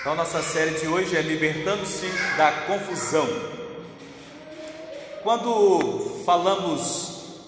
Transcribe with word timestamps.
Então, 0.00 0.14
nossa 0.14 0.42
série 0.42 0.80
de 0.80 0.88
hoje 0.88 1.14
é 1.14 1.20
Libertando-se 1.20 2.06
da 2.34 2.50
Confusão. 2.66 3.26
Quando 5.22 6.22
falamos 6.24 7.42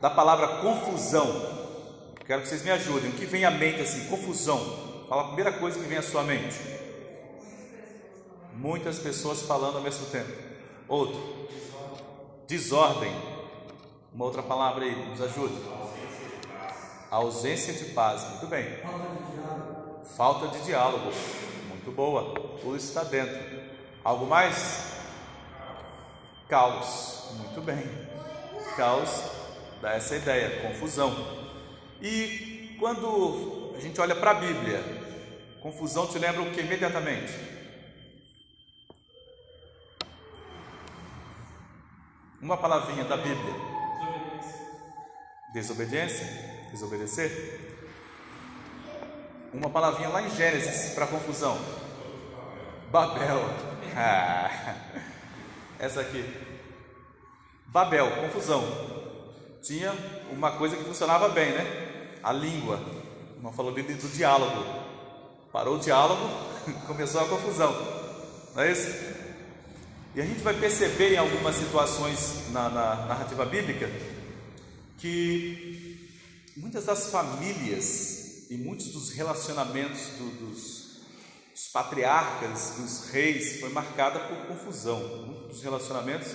da 0.00 0.08
palavra 0.08 0.58
confusão, 0.58 1.26
quero 2.24 2.42
que 2.42 2.48
vocês 2.48 2.62
me 2.62 2.70
ajudem. 2.70 3.10
O 3.10 3.14
que 3.14 3.26
vem 3.26 3.44
à 3.44 3.50
mente 3.50 3.80
assim? 3.80 4.06
Confusão. 4.06 5.04
Fala 5.08 5.22
a 5.22 5.26
primeira 5.26 5.54
coisa 5.54 5.80
que 5.80 5.84
vem 5.84 5.98
à 5.98 6.02
sua 6.02 6.22
mente. 6.22 6.56
Muitas 8.54 9.00
pessoas 9.00 9.42
falando 9.42 9.78
ao 9.78 9.82
mesmo 9.82 10.06
tempo. 10.06 10.30
Outro. 10.86 11.20
Desordem. 12.46 13.12
Uma 14.14 14.26
outra 14.26 14.44
palavra 14.44 14.84
aí, 14.84 14.94
nos 15.08 15.20
ajude. 15.20 15.56
Ausência 17.10 17.72
de 17.72 17.86
paz. 17.86 18.22
Muito 18.30 18.46
bem. 18.46 18.64
Falta 20.16 20.46
de 20.56 20.64
diálogo. 20.64 21.10
Muito 21.86 21.96
boa. 21.96 22.34
Tudo 22.60 22.76
está 22.76 23.04
dentro. 23.04 23.62
Algo 24.02 24.26
mais? 24.26 24.96
Caos. 26.48 27.30
Muito 27.38 27.60
bem. 27.60 27.84
Caos 28.76 29.22
dá 29.80 29.92
essa 29.92 30.16
ideia, 30.16 30.62
confusão. 30.62 31.14
E 32.02 32.74
quando 32.80 33.72
a 33.76 33.80
gente 33.80 34.00
olha 34.00 34.16
para 34.16 34.32
a 34.32 34.34
Bíblia, 34.34 34.82
confusão 35.62 36.08
te 36.08 36.18
lembra 36.18 36.42
o 36.42 36.50
que 36.50 36.60
imediatamente? 36.60 37.32
Uma 42.42 42.56
palavrinha 42.56 43.04
da 43.04 43.16
Bíblia. 43.16 43.54
Desobediência. 45.52 46.26
Desobedecer. 46.72 47.75
Uma 49.56 49.70
palavrinha 49.70 50.10
lá 50.10 50.20
em 50.20 50.28
Gênesis 50.28 50.92
para 50.92 51.06
confusão. 51.06 51.58
Babel. 52.90 53.40
Ah, 53.98 54.74
essa 55.78 56.02
aqui. 56.02 56.22
Babel, 57.68 58.10
confusão. 58.20 58.62
Tinha 59.62 59.94
uma 60.30 60.52
coisa 60.52 60.76
que 60.76 60.84
funcionava 60.84 61.30
bem, 61.30 61.52
né? 61.52 62.18
A 62.22 62.30
língua. 62.30 62.78
Não 63.40 63.50
falou 63.50 63.72
do, 63.72 63.82
do 63.82 64.08
diálogo. 64.14 64.62
Parou 65.50 65.76
o 65.76 65.78
diálogo, 65.78 66.28
começou 66.86 67.22
a 67.22 67.28
confusão. 67.28 67.74
Não 68.54 68.62
é 68.62 68.70
isso? 68.70 68.90
E 70.14 70.20
a 70.20 70.26
gente 70.26 70.42
vai 70.42 70.52
perceber 70.52 71.14
em 71.14 71.18
algumas 71.18 71.56
situações 71.56 72.50
na, 72.50 72.68
na 72.68 72.94
narrativa 73.06 73.46
bíblica 73.46 73.90
que 74.98 76.10
muitas 76.54 76.84
das 76.84 77.10
famílias 77.10 78.25
e 78.48 78.56
muitos 78.56 78.88
dos 78.88 79.10
relacionamentos 79.10 80.08
do, 80.18 80.30
dos, 80.46 81.00
dos, 81.52 81.68
patriarcas, 81.72 82.76
dos 82.78 83.10
reis, 83.10 83.60
foi 83.60 83.70
marcada 83.70 84.20
por 84.20 84.46
confusão. 84.46 85.00
Muitos 85.26 85.48
dos 85.48 85.62
relacionamentos 85.62 86.32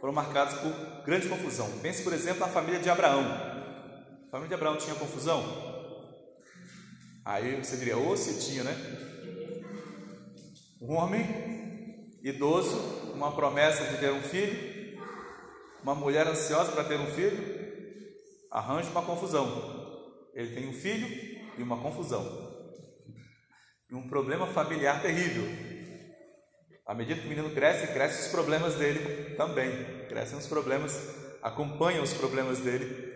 foram 0.00 0.12
marcados 0.12 0.54
por 0.58 1.04
grande 1.04 1.28
confusão. 1.28 1.70
Pense, 1.80 2.02
por 2.02 2.12
exemplo, 2.12 2.40
na 2.40 2.48
família 2.48 2.80
de 2.80 2.90
Abraão. 2.90 3.22
A 3.22 4.30
família 4.30 4.48
de 4.48 4.54
Abraão 4.54 4.76
tinha 4.76 4.94
confusão? 4.94 5.42
Aí 7.24 7.56
você 7.62 7.76
diria, 7.76 7.96
ou 7.96 8.16
se 8.16 8.40
tinha, 8.46 8.64
né? 8.64 8.74
Um 10.80 10.94
homem 10.94 12.10
idoso, 12.22 12.76
uma 13.14 13.32
promessa 13.32 13.84
de 13.84 13.98
ter 13.98 14.10
um 14.10 14.22
filho, 14.22 14.98
uma 15.82 15.94
mulher 15.94 16.26
ansiosa 16.26 16.72
para 16.72 16.84
ter 16.84 16.98
um 16.98 17.06
filho, 17.06 17.60
arranja 18.50 18.90
uma 18.90 19.02
confusão. 19.02 19.79
Ele 20.34 20.54
tem 20.54 20.68
um 20.68 20.72
filho 20.72 21.08
e 21.58 21.62
uma 21.62 21.80
confusão. 21.80 22.24
E 23.90 23.94
um 23.94 24.08
problema 24.08 24.46
familiar 24.46 25.02
terrível. 25.02 25.44
À 26.86 26.94
medida 26.94 27.20
que 27.20 27.26
o 27.26 27.30
menino 27.30 27.50
cresce, 27.50 27.92
crescem 27.92 28.26
os 28.26 28.28
problemas 28.28 28.74
dele 28.74 29.34
também. 29.36 29.70
Crescem 30.08 30.38
os 30.38 30.46
problemas, 30.46 30.98
acompanham 31.42 32.02
os 32.02 32.14
problemas 32.14 32.58
dele 32.58 33.10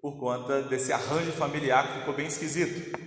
por 0.00 0.18
conta 0.18 0.62
desse 0.62 0.92
arranjo 0.92 1.32
familiar 1.32 1.86
que 1.86 1.98
ficou 2.00 2.14
bem 2.14 2.26
esquisito. 2.26 2.98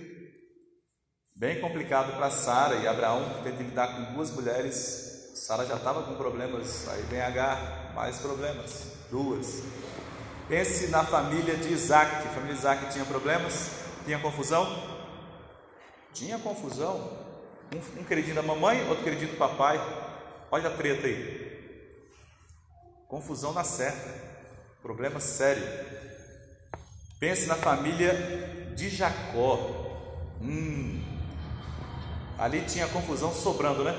Bem 1.36 1.60
complicado 1.60 2.16
para 2.16 2.30
Sara 2.30 2.76
e 2.76 2.86
Abraão, 2.86 3.34
que 3.34 3.44
tem 3.44 3.56
que 3.56 3.62
lidar 3.62 3.96
com 3.96 4.14
duas 4.14 4.30
mulheres 4.30 5.10
Sara 5.40 5.64
já 5.64 5.76
estava 5.76 6.02
com 6.02 6.14
problemas, 6.16 6.86
aí 6.88 7.02
vem 7.04 7.20
H, 7.20 7.92
mais 7.94 8.18
problemas, 8.18 8.92
duas. 9.10 9.62
Pense 10.50 10.88
na 10.88 11.04
família 11.04 11.56
de 11.56 11.72
Isaac, 11.72 12.26
a 12.26 12.30
família 12.30 12.54
de 12.54 12.58
Isaac 12.58 12.92
tinha 12.92 13.04
problemas, 13.04 13.70
tinha 14.04 14.18
confusão? 14.18 14.66
Tinha 16.12 16.40
confusão. 16.40 17.18
Um, 17.72 18.00
um 18.00 18.04
queridinho 18.04 18.34
da 18.34 18.42
mamãe, 18.42 18.84
outro 18.88 19.04
queridinho 19.04 19.30
do 19.30 19.36
papai. 19.36 19.80
Olha 20.50 20.68
a 20.68 20.72
treta 20.72 21.06
aí. 21.06 21.86
Confusão 23.06 23.52
na 23.52 23.62
certa, 23.62 24.12
problema 24.82 25.20
sério. 25.20 25.62
Pense 27.20 27.46
na 27.46 27.54
família 27.54 28.12
de 28.74 28.88
Jacó. 28.90 29.54
Hum, 30.42 31.00
ali 32.36 32.62
tinha 32.62 32.88
confusão 32.88 33.32
sobrando, 33.32 33.84
né? 33.84 33.94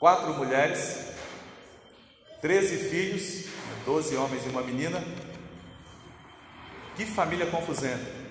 quatro 0.00 0.34
mulheres, 0.34 1.14
treze 2.40 2.76
filhos, 2.90 3.44
doze 3.84 4.16
homens 4.16 4.44
e 4.46 4.48
uma 4.48 4.62
menina. 4.62 5.02
Que 6.96 7.04
família 7.04 7.46
confusenta. 7.46 8.24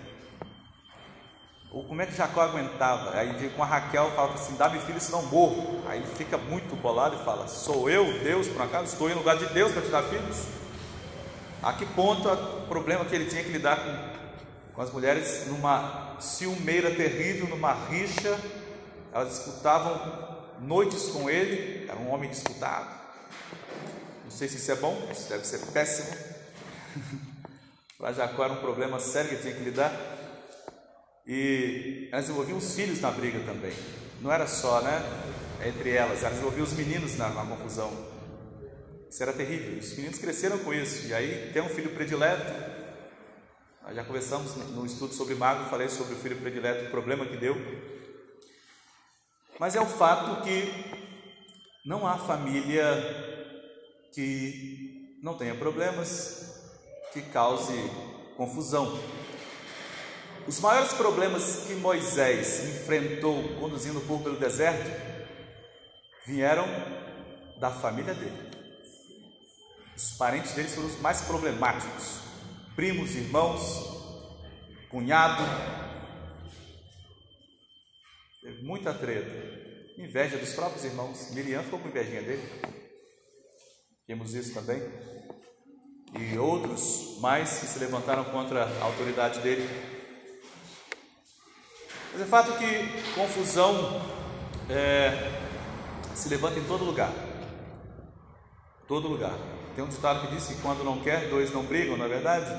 Como 1.69 2.01
é 2.01 2.05
que 2.05 2.15
Jacó 2.15 2.41
aguentava? 2.41 3.17
Aí 3.17 3.49
com 3.49 3.63
a 3.63 3.65
Raquel 3.65 4.11
fala 4.11 4.33
assim: 4.33 4.55
dá-me 4.55 4.79
filho, 4.79 5.01
senão 5.01 5.23
morro. 5.23 5.81
Aí 5.87 5.99
ele 5.99 6.07
fica 6.15 6.37
muito 6.37 6.75
bolado 6.75 7.15
e 7.15 7.25
fala: 7.25 7.47
Sou 7.47 7.89
eu, 7.89 8.19
Deus, 8.19 8.47
por 8.47 8.61
acaso? 8.61 8.93
Estou 8.93 9.09
em 9.09 9.13
lugar 9.15 9.37
de 9.37 9.47
Deus 9.47 9.71
para 9.71 9.81
te 9.81 9.89
dar 9.89 10.03
filhos? 10.03 10.45
A 11.61 11.73
que 11.73 11.85
ponto 11.87 12.29
o 12.29 12.67
problema 12.67 13.05
que 13.05 13.15
ele 13.15 13.25
tinha 13.25 13.43
que 13.43 13.49
lidar 13.49 13.77
com, 13.77 14.73
com 14.75 14.81
as 14.81 14.91
mulheres 14.91 15.47
numa 15.47 16.15
ciumeira 16.19 16.91
terrível, 16.91 17.47
numa 17.47 17.73
rixa, 17.73 18.37
elas 19.11 19.29
disputavam 19.29 20.43
noites 20.59 21.07
com 21.07 21.29
ele, 21.29 21.87
era 21.89 21.97
um 21.97 22.11
homem 22.11 22.29
disputado. 22.29 23.02
Sei 24.33 24.47
se 24.47 24.57
isso 24.57 24.71
é 24.71 24.75
bom, 24.75 25.09
isso 25.11 25.29
deve 25.29 25.45
ser 25.45 25.59
péssimo. 25.67 26.17
Para 27.99 28.13
Jacó 28.13 28.43
era 28.43 28.53
um 28.53 28.61
problema 28.61 28.99
sério 28.99 29.29
que 29.29 29.43
tinha 29.43 29.53
que 29.53 29.63
lidar. 29.63 29.93
E 31.25 32.09
elas 32.11 32.25
desenvolviam 32.25 32.57
os 32.57 32.75
filhos 32.75 32.99
na 32.99 33.11
briga 33.11 33.39
também. 33.41 33.71
Não 34.21 34.31
era 34.31 34.47
só, 34.47 34.81
né? 34.81 35.01
Entre 35.63 35.91
elas, 35.91 36.23
elas 36.23 36.33
desenvolviam 36.33 36.63
os 36.63 36.73
meninos 36.73 37.15
na, 37.15 37.29
na 37.29 37.45
confusão. 37.45 37.91
Isso 39.07 39.21
era 39.21 39.31
terrível. 39.31 39.77
Os 39.77 39.95
meninos 39.95 40.17
cresceram 40.17 40.57
com 40.57 40.73
isso. 40.73 41.07
E 41.07 41.13
aí 41.13 41.51
tem 41.53 41.61
um 41.61 41.69
filho 41.69 41.91
predileto. 41.91 42.51
Nós 43.83 43.95
já 43.95 44.03
conversamos 44.03 44.55
no 44.55 44.83
estudo 44.83 45.13
sobre 45.13 45.35
mago, 45.35 45.69
falei 45.69 45.89
sobre 45.89 46.15
o 46.15 46.17
filho 46.17 46.37
predileto, 46.37 46.85
o 46.85 46.91
problema 46.91 47.23
que 47.23 47.37
deu. 47.37 47.55
Mas 49.59 49.75
é 49.75 49.79
o 49.79 49.85
fato 49.85 50.41
que 50.41 50.73
não 51.85 52.07
há 52.07 52.17
família 52.17 53.32
que 54.13 55.17
não 55.21 55.37
tenha 55.37 55.55
problemas, 55.55 56.61
que 57.11 57.21
cause 57.21 57.73
confusão. 58.37 58.99
Os 60.47 60.59
maiores 60.59 60.93
problemas 60.93 61.65
que 61.67 61.73
Moisés 61.75 62.63
enfrentou 62.63 63.41
conduzindo 63.59 63.99
o 63.99 64.05
povo 64.05 64.23
pelo 64.23 64.37
deserto 64.37 64.89
vieram 66.25 66.65
da 67.59 67.71
família 67.71 68.13
dele. 68.13 68.51
Os 69.95 70.17
parentes 70.17 70.53
dele 70.53 70.67
foram 70.69 70.87
os 70.87 70.99
mais 70.99 71.21
problemáticos: 71.21 72.19
primos, 72.75 73.15
irmãos, 73.15 73.61
cunhado, 74.89 75.43
Teve 78.43 78.61
muita 78.61 78.93
treta. 78.93 79.31
Inveja 79.97 80.37
dos 80.37 80.53
próprios 80.53 80.83
irmãos. 80.83 81.31
Miriam 81.31 81.63
ficou 81.63 81.79
com 81.79 81.87
invejinha 81.87 82.21
dele. 82.21 82.43
Temos 84.05 84.33
isso 84.33 84.53
também. 84.53 84.81
E 86.19 86.37
outros 86.37 87.17
mais 87.21 87.59
que 87.59 87.65
se 87.65 87.79
levantaram 87.79 88.25
contra 88.25 88.65
a 88.65 88.83
autoridade 88.83 89.39
dele. 89.39 89.67
Mas 92.11 92.21
é 92.21 92.25
fato 92.25 92.51
que 92.57 93.13
confusão 93.15 94.01
é, 94.69 95.31
se 96.13 96.27
levanta 96.29 96.59
em 96.59 96.63
todo 96.65 96.83
lugar. 96.83 97.11
Todo 98.87 99.07
lugar. 99.07 99.33
Tem 99.73 99.83
um 99.83 99.87
ditado 99.87 100.27
que 100.27 100.35
diz 100.35 100.47
que 100.47 100.61
quando 100.61 100.83
não 100.83 101.01
quer, 101.01 101.29
dois 101.29 101.51
não 101.51 101.63
brigam, 101.65 101.97
não 101.97 102.05
é 102.05 102.09
verdade? 102.09 102.51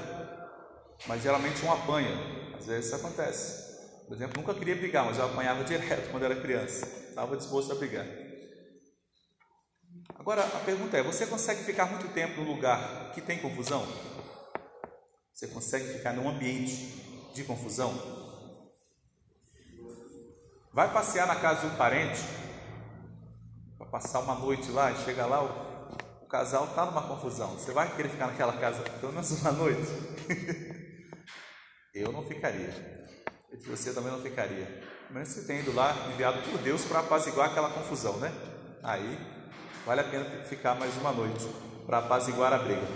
Mas 1.07 1.23
geralmente 1.23 1.65
um 1.65 1.73
apanha. 1.73 2.17
Às 2.59 2.67
vezes 2.67 2.87
isso 2.87 2.97
acontece. 2.97 3.75
Por 4.09 4.17
exemplo, 4.17 4.41
nunca 4.41 4.55
queria 4.55 4.75
brigar, 4.75 5.05
mas 5.05 5.19
eu 5.19 5.27
apanhava 5.27 5.63
direto 5.65 6.11
quando 6.11 6.25
era 6.25 6.35
criança. 6.35 6.87
Estava 6.87 7.37
disposto 7.37 7.71
a 7.71 7.75
brigar. 7.75 8.24
Agora, 10.19 10.43
a 10.43 10.61
pergunta 10.61 10.97
é: 10.97 11.03
você 11.03 11.27
consegue 11.27 11.63
ficar 11.63 11.87
muito 11.87 12.13
tempo 12.13 12.41
num 12.41 12.53
lugar 12.53 13.13
que 13.13 13.21
tem 13.21 13.39
confusão? 13.39 13.87
Você 15.33 15.49
consegue 15.49 15.93
ficar 15.93 16.13
num 16.13 16.29
ambiente 16.29 17.31
de 17.35 17.45
confusão? 17.45 17.93
Vai 20.73 20.93
passear 20.93 21.27
na 21.27 21.37
casa 21.37 21.61
de 21.61 21.75
um 21.75 21.77
parente, 21.77 22.21
para 23.79 23.87
passar 23.87 24.21
uma 24.21 24.35
noite 24.35 24.71
lá, 24.71 24.91
e 24.91 24.97
chega 25.05 25.25
lá, 25.25 25.43
o, 25.43 26.25
o 26.25 26.27
casal 26.27 26.65
está 26.65 26.85
numa 26.85 27.07
confusão. 27.07 27.55
Você 27.55 27.73
vai 27.73 27.95
querer 27.95 28.09
ficar 28.09 28.27
naquela 28.27 28.55
casa 28.55 28.83
pelo 28.83 29.13
menos 29.13 29.31
uma 29.41 29.53
noite? 29.53 29.87
Eu 31.95 32.11
não 32.11 32.27
ficaria. 32.27 32.75
E 33.53 33.57
você 33.69 33.93
também 33.93 34.11
não 34.11 34.21
ficaria. 34.21 34.83
Mas 35.11 35.29
você 35.29 35.43
tem 35.43 35.61
ido 35.61 35.73
lá, 35.73 35.95
enviado 36.13 36.43
por 36.43 36.59
Deus 36.59 36.85
para 36.85 37.01
apaziguar 37.01 37.51
aquela 37.51 37.71
confusão, 37.71 38.17
né? 38.17 38.33
Aí 38.83 39.34
vale 39.85 40.01
a 40.01 40.05
pena 40.05 40.25
ficar 40.45 40.75
mais 40.75 40.97
uma 40.97 41.13
noite 41.13 41.47
para 41.87 41.99
apaziguar 41.99 42.53
a 42.53 42.59
briga. 42.59 42.87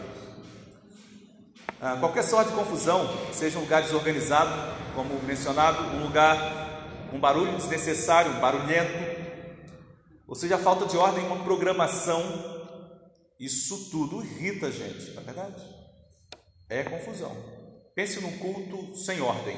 Ah, 1.80 1.96
qualquer 2.00 2.24
sorte 2.24 2.50
de 2.50 2.56
confusão, 2.56 3.06
seja 3.32 3.58
um 3.58 3.62
lugar 3.62 3.82
desorganizado, 3.82 4.50
como 4.94 5.22
mencionado, 5.22 5.96
um 5.96 6.04
lugar 6.04 7.08
com 7.10 7.20
barulho 7.20 7.56
desnecessário, 7.56 8.40
barulhento, 8.40 9.18
ou 10.26 10.34
seja, 10.34 10.58
falta 10.58 10.86
de 10.86 10.96
ordem, 10.96 11.24
uma 11.24 11.44
programação, 11.44 12.20
isso 13.38 13.90
tudo 13.90 14.24
irrita 14.24 14.66
a 14.66 14.70
gente, 14.70 15.12
não 15.12 15.22
é 15.22 15.24
verdade? 15.24 15.62
É 16.68 16.82
confusão. 16.82 17.34
Pense 17.94 18.20
num 18.20 18.36
culto 18.38 18.96
sem 18.96 19.20
ordem. 19.20 19.56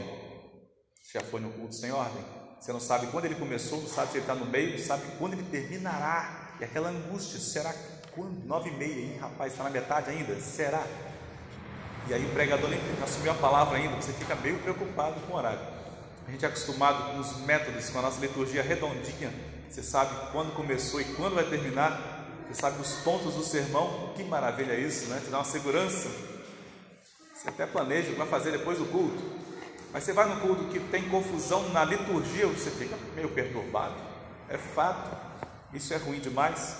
Você 1.03 1.19
já 1.19 1.25
foi 1.25 1.41
no 1.41 1.50
culto 1.53 1.75
sem 1.75 1.91
ordem? 1.91 2.25
Você 2.61 2.73
não 2.73 2.81
sabe 2.81 3.06
quando 3.09 3.25
ele 3.25 3.35
começou, 3.35 3.81
não 3.81 3.88
sabe 3.88 4.12
se 4.12 4.19
ele 4.19 4.25
está 4.25 4.35
no 4.35 4.47
meio, 4.47 4.73
não 4.73 4.85
sabe 4.85 5.05
quando 5.19 5.33
ele 5.33 5.43
terminará. 5.44 6.50
E 6.61 6.65
aquela 6.65 6.91
angústia, 6.91 7.41
será 7.41 7.75
quando? 8.15 8.45
Nove 8.45 8.71
e 8.71 8.73
meia, 8.75 9.01
hein, 9.01 9.19
rapaz, 9.21 9.53
está 9.53 9.65
na 9.65 9.71
metade 9.71 10.11
ainda? 10.11 10.39
Será? 10.41 10.85
E 12.09 12.15
aí 12.15 12.25
o 12.25 12.31
pregador 12.31 12.69
nem 12.69 12.81
assumiu 13.03 13.33
a 13.33 13.35
palavra 13.35 13.79
ainda, 13.79 13.97
você 13.97 14.12
fica 14.12 14.35
meio 14.37 14.59
preocupado 14.59 15.21
com 15.23 15.33
o 15.33 15.37
horário. 15.37 15.61
A 16.29 16.31
gente 16.31 16.45
é 16.45 16.49
acostumado 16.49 17.12
com 17.12 17.19
os 17.19 17.39
métodos, 17.39 17.89
com 17.89 17.99
a 17.99 18.03
nossa 18.03 18.21
liturgia 18.21 18.62
redondinha, 18.62 19.33
você 19.71 19.85
sabe 19.85 20.33
quando 20.33 20.53
começou 20.53 21.01
e 21.01 21.05
quando 21.05 21.37
vai 21.37 21.45
terminar, 21.45 22.27
você 22.49 22.61
sabe 22.61 22.81
os 22.81 22.95
pontos 23.03 23.35
do 23.35 23.45
sermão, 23.45 24.12
que 24.17 24.25
maravilha 24.25 24.75
isso, 24.75 25.09
né? 25.09 25.21
Te 25.25 25.31
dá 25.31 25.39
uma 25.39 25.45
segurança. 25.45 26.11
Você 27.33 27.49
até 27.49 27.67
planeja 27.67 28.12
para 28.15 28.27
fazer 28.27 28.51
depois 28.51 28.79
do 28.79 28.87
culto. 28.87 29.23
Mas 29.93 30.03
você 30.03 30.12
vai 30.12 30.29
no 30.29 30.41
culto 30.41 30.65
que 30.65 30.81
tem 30.81 31.09
confusão 31.09 31.69
na 31.69 31.85
liturgia, 31.85 32.49
você 32.49 32.69
fica 32.69 32.97
meio 33.15 33.29
perturbado. 33.29 33.95
É 34.49 34.59
fato. 34.59 35.30
Isso 35.72 35.94
é 35.94 35.96
ruim 35.96 36.20
demais. 36.20 36.76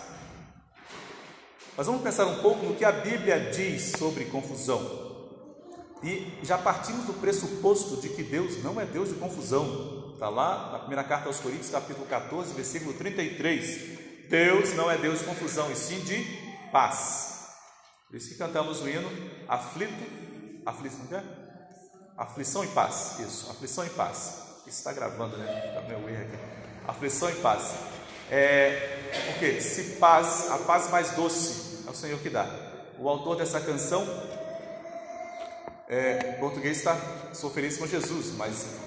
Mas 1.77 1.87
vamos 1.87 2.03
pensar 2.03 2.27
um 2.27 2.43
pouco 2.43 2.67
no 2.67 2.75
que 2.75 2.85
a 2.85 2.93
Bíblia 2.93 3.51
diz 3.51 3.93
sobre 3.93 4.27
confusão. 4.27 5.11
E 6.03 6.39
já 6.43 6.59
partimos 6.59 7.05
do 7.05 7.15
pressuposto 7.15 8.01
de 8.01 8.09
que 8.09 8.23
Deus 8.23 8.63
não 8.63 8.81
é 8.81 8.85
Deus 8.85 9.11
de 9.11 9.15
confusão. 9.15 10.13
Está 10.15 10.29
lá 10.29 10.73
na 10.73 10.79
primeira 10.81 11.05
carta 11.05 11.29
aos 11.29 11.39
Coríntios, 11.39 11.71
capítulo 11.71 12.07
14, 12.07 12.55
versículo 12.55 12.93
33. 12.95 14.29
Deus 14.29 14.75
não 14.75 14.91
é 14.91 14.97
Deus 14.97 15.21
de 15.21 15.25
confusão, 15.25 15.71
e 15.71 15.77
sim 15.77 16.01
de 16.01 16.23
paz. 16.71 17.49
Por 18.09 18.17
isso 18.17 18.29
que 18.31 18.35
cantamos 18.35 18.81
o 18.81 18.89
hino 18.89 19.09
aflito, 19.49 20.05
aflição, 20.67 21.07
é? 21.13 21.23
aflição 22.17 22.65
e 22.65 22.69
paz. 22.69 23.19
Isso, 23.21 23.51
aflição 23.51 23.87
e 23.87 23.91
paz. 23.91 24.61
Isso 24.67 24.79
está 24.79 24.93
gravando, 24.93 25.37
né? 25.37 25.69
Está 25.69 25.81
meu 25.83 26.09
erro 26.09 26.23
aqui. 26.23 26.39
Aflição 26.87 27.31
e 27.31 27.35
paz. 27.37 27.75
É, 28.31 29.01
porque 29.27 29.61
se 29.61 29.97
paz, 29.97 30.49
a 30.51 30.59
paz 30.59 30.89
mais 30.89 31.11
doce 31.17 31.85
é 31.87 31.91
o 31.91 31.95
Senhor 31.95 32.21
que 32.21 32.31
dá. 32.31 32.47
O 32.97 33.09
autor 33.09 33.37
dessa 33.37 33.61
canção, 33.61 34.07
é, 35.89 36.37
em 36.37 36.39
português 36.39 36.77
está 36.77 36.97
sou 37.33 37.51
feliz 37.51 37.77
com 37.77 37.87
Jesus, 37.87 38.33
mas 38.37 38.79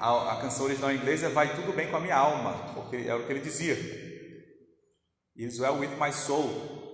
a, 0.00 0.34
a 0.34 0.40
canção 0.40 0.66
original 0.66 0.92
em 0.92 0.96
inglês 0.96 1.22
é 1.24 1.28
Vai 1.28 1.56
Tudo 1.56 1.72
Bem 1.72 1.90
com 1.90 1.96
a 1.96 2.00
Minha 2.00 2.16
Alma, 2.16 2.72
porque 2.74 2.96
era 2.96 3.16
o 3.16 3.26
que 3.26 3.32
ele 3.32 3.40
dizia. 3.40 3.76
Is 5.34 5.58
well 5.58 5.78
with 5.78 5.96
my 5.98 6.12
soul. 6.12 6.92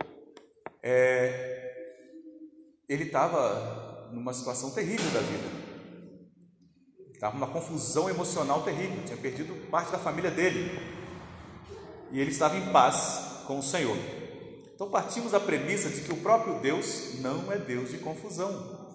É, 0.82 1.58
ele 2.88 3.04
estava 3.04 4.08
numa 4.12 4.32
situação 4.32 4.70
terrível 4.70 5.10
da 5.10 5.20
vida. 5.20 5.58
Estava 7.12 7.34
numa 7.34 7.48
confusão 7.48 8.08
emocional 8.08 8.62
terrível. 8.62 9.04
Tinha 9.04 9.16
perdido 9.18 9.68
parte 9.68 9.90
da 9.90 9.98
família 9.98 10.30
dele. 10.30 10.97
E 12.10 12.20
ele 12.20 12.30
estava 12.30 12.56
em 12.56 12.72
paz 12.72 13.44
com 13.46 13.58
o 13.58 13.62
Senhor. 13.62 13.96
Então 14.74 14.90
partimos 14.90 15.32
da 15.32 15.40
premissa 15.40 15.88
de 15.90 16.02
que 16.02 16.12
o 16.12 16.18
próprio 16.18 16.60
Deus 16.60 17.20
não 17.20 17.50
é 17.52 17.58
Deus 17.58 17.90
de 17.90 17.98
confusão. 17.98 18.86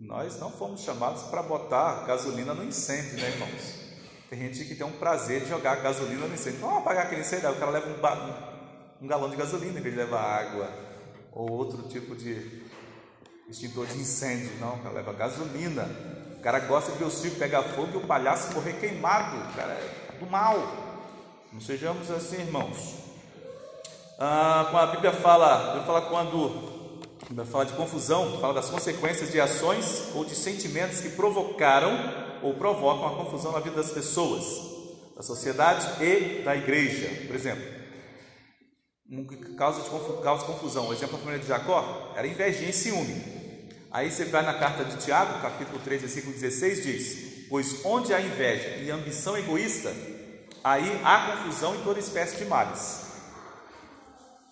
Nós 0.00 0.38
não 0.38 0.50
fomos 0.50 0.82
chamados 0.82 1.24
para 1.24 1.42
botar 1.42 2.06
gasolina 2.06 2.54
no 2.54 2.64
incêndio, 2.64 3.20
né, 3.20 3.28
irmãos? 3.30 3.88
Tem 4.30 4.38
gente 4.38 4.64
que 4.64 4.74
tem 4.74 4.86
um 4.86 4.98
prazer 4.98 5.42
de 5.42 5.48
jogar 5.48 5.82
gasolina 5.82 6.26
no 6.26 6.34
incêndio. 6.34 6.60
Vamos 6.60 6.78
apagar 6.78 7.06
aquele 7.06 7.22
incêndio, 7.22 7.48
aí 7.48 7.54
o 7.54 7.58
cara 7.58 7.72
leva 7.72 7.88
um, 7.88 9.04
um 9.04 9.08
galão 9.08 9.28
de 9.28 9.36
gasolina 9.36 9.78
em 9.78 9.82
vez 9.82 9.94
de 9.94 10.00
levar 10.00 10.22
água 10.22 10.70
ou 11.32 11.50
outro 11.50 11.88
tipo 11.88 12.14
de 12.14 12.62
extintor 13.48 13.86
de 13.86 13.98
incêndio. 13.98 14.50
Não, 14.60 14.76
o 14.76 14.78
cara 14.78 14.94
leva 14.94 15.12
gasolina. 15.12 15.88
O 16.38 16.40
cara 16.40 16.60
gosta 16.60 16.92
de 16.92 16.98
ver 16.98 17.04
o 17.04 17.10
circo 17.10 17.38
pegar 17.38 17.62
fogo 17.62 17.94
e 17.94 17.96
o 17.96 18.06
palhaço 18.06 18.52
morrer 18.54 18.74
queimado. 18.74 19.36
Cara 19.56 19.72
é 19.72 20.16
do 20.18 20.26
mal. 20.26 20.87
Não 21.52 21.62
sejamos 21.62 22.10
assim, 22.10 22.40
irmãos. 22.40 22.94
Ah, 24.18 24.70
a 24.70 24.86
Bíblia 24.88 25.12
fala, 25.12 25.76
eu 25.76 25.84
fala 25.84 26.02
quando 26.02 26.78
fala 27.46 27.64
de 27.64 27.72
confusão, 27.72 28.38
fala 28.38 28.54
das 28.54 28.68
consequências 28.68 29.32
de 29.32 29.40
ações 29.40 30.10
ou 30.14 30.26
de 30.26 30.34
sentimentos 30.34 31.00
que 31.00 31.10
provocaram 31.10 31.90
ou 32.42 32.54
provocam 32.54 33.06
a 33.06 33.24
confusão 33.24 33.52
na 33.52 33.60
vida 33.60 33.76
das 33.76 33.90
pessoas, 33.90 34.44
da 35.16 35.22
sociedade 35.22 36.04
e 36.04 36.42
da 36.42 36.54
igreja. 36.54 37.26
Por 37.26 37.34
exemplo, 37.34 37.64
causa 39.56 39.82
de 39.82 40.22
causa 40.22 40.44
confusão. 40.44 40.88
O 40.88 40.92
exemplo 40.92 41.16
da 41.16 41.22
família 41.24 41.40
de 41.40 41.48
Jacó 41.48 42.12
era 42.14 42.26
invejinha 42.26 42.70
e 42.70 42.74
ciúme. 42.74 43.22
Aí 43.90 44.10
você 44.10 44.26
vai 44.26 44.42
na 44.42 44.52
carta 44.52 44.84
de 44.84 44.98
Tiago, 44.98 45.40
capítulo 45.40 45.78
3, 45.78 46.02
versículo 46.02 46.34
16, 46.34 46.82
diz: 46.82 47.48
Pois 47.48 47.86
onde 47.86 48.12
há 48.12 48.20
inveja 48.20 48.76
e 48.82 48.90
ambição 48.90 49.36
egoísta, 49.36 49.90
aí 50.68 51.00
há 51.02 51.32
confusão 51.32 51.74
em 51.74 51.82
toda 51.82 51.98
espécie 51.98 52.36
de 52.36 52.44
males. 52.44 53.06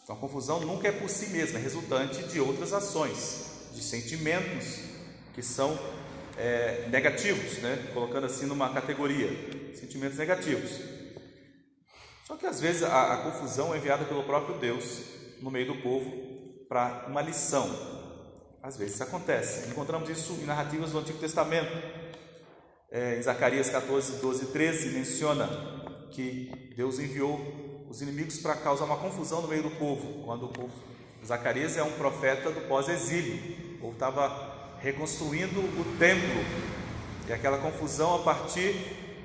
Então 0.03 0.17
a 0.17 0.19
confusão 0.19 0.61
nunca 0.61 0.89
é 0.89 0.93
por 0.93 1.11
si 1.11 1.27
mesma, 1.27 1.59
é 1.59 1.63
resultante 1.63 2.23
de 2.25 2.41
outras 2.41 2.73
ações, 2.73 3.71
de 3.73 3.83
sentimentos 3.83 4.81
que 5.35 5.43
são 5.43 5.79
é, 6.39 6.87
negativos, 6.89 7.59
né? 7.59 7.91
colocando 7.93 8.25
assim 8.25 8.47
numa 8.47 8.73
categoria, 8.73 9.29
sentimentos 9.75 10.17
negativos. 10.17 10.81
Só 12.25 12.37
que 12.37 12.47
às 12.47 12.61
vezes 12.61 12.83
a, 12.83 13.14
a 13.14 13.17
confusão 13.19 13.75
é 13.75 13.79
enviada 13.79 14.05
pelo 14.05 14.25
próprio 14.25 14.59
Deus 14.59 15.02
no 15.40 15.50
meio 15.50 15.67
do 15.67 15.83
povo 15.83 16.11
para 16.69 17.07
uma 17.09 17.21
lição. 17.21 17.69
Às 18.62 18.76
vezes 18.76 18.95
isso 18.95 19.02
acontece. 19.02 19.69
Encontramos 19.69 20.09
isso 20.09 20.33
em 20.35 20.45
narrativas 20.45 20.93
do 20.93 20.99
Antigo 20.99 21.19
Testamento. 21.19 21.71
É, 22.90 23.19
em 23.19 23.23
Zacarias 23.23 23.69
14, 23.69 24.21
12 24.21 24.45
e 24.45 24.47
13 24.47 24.88
menciona 24.90 25.75
que 26.11 26.73
Deus 26.77 26.99
enviou 26.99 27.41
os 27.89 28.03
inimigos 28.03 28.39
para 28.39 28.55
causar 28.57 28.85
uma 28.85 28.97
confusão 28.97 29.43
no 29.43 29.49
meio 29.49 29.63
do 29.63 29.71
povo, 29.71 30.25
quando 30.25 30.47
o 30.47 30.49
povo, 30.49 30.73
Zacarias 31.25 31.77
é 31.77 31.83
um 31.83 31.93
profeta 31.93 32.51
do 32.51 32.63
pós-exílio, 32.63 33.35
o 33.77 33.79
povo 33.79 33.93
estava 33.95 34.77
reconstruindo 34.81 35.61
o 35.61 35.97
templo, 35.99 36.45
e 37.29 37.33
aquela 37.33 37.59
confusão 37.59 38.17
a 38.17 38.19
partir 38.21 38.75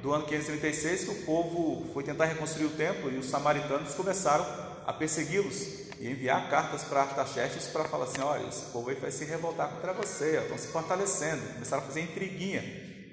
do 0.01 0.11
ano 0.11 0.25
536 0.25 1.03
que 1.03 1.11
o 1.11 1.25
povo 1.25 1.85
foi 1.93 2.03
tentar 2.03 2.25
reconstruir 2.25 2.65
o 2.65 2.71
templo 2.71 3.11
e 3.11 3.17
os 3.17 3.27
samaritanos 3.27 3.93
começaram 3.93 4.45
a 4.85 4.91
persegui-los 4.91 5.91
e 5.99 6.09
enviar 6.09 6.49
cartas 6.49 6.83
para 6.83 7.01
Artaxerxes 7.01 7.67
para 7.67 7.83
falar 7.83 8.05
assim, 8.05 8.21
olha, 8.21 8.47
esse 8.47 8.65
povo 8.71 8.89
aí 8.89 8.95
vai 8.95 9.11
se 9.11 9.23
revoltar 9.23 9.69
contra 9.69 9.93
você, 9.93 10.37
estão 10.37 10.57
se 10.57 10.67
fortalecendo, 10.69 11.41
começaram 11.53 11.83
a 11.83 11.85
fazer 11.85 12.01
intriguinha, 12.01 12.63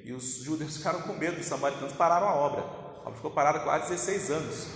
e 0.05 0.13
os 0.13 0.37
judeus 0.43 0.79
ficaram 0.79 1.03
com 1.03 1.13
medo, 1.13 1.39
os 1.39 1.47
samaritanos 1.47 1.93
pararam 1.93 2.27
a 2.27 2.35
obra, 2.35 2.88
obra 3.05 3.14
ficou 3.14 3.31
parada 3.31 3.61
quase 3.61 3.90
16 3.90 4.31
anos, 4.31 4.67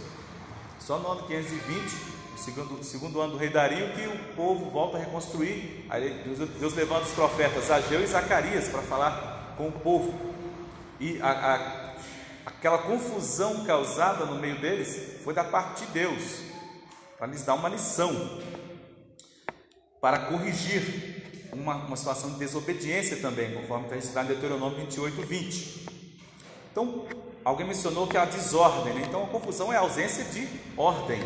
só 0.78 0.98
no 0.98 1.12
ano 1.12 1.26
520, 1.26 2.12
no 2.32 2.38
segundo, 2.38 2.84
segundo 2.84 3.20
ano 3.20 3.32
do 3.32 3.38
rei 3.38 3.50
Dario, 3.50 3.92
que 3.92 4.06
o 4.06 4.34
povo 4.34 4.70
volta 4.70 4.96
a 4.96 5.00
reconstruir. 5.00 5.86
Aí 5.88 6.22
Deus, 6.24 6.48
Deus 6.48 6.74
levanta 6.74 7.06
os 7.06 7.12
profetas 7.12 7.70
Ageu 7.70 8.02
e 8.02 8.06
Zacarias 8.06 8.68
para 8.68 8.82
falar 8.82 9.54
com 9.56 9.68
o 9.68 9.72
povo. 9.72 10.12
E 10.98 11.20
a, 11.20 11.30
a, 11.30 11.94
aquela 12.46 12.78
confusão 12.78 13.64
causada 13.64 14.24
no 14.24 14.36
meio 14.36 14.60
deles 14.60 15.20
foi 15.22 15.34
da 15.34 15.44
parte 15.44 15.84
de 15.84 15.92
Deus, 15.92 16.42
para 17.18 17.26
lhes 17.26 17.44
dar 17.44 17.54
uma 17.54 17.68
lição, 17.68 18.40
para 20.00 20.18
corrigir 20.26 21.48
uma, 21.52 21.74
uma 21.74 21.96
situação 21.96 22.30
de 22.32 22.38
desobediência 22.38 23.18
também, 23.18 23.54
conforme 23.54 23.84
está 23.84 23.94
registrado 23.94 24.30
em 24.30 24.32
Deuteronômio 24.32 24.78
28, 24.78 25.22
20. 25.22 25.86
Então, 26.72 27.06
Alguém 27.44 27.66
mencionou 27.66 28.06
que 28.06 28.16
há 28.16 28.24
desordem, 28.24 28.94
né? 28.94 29.02
então 29.06 29.24
a 29.24 29.26
confusão 29.26 29.72
é 29.72 29.76
a 29.76 29.80
ausência 29.80 30.24
de 30.24 30.48
ordem. 30.76 31.20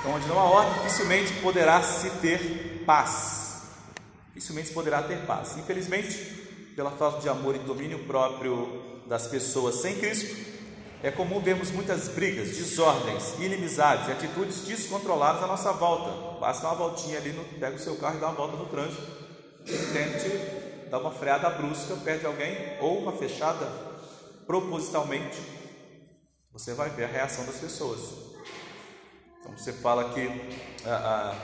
Então, 0.00 0.14
onde 0.14 0.26
não 0.28 0.38
há 0.38 0.44
ordem, 0.44 0.82
dificilmente 0.82 1.32
poderá 1.34 1.82
se 1.82 2.10
ter 2.20 2.84
paz. 2.86 3.62
Dificilmente 4.34 4.68
se 4.68 4.74
poderá 4.74 5.02
ter 5.02 5.18
paz. 5.26 5.56
Infelizmente, 5.56 6.16
pela 6.76 6.90
falta 6.90 7.20
de 7.20 7.28
amor 7.28 7.54
e 7.56 7.58
domínio 7.58 8.00
próprio 8.00 9.02
das 9.06 9.26
pessoas 9.26 9.76
sem 9.76 9.98
Cristo, 9.98 10.50
é 11.02 11.10
comum 11.10 11.40
vermos 11.40 11.70
muitas 11.70 12.08
brigas, 12.08 12.48
desordens, 12.48 13.34
inimizades 13.38 14.08
e 14.08 14.12
atitudes 14.12 14.64
descontroladas 14.64 15.42
à 15.42 15.46
nossa 15.46 15.72
volta. 15.72 16.38
Basta 16.38 16.66
uma 16.66 16.76
voltinha 16.76 17.18
ali, 17.18 17.30
no, 17.30 17.42
pega 17.58 17.76
o 17.76 17.78
seu 17.78 17.96
carro 17.96 18.16
e 18.16 18.20
dá 18.20 18.28
uma 18.28 18.36
volta 18.36 18.56
no 18.56 18.66
trânsito 18.66 19.20
tente 19.92 20.90
dar 20.90 20.98
uma 20.98 21.10
freada 21.10 21.48
brusca 21.50 21.94
perto 21.96 22.20
de 22.20 22.26
alguém 22.26 22.56
ou 22.80 22.98
uma 22.98 23.12
fechada 23.12 23.66
propositalmente. 24.50 25.40
Você 26.52 26.74
vai 26.74 26.90
ver 26.90 27.04
a 27.04 27.06
reação 27.06 27.46
das 27.46 27.54
pessoas. 27.58 28.00
Então 29.38 29.56
você 29.56 29.72
fala 29.72 30.12
que 30.12 30.28
a, 30.84 31.36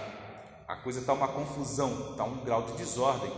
a, 0.66 0.72
a 0.72 0.76
coisa 0.78 0.98
está 0.98 1.12
uma 1.12 1.28
confusão, 1.28 2.10
está 2.10 2.25
um 2.25 2.44
grau 2.44 2.62
de 2.62 2.72
desordem. 2.72 3.32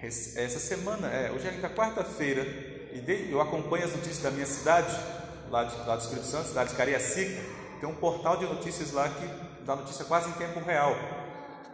Essa 0.00 0.60
semana, 0.60 1.08
é, 1.08 1.32
hoje 1.32 1.48
é 1.48 1.68
quarta-feira, 1.68 2.42
e 2.92 3.28
eu 3.28 3.40
acompanho 3.40 3.86
as 3.86 3.90
notícias 3.90 4.20
da 4.20 4.30
minha 4.30 4.46
cidade 4.46 4.96
lá, 5.50 5.64
de, 5.64 5.76
lá 5.78 5.96
do 5.96 6.02
Espírito 6.02 6.26
Santo, 6.26 6.48
cidade 6.50 6.70
de 6.70 6.76
Cariacica, 6.76 7.42
tem 7.80 7.88
um 7.88 7.96
portal 7.96 8.36
de 8.36 8.46
notícias 8.46 8.92
lá 8.92 9.08
que 9.08 9.64
dá 9.64 9.74
notícia 9.74 10.04
quase 10.04 10.30
em 10.30 10.34
tempo 10.34 10.60
real. 10.60 10.94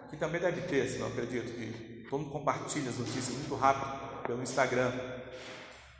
Que 0.08 0.16
também 0.16 0.40
deve 0.40 0.62
ter, 0.62 0.88
se 0.88 0.97
não 0.97 1.08
acredito, 1.08 1.52
que 1.52 2.06
todo 2.08 2.20
mundo 2.20 2.32
compartilha 2.32 2.88
as 2.88 2.97
notícias 2.97 3.37
muito 3.37 3.54
rápido 3.54 4.23
pelo 4.26 4.42
Instagram. 4.42 5.18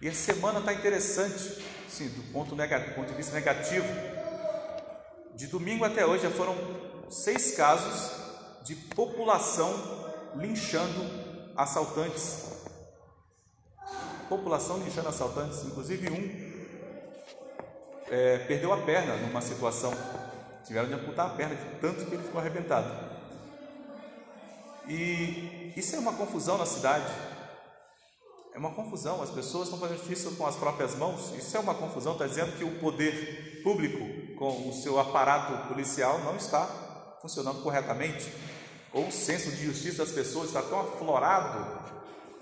E 0.00 0.07
essa 0.07 0.33
semana 0.33 0.61
está 0.61 0.73
interessante, 0.73 1.61
sim, 1.88 2.09
do 2.09 2.33
ponto, 2.33 2.55
negativo, 2.55 2.95
ponto 2.95 3.09
de 3.09 3.14
vista 3.14 3.35
negativo. 3.35 3.87
De 5.35 5.49
domingo 5.49 5.85
até 5.85 6.07
hoje 6.07 6.23
já 6.23 6.31
foram 6.31 6.57
seis 7.11 7.57
casos 7.57 8.12
de 8.62 8.76
população 8.76 9.73
linchando 10.37 11.05
assaltantes. 11.57 12.47
População 14.28 14.78
linchando 14.78 15.09
assaltantes, 15.09 15.64
inclusive 15.64 16.11
um 16.11 16.49
é, 18.11 18.38
perdeu 18.38 18.73
a 18.73 18.76
perna 18.78 19.17
numa 19.17 19.40
situação. 19.40 19.93
Tiveram 20.64 20.87
de 20.87 20.95
amputar 20.95 21.26
a 21.26 21.31
perna 21.31 21.57
de 21.57 21.81
tanto 21.81 22.05
que 22.05 22.14
ele 22.14 22.23
ficou 22.23 22.40
arrebentado. 22.40 22.88
E 24.87 25.73
isso 25.76 25.97
é 25.97 25.99
uma 25.99 26.12
confusão 26.12 26.57
na 26.57 26.67
cidade. 26.67 27.12
É 28.59 28.61
uma 28.61 28.73
confusão, 28.73 29.23
as 29.23 29.31
pessoas 29.31 29.69
estão 29.69 29.79
fazendo 29.79 30.12
isso 30.12 30.33
com 30.33 30.45
as 30.45 30.57
próprias 30.57 30.97
mãos. 30.97 31.33
Isso 31.38 31.57
é 31.57 31.61
uma 31.61 31.77
confusão, 31.77 32.15
está 32.15 32.27
dizendo 32.27 32.59
que 32.59 32.65
o 32.65 32.81
poder 32.81 33.61
público, 33.62 34.35
com 34.37 34.69
o 34.69 34.73
seu 34.73 34.99
aparato 34.99 35.69
policial, 35.69 36.19
não 36.25 36.35
está 36.35 36.67
funcionando 37.23 37.62
corretamente. 37.62 38.33
Ou 38.93 39.07
o 39.07 39.12
senso 39.12 39.53
de 39.53 39.65
justiça 39.65 39.99
das 39.99 40.11
pessoas 40.11 40.49
está 40.49 40.61
tão 40.61 40.81
aflorado 40.81 41.88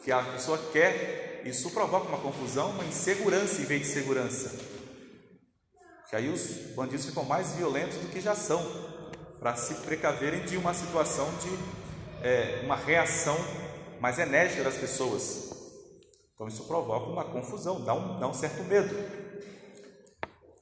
que 0.03 0.11
a 0.11 0.23
pessoa 0.23 0.57
quer, 0.73 1.43
isso 1.45 1.71
provoca 1.71 2.09
uma 2.09 2.19
confusão, 2.19 2.71
uma 2.71 2.87
insegurança 2.87 3.61
em 3.61 3.67
vez 3.67 3.83
de 3.83 3.89
segurança. 3.89 4.59
Que 6.09 6.17
aí 6.17 6.31
os 6.31 6.75
bandidos 6.75 7.05
ficam 7.05 7.25
mais 7.27 7.53
violentos 7.53 7.99
do 7.99 8.09
que 8.09 8.23
já 8.23 8.35
são, 8.35 8.65
para 9.39 9.55
se 9.55 9.75
precaverem 9.75 10.47
de 10.47 10.57
uma 10.57 10.73
situação 10.73 11.29
de 11.43 12.27
é, 12.27 12.63
uma 12.65 12.75
reação 12.77 13.37
mais 14.01 14.19
enérgica 14.19 14.65
das 14.65 14.79
pessoas. 14.79 15.46
Então 16.37 16.47
isso 16.47 16.63
provoca 16.69 17.11
uma 17.11 17.25
confusão, 17.25 17.83
dá 17.83 17.93
um, 17.93 18.21
dá 18.21 18.29
um 18.29 18.33
certo 18.33 18.63
medo. 18.63 18.95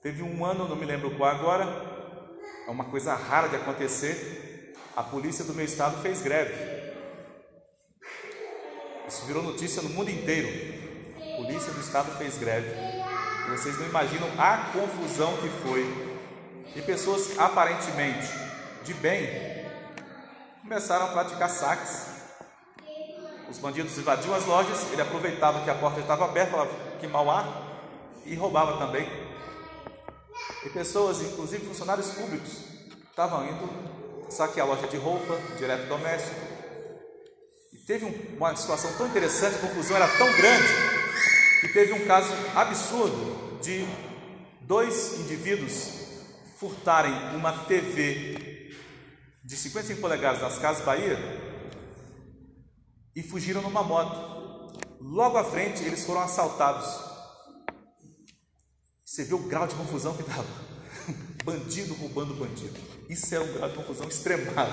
Teve 0.02 0.22
um 0.22 0.42
ano, 0.42 0.66
não 0.66 0.76
me 0.76 0.86
lembro 0.86 1.14
qual 1.16 1.28
agora, 1.28 1.66
é 2.66 2.70
uma 2.70 2.86
coisa 2.86 3.14
rara 3.14 3.48
de 3.48 3.56
acontecer, 3.56 4.74
a 4.96 5.02
polícia 5.02 5.44
do 5.44 5.52
meu 5.52 5.66
estado 5.66 6.00
fez 6.00 6.22
greve. 6.22 6.54
Isso 9.06 9.26
virou 9.26 9.42
notícia 9.42 9.82
no 9.82 9.90
mundo 9.90 10.10
inteiro. 10.10 10.48
A 11.18 11.36
polícia 11.36 11.70
do 11.70 11.80
estado 11.80 12.10
fez 12.16 12.38
greve 12.38 12.94
vocês 13.48 13.78
não 13.78 13.86
imaginam 13.86 14.28
a 14.38 14.70
confusão 14.72 15.36
que 15.36 15.48
foi. 15.62 15.84
E 16.74 16.82
pessoas 16.82 17.38
aparentemente 17.38 18.26
de 18.82 18.94
bem 18.94 19.28
começaram 20.62 21.06
a 21.06 21.08
praticar 21.08 21.50
saques. 21.50 22.13
Os 23.50 23.58
bandidos 23.58 23.96
invadiam 23.98 24.34
as 24.34 24.46
lojas, 24.46 24.92
ele 24.92 25.02
aproveitava 25.02 25.62
que 25.62 25.70
a 25.70 25.74
porta 25.74 26.00
estava 26.00 26.24
aberta, 26.24 26.52
falava 26.52 26.70
que 26.98 27.06
mau 27.06 27.30
ar, 27.30 27.46
e 28.24 28.34
roubava 28.34 28.78
também. 28.78 29.06
E 30.64 30.70
pessoas, 30.70 31.20
inclusive 31.20 31.66
funcionários 31.66 32.10
públicos, 32.10 32.64
estavam 33.10 33.46
indo 33.46 33.68
saquear 34.30 34.66
a 34.66 34.70
loja 34.70 34.86
de 34.88 34.96
roupa, 34.96 35.38
direto 35.58 35.86
doméstico. 35.88 36.40
E 37.72 37.78
teve 37.78 38.34
uma 38.36 38.56
situação 38.56 38.90
tão 38.96 39.06
interessante, 39.06 39.56
a 39.56 39.68
confusão 39.68 39.96
era 39.96 40.08
tão 40.08 40.32
grande 40.32 40.68
que 41.60 41.68
teve 41.68 41.92
um 41.92 42.06
caso 42.06 42.32
absurdo 42.54 43.58
de 43.60 43.86
dois 44.62 45.20
indivíduos 45.20 46.04
furtarem 46.58 47.12
uma 47.36 47.52
TV 47.64 48.72
de 49.44 49.56
55 49.56 50.00
polegadas 50.00 50.40
nas 50.40 50.58
Casas 50.58 50.84
Bahia 50.84 51.43
e 53.14 53.23
fugiram 53.23 53.62
numa 53.62 53.83
moto. 53.83 54.78
Logo 55.00 55.37
à 55.37 55.44
frente, 55.44 55.83
eles 55.85 56.04
foram 56.04 56.23
assaltados. 56.23 56.87
Você 59.04 59.25
vê 59.25 59.35
o 59.35 59.38
grau 59.38 59.66
de 59.66 59.75
confusão 59.75 60.14
que 60.14 60.23
estava. 60.23 60.47
Bandido 61.44 61.94
roubando 61.94 62.35
bandido. 62.35 62.80
Isso 63.09 63.35
é 63.35 63.40
um 63.40 63.52
grau 63.52 63.68
de 63.68 63.76
confusão 63.76 64.09
extremado. 64.09 64.73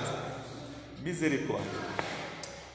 Misericórdia. 1.00 1.70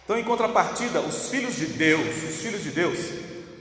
Então, 0.04 0.18
em 0.18 0.24
contrapartida, 0.24 1.02
os 1.02 1.30
filhos 1.30 1.56
de 1.56 1.66
Deus, 1.66 2.24
os 2.24 2.36
filhos 2.38 2.64
de 2.64 2.72
Deus, 2.72 2.98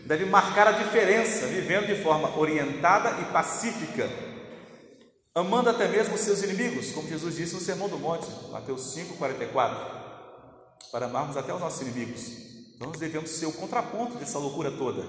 deve 0.04 0.24
marcar 0.26 0.68
a 0.68 0.72
diferença, 0.72 1.46
vivendo 1.46 1.86
de 1.86 2.00
forma 2.02 2.38
orientada 2.38 3.20
e 3.20 3.32
pacífica, 3.32 4.08
amando 5.34 5.70
até 5.70 5.88
mesmo 5.88 6.16
seus 6.16 6.42
inimigos, 6.42 6.92
como 6.92 7.08
Jesus 7.08 7.34
disse 7.34 7.54
no 7.54 7.60
Sermão 7.60 7.88
do 7.88 7.98
Monte, 7.98 8.28
Mateus 8.52 8.94
5,44, 8.94 9.95
para 10.92 11.06
amarmos 11.06 11.36
até 11.36 11.52
os 11.52 11.60
nossos 11.60 11.80
inimigos. 11.82 12.46
Nós 12.78 12.98
devemos 12.98 13.30
ser 13.30 13.46
o 13.46 13.52
contraponto 13.52 14.18
dessa 14.18 14.38
loucura 14.38 14.70
toda, 14.70 15.02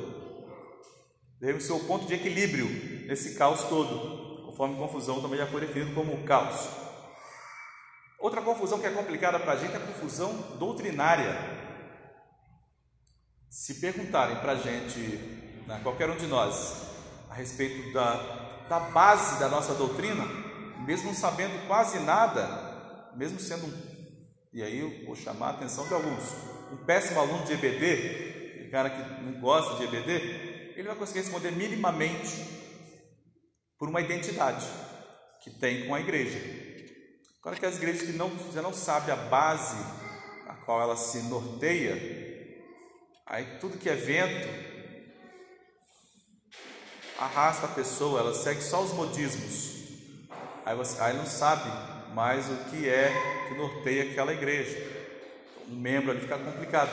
devemos 1.40 1.64
ser 1.64 1.74
o 1.74 1.84
ponto 1.86 2.06
de 2.06 2.14
equilíbrio 2.14 2.68
nesse 3.08 3.36
caos 3.36 3.64
todo, 3.64 4.46
conforme 4.46 4.78
confusão 4.78 5.22
também 5.22 5.38
já 5.38 5.48
foi 5.48 5.62
definido 5.62 5.94
como 5.94 6.24
caos. 6.24 6.88
Outra 8.20 8.42
confusão 8.42 8.80
que 8.80 8.88
é 8.88 8.92
complicada 8.92 9.40
para 9.40 9.54
a 9.54 9.56
gente 9.56 9.74
é 9.74 9.78
a 9.78 9.80
confusão 9.80 10.34
doutrinária. 10.58 11.38
Se 13.50 13.76
perguntarem 13.76 14.38
para 14.38 14.54
a 14.54 14.56
gente, 14.56 15.00
né, 15.68 15.80
qualquer 15.84 16.10
um 16.10 16.18
de 16.18 16.26
nós, 16.26 16.88
a 17.30 17.36
respeito 17.36 17.94
da, 17.94 18.14
da 18.68 18.80
base 18.80 19.40
da 19.40 19.48
nossa 19.48 19.74
doutrina, 19.76 20.26
mesmo 20.86 21.14
sabendo 21.14 21.68
quase 21.68 22.00
nada, 22.00 23.12
mesmo 23.16 23.40
sendo 23.40 23.68
um, 23.68 23.97
e 24.58 24.64
aí 24.64 24.80
eu 24.80 25.06
vou 25.06 25.16
chamar 25.16 25.50
a 25.50 25.52
atenção 25.52 25.88
de 25.88 25.94
alguns, 25.94 26.24
um 26.72 26.78
péssimo 26.78 27.20
aluno 27.20 27.46
de 27.46 27.54
EBD, 27.54 28.66
um 28.66 28.72
cara 28.72 28.90
que 28.90 29.22
não 29.22 29.40
gosta 29.40 29.76
de 29.76 29.84
EBD, 29.84 30.74
ele 30.76 30.88
vai 30.88 30.96
conseguir 30.96 31.20
responder 31.20 31.52
minimamente 31.52 32.44
por 33.78 33.88
uma 33.88 34.02
identidade 34.02 34.66
que 35.44 35.52
tem 35.52 35.86
com 35.86 35.94
a 35.94 36.00
igreja. 36.00 36.40
Agora 37.40 37.56
que 37.56 37.68
as 37.68 37.78
igrejas 37.78 38.02
que 38.02 38.14
não, 38.14 38.32
já 38.52 38.64
não 38.64 38.74
sabem 38.74 39.14
a 39.14 39.18
base 39.18 39.78
a 40.48 40.56
qual 40.66 40.82
ela 40.82 40.98
se 40.98 41.20
norteia, 41.30 42.26
Aí 43.30 43.60
tudo 43.60 43.78
que 43.78 43.90
é 43.90 43.94
vento 43.94 44.48
arrasta 47.20 47.66
a 47.66 47.70
pessoa, 47.70 48.22
ela 48.22 48.34
segue 48.34 48.62
só 48.62 48.82
os 48.82 48.94
modismos. 48.94 49.76
Aí, 50.66 50.74
você, 50.74 51.02
aí 51.02 51.18
não 51.18 51.26
sabe 51.26 51.70
mais 52.18 52.50
o 52.50 52.56
que 52.72 52.90
é 52.90 53.14
que 53.48 53.54
norteia 53.54 54.10
aquela 54.10 54.34
igreja. 54.34 54.76
Um 55.70 55.76
membro 55.76 56.10
ali 56.10 56.20
fica 56.20 56.36
complicado. 56.36 56.90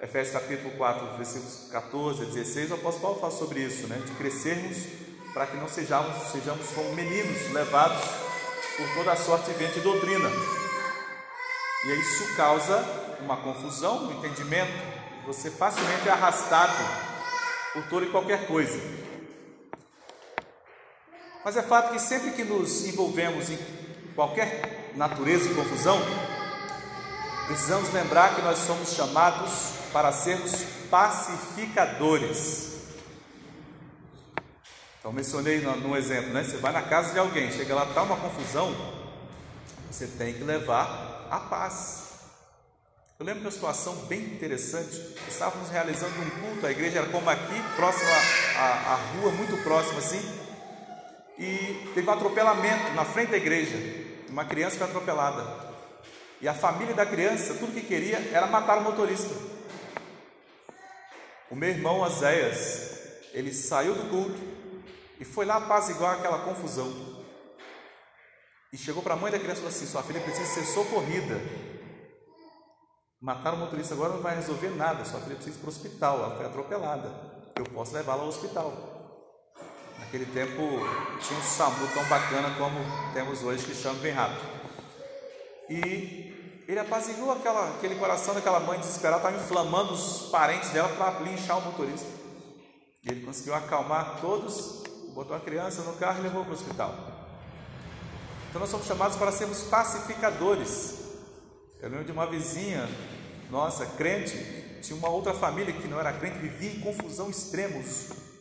Efésios 0.00 0.40
capítulo 0.40 0.70
4, 0.76 1.16
versículos 1.16 1.68
14 1.72 2.22
a 2.22 2.24
16, 2.26 2.70
o 2.70 2.74
apóstolo 2.74 3.02
Paulo 3.02 3.20
fala 3.20 3.32
sobre 3.32 3.58
isso, 3.58 3.88
né? 3.88 4.00
De 4.06 4.12
crescermos 4.12 4.86
para 5.34 5.48
que 5.48 5.56
não 5.56 5.66
sejamos, 5.66 6.16
sejamos 6.30 6.64
como 6.70 6.94
meninos 6.94 7.50
levados 7.50 8.04
por 8.76 8.94
toda 8.94 9.10
a 9.10 9.16
sorte 9.16 9.50
de 9.50 9.80
doutrina. 9.80 10.30
E 11.84 12.00
isso 12.00 12.36
causa 12.36 12.84
uma 13.18 13.38
confusão 13.38 14.04
no 14.04 14.12
entendimento, 14.12 14.72
você 15.26 15.50
facilmente 15.50 16.08
é 16.08 16.12
arrastado 16.12 16.72
por 17.72 17.82
toda 17.88 18.06
e 18.06 18.10
qualquer 18.10 18.46
coisa. 18.46 18.78
Mas 21.44 21.56
é 21.56 21.62
fato 21.62 21.92
que 21.92 21.98
sempre 21.98 22.30
que 22.30 22.44
nos 22.44 22.86
envolvemos 22.86 23.50
em 23.50 23.81
qualquer 24.14 24.92
natureza 24.94 25.48
de 25.48 25.54
confusão, 25.54 25.98
precisamos 27.46 27.92
lembrar 27.92 28.34
que 28.34 28.42
nós 28.42 28.58
somos 28.58 28.92
chamados 28.92 29.72
para 29.92 30.12
sermos 30.12 30.52
pacificadores. 30.90 32.72
Então, 34.98 35.12
mencionei 35.12 35.60
no 35.60 35.96
exemplo, 35.96 36.32
né? 36.32 36.44
Você 36.44 36.58
vai 36.58 36.72
na 36.72 36.82
casa 36.82 37.12
de 37.12 37.18
alguém, 37.18 37.50
chega 37.50 37.74
lá, 37.74 37.84
está 37.84 38.02
uma 38.02 38.16
confusão, 38.16 38.74
você 39.90 40.06
tem 40.06 40.34
que 40.34 40.44
levar 40.44 41.26
a 41.30 41.40
paz. 41.40 42.02
Eu 43.18 43.26
lembro 43.26 43.40
de 43.40 43.46
uma 43.46 43.52
situação 43.52 43.94
bem 44.06 44.20
interessante. 44.20 45.16
Estávamos 45.28 45.68
realizando 45.70 46.12
um 46.20 46.30
culto, 46.30 46.66
a 46.66 46.70
igreja 46.70 47.00
era 47.00 47.08
como 47.08 47.28
aqui, 47.28 47.62
próxima 47.76 48.10
à 48.56 48.98
rua, 49.14 49.30
muito 49.32 49.56
próxima 49.62 49.98
assim. 49.98 50.41
E 51.38 51.90
teve 51.94 52.08
um 52.08 52.12
atropelamento 52.12 52.92
na 52.94 53.04
frente 53.04 53.30
da 53.30 53.36
igreja. 53.36 53.76
Uma 54.28 54.44
criança 54.44 54.76
foi 54.76 54.86
atropelada. 54.86 55.72
E 56.40 56.48
a 56.48 56.54
família 56.54 56.94
da 56.94 57.06
criança, 57.06 57.54
tudo 57.54 57.72
que 57.72 57.82
queria 57.82 58.18
era 58.32 58.46
matar 58.46 58.78
o 58.78 58.82
motorista. 58.82 59.34
O 61.50 61.54
meu 61.54 61.68
irmão 61.68 62.02
Azéias, 62.02 62.98
ele 63.32 63.52
saiu 63.52 63.94
do 63.94 64.08
culto 64.08 64.40
e 65.20 65.24
foi 65.24 65.44
lá 65.44 65.56
apaziguar 65.56 66.18
aquela 66.18 66.40
confusão. 66.40 66.90
E 68.72 68.76
chegou 68.78 69.02
para 69.02 69.14
a 69.14 69.16
mãe 69.16 69.30
da 69.30 69.38
criança 69.38 69.60
e 69.60 69.62
falou 69.62 69.76
assim: 69.76 69.86
Sua 69.86 70.02
filha 70.02 70.20
precisa 70.20 70.46
ser 70.46 70.64
socorrida. 70.64 71.40
Matar 73.20 73.54
o 73.54 73.58
motorista 73.58 73.94
agora 73.94 74.14
não 74.14 74.22
vai 74.22 74.34
resolver 74.34 74.70
nada. 74.70 75.04
Sua 75.04 75.20
filha 75.20 75.36
precisa 75.36 75.56
ir 75.56 75.60
para 75.60 75.66
o 75.66 75.70
hospital. 75.70 76.18
Ela 76.18 76.36
foi 76.36 76.46
atropelada. 76.46 77.08
Eu 77.54 77.64
posso 77.66 77.94
levá-la 77.94 78.22
ao 78.22 78.28
hospital. 78.28 78.91
Naquele 80.12 80.30
tempo 80.30 80.62
tinha 81.26 81.40
um 81.40 81.42
SAMU 81.42 81.88
tão 81.94 82.04
bacana 82.04 82.54
como 82.58 82.78
temos 83.14 83.42
hoje, 83.42 83.64
que 83.64 83.74
chama 83.74 83.98
bem 84.00 84.12
rápido. 84.12 84.42
E 85.70 86.62
ele 86.68 86.78
apaziguou 86.78 87.32
aquela, 87.32 87.70
aquele 87.70 87.94
coração 87.94 88.34
daquela 88.34 88.60
mãe 88.60 88.78
desesperada, 88.78 89.16
estava 89.28 89.42
inflamando 89.42 89.94
os 89.94 90.28
parentes 90.30 90.68
dela 90.68 90.90
para 90.90 91.20
linchar 91.20 91.56
o 91.56 91.62
motorista. 91.62 92.06
E 93.02 93.10
ele 93.10 93.24
conseguiu 93.24 93.54
acalmar 93.54 94.18
todos, 94.20 94.82
botou 95.14 95.34
a 95.34 95.40
criança 95.40 95.80
no 95.80 95.94
carro 95.94 96.18
e 96.18 96.22
levou 96.24 96.44
para 96.44 96.50
o 96.50 96.56
hospital. 96.56 96.94
Então 98.50 98.60
nós 98.60 98.68
somos 98.68 98.86
chamados 98.86 99.16
para 99.16 99.32
sermos 99.32 99.62
pacificadores. 99.62 100.94
Eu 101.80 101.88
lembro 101.88 102.04
de 102.04 102.12
uma 102.12 102.26
vizinha 102.26 102.86
nossa, 103.50 103.86
crente, 103.86 104.36
tinha 104.82 104.94
uma 104.94 105.08
outra 105.08 105.32
família 105.32 105.72
que 105.72 105.88
não 105.88 105.98
era 105.98 106.12
crente, 106.12 106.36
vivia 106.36 106.70
em 106.70 106.80
confusão 106.80 107.30
extremos. 107.30 108.31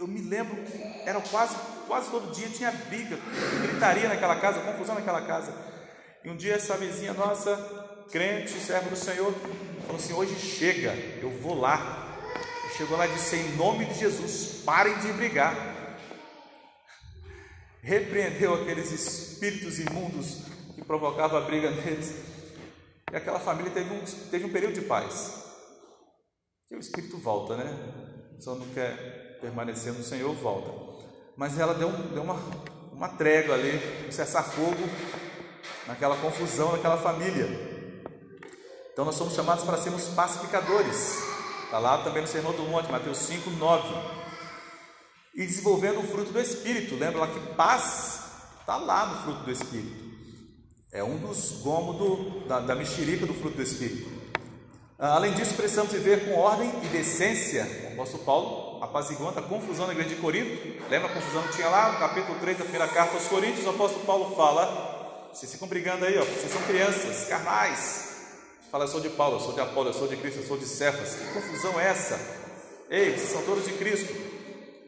Eu 0.00 0.08
me 0.08 0.22
lembro 0.22 0.56
que 0.64 0.82
era 1.06 1.20
quase, 1.20 1.54
quase 1.86 2.10
todo 2.10 2.32
dia 2.32 2.48
tinha 2.48 2.72
briga, 2.72 3.18
gritaria 3.62 4.08
naquela 4.08 4.40
casa, 4.40 4.60
confusão 4.60 4.94
naquela 4.94 5.20
casa. 5.20 5.54
E 6.24 6.30
um 6.30 6.36
dia 6.36 6.54
essa 6.54 6.76
vizinha 6.76 7.12
nossa, 7.12 7.54
crente, 8.10 8.52
servo 8.52 8.90
do 8.90 8.96
Senhor, 8.96 9.32
falou 9.82 9.96
assim: 9.96 10.14
hoje 10.14 10.34
chega, 10.36 10.92
eu 11.22 11.30
vou 11.30 11.54
lá. 11.54 12.18
Chegou 12.76 12.96
lá 12.96 13.06
e 13.06 13.12
disse: 13.12 13.36
em 13.36 13.56
nome 13.56 13.84
de 13.84 13.94
Jesus, 13.94 14.62
parem 14.64 14.98
de 14.98 15.12
brigar 15.12 15.78
repreendeu 17.82 18.54
aqueles 18.54 18.90
espíritos 18.92 19.78
imundos 19.78 20.42
que 20.74 20.84
provocavam 20.84 21.38
a 21.38 21.44
briga 21.46 21.70
neles. 21.70 22.14
E 23.12 23.16
aquela 23.16 23.40
família 23.40 23.72
teve 23.72 23.92
um, 23.92 24.04
teve 24.30 24.44
um 24.44 24.52
período 24.52 24.74
de 24.74 24.82
paz. 24.82 25.44
E 26.70 26.76
o 26.76 26.78
espírito 26.78 27.18
volta, 27.18 27.56
né? 27.56 28.36
Só 28.38 28.54
não 28.54 28.68
quer 28.68 29.19
permanecer 29.40 29.92
no 29.92 30.02
Senhor, 30.02 30.34
volta. 30.34 30.70
Mas 31.36 31.58
ela 31.58 31.74
deu, 31.74 31.90
deu 31.90 32.22
uma, 32.22 32.38
uma 32.92 33.08
trégua 33.08 33.54
ali, 33.54 33.80
um 34.08 34.12
cessar-fogo 34.12 34.88
naquela 35.86 36.16
confusão 36.16 36.72
naquela 36.72 36.96
família. 36.96 37.48
Então 38.92 39.04
nós 39.04 39.14
somos 39.14 39.34
chamados 39.34 39.64
para 39.64 39.78
sermos 39.78 40.08
pacificadores. 40.08 41.18
Está 41.64 41.78
lá 41.78 41.98
também 41.98 42.22
no 42.22 42.28
Sermão 42.28 42.52
do 42.52 42.62
Monte, 42.64 42.90
Mateus 42.90 43.18
5, 43.18 43.50
9 43.50 44.20
e 45.34 45.46
desenvolvendo 45.46 46.00
o 46.00 46.02
fruto 46.02 46.32
do 46.32 46.40
Espírito. 46.40 46.96
Lembra 46.96 47.20
lá 47.20 47.26
que 47.28 47.40
paz 47.54 48.20
está 48.60 48.76
lá 48.76 49.06
no 49.06 49.22
fruto 49.22 49.44
do 49.44 49.50
Espírito. 49.50 50.10
É 50.92 51.04
um 51.04 51.16
dos 51.18 51.62
gomos 51.62 51.96
do, 51.96 52.40
da, 52.48 52.60
da 52.60 52.74
mexerica 52.74 53.24
do 53.24 53.34
fruto 53.34 53.56
do 53.56 53.62
Espírito. 53.62 54.10
Ah, 54.98 55.14
além 55.14 55.32
disso, 55.32 55.54
precisamos 55.54 55.92
viver 55.92 56.26
com 56.26 56.38
ordem 56.38 56.68
e 56.82 56.88
decência. 56.88 57.64
O 57.90 57.92
apóstolo 57.92 58.24
Paulo 58.24 58.69
apaziguando 58.80 59.38
a 59.38 59.42
confusão 59.42 59.86
na 59.86 59.92
igreja 59.92 60.14
de 60.14 60.20
Corinto. 60.20 60.82
Lembra 60.88 61.08
a 61.08 61.12
confusão 61.12 61.42
que 61.42 61.54
tinha 61.54 61.68
lá? 61.68 61.92
No 61.92 61.98
capítulo 61.98 62.38
3 62.40 62.58
da 62.58 62.64
primeira 62.64 62.88
carta 62.88 63.14
aos 63.14 63.26
Coríntios, 63.26 63.66
o 63.66 63.70
apóstolo 63.70 64.04
Paulo 64.04 64.34
fala: 64.34 65.30
vocês 65.32 65.52
ficam 65.52 65.68
brigando 65.68 66.04
aí, 66.04 66.18
ó, 66.18 66.24
vocês 66.24 66.52
são 66.52 66.62
crianças, 66.62 67.28
carnais. 67.28 68.10
Fala, 68.70 68.84
eu 68.84 68.88
sou 68.88 69.00
de 69.00 69.08
Paulo, 69.10 69.36
eu 69.36 69.40
sou 69.40 69.52
de 69.52 69.60
Apolo, 69.60 69.88
eu 69.88 69.94
sou 69.94 70.06
de 70.06 70.16
Cristo, 70.16 70.40
eu 70.40 70.46
sou 70.46 70.56
de 70.56 70.64
Cefas. 70.64 71.16
Que 71.16 71.32
confusão 71.32 71.78
é 71.78 71.88
essa? 71.88 72.18
Ei, 72.88 73.10
vocês 73.10 73.30
são 73.30 73.42
todos 73.42 73.64
de 73.64 73.72
Cristo. 73.72 74.14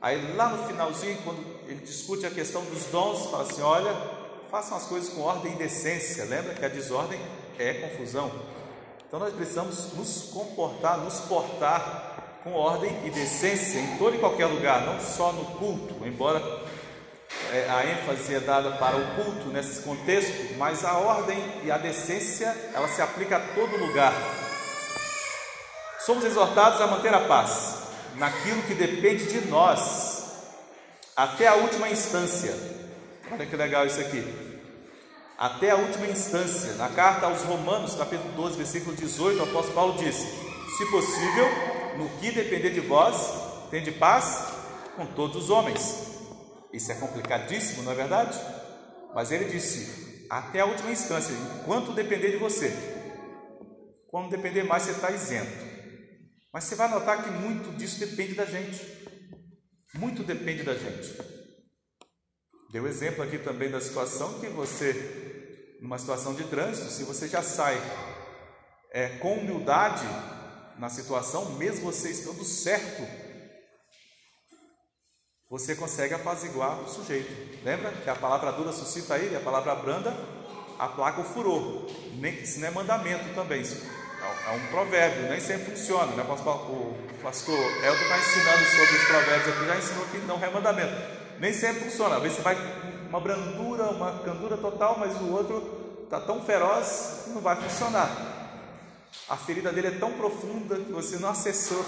Aí 0.01 0.35
lá 0.37 0.49
no 0.49 0.67
finalzinho, 0.67 1.19
quando 1.25 1.45
ele 1.67 1.81
discute 1.81 2.25
a 2.25 2.31
questão 2.31 2.65
dos 2.65 2.85
dons, 2.87 3.27
fala 3.27 3.43
assim: 3.43 3.63
olha, 3.63 3.95
façam 4.51 4.77
as 4.77 4.85
coisas 4.85 5.13
com 5.13 5.23
ordem 5.23 5.53
e 5.53 5.57
decência. 5.57 6.25
Lembra 6.25 6.55
que 6.55 6.65
a 6.65 6.69
desordem 6.69 7.21
é 7.59 7.75
confusão. 7.75 8.31
Então 9.07 9.21
nós 9.21 9.35
precisamos 9.35 9.93
nos 9.95 10.31
comportar, 10.33 10.99
nos 10.99 11.21
portar 11.21 12.12
com 12.43 12.53
ordem 12.55 12.91
e 13.05 13.11
decência 13.11 13.79
em 13.79 13.97
todo 13.99 14.17
e 14.17 14.19
qualquer 14.19 14.47
lugar, 14.47 14.85
não 14.85 14.99
só 15.01 15.33
no 15.33 15.45
culto, 15.59 15.95
embora 16.05 16.41
é, 17.53 17.69
a 17.71 17.85
ênfase 17.87 18.35
é 18.35 18.41
dada 18.41 18.73
para 18.73 18.97
o 18.97 19.15
culto 19.15 19.49
nesse 19.49 19.83
contexto, 19.83 20.55
mas 20.57 20.85
a 20.85 20.99
ordem 20.99 21.39
e 21.65 21.71
a 21.71 21.79
decência 21.79 22.55
ela 22.75 22.89
se 22.89 23.01
aplica 23.01 23.37
a 23.37 23.41
todo 23.41 23.77
lugar. 23.77 24.13
Somos 26.01 26.25
exortados 26.25 26.81
a 26.81 26.87
manter 26.89 27.15
a 27.15 27.21
paz 27.21 27.83
naquilo 28.17 28.63
que 28.63 28.75
depende 28.75 29.27
de 29.27 29.49
nós, 29.49 30.25
até 31.17 31.47
a 31.47 31.55
última 31.55 31.89
instância. 31.89 32.55
Olha 33.31 33.47
que 33.47 33.55
legal 33.55 33.87
isso 33.87 34.01
aqui. 34.01 34.53
Até 35.39 35.71
a 35.71 35.77
última 35.77 36.07
instância. 36.07 36.75
Na 36.75 36.89
carta 36.89 37.27
aos 37.27 37.43
Romanos, 37.43 37.95
capítulo 37.95 38.33
12, 38.33 38.57
versículo 38.57 38.97
18, 38.97 39.39
o 39.39 39.43
apóstolo 39.45 39.75
Paulo 39.75 39.99
disse: 39.99 40.27
Se 40.77 40.87
possível, 40.91 41.72
no 41.97 42.09
que 42.19 42.31
depender 42.31 42.71
de 42.71 42.81
vós, 42.81 43.69
tende 43.71 43.93
paz 43.93 44.53
com 44.97 45.07
todos 45.07 45.45
os 45.45 45.51
homens. 45.51 46.13
Isso 46.73 46.91
é 46.91 46.95
complicadíssimo, 46.95 47.83
não 47.83 47.93
é 47.93 47.95
verdade? 47.95 48.39
Mas 49.15 49.31
ele 49.31 49.47
disse: 49.47 50.27
até 50.31 50.61
a 50.61 50.67
última 50.67 50.91
instância, 50.91 51.35
enquanto 51.35 51.93
depender 51.93 52.31
de 52.31 52.39
você. 52.39 52.73
Quando 54.09 54.31
depender 54.31 54.63
mais, 54.63 54.83
você 54.83 54.91
está 54.93 55.11
isento. 55.11 55.73
Mas 56.53 56.65
você 56.65 56.75
vai 56.75 56.89
notar 56.89 57.25
que 57.25 57.31
muito 57.31 57.75
disso 57.77 57.99
depende 57.99 58.35
da 58.35 58.45
gente. 58.45 58.81
Muito 59.95 60.23
depende 60.23 60.63
da 60.63 60.75
gente. 60.75 61.15
Deu 62.71 62.87
exemplo 62.87 63.23
aqui 63.23 63.39
também 63.39 63.71
da 63.71 63.81
situação 63.81 64.41
que 64.41 64.49
você, 64.49 65.79
numa 65.81 65.99
situação 65.99 66.35
de 66.35 66.45
trânsito, 66.45 66.91
se 66.91 67.05
você 67.05 67.29
já 67.29 67.43
sai 67.43 67.79
é, 68.91 69.19
com 69.19 69.35
humildade 69.35 70.05
na 70.79 70.89
situação, 70.89 71.53
mesmo 71.53 71.85
você 71.91 72.11
estando 72.11 72.45
certo, 72.45 73.03
você 75.51 75.75
consegue 75.75 76.15
apaziguar 76.15 76.81
o 76.81 76.89
sujeito. 76.89 77.63
Lembra 77.65 77.93
que 77.93 78.09
a 78.09 78.15
palavra 78.15 78.53
dura 78.53 78.73
suscita 78.73 79.19
ele, 79.19 79.37
a 79.37 79.41
palavra 79.41 79.75
branda 79.75 80.17
aplaca 80.79 81.21
o 81.21 81.25
furor. 81.25 81.87
Isso 82.43 82.59
não 82.61 82.69
é 82.69 82.71
mandamento 82.71 83.35
também. 83.35 83.63
É 83.63 84.51
um 84.51 84.67
provérbio, 84.69 85.29
nem 85.29 85.41
sempre 85.41 85.73
funciona. 85.73 86.13
Né? 86.17 86.23
O 86.23 87.23
pastor 87.23 87.59
Elton 87.85 88.03
está 88.03 88.19
ensinando 88.19 88.65
sobre 88.65 88.97
os 88.97 89.05
provérbios 89.05 89.49
aqui, 89.49 89.67
já 89.67 89.77
ensinou 89.77 90.07
que 90.07 90.19
não 90.19 90.43
é 90.43 90.51
mandamento. 90.51 90.95
Nem 91.39 91.53
sempre 91.53 91.85
funciona. 91.85 92.17
Às 92.17 92.23
vezes 92.23 92.39
você 92.39 92.43
vai 92.43 92.57
uma 93.09 93.21
brandura, 93.21 93.91
uma 93.91 94.21
candura 94.25 94.57
total, 94.57 94.97
mas 94.99 95.15
o 95.21 95.33
outro 95.33 96.01
está 96.05 96.19
tão 96.19 96.43
feroz 96.43 97.25
que 97.25 97.31
não 97.31 97.43
vai 97.43 97.57
funcionar. 97.57 98.09
A 99.29 99.37
ferida 99.37 99.73
dele 99.73 99.89
é 99.89 99.99
tão 99.99 100.13
profunda 100.13 100.77
que 100.77 100.93
você 100.93 101.17
não 101.17 101.29
acessou 101.29 101.85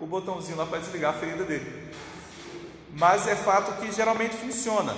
o 0.00 0.06
botãozinho 0.06 0.56
lá 0.56 0.66
para 0.66 0.78
desligar 0.78 1.14
a 1.14 1.18
ferida 1.18 1.44
dele. 1.44 1.90
Mas 2.96 3.26
é 3.26 3.36
fato 3.36 3.80
que 3.80 3.92
geralmente 3.92 4.36
funciona. 4.36 4.94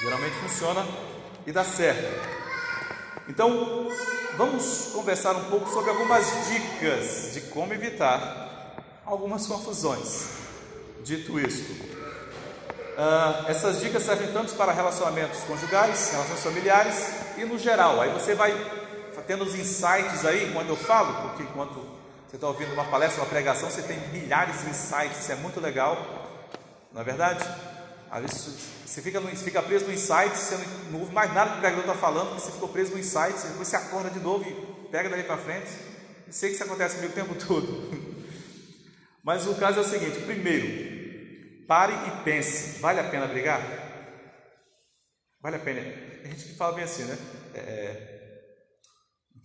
Geralmente 0.00 0.34
funciona 0.36 0.86
e 1.46 1.52
dá 1.52 1.64
certo. 1.64 2.40
Então, 3.28 3.88
vamos 4.36 4.90
conversar 4.92 5.36
um 5.36 5.44
pouco 5.44 5.70
sobre 5.70 5.90
algumas 5.90 6.26
dicas 6.48 7.34
de 7.34 7.42
como 7.42 7.72
evitar 7.72 8.74
algumas 9.04 9.46
confusões. 9.46 10.30
Dito 11.04 11.38
isto, 11.38 11.72
uh, 11.72 13.48
essas 13.48 13.80
dicas 13.80 14.02
servem 14.02 14.32
tanto 14.32 14.54
para 14.54 14.72
relacionamentos 14.72 15.40
conjugais, 15.44 16.10
relações 16.10 16.42
familiares 16.42 17.10
e 17.38 17.44
no 17.44 17.58
geral. 17.58 18.00
Aí 18.00 18.10
você 18.10 18.34
vai 18.34 18.79
tendo 19.30 19.44
os 19.44 19.54
insights 19.54 20.24
aí 20.26 20.50
quando 20.52 20.70
eu 20.70 20.76
falo, 20.76 21.28
porque 21.28 21.44
enquanto 21.44 21.74
você 22.26 22.34
está 22.34 22.48
ouvindo 22.48 22.72
uma 22.72 22.86
palestra, 22.86 23.22
uma 23.22 23.28
pregação, 23.28 23.70
você 23.70 23.80
tem 23.80 23.96
milhares 24.08 24.62
de 24.62 24.70
insights, 24.70 25.20
isso 25.20 25.30
é 25.30 25.36
muito 25.36 25.60
legal, 25.60 26.50
não 26.92 27.00
é 27.00 27.04
verdade? 27.04 27.48
Às 28.10 28.22
vezes 28.22 28.58
você 28.84 29.00
fica, 29.00 29.20
no, 29.20 29.28
fica 29.28 29.62
preso 29.62 29.86
no 29.86 29.92
insight, 29.92 30.36
você 30.36 30.56
não, 30.56 30.90
não 30.90 31.00
ouve 31.02 31.14
mais 31.14 31.32
nada 31.32 31.52
que 31.52 31.58
o 31.58 31.60
pregador 31.60 31.84
está 31.84 31.94
falando, 31.94 32.34
você 32.34 32.50
ficou 32.50 32.70
preso 32.70 32.90
no 32.90 32.98
insight, 32.98 33.34
depois 33.46 33.68
você 33.68 33.76
acorda 33.76 34.10
de 34.10 34.18
novo 34.18 34.44
e 34.50 34.88
pega 34.88 35.08
dali 35.08 35.22
para 35.22 35.36
frente. 35.36 35.70
Eu 36.26 36.32
sei 36.32 36.48
que 36.48 36.56
isso 36.56 36.64
acontece 36.64 36.96
comigo 36.96 37.12
o 37.12 37.14
tempo 37.14 37.34
todo. 37.36 38.24
Mas 39.22 39.46
o 39.46 39.54
caso 39.54 39.78
é 39.78 39.82
o 39.82 39.84
seguinte: 39.84 40.18
primeiro, 40.22 41.66
pare 41.68 41.92
e 41.92 42.24
pense: 42.24 42.80
vale 42.80 42.98
a 42.98 43.04
pena 43.04 43.28
brigar? 43.28 43.62
Vale 45.40 45.54
a 45.54 45.60
pena? 45.60 45.82
A 46.24 46.26
gente 46.26 46.56
fala 46.56 46.72
bem 46.72 46.82
assim, 46.82 47.04
né? 47.04 47.16
É, 47.54 48.09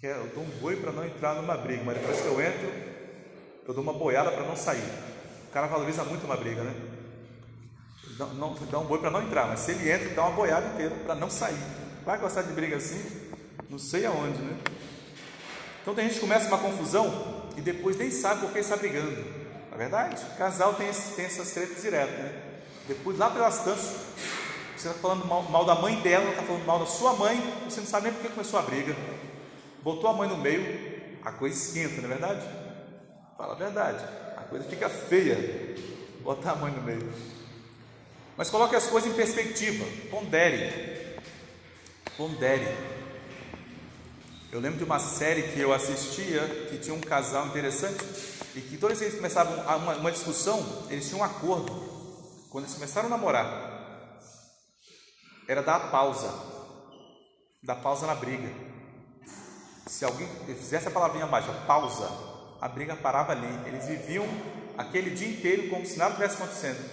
que 0.06 0.10
é, 0.10 0.12
eu 0.12 0.30
dou 0.36 0.44
um 0.44 0.60
boi 0.62 0.76
para 0.76 0.92
não 0.92 1.04
entrar 1.04 1.34
numa 1.34 1.58
briga, 1.58 1.82
mas 1.84 1.98
depois 1.98 2.22
que 2.22 2.28
eu 2.28 2.40
entro, 2.40 2.72
eu 3.68 3.74
dou 3.74 3.82
uma 3.82 3.94
boiada 3.94 4.32
para 4.32 4.44
não 4.44 4.56
sair. 4.56 4.88
O 5.48 5.52
cara 5.52 5.66
valoriza 5.66 6.04
muito 6.04 6.26
uma 6.26 6.38
briga, 6.38 6.62
né? 6.62 6.76
Não, 8.36 8.56
dá 8.70 8.78
um 8.78 8.86
boi 8.86 9.00
para 9.00 9.10
não 9.10 9.24
entrar, 9.24 9.48
mas 9.48 9.62
se 9.62 9.72
ele 9.72 9.92
entra, 9.92 10.10
dá 10.10 10.22
uma 10.26 10.36
boiada 10.36 10.68
inteira 10.68 10.96
para 11.04 11.16
não 11.16 11.28
sair. 11.28 11.58
Vai 12.06 12.20
gostar 12.20 12.44
de 12.44 12.54
briga 12.54 12.76
assim? 12.76 13.04
Não 13.68 13.80
sei 13.80 14.06
aonde, 14.06 14.38
né? 14.38 14.56
Então 15.82 15.96
tem 15.96 16.06
gente 16.06 16.16
que 16.16 16.22
começa 16.22 16.48
uma 16.50 16.60
confusão 16.60 17.50
e 17.58 17.62
depois 17.62 17.98
nem 17.98 18.12
sabe 18.12 18.42
por 18.42 18.52
que 18.52 18.60
está 18.60 18.78
brigando. 18.78 19.16
Não 19.72 19.74
é 19.74 19.78
verdade? 19.78 20.24
O 20.34 20.38
casal 20.38 20.76
tem, 20.76 20.88
esse, 20.88 21.16
tem 21.16 21.26
essas 21.26 21.50
tretas 21.52 21.82
direto, 21.82 22.12
né? 22.12 22.42
Depois, 22.88 23.18
lá 23.18 23.32
pelas 23.32 23.58
tantas, 23.64 23.96
você 24.78 24.88
está 24.88 25.00
falando 25.02 25.26
mal, 25.26 25.42
mal, 25.44 25.66
da 25.66 25.74
mãe 25.74 26.00
dela, 26.02 26.30
está 26.30 26.44
falando 26.44 26.66
mal 26.66 26.78
da 26.78 26.86
sua 26.86 27.14
mãe, 27.14 27.42
você 27.68 27.80
não 27.80 27.88
sabe 27.88 28.10
nem 28.10 28.14
por 28.14 28.22
que 28.22 28.30
começou 28.30 28.60
a 28.60 28.64
briga. 28.64 28.96
Botou 29.86 30.10
a 30.10 30.14
mãe 30.14 30.28
no 30.28 30.38
meio, 30.38 31.20
a 31.24 31.32
coisa 31.32 31.56
esquenta, 31.56 32.02
não 32.02 32.06
é 32.06 32.18
verdade? 32.18 32.44
Fala 33.38 33.54
a 33.54 33.56
verdade, 33.56 34.04
a 34.36 34.42
coisa 34.42 34.68
fica 34.68 34.90
feia. 34.90 35.38
Botar 36.24 36.54
a 36.54 36.56
mãe 36.56 36.72
no 36.72 36.82
meio. 36.82 37.14
Mas 38.36 38.50
coloque 38.50 38.76
as 38.76 38.88
coisas 38.88 39.12
em 39.12 39.16
perspectiva, 39.16 39.86
pondere. 40.10 41.20
Pondere. 42.18 42.66
Eu 44.52 44.60
lembro 44.60 44.80
de 44.80 44.84
uma 44.84 44.98
série 44.98 45.54
que 45.54 45.60
eu 45.60 45.72
assistia 45.72 46.42
que 46.68 46.80
tinha 46.80 46.96
um 46.96 47.02
casal 47.02 47.46
interessante 47.46 48.04
e 48.56 48.62
que 48.62 48.78
todas 48.78 48.98
vezes 48.98 49.14
que 49.14 49.24
eles 49.24 49.34
começavam 49.36 49.78
uma, 49.78 49.98
uma 49.98 50.12
discussão, 50.12 50.88
eles 50.90 51.08
tinham 51.08 51.20
um 51.20 51.24
acordo. 51.24 51.72
Quando 52.50 52.64
eles 52.64 52.74
começaram 52.74 53.06
a 53.06 53.12
namorar, 53.12 54.18
era 55.48 55.62
dar 55.62 55.76
a 55.76 55.88
pausa, 55.90 56.34
dar 57.62 57.76
pausa 57.76 58.08
na 58.08 58.16
briga. 58.16 58.65
Se 59.86 60.04
alguém 60.04 60.28
fizesse 60.46 60.88
a 60.88 60.92
palavrinha 60.92 61.28
mágica, 61.28 61.54
pausa, 61.68 62.10
a 62.60 62.68
briga 62.68 62.96
parava 62.96 63.32
ali. 63.32 63.48
Eles 63.68 63.88
viviam 63.88 64.26
aquele 64.78 65.12
dia 65.12 65.30
inteiro 65.30 65.70
como 65.70 65.86
se 65.86 65.98
nada 65.98 66.16
tivesse 66.16 66.36
acontecendo. 66.36 66.84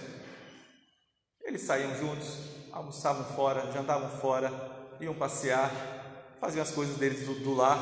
Eles 1.43 1.63
saíam 1.63 1.95
juntos, 1.97 2.37
almoçavam 2.71 3.25
fora, 3.35 3.71
jantavam 3.71 4.09
fora, 4.19 4.51
iam 4.99 5.13
passear, 5.13 5.71
faziam 6.39 6.63
as 6.63 6.71
coisas 6.71 6.97
deles 6.97 7.25
do, 7.25 7.35
do 7.35 7.53
lar, 7.53 7.79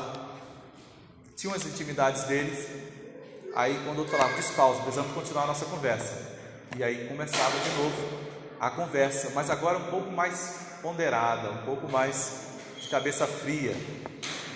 tinham 1.36 1.54
as 1.54 1.64
intimidades 1.66 2.24
deles. 2.24 2.68
Aí, 3.54 3.78
quando 3.84 3.98
eu 3.98 4.08
falava, 4.08 4.32
despausa, 4.34 4.80
precisamos 4.80 5.12
continuar 5.12 5.44
a 5.44 5.48
nossa 5.48 5.66
conversa. 5.66 6.32
E 6.76 6.82
aí 6.82 7.06
começava 7.06 7.58
de 7.58 7.70
novo 7.76 8.22
a 8.58 8.70
conversa, 8.70 9.30
mas 9.34 9.50
agora 9.50 9.76
um 9.76 9.90
pouco 9.90 10.10
mais 10.10 10.56
ponderada, 10.80 11.50
um 11.50 11.64
pouco 11.64 11.86
mais 11.90 12.46
de 12.80 12.88
cabeça 12.88 13.26
fria. 13.26 13.74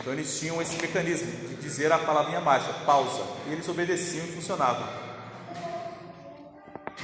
Então, 0.07 0.15
eles 0.15 0.39
tinham 0.39 0.63
esse 0.63 0.81
mecanismo 0.81 1.33
de 1.49 1.57
dizer 1.57 1.91
a 1.91 1.99
palavrinha 1.99 2.41
mágica, 2.41 2.73
pausa, 2.87 3.25
e 3.49 3.53
eles 3.53 3.69
obedeciam 3.69 4.25
e 4.25 4.33
funcionavam. 4.35 4.87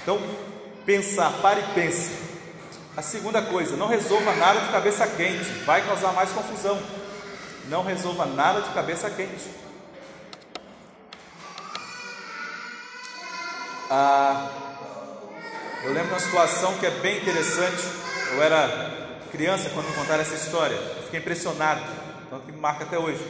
Então, 0.00 0.20
pensar, 0.86 1.32
pare 1.42 1.62
e 1.62 1.74
pense. 1.74 2.12
A 2.96 3.02
segunda 3.02 3.42
coisa, 3.42 3.76
não 3.76 3.88
resolva 3.88 4.36
nada 4.36 4.60
de 4.60 4.70
cabeça 4.70 5.04
quente, 5.04 5.50
vai 5.66 5.84
causar 5.84 6.12
mais 6.12 6.30
confusão. 6.30 6.80
Não 7.68 7.82
resolva 7.82 8.24
nada 8.24 8.60
de 8.60 8.70
cabeça 8.70 9.10
quente. 9.10 9.50
Ah, 13.90 14.48
eu 15.82 15.92
lembro 15.92 16.10
uma 16.10 16.20
situação 16.20 16.78
que 16.78 16.86
é 16.86 16.90
bem 16.90 17.20
interessante. 17.20 17.82
Eu 18.30 18.40
era 18.40 19.18
criança 19.32 19.70
quando 19.70 19.88
me 19.88 19.94
contaram 19.96 20.22
essa 20.22 20.36
história. 20.36 20.76
Eu 20.76 21.02
fiquei 21.02 21.18
impressionado, 21.18 21.82
tanto 22.32 22.46
que 22.46 22.52
me 22.52 22.58
marca 22.58 22.84
até 22.84 22.98
hoje. 22.98 23.22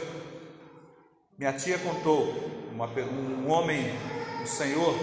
Minha 1.37 1.51
tia 1.51 1.77
contou 1.77 2.33
uma, 2.71 2.85
um 2.87 3.51
homem, 3.51 3.93
um 4.41 4.45
senhor, 4.45 4.95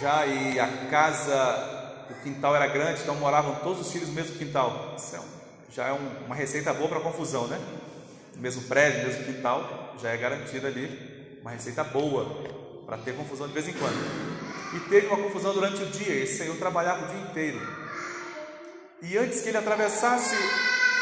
já 0.00 0.24
e 0.24 0.58
a 0.58 0.66
casa 0.88 2.06
o 2.08 2.14
quintal 2.22 2.56
era 2.56 2.66
grande, 2.68 3.02
então 3.02 3.14
moravam 3.16 3.56
todos 3.56 3.82
os 3.82 3.92
filhos 3.92 4.08
no 4.08 4.14
mesmo 4.14 4.38
quintal. 4.38 4.94
Isso 4.96 5.14
é 5.14 5.20
já 5.70 5.88
é 5.88 5.92
um, 5.92 6.24
uma 6.24 6.34
receita 6.34 6.72
boa 6.72 6.88
para 6.88 7.00
confusão, 7.00 7.46
né? 7.48 7.60
Mesmo 8.36 8.62
prédio, 8.62 9.06
mesmo 9.06 9.24
quintal, 9.24 9.94
já 10.00 10.08
é 10.08 10.16
garantida 10.16 10.68
ali 10.68 11.38
uma 11.42 11.50
receita 11.50 11.84
boa 11.84 12.24
para 12.86 12.96
ter 12.96 13.14
confusão 13.14 13.46
de 13.46 13.52
vez 13.52 13.68
em 13.68 13.74
quando. 13.74 14.74
E 14.74 14.80
teve 14.88 15.08
uma 15.08 15.18
confusão 15.18 15.52
durante 15.52 15.82
o 15.82 15.86
dia, 15.86 16.14
esse 16.14 16.38
senhor 16.38 16.56
trabalhava 16.56 17.04
o 17.04 17.08
dia 17.08 17.20
inteiro. 17.20 17.60
E 19.02 19.18
antes 19.18 19.42
que 19.42 19.50
ele 19.50 19.58
atravessasse 19.58 20.34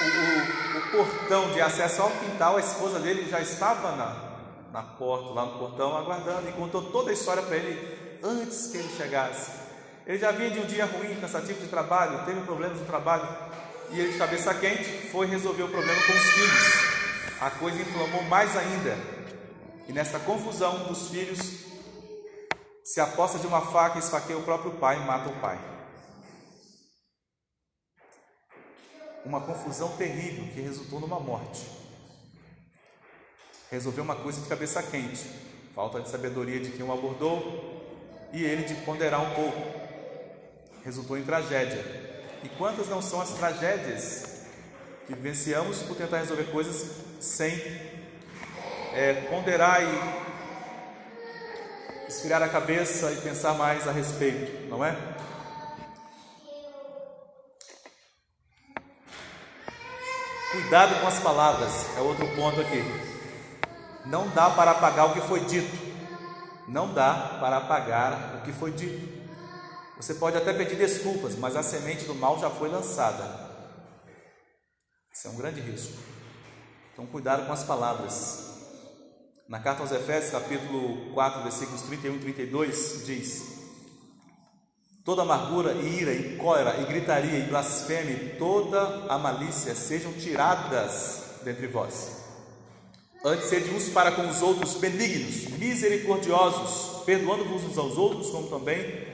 o, 0.01 0.99
o, 0.99 1.03
o 1.03 1.07
portão 1.07 1.51
de 1.53 1.61
acesso 1.61 2.03
ao 2.03 2.11
quintal, 2.11 2.57
a 2.57 2.61
esposa 2.61 2.99
dele 2.99 3.29
já 3.29 3.41
estava 3.41 3.93
na, 3.93 4.31
na 4.73 4.83
porta, 4.83 5.31
lá 5.31 5.45
no 5.47 5.59
portão, 5.59 5.97
aguardando 5.97 6.49
e 6.49 6.53
contou 6.53 6.83
toda 6.91 7.11
a 7.11 7.13
história 7.13 7.43
para 7.43 7.57
ele 7.57 8.19
antes 8.23 8.69
que 8.69 8.79
ele 8.79 8.89
chegasse. 8.97 9.53
Ele 10.07 10.19
já 10.19 10.31
vinha 10.33 10.51
de 10.51 10.59
um 10.59 10.67
dia 10.67 10.87
ruim, 10.87 11.15
cansativo 11.21 11.61
de 11.61 11.69
trabalho, 11.69 12.25
teve 12.25 12.41
problemas 12.41 12.79
no 12.79 12.87
trabalho, 12.87 13.29
e 13.91 14.01
ele 14.01 14.13
de 14.13 14.19
cabeça 14.19 14.55
quente 14.55 15.09
foi 15.11 15.27
resolver 15.27 15.65
o 15.65 15.69
problema 15.69 16.01
com 16.03 16.13
os 16.13 16.31
filhos. 16.31 17.41
A 17.41 17.51
coisa 17.51 17.81
inflamou 17.81 18.23
mais 18.25 18.57
ainda. 18.57 18.97
E 19.89 19.93
nesta 19.93 20.19
confusão 20.21 20.85
dos 20.85 21.09
filhos, 21.09 21.65
se 22.85 23.01
aposta 23.01 23.39
de 23.39 23.47
uma 23.47 23.61
faca 23.61 23.99
e 23.99 24.01
esfaqueia 24.01 24.39
o 24.39 24.43
próprio 24.43 24.73
pai 24.73 24.97
e 24.97 25.07
mata 25.07 25.29
o 25.29 25.41
pai. 25.41 25.59
Uma 29.24 29.40
confusão 29.40 29.96
terrível 29.96 30.44
que 30.54 30.61
resultou 30.61 31.00
numa 31.00 31.20
morte. 31.20 31.66
Resolveu 33.70 34.02
uma 34.02 34.16
coisa 34.16 34.40
de 34.40 34.48
cabeça 34.48 34.83
quente, 34.83 35.24
falta 35.74 36.00
de 36.00 36.09
sabedoria 36.09 36.59
de 36.59 36.70
quem 36.70 36.85
o 36.85 36.92
abordou 36.92 37.80
e 38.33 38.42
ele 38.42 38.64
de 38.64 38.74
ponderar 38.85 39.20
um 39.20 39.35
pouco 39.35 39.80
resultou 40.85 41.16
em 41.18 41.22
tragédia. 41.22 41.85
E 42.42 42.48
quantas 42.50 42.88
não 42.88 43.02
são 43.02 43.20
as 43.20 43.30
tragédias 43.30 44.44
que 45.06 45.14
vivenciamos 45.14 45.83
por 45.83 45.96
tentar 45.96 46.18
resolver 46.18 46.44
coisas 46.44 46.90
sem 47.20 47.52
é, 48.94 49.26
ponderar 49.28 49.83
e 49.83 50.30
esfriar 52.09 52.42
a 52.42 52.48
cabeça 52.48 53.12
e 53.12 53.16
pensar 53.16 53.54
mais 53.54 53.87
a 53.87 53.92
respeito, 53.92 54.68
não 54.68 54.85
é? 54.85 54.96
Cuidado 60.51 61.01
com 61.01 61.07
as 61.07 61.21
palavras, 61.21 61.97
é 61.97 62.01
outro 62.01 62.27
ponto 62.35 62.61
aqui. 62.61 62.83
Não 64.05 64.29
dá 64.31 64.51
para 64.51 64.73
apagar 64.73 65.09
o 65.09 65.13
que 65.13 65.21
foi 65.21 65.45
dito. 65.45 65.79
Não 66.67 66.93
dá 66.93 67.39
para 67.39 67.59
apagar 67.59 68.35
o 68.37 68.43
que 68.43 68.53
foi 68.53 68.73
dito. 68.73 69.21
Você 69.97 70.15
pode 70.15 70.37
até 70.37 70.53
pedir 70.53 70.75
desculpas, 70.75 71.37
mas 71.37 71.55
a 71.55 71.63
semente 71.63 72.05
do 72.05 72.17
mal 72.17 72.41
já 72.41 72.51
foi 72.51 72.69
lançada. 72.69 73.23
Isso 75.13 75.29
é 75.29 75.31
um 75.31 75.37
grande 75.37 75.61
risco. 75.61 75.99
Então, 76.93 77.07
cuidado 77.07 77.47
com 77.47 77.53
as 77.53 77.63
palavras. 77.63 78.51
Na 79.49 79.61
carta 79.61 79.83
aos 79.83 79.93
Efésios, 79.93 80.33
capítulo 80.33 81.13
4, 81.13 81.43
versículos 81.43 81.83
31 81.83 82.17
e 82.17 82.19
32, 82.19 83.07
diz: 83.07 83.50
Toda 85.05 85.23
amargura 85.23 85.73
e 85.73 86.01
ira 86.01 86.13
e 86.13 86.37
cólera 86.37 86.81
e 86.81 86.85
gritaria 86.85 87.39
e 87.39 87.49
blasfêmia 87.49 88.15
e 88.15 88.37
toda 88.39 89.07
a 89.09 89.19
malícia 89.19 89.75
sejam 89.75 90.13
tiradas 90.13 91.41
dentre 91.43 91.67
vós. 91.67 92.21
Antes 93.25 93.49
sede 93.49 93.71
uns 93.71 93.89
para 93.91 94.13
com 94.13 94.29
os 94.29 94.41
outros 94.41 94.75
benignos, 94.75 95.49
misericordiosos, 95.59 97.03
perdoando-vos 97.05 97.65
uns 97.65 97.77
aos 97.77 97.99
outros, 97.99 98.31
como 98.31 98.49
também 98.49 99.09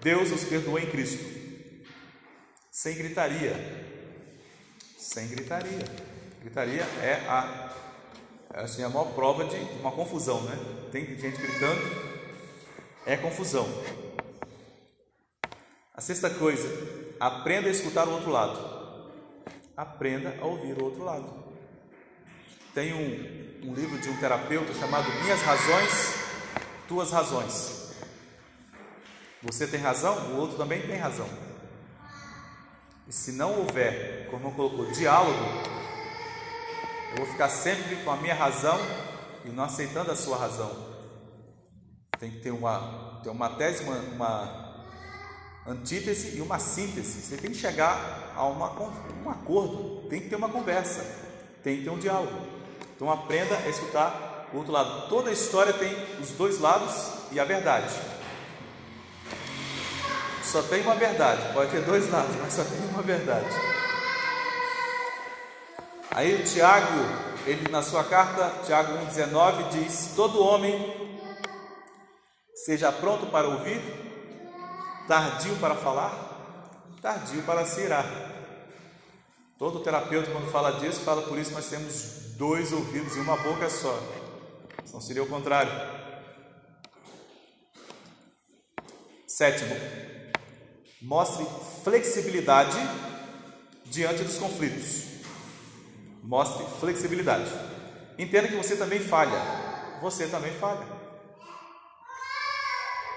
Deus 0.00 0.30
os 0.30 0.44
perdoou 0.44 0.78
em 0.78 0.86
Cristo. 0.86 1.24
Sem 2.70 2.94
gritaria. 2.94 3.54
Sem 4.96 5.28
gritaria. 5.28 5.84
Gritaria 6.40 6.82
é 7.02 7.14
a, 7.28 7.72
é 8.54 8.62
assim, 8.62 8.82
a 8.82 8.88
maior 8.88 9.12
prova 9.14 9.44
de 9.44 9.56
uma 9.80 9.92
confusão, 9.92 10.40
né? 10.42 10.56
Tem 10.92 11.04
gente 11.04 11.36
gritando, 11.36 11.80
é 13.04 13.16
confusão. 13.16 13.68
A 16.00 16.02
sexta 16.02 16.30
coisa, 16.30 16.66
aprenda 17.20 17.68
a 17.68 17.70
escutar 17.70 18.08
o 18.08 18.12
outro 18.12 18.30
lado. 18.30 18.58
Aprenda 19.76 20.34
a 20.40 20.46
ouvir 20.46 20.72
o 20.80 20.84
outro 20.84 21.04
lado. 21.04 21.30
Tem 22.72 22.94
um, 22.94 23.68
um 23.68 23.74
livro 23.74 23.98
de 23.98 24.08
um 24.08 24.16
terapeuta 24.16 24.72
chamado 24.72 25.12
Minhas 25.22 25.42
Razões, 25.42 26.14
Tuas 26.88 27.10
Razões. 27.10 27.92
Você 29.42 29.66
tem 29.66 29.78
razão, 29.78 30.16
o 30.32 30.36
outro 30.38 30.56
também 30.56 30.80
tem 30.86 30.96
razão. 30.96 31.28
E 33.06 33.12
se 33.12 33.32
não 33.32 33.58
houver, 33.58 34.26
como 34.30 34.46
eu 34.48 34.52
colocou, 34.52 34.90
diálogo, 34.92 35.44
eu 37.10 37.16
vou 37.18 37.26
ficar 37.26 37.50
sempre 37.50 37.96
com 37.96 38.10
a 38.10 38.16
minha 38.16 38.34
razão 38.34 38.78
e 39.44 39.50
não 39.50 39.64
aceitando 39.64 40.10
a 40.10 40.16
sua 40.16 40.38
razão. 40.38 40.74
Tem 42.18 42.30
que 42.30 42.38
ter 42.38 42.52
uma, 42.52 43.20
ter 43.22 43.28
uma 43.28 43.50
tese, 43.50 43.84
uma, 43.84 43.96
uma 43.96 44.69
antítese 45.66 46.36
e 46.36 46.40
uma 46.40 46.58
síntese. 46.58 47.22
Você 47.22 47.36
tem 47.36 47.50
que 47.50 47.56
chegar 47.56 48.32
a 48.34 48.44
uma, 48.46 48.70
um 49.24 49.30
acordo, 49.30 50.08
tem 50.08 50.20
que 50.20 50.28
ter 50.28 50.36
uma 50.36 50.48
conversa, 50.48 51.04
tem 51.62 51.78
que 51.78 51.84
ter 51.84 51.90
um 51.90 51.98
diálogo. 51.98 52.40
Então 52.94 53.10
aprenda 53.10 53.56
a 53.56 53.68
escutar 53.68 54.48
o 54.52 54.58
outro 54.58 54.72
lado. 54.72 55.08
Toda 55.08 55.30
história 55.30 55.72
tem 55.72 55.94
os 56.20 56.30
dois 56.30 56.58
lados 56.58 57.12
e 57.32 57.40
a 57.40 57.44
verdade. 57.44 57.94
Só 60.42 60.62
tem 60.62 60.82
uma 60.82 60.94
verdade, 60.96 61.52
pode 61.52 61.70
ter 61.70 61.82
dois 61.82 62.10
lados, 62.10 62.34
mas 62.40 62.52
só 62.52 62.64
tem 62.64 62.78
uma 62.88 63.02
verdade. 63.02 63.46
Aí 66.10 66.34
o 66.34 66.44
Tiago, 66.44 66.98
ele 67.46 67.70
na 67.70 67.82
sua 67.82 68.02
carta, 68.02 68.64
Tiago 68.64 68.92
1,19, 69.06 69.68
diz: 69.68 70.12
Todo 70.16 70.42
homem 70.42 71.18
seja 72.52 72.90
pronto 72.90 73.26
para 73.26 73.46
ouvir, 73.46 73.80
tardio 75.10 75.56
para 75.56 75.74
falar, 75.74 76.86
tardio 77.02 77.42
para 77.42 77.66
se 77.66 77.80
irar. 77.80 78.06
Todo 79.58 79.80
terapeuta, 79.80 80.30
quando 80.30 80.48
fala 80.52 80.78
disso, 80.78 81.00
fala 81.00 81.22
por 81.22 81.36
isso 81.36 81.50
nós 81.50 81.68
temos 81.68 82.36
dois 82.36 82.72
ouvidos 82.72 83.16
e 83.16 83.18
uma 83.18 83.36
boca 83.38 83.68
só. 83.68 84.00
Não 84.92 85.00
seria 85.00 85.24
o 85.24 85.26
contrário. 85.26 85.72
Sétimo, 89.26 89.74
Mostre 91.02 91.44
flexibilidade 91.82 92.78
diante 93.86 94.22
dos 94.22 94.38
conflitos. 94.38 95.06
Mostre 96.22 96.64
flexibilidade. 96.78 97.50
Entenda 98.16 98.46
que 98.46 98.54
você 98.54 98.76
também 98.76 99.00
falha. 99.00 99.40
Você 100.00 100.28
também 100.28 100.52
falha. 100.52 100.99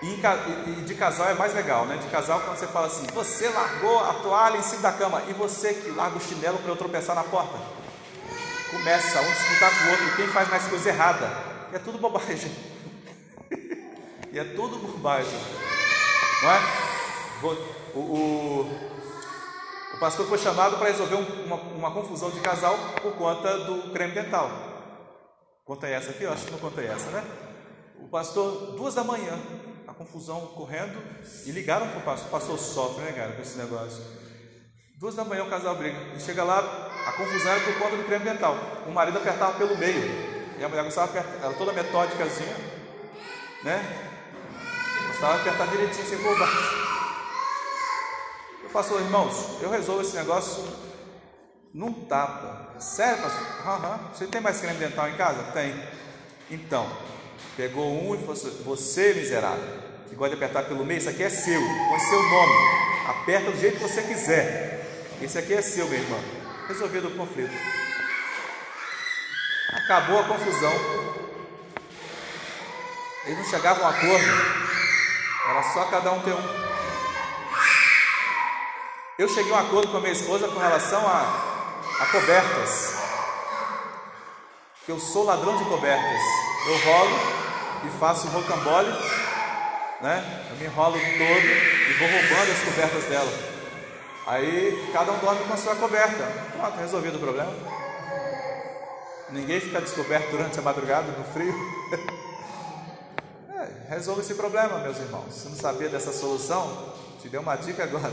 E 0.03 0.81
de 0.81 0.95
casal 0.95 1.29
é 1.29 1.33
mais 1.33 1.53
legal, 1.53 1.85
né? 1.85 1.95
De 1.95 2.07
casal, 2.09 2.41
quando 2.41 2.57
você 2.57 2.67
fala 2.67 2.87
assim, 2.87 3.07
você 3.13 3.47
largou 3.47 3.99
a 3.99 4.13
toalha 4.15 4.57
em 4.57 4.61
cima 4.61 4.81
da 4.81 4.91
cama 4.91 5.23
e 5.29 5.33
você 5.33 5.73
que 5.73 5.91
larga 5.91 6.17
o 6.17 6.21
chinelo 6.21 6.57
para 6.57 6.69
eu 6.71 6.75
tropeçar 6.75 7.15
na 7.15 7.23
porta. 7.23 7.57
Começa 8.69 9.21
um 9.21 9.31
disputar 9.31 9.71
com 9.71 9.85
o 9.85 9.91
outro, 9.91 10.15
quem 10.17 10.27
faz 10.27 10.49
mais 10.49 10.67
coisa 10.67 10.89
errada. 10.89 11.29
E 11.71 11.75
é 11.77 11.79
tudo 11.79 11.99
bobagem. 11.99 12.51
e 14.29 14.37
é 14.37 14.43
tudo 14.43 14.77
bobagem. 14.77 15.39
Não 16.41 16.51
é? 16.51 16.59
O, 17.95 17.99
o, 17.99 18.93
o 19.93 19.97
pastor 19.99 20.27
foi 20.27 20.37
chamado 20.37 20.77
para 20.77 20.89
resolver 20.89 21.15
uma, 21.15 21.55
uma, 21.55 21.91
confusão 21.91 22.29
de 22.29 22.41
casal 22.41 22.77
por 23.01 23.13
conta 23.13 23.57
do 23.59 23.93
creme 23.93 24.13
dental. 24.13 24.51
Contei 25.63 25.93
essa 25.93 26.09
aqui? 26.09 26.23
Eu 26.23 26.33
acho 26.33 26.45
que 26.45 26.51
não 26.51 26.59
contei 26.59 26.87
essa, 26.87 27.09
né? 27.09 27.23
O 27.99 28.09
pastor, 28.09 28.75
duas 28.75 28.95
da 28.95 29.03
manhã, 29.03 29.39
a 29.93 29.95
confusão 29.95 30.47
correndo, 30.47 30.99
e 31.45 31.51
ligaram 31.51 31.88
para 31.88 31.99
o 31.99 32.01
pastor. 32.01 32.27
O 32.27 32.32
pastor 32.32 32.60
sofre, 32.60 33.03
né, 33.03 33.12
cara, 33.12 33.34
com 33.34 33.41
esse 33.41 33.58
negócio. 33.58 34.03
Duas 34.97 35.15
da 35.15 35.23
manhã 35.23 35.43
o 35.43 35.49
casal 35.49 35.75
briga. 35.75 35.97
E 36.15 36.19
chega 36.19 36.43
lá, 36.43 36.60
a 37.06 37.12
confusão 37.12 37.51
era 37.51 37.62
por 37.62 37.77
conta 37.77 37.97
do 37.97 38.03
creme 38.06 38.25
dental. 38.25 38.58
O 38.88 38.91
marido 38.91 39.19
apertava 39.19 39.58
pelo 39.58 39.77
meio. 39.77 40.01
E 40.58 40.63
a 40.63 40.69
mulher 40.69 40.84
gostava 40.84 41.12
de 41.12 41.19
apertar, 41.19 41.45
ela 41.45 41.53
toda 41.53 41.73
metódicazinha, 41.73 42.56
né? 43.63 44.10
Gostava 45.10 45.36
de 45.36 45.49
apertar 45.49 45.67
direitinho, 45.67 46.06
sem 46.06 46.17
por 46.17 46.39
baixo. 46.39 46.84
Pastor, 48.71 49.01
irmãos, 49.01 49.62
eu 49.62 49.69
resolvo 49.69 50.01
esse 50.01 50.15
negócio 50.15 50.65
num 51.71 51.93
tapa. 52.06 52.79
Sério, 52.79 53.21
pastor? 53.21 53.67
Aham. 53.67 53.99
Você 54.12 54.25
tem 54.25 54.41
mais 54.41 54.60
creme 54.60 54.79
dental 54.79 55.08
em 55.10 55.15
casa? 55.15 55.43
Tem. 55.51 55.75
Então, 56.49 56.89
pegou 57.56 57.91
um 57.91 58.15
e 58.15 58.17
falou 58.19 58.34
assim: 58.34 58.63
Você, 58.63 59.13
miserável, 59.13 59.82
que 60.13 60.19
gosta 60.19 60.36
de 60.36 60.43
apertar 60.43 60.67
pelo 60.67 60.86
meio, 60.86 60.99
isso 60.99 61.10
aqui 61.10 61.23
é 61.23 61.30
seu. 61.30 61.60
Põe 61.60 61.99
seu 61.99 62.21
nome. 62.21 62.54
Aperta 63.08 63.52
do 63.52 63.60
jeito 63.60 63.78
que 63.78 63.84
você 63.84 64.04
quiser. 64.04 65.08
Esse 65.19 65.39
aqui 65.39 65.54
é 65.54 65.62
seu, 65.62 65.88
meu 65.88 65.99
irmão. 65.99 66.19
Resolvido 66.67 67.08
o 67.08 67.17
conflito. 67.17 67.54
Acabou 69.73 70.19
a 70.19 70.23
confusão. 70.26 70.71
Eles 73.26 73.39
não 73.39 73.45
chegavam 73.45 73.84
a 73.84 73.88
um 73.88 73.89
acordo. 73.89 74.63
Era 75.49 75.63
só 75.73 75.86
cada 75.86 76.12
um 76.12 76.21
ter 76.21 76.34
um. 76.34 76.63
Eu 79.17 79.28
cheguei 79.30 79.52
a 79.52 79.56
um 79.56 79.60
acordo 79.60 79.91
com 79.91 79.97
a 79.97 80.02
minha 80.02 80.13
esposa 80.13 80.47
com 80.47 80.60
relação 80.60 81.08
a, 81.08 82.02
a 82.02 82.06
cobertas. 82.06 82.99
Que 84.86 84.91
eu 84.91 84.99
sou 84.99 85.23
ladrão 85.23 85.58
de 85.58 85.65
cobertas. 85.65 86.21
Eu 86.67 86.78
rolo 86.86 87.43
e 87.86 87.99
faço 87.99 88.28
rocambole, 88.28 88.91
né? 90.01 90.45
Eu 90.49 90.56
me 90.58 90.65
enrolo 90.65 90.97
todo 90.97 91.45
e 91.45 91.93
vou 91.93 92.08
roubando 92.08 92.51
as 92.51 92.63
cobertas 92.63 93.03
dela. 93.06 93.53
Aí 94.25 94.89
cada 94.93 95.12
um 95.12 95.17
dorme 95.19 95.43
com 95.45 95.53
a 95.53 95.58
sua 95.58 95.75
coberta. 95.75 96.23
Pronto, 96.58 96.77
resolvido 96.77 97.17
o 97.17 97.19
problema. 97.19 97.53
Ninguém 99.29 99.60
fica 99.60 99.82
descoberto 99.82 100.32
durante 100.32 100.60
a 100.60 100.62
madrugada 100.62 101.12
no 101.12 101.23
frio. 101.25 101.53
É, 103.56 103.93
resolve 103.93 104.21
esse 104.21 104.34
problema, 104.34 104.79
meus 104.79 104.97
irmãos. 104.97 105.34
Se 105.34 105.47
não 105.47 105.56
sabia 105.56 105.88
dessa 105.88 106.12
solução, 106.12 106.93
te 107.21 107.29
dei 107.29 107.39
uma 107.39 107.56
dica 107.56 107.84
agora. 107.84 108.12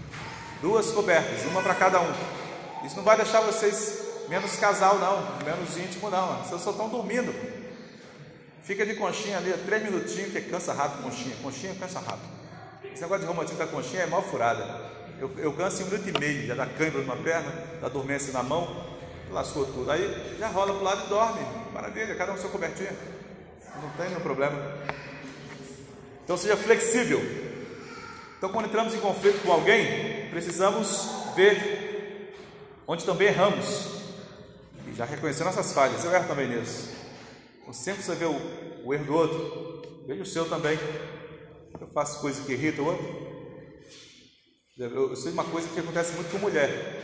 Duas 0.62 0.90
cobertas, 0.92 1.44
uma 1.44 1.60
para 1.60 1.74
cada 1.74 2.00
um. 2.00 2.10
Isso 2.84 2.96
não 2.96 3.02
vai 3.02 3.16
deixar 3.16 3.40
vocês 3.40 3.98
menos 4.28 4.56
casal, 4.56 4.96
não, 4.98 5.44
menos 5.44 5.76
íntimo, 5.76 6.08
não. 6.08 6.38
Vocês 6.44 6.62
só 6.62 6.70
estão 6.70 6.88
dormindo. 6.88 7.34
Fica 8.66 8.84
de 8.84 8.94
conchinha 8.94 9.38
ali, 9.38 9.52
três 9.64 9.80
minutinhos, 9.84 10.32
que 10.32 10.40
cansa 10.40 10.72
rápido 10.72 11.04
conchinha. 11.04 11.36
Conchinha 11.40 11.72
cansa 11.76 12.00
rápido. 12.00 12.28
Esse 12.92 13.00
negócio 13.00 13.22
de 13.22 13.28
romantismo 13.28 13.58
da 13.58 13.66
conchinha 13.68 14.02
é 14.02 14.06
mal 14.06 14.24
furada. 14.24 14.90
Eu, 15.20 15.30
eu 15.38 15.52
canso 15.52 15.82
em 15.82 15.84
um 15.84 15.88
minuto 15.88 16.08
e 16.08 16.18
meio, 16.18 16.46
já 16.48 16.54
dá 16.56 16.66
cãibra 16.66 17.00
numa 17.00 17.16
perna, 17.16 17.52
dá 17.80 17.88
dormência 17.88 18.32
na 18.32 18.42
mão, 18.42 18.84
lascou 19.30 19.66
tudo. 19.66 19.88
Aí 19.88 20.36
já 20.36 20.48
rola 20.48 20.72
para 20.72 20.80
o 20.80 20.82
lado 20.82 21.06
e 21.06 21.08
dorme. 21.08 21.46
Maravilha, 21.72 22.12
cada 22.16 22.32
um 22.32 22.36
seu 22.36 22.50
cobertinho. 22.50 22.90
Não 23.80 23.88
tem 23.90 24.08
nenhum 24.08 24.20
problema. 24.20 24.56
Então 26.24 26.36
seja 26.36 26.56
flexível. 26.56 27.20
Então, 28.36 28.50
quando 28.50 28.66
entramos 28.66 28.92
em 28.92 28.98
conflito 28.98 29.42
com 29.42 29.52
alguém, 29.52 30.28
precisamos 30.28 31.08
ver 31.36 32.34
onde 32.84 33.04
também 33.04 33.28
erramos 33.28 33.90
e 34.88 34.92
já 34.92 35.04
reconhecer 35.04 35.44
nossas 35.44 35.72
falhas. 35.72 36.04
Eu 36.04 36.12
erro 36.12 36.26
também 36.26 36.48
nisso. 36.48 36.95
Sempre 37.72 38.02
você 38.02 38.14
vê 38.14 38.24
o, 38.24 38.84
o 38.84 38.94
erro 38.94 39.04
do 39.04 39.14
outro, 39.14 40.04
veja 40.06 40.22
o 40.22 40.26
seu 40.26 40.48
também. 40.48 40.78
Eu 41.80 41.86
faço 41.88 42.20
coisa 42.20 42.42
que 42.42 42.52
irrita 42.52 42.80
o 42.80 42.86
outro. 42.86 43.26
Eu, 44.78 45.10
eu 45.10 45.16
sei 45.16 45.32
uma 45.32 45.44
coisa 45.44 45.68
que 45.68 45.80
acontece 45.80 46.12
muito 46.12 46.30
com 46.30 46.38
mulher. 46.38 47.02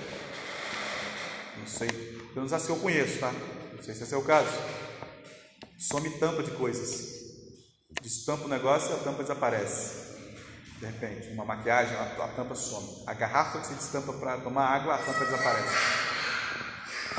Não 1.59 1.66
sei, 1.66 1.88
pelo 1.88 2.35
menos 2.37 2.53
assim 2.53 2.72
eu 2.72 2.79
conheço, 2.79 3.18
tá? 3.18 3.33
Não 3.72 3.83
sei 3.83 3.94
se 3.94 4.03
esse 4.03 4.14
é 4.14 4.16
o 4.16 4.22
caso. 4.22 4.51
Some 5.79 6.11
tampa 6.18 6.42
de 6.42 6.53
coisas. 6.53 7.22
Destampa 8.01 8.44
o 8.44 8.48
negócio 8.48 8.90
e 8.90 8.94
a 8.94 8.98
tampa 8.98 9.22
desaparece. 9.22 10.03
De 10.79 10.87
repente, 10.87 11.29
uma 11.29 11.44
maquiagem, 11.44 11.96
a, 11.96 12.25
a 12.25 12.29
tampa 12.29 12.55
some. 12.55 13.05
A 13.07 13.14
garrafa 13.14 13.61
que 13.61 13.66
se 13.66 13.75
destampa 13.75 14.12
para 14.12 14.38
tomar 14.38 14.66
água, 14.66 14.94
a 14.94 14.98
tampa 14.98 15.25
desaparece. 15.25 15.77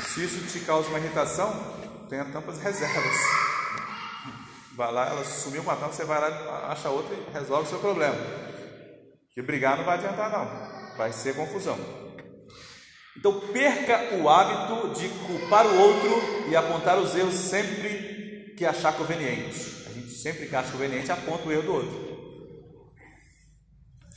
Se 0.08 0.24
isso 0.24 0.46
te 0.46 0.64
causa 0.64 0.88
uma 0.88 0.98
irritação, 0.98 1.83
tenha 2.08 2.24
tampas 2.26 2.58
reservas. 2.60 3.16
Vai 4.76 4.92
lá, 4.92 5.08
ela 5.08 5.24
sumiu 5.24 5.62
com 5.62 5.70
a 5.70 5.76
tampa, 5.76 5.92
você 5.92 6.04
vai 6.04 6.20
lá, 6.20 6.72
acha 6.72 6.88
outra 6.88 7.14
e 7.14 7.32
resolve 7.32 7.66
o 7.66 7.70
seu 7.70 7.78
problema. 7.78 8.16
Que 9.32 9.42
brigar 9.42 9.76
não 9.76 9.84
vai 9.84 9.96
adiantar, 9.96 10.30
não. 10.30 10.96
Vai 10.96 11.12
ser 11.12 11.36
confusão. 11.36 11.78
Então, 13.16 13.40
perca 13.52 14.16
o 14.16 14.28
hábito 14.28 15.00
de 15.00 15.08
culpar 15.08 15.66
o 15.66 15.78
outro 15.78 16.48
e 16.48 16.56
apontar 16.56 16.98
os 16.98 17.14
erros 17.14 17.34
sempre 17.34 18.54
que 18.56 18.64
achar 18.64 18.92
conveniente. 18.96 19.86
A 19.86 19.92
gente 19.92 20.10
sempre 20.10 20.46
que 20.46 20.56
acha 20.56 20.72
conveniente 20.72 21.10
aponta 21.12 21.48
o 21.48 21.52
erro 21.52 21.62
do 21.62 21.74
outro. 21.74 22.14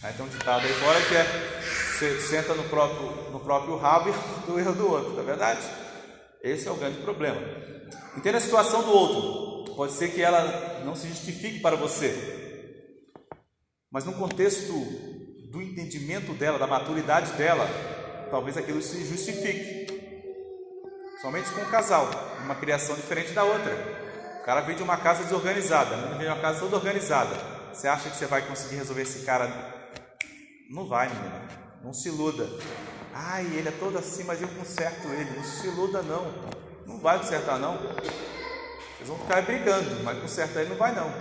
Aí 0.03 0.13
tem 0.13 0.25
um 0.25 0.29
ditado 0.29 0.65
aí 0.65 0.73
fora 0.73 1.01
que 1.01 1.15
é 1.15 1.57
você 1.97 2.19
senta 2.21 2.53
no 2.53 2.63
próprio, 2.65 3.31
no 3.31 3.39
próprio 3.39 3.75
rabo 3.75 4.09
e 4.09 4.45
do 4.45 4.59
erro 4.59 4.73
do 4.73 4.91
outro, 4.91 5.13
não 5.13 5.21
é 5.21 5.25
verdade? 5.25 5.61
Esse 6.43 6.67
é 6.67 6.71
o 6.71 6.75
grande 6.75 6.99
problema. 6.99 7.41
Entenda 8.15 8.37
a 8.37 8.41
situação 8.41 8.83
do 8.83 8.91
outro. 8.91 9.75
Pode 9.75 9.93
ser 9.93 10.11
que 10.11 10.21
ela 10.21 10.81
não 10.83 10.95
se 10.95 11.07
justifique 11.07 11.59
para 11.59 11.75
você, 11.75 12.11
mas 13.91 14.05
no 14.05 14.13
contexto 14.13 14.73
do 15.51 15.61
entendimento 15.61 16.33
dela, 16.33 16.57
da 16.57 16.65
maturidade 16.65 17.31
dela, 17.33 17.67
talvez 18.31 18.57
aquilo 18.57 18.81
se 18.81 19.05
justifique. 19.05 19.85
Somente 21.21 21.49
com 21.51 21.61
o 21.61 21.69
casal, 21.69 22.09
uma 22.43 22.55
criação 22.55 22.95
diferente 22.95 23.33
da 23.33 23.43
outra. 23.43 23.71
O 24.41 24.45
cara 24.45 24.61
vem 24.61 24.75
de 24.75 24.83
uma 24.83 24.97
casa 24.97 25.23
desorganizada, 25.23 25.93
a 25.93 25.97
menina 25.97 26.17
vem 26.17 26.27
de 26.27 26.33
uma 26.33 26.41
casa 26.41 26.59
toda 26.59 26.77
organizada. 26.77 27.35
Você 27.73 27.87
acha 27.87 28.09
que 28.09 28.15
você 28.15 28.25
vai 28.25 28.41
conseguir 28.47 28.77
resolver 28.77 29.03
esse 29.03 29.25
cara 29.25 29.77
não 30.69 30.85
vai, 30.85 31.07
menina. 31.07 31.47
Não 31.81 31.93
se 31.93 32.09
iluda. 32.09 32.45
Ai, 33.13 33.45
ele 33.45 33.69
é 33.69 33.71
todo 33.71 33.97
assim, 33.97 34.23
mas 34.23 34.41
eu 34.41 34.47
conserto 34.49 35.07
ele. 35.07 35.31
Não 35.31 35.43
se 35.43 35.67
iluda, 35.67 36.01
não. 36.01 36.25
Não 36.87 36.97
vai 36.99 37.19
consertar, 37.19 37.59
não. 37.59 37.77
Vocês 37.77 39.09
vão 39.09 39.19
ficar 39.19 39.41
brigando, 39.41 40.03
mas 40.03 40.19
consertar 40.19 40.61
ele 40.61 40.69
não 40.69 40.77
vai, 40.77 40.95
não. 40.95 41.11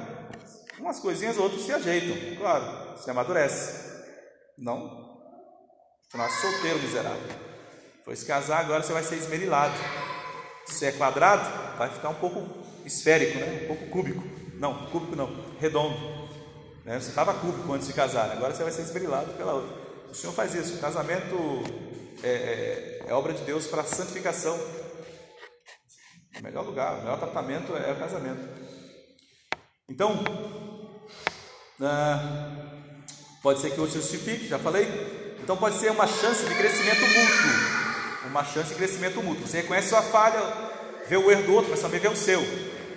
Umas 0.78 1.00
coisinhas, 1.00 1.36
outras 1.36 1.62
se 1.62 1.72
ajeitam. 1.72 2.36
Claro, 2.38 2.96
se 2.96 3.10
amadurece. 3.10 4.04
Não. 4.56 5.18
Continuar 6.04 6.30
solteiro, 6.30 6.78
miserável. 6.78 7.36
Foi 8.04 8.14
se 8.14 8.24
casar, 8.24 8.60
agora 8.60 8.84
você 8.84 8.92
vai 8.92 9.02
ser 9.02 9.16
esmerilado. 9.16 9.74
Se 10.66 10.86
é 10.86 10.92
quadrado, 10.92 11.76
vai 11.76 11.90
ficar 11.90 12.10
um 12.10 12.14
pouco 12.14 12.46
esférico, 12.84 13.38
né? 13.38 13.62
um 13.64 13.66
pouco 13.66 13.86
cúbico. 13.86 14.22
Não, 14.54 14.86
cúbico 14.86 15.16
não, 15.16 15.44
redondo. 15.58 15.98
Né? 16.84 17.00
Você 17.00 17.08
estava 17.08 17.34
cúbico 17.34 17.72
antes 17.72 17.88
de 17.88 17.92
casar, 17.92 18.30
agora 18.30 18.54
você 18.54 18.62
vai 18.62 18.72
ser 18.72 18.82
esmerilado 18.82 19.32
pela 19.32 19.54
outra. 19.54 19.76
O 20.08 20.14
Senhor 20.14 20.32
faz 20.32 20.54
isso. 20.54 20.76
O 20.76 20.78
casamento 20.78 21.36
é, 22.22 22.28
é, 22.28 23.04
é 23.08 23.12
obra 23.12 23.32
de 23.32 23.42
Deus 23.42 23.66
para 23.66 23.82
santificação. 23.82 24.56
O 26.38 26.42
melhor 26.42 26.64
lugar, 26.64 26.94
o 26.94 26.98
melhor 26.98 27.18
tratamento 27.18 27.76
é 27.76 27.92
o 27.92 27.96
casamento. 27.96 28.48
Então, 29.88 30.22
ah, 31.80 32.78
pode 33.42 33.60
ser 33.60 33.70
que 33.70 33.80
o 33.80 33.86
justifique, 33.86 34.48
já 34.48 34.58
falei. 34.58 34.86
Então 35.42 35.56
pode 35.56 35.76
ser 35.76 35.90
uma 35.90 36.06
chance 36.06 36.44
de 36.44 36.54
crescimento 36.54 37.02
mútuo. 37.02 38.26
Uma 38.26 38.44
chance 38.44 38.70
de 38.70 38.74
crescimento 38.74 39.22
mútuo. 39.22 39.46
Você 39.46 39.58
reconhece 39.58 39.90
sua 39.90 40.02
falha, 40.02 40.40
vê 41.08 41.16
o 41.16 41.30
erro 41.30 41.44
do 41.44 41.54
outro, 41.54 41.70
mas 41.70 41.80
também 41.80 42.00
vê 42.00 42.08
o 42.08 42.16
seu. 42.16 42.42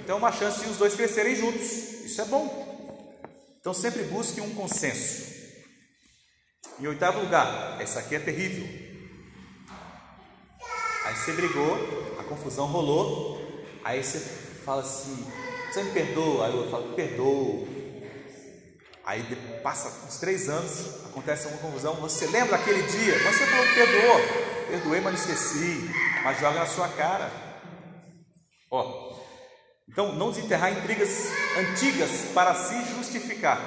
Então 0.04 0.16
é 0.16 0.18
uma 0.18 0.32
chance 0.32 0.64
de 0.64 0.70
os 0.70 0.78
dois 0.78 0.96
crescerem 0.96 1.36
juntos. 1.36 1.62
Isso 1.62 2.20
é 2.22 2.26
bom. 2.26 2.68
Então 3.60 3.74
sempre 3.74 4.04
busque 4.04 4.42
um 4.42 4.56
consenso. 4.56 5.30
Em 6.80 6.88
oitavo 6.88 7.20
lugar, 7.20 7.80
essa 7.80 8.00
aqui 8.00 8.16
é 8.16 8.20
terrível. 8.20 8.89
Você 11.20 11.34
brigou, 11.34 12.16
a 12.18 12.24
confusão 12.24 12.66
rolou, 12.66 13.42
aí 13.84 14.02
você 14.02 14.20
fala 14.64 14.82
assim, 14.82 15.28
você 15.70 15.84
me 15.84 15.92
perdoa? 15.92 16.48
Aí 16.48 16.56
eu 16.56 16.72
falo, 16.72 16.94
perdoo. 16.94 17.68
Aí 19.04 19.24
passa 19.62 20.06
uns 20.08 20.18
três 20.18 20.48
anos, 20.48 21.06
acontece 21.06 21.48
uma 21.50 21.58
confusão, 21.58 21.96
você 21.96 22.26
lembra 22.28 22.56
aquele 22.56 22.82
dia? 22.84 23.20
Você 23.20 23.46
falou 23.48 23.66
que 23.66 23.74
perdoou. 23.74 24.20
Perdoei, 24.70 25.02
mas 25.02 25.14
não 25.14 25.20
esqueci. 25.20 25.90
Mas 26.24 26.40
joga 26.40 26.60
na 26.60 26.66
sua 26.66 26.88
cara. 26.88 27.30
Ó, 28.72 29.14
então 29.90 30.16
não 30.16 30.30
desenterrar 30.30 30.72
intrigas 30.72 31.32
antigas 31.58 32.32
para 32.34 32.56
se 32.56 32.96
justificar. 32.96 33.60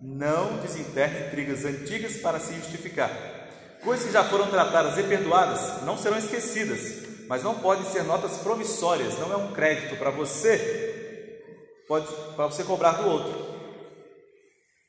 Não 0.00 0.58
desenterre 0.58 1.28
intrigas 1.28 1.64
antigas 1.64 2.16
para 2.16 2.40
se 2.40 2.54
justificar. 2.54 3.37
Coisas 3.82 4.06
que 4.06 4.12
já 4.12 4.24
foram 4.24 4.50
tratadas 4.50 4.98
e 4.98 5.02
perdoadas 5.04 5.82
não 5.84 5.96
serão 5.96 6.18
esquecidas, 6.18 7.26
mas 7.28 7.42
não 7.42 7.54
podem 7.54 7.84
ser 7.84 8.02
notas 8.02 8.38
promissórias, 8.38 9.18
não 9.18 9.32
é 9.32 9.36
um 9.36 9.52
crédito 9.52 9.96
para 9.96 10.10
você, 10.10 11.42
pode 11.86 12.06
para 12.34 12.46
você 12.46 12.64
cobrar 12.64 12.92
do 12.92 13.08
outro. 13.08 13.58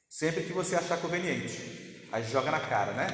Sempre 0.10 0.44
que 0.44 0.54
você 0.54 0.76
achar 0.76 0.98
conveniente. 0.98 2.08
Aí 2.12 2.24
joga 2.24 2.50
na 2.50 2.60
cara, 2.60 2.92
né? 2.94 3.08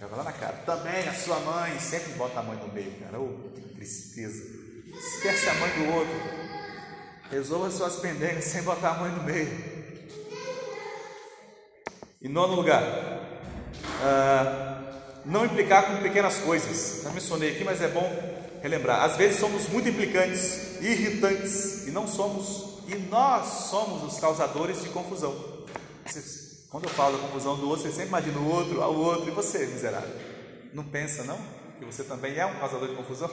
Joga 0.00 0.16
lá 0.16 0.24
na 0.24 0.32
cara. 0.32 0.56
Também 0.66 1.08
a 1.08 1.14
sua 1.14 1.38
mãe 1.40 1.78
sempre 1.78 2.12
bota 2.14 2.40
a 2.40 2.42
mãe 2.42 2.56
no 2.56 2.72
meio, 2.72 2.92
cara. 3.00 3.20
Oh, 3.20 3.50
que 3.54 3.60
tristeza. 3.74 4.42
Esquece 4.86 5.48
a 5.48 5.54
mãe 5.54 5.70
do 5.70 5.94
outro. 5.94 6.14
Resolva 7.30 7.70
suas 7.70 7.96
pendências 7.96 8.44
sem 8.44 8.62
botar 8.62 8.90
a 8.90 8.94
mãe 8.94 9.12
no 9.12 9.22
meio. 9.22 9.78
Em 12.20 12.28
nono 12.28 12.54
lugar, 12.54 12.82
uh, 12.82 14.77
não 15.28 15.44
implicar 15.44 15.86
com 15.86 16.02
pequenas 16.02 16.38
coisas. 16.38 17.02
Já 17.02 17.10
mencionei 17.10 17.52
aqui, 17.52 17.62
mas 17.62 17.80
é 17.82 17.88
bom 17.88 18.10
relembrar. 18.62 19.04
Às 19.04 19.16
vezes 19.16 19.38
somos 19.38 19.68
muito 19.68 19.88
implicantes, 19.88 20.80
irritantes, 20.80 21.86
e 21.86 21.90
não 21.90 22.08
somos, 22.08 22.82
e 22.88 22.94
nós 22.96 23.46
somos 23.70 24.02
os 24.02 24.18
causadores 24.18 24.82
de 24.82 24.88
confusão. 24.88 25.66
Você, 26.06 26.22
quando 26.70 26.84
eu 26.84 26.90
falo 26.90 27.18
da 27.18 27.28
confusão 27.28 27.56
do 27.56 27.68
outro, 27.68 27.82
você 27.82 27.90
sempre 27.90 28.08
imagina 28.08 28.38
o 28.38 28.50
outro, 28.50 28.82
ao 28.82 28.94
outro, 28.94 29.28
e 29.28 29.30
você, 29.30 29.66
miserável. 29.66 30.10
Não 30.72 30.84
pensa, 30.84 31.22
não? 31.24 31.38
Que 31.78 31.84
você 31.84 32.02
também 32.04 32.36
é 32.36 32.46
um 32.46 32.58
causador 32.58 32.88
de 32.88 32.96
confusão? 32.96 33.30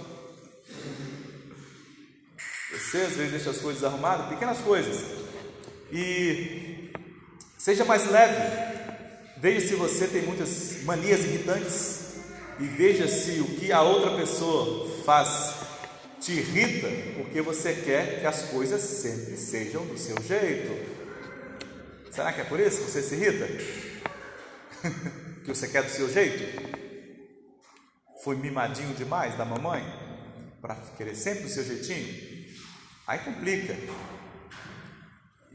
Você 2.72 2.98
às 2.98 3.14
vezes 3.14 3.32
deixa 3.32 3.50
as 3.52 3.58
coisas 3.60 3.84
arrumadas, 3.84 4.28
pequenas 4.28 4.58
coisas. 4.60 5.02
E 5.92 6.92
seja 7.58 7.86
mais 7.86 8.06
leve, 8.12 8.75
Veja 9.38 9.68
se 9.68 9.76
você 9.76 10.08
tem 10.08 10.22
muitas 10.22 10.84
manias 10.84 11.22
irritantes 11.22 12.06
e 12.60 12.66
veja 12.66 13.08
se 13.08 13.42
o 13.42 13.56
que 13.56 13.72
a 13.72 13.82
outra 13.82 14.16
pessoa 14.16 15.04
faz 15.04 15.56
te 16.20 16.32
irrita, 16.32 16.88
porque 17.18 17.42
você 17.42 17.74
quer 17.74 18.22
que 18.22 18.26
as 18.26 18.44
coisas 18.44 18.82
sempre 18.82 19.38
sejam 19.38 19.86
do 19.86 19.98
seu 19.98 20.16
jeito. 20.24 20.96
Será 22.12 22.32
que 22.32 22.42
é 22.42 22.44
por 22.46 22.60
isso 22.60 22.78
que 22.78 22.92
você 22.92 23.02
se 23.02 23.16
irrita? 23.16 23.46
que 25.44 25.50
você 25.54 25.68
quer 25.68 25.84
do 25.84 25.92
seu 25.92 26.12
jeito? 26.12 26.86
Foi 28.24 28.38
mimadinho 28.38 28.96
demais 28.96 29.38
da 29.38 29.44
mamãe 29.44 29.84
para 30.62 30.76
querer 30.98 31.14
sempre 31.14 31.44
do 31.44 31.50
seu 31.50 31.64
jeitinho? 31.64 32.46
Aí 33.06 33.20
complica. 33.20 33.76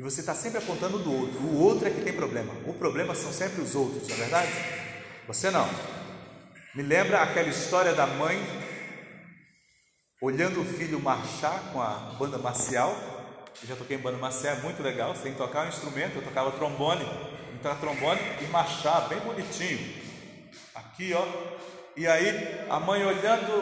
E 0.00 0.02
você 0.02 0.20
está 0.20 0.34
sempre 0.34 0.56
apontando 0.56 0.98
do 0.98 1.14
outro. 1.14 1.38
O 1.40 1.62
outro 1.62 1.86
é 1.86 1.90
que 1.90 2.00
tem 2.00 2.14
problema. 2.14 2.54
O 2.64 2.72
problema 2.72 3.14
são 3.14 3.30
sempre 3.30 3.60
os 3.60 3.74
outros, 3.74 4.08
não 4.08 4.14
é 4.14 4.18
verdade? 4.18 4.50
Você 5.26 5.50
não. 5.50 5.68
Me 6.74 6.82
lembra 6.82 7.20
aquela 7.20 7.50
história 7.50 7.92
da 7.92 8.06
mãe 8.06 8.42
olhando 10.22 10.62
o 10.62 10.64
filho 10.64 10.98
marchar 10.98 11.70
com 11.70 11.82
a 11.82 12.14
banda 12.18 12.38
marcial. 12.38 12.96
Eu 13.60 13.68
já 13.68 13.76
toquei 13.76 13.98
em 13.98 14.00
banda 14.00 14.16
marcial, 14.16 14.56
é 14.56 14.60
muito 14.60 14.82
legal. 14.82 15.14
Você 15.14 15.24
tem 15.24 15.32
que 15.32 15.38
tocar 15.38 15.66
um 15.66 15.68
instrumento. 15.68 16.16
Eu 16.16 16.22
tocava 16.22 16.50
trombone, 16.52 17.06
então 17.52 17.76
trombone 17.76 18.22
e 18.40 18.44
marchar 18.46 19.06
bem 19.06 19.20
bonitinho. 19.20 20.02
Aqui, 20.74 21.12
ó. 21.12 21.26
E 21.94 22.06
aí 22.06 22.64
a 22.70 22.80
mãe 22.80 23.04
olhando, 23.04 23.52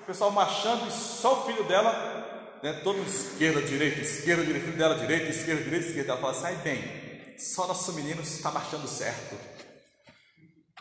o 0.00 0.06
pessoal 0.06 0.30
marchando 0.30 0.88
e 0.88 0.90
só 0.90 1.42
o 1.42 1.46
filho 1.46 1.64
dela 1.64 2.17
né, 2.62 2.72
todo 2.82 3.00
esquerda, 3.02 3.62
direita, 3.62 4.00
esquerda, 4.00 4.44
direita, 4.44 4.70
dela, 4.72 4.94
direita, 4.96 5.28
esquerda, 5.28 5.62
direita, 5.62 5.86
esquerda. 5.86 6.12
Ela 6.12 6.20
fala, 6.20 6.34
sai 6.34 6.56
bem, 6.56 7.36
só 7.38 7.66
nosso 7.66 7.92
menino 7.92 8.20
está 8.22 8.50
marchando 8.50 8.88
certo. 8.88 9.36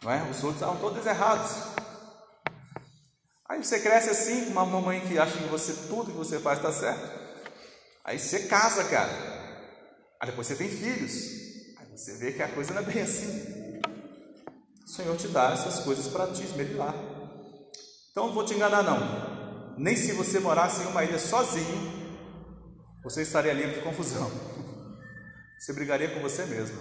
Não 0.04 0.12
é? 0.12 0.24
Os 0.30 0.44
outros 0.44 0.56
estavam 0.56 0.78
todos 0.78 1.06
errados. 1.06 1.52
Aí 3.50 3.64
você 3.64 3.80
cresce 3.80 4.10
assim, 4.10 4.48
uma 4.48 4.66
mamãe 4.66 5.02
que 5.02 5.18
acha 5.18 5.38
que 5.38 5.46
você 5.46 5.74
tudo 5.88 6.12
que 6.12 6.18
você 6.18 6.40
faz 6.40 6.60
está 6.60 6.72
certo. 6.72 7.28
Aí 8.04 8.20
você 8.20 8.48
casa, 8.48 8.84
cara. 8.86 9.12
Aí 10.20 10.30
depois 10.30 10.48
você 10.48 10.56
tem 10.56 10.70
filhos. 10.70 11.14
Aí 11.80 11.98
você 11.98 12.18
vê 12.18 12.34
que 12.34 12.44
a 12.44 12.48
coisa 12.50 12.74
não 12.74 12.82
é 12.82 12.86
bem 12.86 13.02
assim. 13.02 13.80
O 14.86 14.90
Senhor 14.90 15.16
te 15.18 15.28
dá 15.28 15.52
essas 15.52 15.80
coisas 15.80 16.08
para 16.08 16.28
te 16.28 16.44
esmerilar. 16.44 16.96
Então 18.12 18.28
não 18.28 18.34
vou 18.34 18.46
te 18.46 18.54
enganar 18.54 18.84
não 18.84 19.27
nem 19.78 19.96
se 19.96 20.12
você 20.14 20.40
morasse 20.40 20.82
em 20.82 20.88
uma 20.88 21.04
ilha 21.04 21.20
sozinho, 21.20 22.08
você 23.04 23.22
estaria 23.22 23.54
livre 23.54 23.76
de 23.76 23.82
confusão. 23.82 24.30
Você 25.58 25.74
brigaria 25.74 26.10
com 26.10 26.22
você 26.22 26.46
mesmo. 26.46 26.78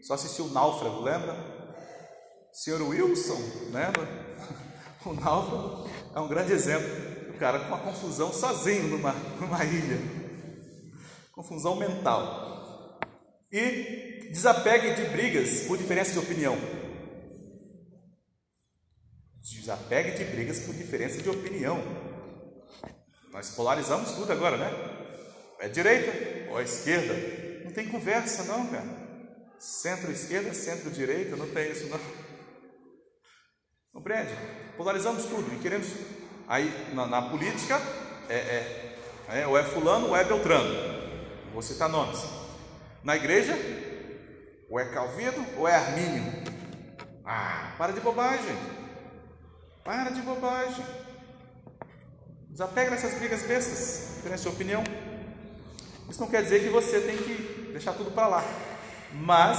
Só 0.00 0.14
assistiu 0.14 0.46
o 0.46 0.50
Náufrago, 0.50 1.02
lembra? 1.02 1.36
Senhor 2.50 2.80
Wilson, 2.80 3.38
lembra? 3.70 4.08
O 5.04 5.12
Náufrago 5.12 5.90
é 6.14 6.20
um 6.20 6.28
grande 6.28 6.52
exemplo. 6.52 7.34
O 7.34 7.38
cara 7.38 7.58
com 7.58 7.66
uma 7.66 7.80
confusão 7.80 8.32
sozinho 8.32 8.88
numa, 8.88 9.12
numa 9.38 9.64
ilha. 9.64 9.98
Confusão 11.32 11.76
mental. 11.76 12.98
E 13.50 14.30
desapegue 14.32 14.94
de 14.94 15.10
brigas 15.10 15.66
por 15.66 15.76
diferença 15.76 16.12
de 16.12 16.18
opinião. 16.20 16.56
Desapegue 19.42 20.12
de 20.12 20.24
brigas 20.24 20.60
por 20.60 20.74
diferença 20.74 21.20
de 21.20 21.28
opinião. 21.28 21.78
Nós 23.32 23.50
polarizamos 23.50 24.12
tudo 24.12 24.30
agora, 24.32 24.56
né? 24.56 24.70
É 25.58 25.68
direita 25.68 26.50
ou 26.50 26.60
é 26.60 26.64
esquerda? 26.64 27.14
Não 27.64 27.72
tem 27.72 27.88
conversa, 27.88 28.44
não, 28.44 28.66
cara. 28.66 29.02
Centro-esquerda, 29.58 30.52
centro-direita, 30.52 31.36
não 31.36 31.48
tem 31.48 31.70
isso, 31.70 31.86
não. 31.86 32.00
Compreende? 33.92 34.32
Polarizamos 34.76 35.24
tudo 35.24 35.54
e 35.54 35.58
queremos. 35.60 35.88
Aí, 36.48 36.68
na, 36.92 37.06
na 37.06 37.22
política, 37.22 37.80
é, 38.28 38.36
é, 38.36 38.98
é, 39.28 39.46
ou 39.46 39.56
é 39.56 39.62
Fulano 39.62 40.08
ou 40.08 40.16
é 40.16 40.24
Beltrano. 40.24 40.74
Vou 41.52 41.62
citar 41.62 41.88
nomes. 41.88 42.20
Na 43.04 43.16
igreja, 43.16 43.54
ou 44.68 44.80
é 44.80 44.86
Calvino 44.86 45.46
ou 45.56 45.68
é 45.68 45.74
Armínio. 45.74 46.42
Ah, 47.24 47.74
para 47.78 47.92
de 47.92 48.00
bobagem. 48.00 48.56
Para 49.84 50.10
de 50.10 50.20
bobagem. 50.22 50.84
Desapega 52.52 52.90
dessas 52.90 53.14
brigas 53.14 53.42
bestas, 53.44 54.16
diferença 54.16 54.42
de 54.42 54.48
opinião. 54.50 54.84
Isso 56.06 56.20
não 56.20 56.28
quer 56.28 56.42
dizer 56.42 56.62
que 56.62 56.68
você 56.68 57.00
tem 57.00 57.16
que 57.16 57.70
deixar 57.72 57.94
tudo 57.94 58.10
para 58.10 58.26
lá. 58.26 58.44
Mas 59.14 59.58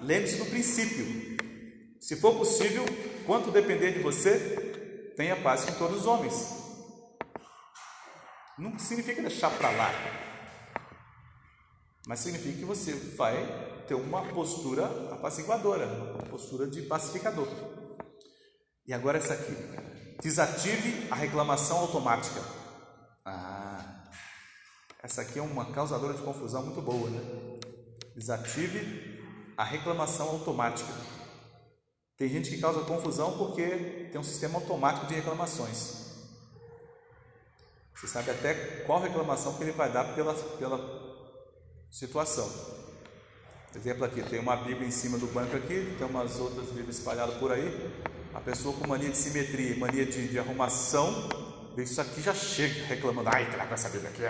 lembre-se 0.00 0.36
do 0.36 0.46
princípio. 0.46 1.36
Se 2.00 2.14
for 2.14 2.38
possível, 2.38 2.84
quanto 3.26 3.50
depender 3.50 3.90
de 3.90 3.98
você, 3.98 5.12
tenha 5.16 5.34
paz 5.34 5.64
com 5.64 5.72
todos 5.72 6.02
os 6.02 6.06
homens. 6.06 6.62
Não 8.56 8.78
significa 8.78 9.20
deixar 9.20 9.50
para 9.50 9.70
lá. 9.70 9.90
Mas 12.06 12.20
significa 12.20 12.58
que 12.58 12.64
você 12.64 12.92
vai 13.16 13.84
ter 13.88 13.96
uma 13.96 14.26
postura 14.26 14.86
apaciguadora, 15.10 15.86
uma 15.86 16.22
postura 16.30 16.68
de 16.68 16.82
pacificador. 16.82 17.48
E 18.86 18.92
agora 18.92 19.18
essa 19.18 19.34
aqui, 19.34 19.56
Desative 20.22 21.08
a 21.10 21.16
reclamação 21.16 21.78
automática. 21.78 22.40
Ah, 23.24 24.04
essa 25.02 25.22
aqui 25.22 25.40
é 25.40 25.42
uma 25.42 25.72
causadora 25.72 26.14
de 26.14 26.22
confusão 26.22 26.62
muito 26.62 26.80
boa, 26.80 27.10
né? 27.10 27.58
Desative 28.14 29.20
a 29.56 29.64
reclamação 29.64 30.28
automática. 30.28 30.92
Tem 32.16 32.28
gente 32.28 32.50
que 32.50 32.60
causa 32.60 32.84
confusão 32.84 33.36
porque 33.36 34.08
tem 34.12 34.20
um 34.20 34.22
sistema 34.22 34.60
automático 34.60 35.06
de 35.06 35.14
reclamações. 35.14 36.02
Você 37.96 38.06
sabe 38.06 38.30
até 38.30 38.54
qual 38.86 39.00
reclamação 39.00 39.54
que 39.54 39.64
ele 39.64 39.72
vai 39.72 39.90
dar 39.90 40.14
pela, 40.14 40.34
pela 40.34 40.78
situação. 41.90 42.48
Exemplo 43.74 44.04
aqui, 44.04 44.22
tem 44.22 44.38
uma 44.38 44.54
Bíblia 44.54 44.86
em 44.86 44.92
cima 44.92 45.18
do 45.18 45.26
banco 45.26 45.56
aqui, 45.56 45.96
tem 45.98 46.06
umas 46.06 46.38
outras 46.38 46.68
Bíblias 46.68 46.98
espalhadas 46.98 47.34
por 47.38 47.50
aí. 47.50 48.11
A 48.34 48.40
pessoa 48.40 48.74
com 48.76 48.86
mania 48.86 49.10
de 49.10 49.16
simetria, 49.16 49.76
mania 49.76 50.06
de, 50.06 50.28
de 50.28 50.38
arrumação, 50.38 51.28
isso 51.76 52.00
aqui 52.00 52.22
já 52.22 52.34
chega 52.34 52.86
reclamando, 52.86 53.28
ai, 53.28 53.46
com 53.68 53.74
essa 53.74 53.88
Bíblia 53.88 54.10
aqui. 54.10 54.22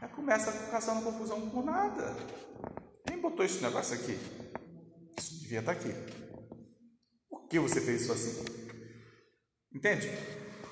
Já 0.00 0.08
começa 0.08 0.52
caçando 0.70 1.02
confusão 1.02 1.48
por 1.50 1.64
nada. 1.64 2.16
Quem 3.06 3.20
botou 3.20 3.44
esse 3.44 3.62
negócio 3.62 3.94
aqui? 3.94 4.18
Isso 5.18 5.40
devia 5.40 5.60
estar 5.60 5.72
aqui. 5.72 5.92
Por 7.28 7.48
que 7.48 7.58
você 7.58 7.80
fez 7.80 8.02
isso 8.02 8.12
assim? 8.12 8.44
Entende? 9.74 10.08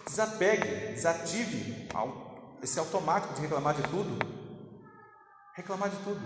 Desapegue, 0.07 0.93
desative 0.93 1.89
esse 2.63 2.79
automático 2.79 3.35
de 3.35 3.41
reclamar 3.41 3.75
de 3.75 3.83
tudo. 3.83 4.19
Reclamar 5.55 5.91
de 5.91 5.97
tudo. 6.05 6.21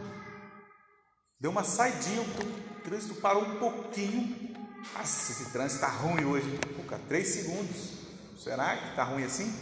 Deu 1.38 1.50
uma 1.50 1.64
saidinha, 1.64 2.20
o 2.20 2.80
trânsito 2.82 3.14
parou 3.14 3.44
um 3.44 3.58
pouquinho. 3.58 4.49
Nossa, 4.94 5.32
esse 5.32 5.50
trânsito 5.50 5.84
está 5.84 5.88
ruim 5.88 6.24
hoje. 6.24 6.58
Pô, 6.76 6.96
três 7.08 7.28
segundos. 7.28 7.92
Será 8.38 8.76
que 8.76 8.90
está 8.90 9.04
ruim 9.04 9.24
assim? 9.24 9.54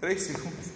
Três 0.00 0.22
segundos. 0.24 0.70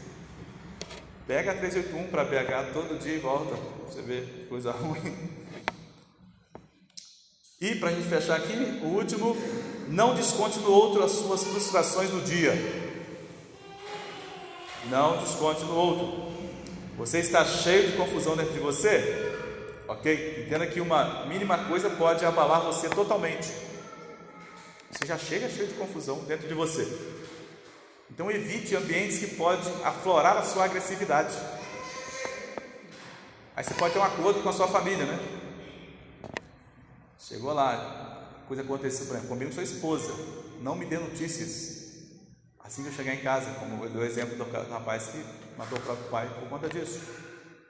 Pega 1.26 1.52
a 1.52 1.54
381 1.54 2.10
para 2.10 2.24
BH 2.24 2.72
todo 2.72 2.98
dia 2.98 3.14
e 3.14 3.18
volta. 3.18 3.56
Você 3.86 4.02
vê 4.02 4.46
coisa 4.48 4.70
ruim. 4.72 5.42
E 7.60 7.76
para 7.76 7.90
a 7.90 7.92
gente 7.92 8.08
fechar 8.08 8.36
aqui, 8.36 8.80
o 8.82 8.88
último, 8.88 9.36
não 9.88 10.14
desconte 10.14 10.58
no 10.58 10.70
outro 10.70 11.04
as 11.04 11.12
suas 11.12 11.44
frustrações 11.44 12.10
do 12.10 12.20
dia. 12.24 12.52
Não 14.90 15.16
desconte 15.18 15.62
no 15.62 15.74
outro. 15.74 16.32
Você 16.98 17.20
está 17.20 17.44
cheio 17.44 17.90
de 17.90 17.96
confusão 17.96 18.36
dentro 18.36 18.52
de 18.52 18.58
você? 18.58 19.31
Ok? 19.92 20.44
Entenda 20.46 20.66
que 20.66 20.80
uma 20.80 21.26
mínima 21.26 21.58
coisa 21.64 21.90
pode 21.90 22.24
abalar 22.24 22.62
você 22.62 22.88
totalmente. 22.88 23.52
Você 24.90 25.06
já 25.06 25.18
chega 25.18 25.50
cheio 25.50 25.68
de 25.68 25.74
confusão 25.74 26.24
dentro 26.24 26.48
de 26.48 26.54
você. 26.54 26.86
Então 28.10 28.30
evite 28.30 28.74
ambientes 28.74 29.18
que 29.18 29.36
podem 29.36 29.72
aflorar 29.84 30.36
a 30.36 30.42
sua 30.42 30.64
agressividade. 30.64 31.36
Aí 33.54 33.62
você 33.62 33.74
pode 33.74 33.92
ter 33.92 34.00
um 34.00 34.04
acordo 34.04 34.42
com 34.42 34.48
a 34.48 34.52
sua 34.52 34.68
família, 34.68 35.04
né? 35.04 35.18
Chegou 37.18 37.52
lá, 37.52 38.44
coisa 38.48 38.62
aconteceu, 38.62 39.06
por 39.06 39.12
exemplo, 39.12 39.28
comigo 39.28 39.52
sua 39.52 39.62
esposa, 39.62 40.12
não 40.60 40.74
me 40.74 40.86
dê 40.86 40.98
notícias. 40.98 41.82
Assim 42.58 42.82
que 42.82 42.88
eu 42.88 42.92
chegar 42.92 43.14
em 43.14 43.20
casa, 43.20 43.50
como 43.58 43.84
eu 43.84 43.90
dei 43.90 44.02
o 44.02 44.04
exemplo 44.04 44.36
do 44.36 44.50
rapaz 44.70 45.08
que 45.08 45.22
matou 45.58 45.78
o 45.78 45.82
próprio 45.82 46.08
pai 46.08 46.28
por 46.38 46.48
conta 46.48 46.68
disso. 46.68 47.00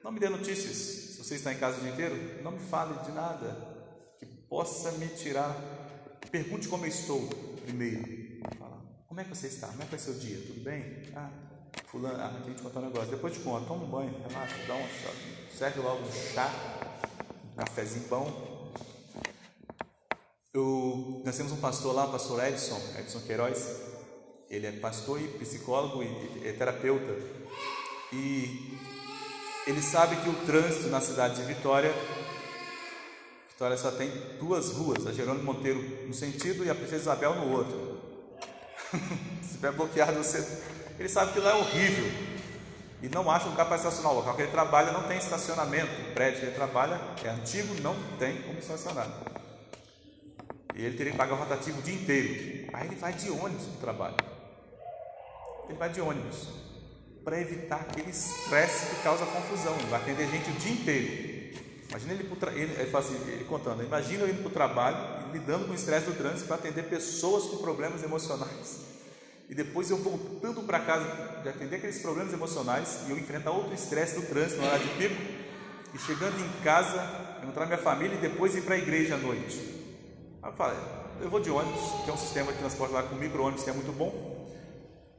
Não 0.04 0.12
me 0.12 0.20
dê 0.20 0.28
notícias. 0.28 1.11
Você 1.22 1.36
está 1.36 1.52
em 1.52 1.56
casa 1.56 1.78
o 1.78 1.80
dia 1.82 1.92
inteiro, 1.92 2.42
não 2.42 2.50
me 2.50 2.58
fale 2.58 2.94
de 3.04 3.12
nada 3.12 3.56
que 4.18 4.26
possa 4.26 4.90
me 4.92 5.06
tirar. 5.06 5.56
Pergunte 6.32 6.66
como 6.66 6.84
eu 6.84 6.88
estou 6.88 7.28
primeiro. 7.64 8.42
Fala, 8.58 8.82
como 9.06 9.20
é 9.20 9.22
que 9.22 9.30
você 9.30 9.46
está? 9.46 9.68
Como 9.68 9.82
é 9.82 9.84
que 9.84 9.90
vai 9.92 10.00
ser 10.00 10.10
o 10.10 10.14
dia? 10.14 10.38
Tudo 10.44 10.64
bem? 10.64 10.84
Ah, 11.14 11.30
fulano, 11.86 12.20
ah, 12.20 12.42
tem 12.44 12.54
que 12.54 12.60
contar 12.60 12.80
um 12.80 12.86
negócio. 12.86 13.08
Depois 13.08 13.34
te 13.34 13.38
conta, 13.38 13.66
toma 13.66 13.84
um 13.84 13.88
banho, 13.88 14.12
relaxa, 14.28 14.56
dá 14.66 14.74
um, 14.74 15.56
serve 15.56 15.78
logo 15.78 16.02
um 16.02 16.12
chá, 16.12 16.50
um 17.52 17.56
cafezinho 17.56 18.08
bom, 18.08 18.72
eu, 20.52 21.22
nós 21.24 21.36
temos 21.36 21.52
um 21.52 21.60
pastor 21.60 21.94
lá, 21.94 22.06
o 22.06 22.10
pastor 22.10 22.44
Edson, 22.44 22.80
Edson 22.98 23.20
Queiroz. 23.20 23.80
Ele 24.50 24.66
é 24.66 24.72
pastor 24.72 25.20
e 25.22 25.28
psicólogo 25.38 26.02
e 26.02 26.48
é 26.48 26.52
terapeuta. 26.52 27.16
E 28.12 28.71
ele 29.66 29.80
sabe 29.80 30.16
que 30.16 30.28
o 30.28 30.34
trânsito 30.44 30.88
na 30.88 31.00
cidade 31.00 31.36
de 31.36 31.42
Vitória, 31.42 31.94
Vitória 33.50 33.76
só 33.76 33.92
tem 33.92 34.10
duas 34.40 34.72
ruas, 34.72 35.06
a 35.06 35.12
Jerônimo 35.12 35.44
Monteiro 35.44 35.80
no 36.06 36.12
sentido 36.12 36.64
e 36.64 36.70
a 36.70 36.74
Princesa 36.74 37.02
Isabel 37.02 37.36
no 37.36 37.52
outro. 37.52 38.00
Se 39.42 39.52
tiver 39.52 39.70
bloqueado, 39.72 40.18
você. 40.18 40.62
Ele 40.98 41.08
sabe 41.08 41.32
que 41.32 41.38
lá 41.38 41.52
é 41.52 41.54
horrível. 41.54 42.10
E 43.00 43.08
não 43.08 43.28
acha 43.30 43.48
lugar 43.48 43.66
para 43.66 43.76
estacionar. 43.76 44.12
O 44.12 44.16
local 44.16 44.34
que 44.34 44.42
ele 44.42 44.50
trabalha 44.50 44.92
não 44.92 45.04
tem 45.04 45.18
estacionamento. 45.18 45.90
O 46.10 46.12
prédio 46.12 46.40
que 46.40 46.46
ele 46.46 46.54
trabalha 46.54 47.00
é 47.24 47.28
antigo, 47.28 47.74
não 47.80 47.96
tem 48.18 48.42
como 48.42 48.58
estacionar. 48.58 49.08
E 50.74 50.84
ele 50.84 50.96
teria 50.96 51.12
que 51.12 51.18
pagar 51.18 51.34
o 51.34 51.38
rotativo 51.38 51.78
o 51.78 51.82
dia 51.82 51.94
inteiro. 51.94 52.68
Aí 52.72 52.86
ele 52.88 52.96
vai 52.96 53.12
de 53.12 53.30
ônibus 53.30 53.64
para 53.64 53.74
o 53.74 53.80
trabalho. 53.80 54.16
Ele 55.68 55.78
vai 55.78 55.88
de 55.88 56.00
ônibus 56.00 56.48
para 57.24 57.40
evitar 57.40 57.76
aquele 57.76 58.10
estresse 58.10 58.94
que 58.94 59.02
causa 59.02 59.24
confusão. 59.26 59.74
Ele 59.78 59.88
vai 59.88 60.00
atender 60.00 60.28
gente 60.28 60.50
o 60.50 60.54
dia 60.54 60.72
inteiro. 60.72 61.32
Imagina 61.88 62.14
ele, 62.14 62.28
ele, 62.54 62.72
ele, 62.80 62.96
assim, 62.96 63.14
ele 63.28 63.44
contando, 63.44 63.82
imagina 63.82 64.22
eu 64.22 64.30
indo 64.30 64.40
para 64.40 64.48
o 64.48 64.52
trabalho 64.52 65.30
lidando 65.30 65.66
com 65.66 65.72
o 65.72 65.74
estresse 65.74 66.06
do 66.06 66.14
trânsito 66.14 66.46
para 66.46 66.56
atender 66.56 66.84
pessoas 66.84 67.44
com 67.44 67.58
problemas 67.58 68.02
emocionais. 68.02 68.80
E 69.48 69.54
depois 69.54 69.90
eu 69.90 69.98
voltando 69.98 70.62
para 70.62 70.80
casa 70.80 71.42
de 71.42 71.48
atender 71.50 71.76
aqueles 71.76 71.98
problemas 72.00 72.32
emocionais 72.32 73.00
e 73.06 73.10
eu 73.10 73.18
enfrentar 73.18 73.50
outro 73.50 73.74
estresse 73.74 74.18
do 74.18 74.26
trânsito 74.26 74.62
na 74.62 74.68
hora 74.68 74.78
de 74.78 74.88
pico 74.88 75.14
e 75.94 75.98
chegando 75.98 76.40
em 76.40 76.62
casa, 76.62 77.38
encontrar 77.42 77.66
minha 77.66 77.76
família 77.76 78.14
e 78.14 78.18
depois 78.18 78.56
ir 78.56 78.62
para 78.62 78.76
a 78.76 78.78
igreja 78.78 79.16
à 79.16 79.18
noite. 79.18 79.58
Aí 80.42 80.50
eu 80.50 80.56
falei, 80.56 80.78
eu 81.20 81.28
vou 81.28 81.40
de 81.40 81.50
ônibus, 81.50 82.04
que 82.04 82.10
é 82.10 82.14
um 82.14 82.16
sistema 82.16 82.50
de 82.52 82.58
transporte 82.58 82.92
lá 82.92 83.02
com 83.02 83.16
micro-ônibus 83.16 83.64
que 83.64 83.70
é 83.70 83.74
muito 83.74 83.92
bom. 83.92 84.48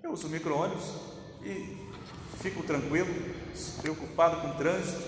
Eu 0.02 0.12
uso 0.12 0.28
micro-ônibus 0.28 0.92
e 1.44 1.83
fico 2.38 2.64
tranquilo, 2.64 3.14
preocupado 3.82 4.42
com 4.42 4.50
o 4.50 4.56
trânsito, 4.56 5.04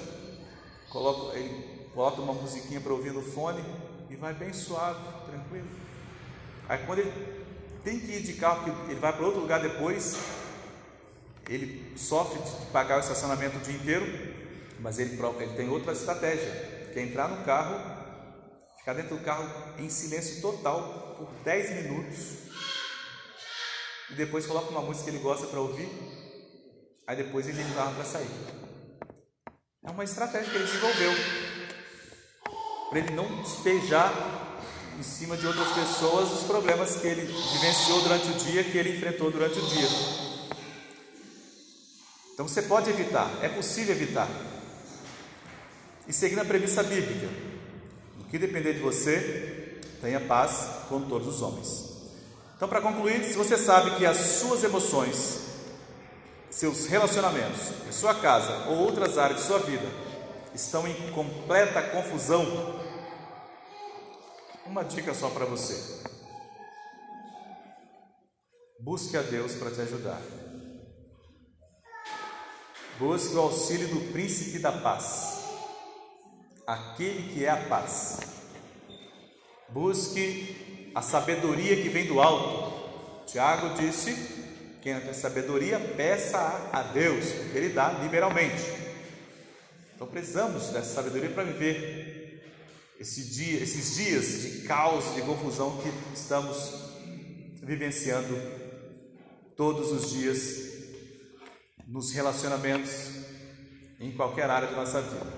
coloco, 0.89 1.35
ele 1.35 1.87
bota 1.93 2.21
uma 2.21 2.33
musiquinha 2.33 2.79
para 2.79 2.93
ouvir 2.93 3.11
no 3.11 3.21
fone 3.21 3.63
e 4.09 4.15
vai 4.15 4.33
bem 4.33 4.53
suave, 4.53 4.99
tranquilo. 5.25 5.67
Aí 6.67 6.79
quando 6.85 6.99
ele 6.99 7.43
tem 7.83 7.99
que 7.99 8.11
ir 8.11 8.21
de 8.21 8.33
carro, 8.33 8.63
porque 8.63 8.91
ele 8.91 8.99
vai 8.99 9.13
para 9.13 9.25
outro 9.25 9.41
lugar 9.41 9.61
depois, 9.61 10.17
ele 11.47 11.93
sofre 11.97 12.41
de 12.41 12.65
pagar 12.67 12.97
o 12.97 12.99
estacionamento 13.01 13.57
o 13.57 13.61
dia 13.61 13.75
inteiro, 13.75 14.05
mas 14.79 14.99
ele, 14.99 15.19
ele 15.39 15.53
tem 15.55 15.69
outra 15.69 15.93
estratégia, 15.93 16.89
que 16.91 16.99
é 16.99 17.03
entrar 17.03 17.27
no 17.27 17.43
carro 17.43 17.95
Ficar 18.85 18.93
dentro 19.01 19.17
do 19.17 19.23
carro 19.23 19.49
em 19.79 19.89
silêncio 19.89 20.43
total 20.43 21.15
por 21.17 21.27
10 21.43 21.81
minutos. 21.81 22.35
E 24.11 24.13
depois 24.13 24.45
coloca 24.45 24.69
uma 24.69 24.81
música 24.81 25.05
que 25.05 25.17
ele 25.17 25.23
gosta 25.23 25.47
para 25.47 25.59
ouvir. 25.59 25.89
Aí 27.07 27.15
depois 27.15 27.47
ele 27.47 27.61
o 27.61 27.75
carro 27.75 27.95
para 27.95 28.05
sair. 28.05 28.29
É 29.83 29.91
uma 29.91 30.03
estratégia 30.03 30.49
que 30.49 30.57
ele 30.57 30.65
desenvolveu. 30.65 31.11
Para 32.89 32.99
ele 32.99 33.13
não 33.13 33.41
despejar 33.41 34.11
em 34.97 35.03
cima 35.03 35.35
de 35.37 35.45
outras 35.45 35.67
pessoas 35.73 36.31
os 36.31 36.43
problemas 36.43 36.95
que 36.95 37.07
ele 37.07 37.21
vivenciou 37.21 38.01
durante 38.01 38.29
o 38.29 38.33
dia, 38.33 38.63
que 38.63 38.77
ele 38.77 38.97
enfrentou 38.97 39.29
durante 39.29 39.59
o 39.59 39.67
dia. 39.67 39.87
Então 42.33 42.47
você 42.47 42.61
pode 42.63 42.89
evitar, 42.89 43.29
é 43.41 43.49
possível 43.49 43.95
evitar. 43.95 44.27
E 46.07 46.13
seguindo 46.13 46.39
a 46.39 46.45
premissa 46.45 46.83
bíblica, 46.83 47.27
que 48.35 48.39
depender 48.39 48.73
de 48.73 48.79
você, 48.79 49.79
tenha 50.01 50.19
paz 50.19 50.87
com 50.89 51.01
todos 51.01 51.27
os 51.27 51.41
homens. 51.41 51.95
Então, 52.57 52.67
para 52.67 52.81
concluir, 52.81 53.23
se 53.23 53.33
você 53.33 53.57
sabe 53.57 53.95
que 53.95 54.05
as 54.05 54.17
suas 54.17 54.61
emoções, 54.61 55.54
seus 56.49 56.87
relacionamentos, 56.87 57.87
em 57.87 57.91
sua 57.91 58.15
casa 58.15 58.69
ou 58.69 58.77
outras 58.77 59.17
áreas 59.17 59.41
de 59.41 59.47
sua 59.47 59.59
vida 59.59 59.87
estão 60.53 60.87
em 60.87 61.11
completa 61.11 61.81
confusão, 61.81 62.79
uma 64.65 64.83
dica 64.83 65.13
só 65.13 65.29
para 65.29 65.45
você. 65.45 66.03
Busque 68.79 69.17
a 69.17 69.21
Deus 69.21 69.55
para 69.55 69.71
te 69.71 69.81
ajudar. 69.81 70.21
Busque 72.97 73.35
o 73.35 73.41
auxílio 73.41 73.87
do 73.89 74.13
príncipe 74.13 74.59
da 74.59 74.71
paz 74.71 75.45
aquele 76.65 77.33
que 77.33 77.45
é 77.45 77.49
a 77.49 77.57
paz. 77.57 78.19
Busque 79.69 80.91
a 80.95 81.01
sabedoria 81.01 81.81
que 81.81 81.89
vem 81.89 82.07
do 82.07 82.21
alto. 82.21 83.25
Tiago 83.27 83.75
disse: 83.75 84.34
quem 84.85 84.93
não 84.93 85.01
tem 85.01 85.13
sabedoria, 85.15 85.79
peça 85.79 86.69
a 86.71 86.83
Deus, 86.83 87.31
porque 87.31 87.57
Ele 87.57 87.69
dá 87.69 87.89
liberalmente. 88.03 88.63
Então 89.95 90.05
precisamos 90.05 90.67
dessa 90.67 90.93
sabedoria 90.93 91.31
para 91.31 91.43
viver 91.43 92.43
esse 92.99 93.23
dia, 93.23 93.63
esses 93.63 93.95
dias 93.95 94.43
de 94.43 94.67
caos, 94.67 95.15
de 95.15 95.23
confusão 95.23 95.81
que 95.81 95.89
estamos 96.15 96.71
vivenciando 97.63 98.39
todos 99.57 99.91
os 99.91 100.11
dias 100.11 100.71
nos 101.87 102.11
relacionamentos 102.11 103.09
em 103.99 104.11
qualquer 104.11 104.51
área 104.51 104.67
de 104.67 104.75
nossa 104.75 105.01
vida. 105.01 105.33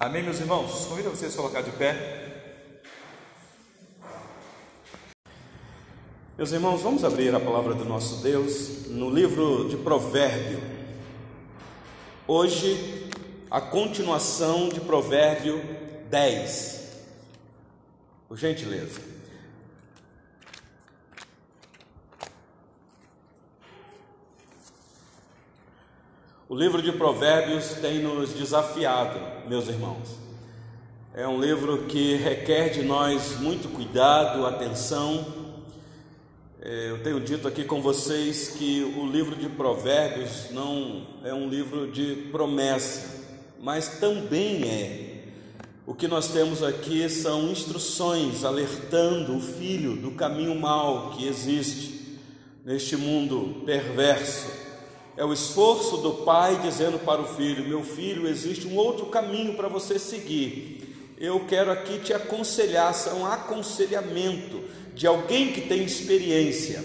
Amém, 0.00 0.22
meus 0.22 0.40
irmãos? 0.40 0.86
Convido 0.86 1.10
vocês 1.10 1.34
a 1.34 1.36
colocar 1.36 1.60
de 1.60 1.72
pé. 1.72 2.21
Meus 6.34 6.50
irmãos, 6.50 6.80
vamos 6.80 7.04
abrir 7.04 7.34
a 7.34 7.38
palavra 7.38 7.74
do 7.74 7.84
nosso 7.84 8.22
Deus 8.22 8.86
no 8.86 9.10
livro 9.10 9.68
de 9.68 9.76
Provérbio. 9.76 10.62
Hoje, 12.26 13.10
a 13.50 13.60
continuação 13.60 14.70
de 14.70 14.80
Provérbio 14.80 15.62
10. 16.08 17.02
Por 18.26 18.38
gentileza. 18.38 18.98
O 26.48 26.54
livro 26.54 26.80
de 26.80 26.92
Provérbios 26.92 27.74
tem 27.74 27.98
nos 27.98 28.30
desafiado, 28.30 29.20
meus 29.46 29.68
irmãos. 29.68 30.16
É 31.12 31.28
um 31.28 31.38
livro 31.38 31.84
que 31.84 32.16
requer 32.16 32.70
de 32.70 32.80
nós 32.80 33.38
muito 33.38 33.68
cuidado, 33.68 34.46
atenção, 34.46 35.41
eu 36.64 37.02
tenho 37.02 37.18
dito 37.18 37.48
aqui 37.48 37.64
com 37.64 37.82
vocês 37.82 38.50
que 38.50 38.84
o 38.96 39.04
livro 39.04 39.34
de 39.34 39.48
Provérbios 39.48 40.48
não 40.52 41.08
é 41.24 41.34
um 41.34 41.48
livro 41.48 41.90
de 41.90 42.28
promessa, 42.30 43.20
mas 43.60 43.98
também 43.98 44.62
é. 44.68 45.24
O 45.84 45.92
que 45.92 46.06
nós 46.06 46.28
temos 46.28 46.62
aqui 46.62 47.08
são 47.08 47.50
instruções 47.50 48.44
alertando 48.44 49.36
o 49.36 49.40
filho 49.40 49.96
do 49.96 50.12
caminho 50.12 50.54
mau 50.54 51.10
que 51.10 51.26
existe 51.26 52.20
neste 52.64 52.96
mundo 52.96 53.64
perverso. 53.66 54.46
É 55.16 55.24
o 55.24 55.32
esforço 55.32 55.96
do 55.96 56.12
pai 56.24 56.60
dizendo 56.62 57.00
para 57.00 57.20
o 57.20 57.26
filho: 57.26 57.68
Meu 57.68 57.82
filho, 57.82 58.28
existe 58.28 58.68
um 58.68 58.76
outro 58.76 59.06
caminho 59.06 59.54
para 59.54 59.66
você 59.66 59.98
seguir. 59.98 60.81
Eu 61.22 61.38
quero 61.46 61.70
aqui 61.70 62.00
te 62.00 62.12
aconselhar, 62.12 62.92
são 62.92 63.24
aconselhamento 63.24 64.60
de 64.92 65.06
alguém 65.06 65.52
que 65.52 65.60
tem 65.60 65.84
experiência, 65.84 66.84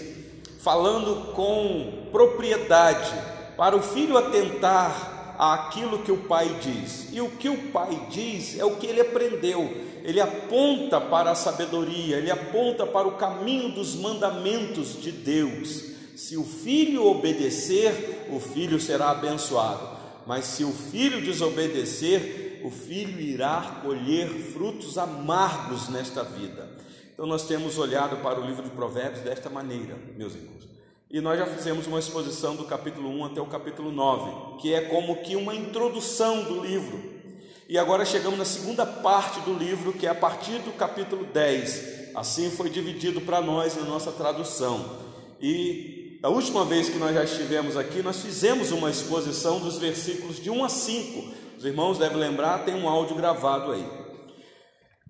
falando 0.60 1.32
com 1.32 2.04
propriedade, 2.12 3.12
para 3.56 3.76
o 3.76 3.82
filho 3.82 4.16
atentar 4.16 5.34
àquilo 5.36 6.04
que 6.04 6.12
o 6.12 6.18
pai 6.18 6.56
diz. 6.62 7.08
E 7.12 7.20
o 7.20 7.30
que 7.30 7.48
o 7.48 7.72
pai 7.72 8.06
diz 8.10 8.56
é 8.56 8.64
o 8.64 8.76
que 8.76 8.86
ele 8.86 9.00
aprendeu. 9.00 9.76
Ele 10.04 10.20
aponta 10.20 11.00
para 11.00 11.32
a 11.32 11.34
sabedoria, 11.34 12.18
ele 12.18 12.30
aponta 12.30 12.86
para 12.86 13.08
o 13.08 13.16
caminho 13.16 13.70
dos 13.70 13.96
mandamentos 13.96 15.02
de 15.02 15.10
Deus. 15.10 15.82
Se 16.14 16.36
o 16.36 16.44
filho 16.44 17.04
obedecer, 17.04 18.28
o 18.30 18.38
filho 18.38 18.78
será 18.78 19.10
abençoado. 19.10 19.98
Mas 20.24 20.44
se 20.44 20.62
o 20.62 20.70
filho 20.70 21.20
desobedecer, 21.22 22.47
o 22.68 22.70
filho 22.70 23.18
irá 23.18 23.80
colher 23.82 24.28
frutos 24.28 24.98
amargos 24.98 25.88
nesta 25.88 26.22
vida. 26.22 26.68
Então 27.14 27.26
nós 27.26 27.46
temos 27.46 27.78
olhado 27.78 28.18
para 28.18 28.38
o 28.38 28.46
livro 28.46 28.62
de 28.62 28.68
Provérbios 28.68 29.22
desta 29.22 29.48
maneira, 29.48 29.96
meus 30.16 30.34
irmãos. 30.34 30.68
E 31.10 31.18
nós 31.22 31.38
já 31.38 31.46
fizemos 31.46 31.86
uma 31.86 31.98
exposição 31.98 32.54
do 32.54 32.64
capítulo 32.64 33.08
1 33.08 33.24
até 33.24 33.40
o 33.40 33.46
capítulo 33.46 33.90
9, 33.90 34.60
que 34.60 34.74
é 34.74 34.82
como 34.82 35.16
que 35.22 35.34
uma 35.34 35.54
introdução 35.54 36.44
do 36.44 36.62
livro. 36.62 37.02
E 37.66 37.78
agora 37.78 38.04
chegamos 38.04 38.38
na 38.38 38.44
segunda 38.44 38.84
parte 38.84 39.40
do 39.40 39.54
livro, 39.54 39.94
que 39.94 40.06
é 40.06 40.10
a 40.10 40.14
partir 40.14 40.58
do 40.58 40.72
capítulo 40.72 41.24
10. 41.24 42.14
Assim 42.14 42.50
foi 42.50 42.68
dividido 42.68 43.22
para 43.22 43.40
nós 43.40 43.76
na 43.76 43.84
nossa 43.84 44.12
tradução. 44.12 44.98
E 45.40 46.18
a 46.22 46.28
última 46.28 46.66
vez 46.66 46.90
que 46.90 46.98
nós 46.98 47.14
já 47.14 47.24
estivemos 47.24 47.78
aqui, 47.78 48.02
nós 48.02 48.20
fizemos 48.20 48.70
uma 48.72 48.90
exposição 48.90 49.58
dos 49.58 49.78
versículos 49.78 50.36
de 50.36 50.50
1 50.50 50.64
a 50.64 50.68
5. 50.68 51.37
Os 51.58 51.64
irmãos 51.64 51.98
devem 51.98 52.16
lembrar, 52.16 52.64
tem 52.64 52.72
um 52.76 52.88
áudio 52.88 53.16
gravado 53.16 53.72
aí. 53.72 53.84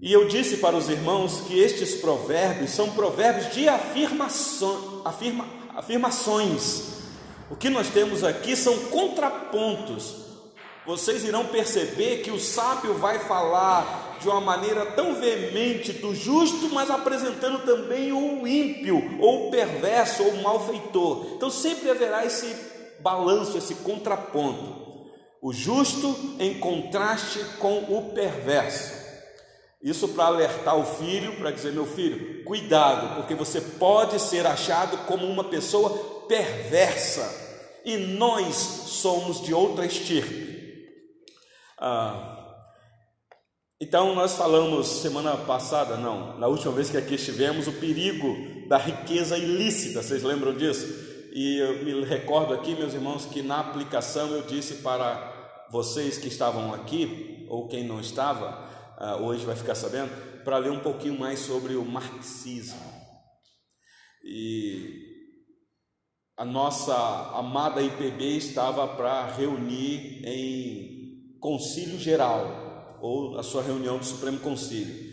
E 0.00 0.10
eu 0.10 0.26
disse 0.26 0.56
para 0.56 0.74
os 0.74 0.88
irmãos 0.88 1.42
que 1.42 1.60
estes 1.60 1.96
provérbios 1.96 2.70
são 2.70 2.92
provérbios 2.92 3.52
de 3.52 3.68
afirmação, 3.68 5.02
afirma, 5.04 5.44
afirmações. 5.76 7.02
O 7.50 7.56
que 7.56 7.68
nós 7.68 7.90
temos 7.90 8.24
aqui 8.24 8.56
são 8.56 8.74
contrapontos. 8.86 10.14
Vocês 10.86 11.22
irão 11.22 11.44
perceber 11.44 12.22
que 12.22 12.30
o 12.30 12.40
sábio 12.40 12.94
vai 12.94 13.18
falar 13.18 14.16
de 14.18 14.26
uma 14.26 14.40
maneira 14.40 14.86
tão 14.86 15.16
veemente 15.16 15.92
do 15.92 16.14
justo, 16.14 16.70
mas 16.72 16.88
apresentando 16.88 17.62
também 17.66 18.10
o 18.10 18.46
ímpio, 18.46 19.18
ou 19.20 19.48
o 19.48 19.50
perverso, 19.50 20.22
ou 20.22 20.30
o 20.30 20.42
malfeitor. 20.42 21.26
Então 21.36 21.50
sempre 21.50 21.90
haverá 21.90 22.24
esse 22.24 22.56
balanço, 23.00 23.58
esse 23.58 23.74
contraponto. 23.74 24.87
O 25.40 25.52
justo 25.52 26.36
em 26.38 26.58
contraste 26.58 27.38
com 27.58 27.78
o 27.96 28.12
perverso. 28.12 28.92
Isso 29.80 30.08
para 30.08 30.24
alertar 30.24 30.76
o 30.76 30.84
filho, 30.84 31.36
para 31.36 31.52
dizer: 31.52 31.72
meu 31.72 31.86
filho, 31.86 32.44
cuidado, 32.44 33.16
porque 33.16 33.34
você 33.34 33.60
pode 33.60 34.20
ser 34.20 34.46
achado 34.46 35.06
como 35.06 35.26
uma 35.26 35.44
pessoa 35.44 36.26
perversa 36.26 37.46
e 37.84 37.96
nós 37.96 38.56
somos 38.56 39.40
de 39.40 39.54
outra 39.54 39.86
estirpe. 39.86 40.48
Ah, 41.78 42.38
então, 43.80 44.12
nós 44.12 44.34
falamos 44.34 44.88
semana 44.88 45.36
passada, 45.36 45.96
não, 45.96 46.36
na 46.36 46.48
última 46.48 46.72
vez 46.72 46.90
que 46.90 46.96
aqui 46.96 47.14
estivemos, 47.14 47.68
o 47.68 47.72
perigo 47.74 48.66
da 48.68 48.76
riqueza 48.76 49.38
ilícita, 49.38 50.02
vocês 50.02 50.24
lembram 50.24 50.52
disso? 50.52 51.07
E 51.40 51.58
eu 51.58 51.84
me 51.84 52.04
recordo 52.04 52.52
aqui, 52.52 52.74
meus 52.74 52.94
irmãos, 52.94 53.24
que 53.24 53.42
na 53.42 53.60
aplicação 53.60 54.26
eu 54.30 54.42
disse 54.42 54.82
para 54.82 55.68
vocês 55.70 56.18
que 56.18 56.26
estavam 56.26 56.74
aqui, 56.74 57.46
ou 57.48 57.68
quem 57.68 57.84
não 57.84 58.00
estava, 58.00 58.68
uh, 58.98 59.22
hoje 59.22 59.46
vai 59.46 59.54
ficar 59.54 59.76
sabendo, 59.76 60.10
para 60.42 60.58
ler 60.58 60.72
um 60.72 60.80
pouquinho 60.80 61.16
mais 61.16 61.38
sobre 61.38 61.76
o 61.76 61.84
marxismo. 61.84 62.82
E 64.24 64.90
a 66.36 66.44
nossa 66.44 66.92
amada 67.38 67.82
IPB 67.82 68.36
estava 68.36 68.88
para 68.96 69.26
reunir 69.26 70.26
em 70.26 71.38
concílio 71.38 72.00
geral, 72.00 72.98
ou 73.00 73.38
a 73.38 73.44
sua 73.44 73.62
reunião 73.62 73.96
do 73.96 74.04
Supremo 74.04 74.40
Concílio. 74.40 75.07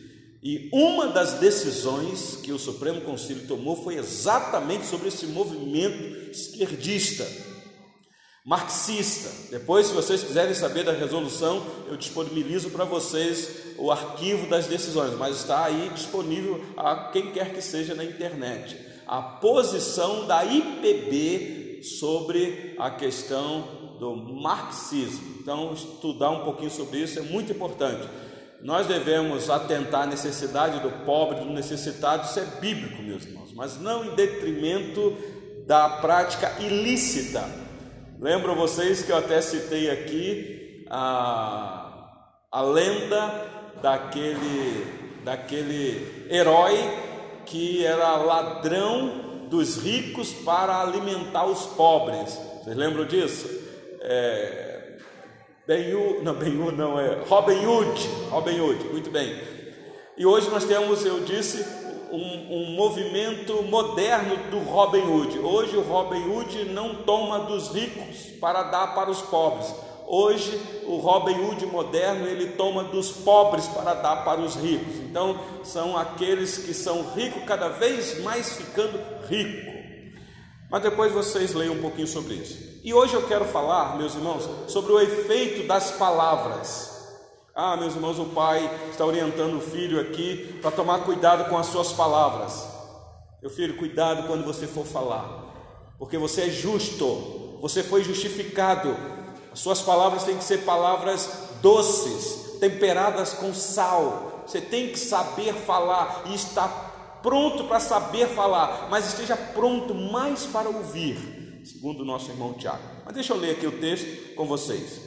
E 0.45 0.69
uma 0.71 1.07
das 1.07 1.39
decisões 1.39 2.35
que 2.35 2.51
o 2.51 2.59
Supremo 2.59 3.01
Concílio 3.01 3.47
tomou 3.47 3.83
foi 3.83 3.95
exatamente 3.95 4.85
sobre 4.85 5.07
esse 5.07 5.25
movimento 5.25 6.29
esquerdista 6.29 7.25
marxista. 8.45 9.27
Depois, 9.49 9.87
se 9.87 9.93
vocês 9.93 10.23
quiserem 10.23 10.53
saber 10.53 10.83
da 10.83 10.91
resolução, 10.91 11.65
eu 11.87 11.97
disponibilizo 11.97 12.69
para 12.69 12.85
vocês 12.85 13.73
o 13.75 13.91
arquivo 13.91 14.47
das 14.47 14.67
decisões, 14.67 15.17
mas 15.17 15.37
está 15.37 15.65
aí 15.65 15.89
disponível 15.95 16.63
a 16.77 17.09
quem 17.11 17.31
quer 17.31 17.51
que 17.51 17.61
seja 17.61 17.95
na 17.95 18.05
internet. 18.05 18.77
A 19.07 19.19
posição 19.19 20.27
da 20.27 20.45
IPB 20.45 21.81
sobre 21.81 22.75
a 22.77 22.91
questão 22.91 23.95
do 23.99 24.15
marxismo. 24.15 25.37
Então, 25.39 25.73
estudar 25.73 26.29
um 26.29 26.43
pouquinho 26.43 26.69
sobre 26.69 26.99
isso 26.99 27.17
é 27.17 27.23
muito 27.23 27.51
importante. 27.51 28.07
Nós 28.61 28.87
devemos 28.87 29.49
atentar 29.49 30.03
à 30.03 30.07
necessidade 30.07 30.79
do 30.79 30.89
pobre, 31.05 31.39
do 31.39 31.51
necessitado, 31.51 32.25
isso 32.25 32.39
é 32.39 32.45
bíblico, 32.59 33.01
meus 33.01 33.25
irmãos, 33.25 33.53
mas 33.53 33.79
não 33.79 34.05
em 34.05 34.15
detrimento 34.15 35.15
da 35.67 35.89
prática 35.89 36.51
ilícita 36.59 37.43
Lembro 38.19 38.55
vocês 38.55 39.01
que 39.01 39.11
eu 39.11 39.17
até 39.17 39.41
citei 39.41 39.89
aqui 39.89 40.85
a, 40.89 42.07
a 42.49 42.61
lenda 42.61 43.45
daquele, 43.81 45.19
daquele 45.23 46.25
herói 46.29 46.75
que 47.45 47.85
era 47.85 48.15
ladrão 48.15 49.47
dos 49.49 49.77
ricos 49.77 50.33
para 50.33 50.81
alimentar 50.81 51.45
os 51.45 51.65
pobres. 51.65 52.39
Vocês 52.63 52.75
lembram 52.75 53.05
disso? 53.05 53.49
É, 53.99 54.74
ben 55.67 56.21
não, 56.21 56.33
ben 56.33 56.51
não, 56.51 56.99
é 56.99 57.23
Robin 57.27 57.65
Hood, 57.65 58.09
Robin 58.29 58.59
Hood, 58.59 58.83
muito 58.85 59.09
bem. 59.09 59.35
E 60.15 60.25
hoje 60.25 60.49
nós 60.49 60.63
temos, 60.63 61.03
eu 61.03 61.21
disse, 61.21 61.65
um, 62.11 62.55
um, 62.55 62.71
movimento 62.75 63.63
moderno 63.63 64.37
do 64.51 64.59
Robin 64.59 65.01
Hood. 65.01 65.39
Hoje 65.39 65.75
o 65.75 65.81
Robin 65.81 66.23
Hood 66.29 66.65
não 66.65 67.03
toma 67.03 67.39
dos 67.39 67.73
ricos 67.73 68.31
para 68.39 68.63
dar 68.63 68.93
para 68.93 69.09
os 69.09 69.21
pobres. 69.23 69.73
Hoje 70.07 70.61
o 70.85 70.97
Robin 70.97 71.33
Hood 71.33 71.65
moderno 71.65 72.27
ele 72.27 72.51
toma 72.51 72.83
dos 72.83 73.11
pobres 73.11 73.67
para 73.67 73.95
dar 73.95 74.23
para 74.23 74.39
os 74.39 74.55
ricos. 74.55 74.95
Então 74.97 75.39
são 75.63 75.97
aqueles 75.97 76.59
que 76.59 76.75
são 76.75 77.11
ricos 77.15 77.43
cada 77.43 77.69
vez 77.69 78.21
mais 78.23 78.55
ficando 78.55 78.99
rico. 79.27 79.73
Mas 80.69 80.83
depois 80.83 81.11
vocês 81.11 81.53
leiam 81.53 81.73
um 81.73 81.81
pouquinho 81.81 82.07
sobre 82.07 82.35
isso. 82.35 82.74
E 82.85 82.93
hoje 82.93 83.15
eu 83.15 83.27
quero 83.27 83.45
falar, 83.45 83.97
meus 83.97 84.13
irmãos, 84.13 84.47
sobre 84.67 84.91
o 84.91 84.99
efeito 84.99 85.67
das 85.67 85.89
palavras. 85.89 87.17
Ah, 87.55 87.75
meus 87.75 87.95
irmãos, 87.95 88.19
o 88.19 88.25
pai 88.25 88.69
está 88.91 89.03
orientando 89.03 89.57
o 89.57 89.59
filho 89.59 89.99
aqui 89.99 90.59
para 90.61 90.69
tomar 90.69 90.99
cuidado 90.99 91.49
com 91.49 91.57
as 91.57 91.65
suas 91.65 91.91
palavras. 91.91 92.63
Meu 93.41 93.49
filho, 93.49 93.75
cuidado 93.75 94.27
quando 94.27 94.45
você 94.45 94.67
for 94.67 94.85
falar, 94.85 95.25
porque 95.97 96.15
você 96.15 96.43
é 96.43 96.49
justo, 96.51 97.57
você 97.59 97.81
foi 97.81 98.03
justificado. 98.03 98.95
As 99.51 99.57
suas 99.61 99.81
palavras 99.81 100.23
têm 100.23 100.37
que 100.37 100.43
ser 100.43 100.59
palavras 100.59 101.27
doces, 101.63 102.59
temperadas 102.59 103.33
com 103.33 103.51
sal. 103.51 104.43
Você 104.45 104.61
tem 104.61 104.89
que 104.89 104.99
saber 104.99 105.55
falar 105.55 106.21
e 106.27 106.35
estar 106.35 107.19
pronto 107.23 107.63
para 107.63 107.79
saber 107.79 108.27
falar, 108.27 108.89
mas 108.91 109.07
esteja 109.07 109.35
pronto 109.35 109.95
mais 109.95 110.45
para 110.45 110.69
ouvir, 110.69 111.44
segundo 111.65 112.01
o 112.01 112.05
nosso 112.05 112.29
irmão 112.29 112.53
Tiago. 112.53 112.83
Mas 113.03 113.13
deixa 113.13 113.33
eu 113.33 113.37
ler 113.37 113.51
aqui 113.51 113.65
o 113.65 113.79
texto 113.79 114.35
com 114.35 114.45
vocês. 114.45 115.01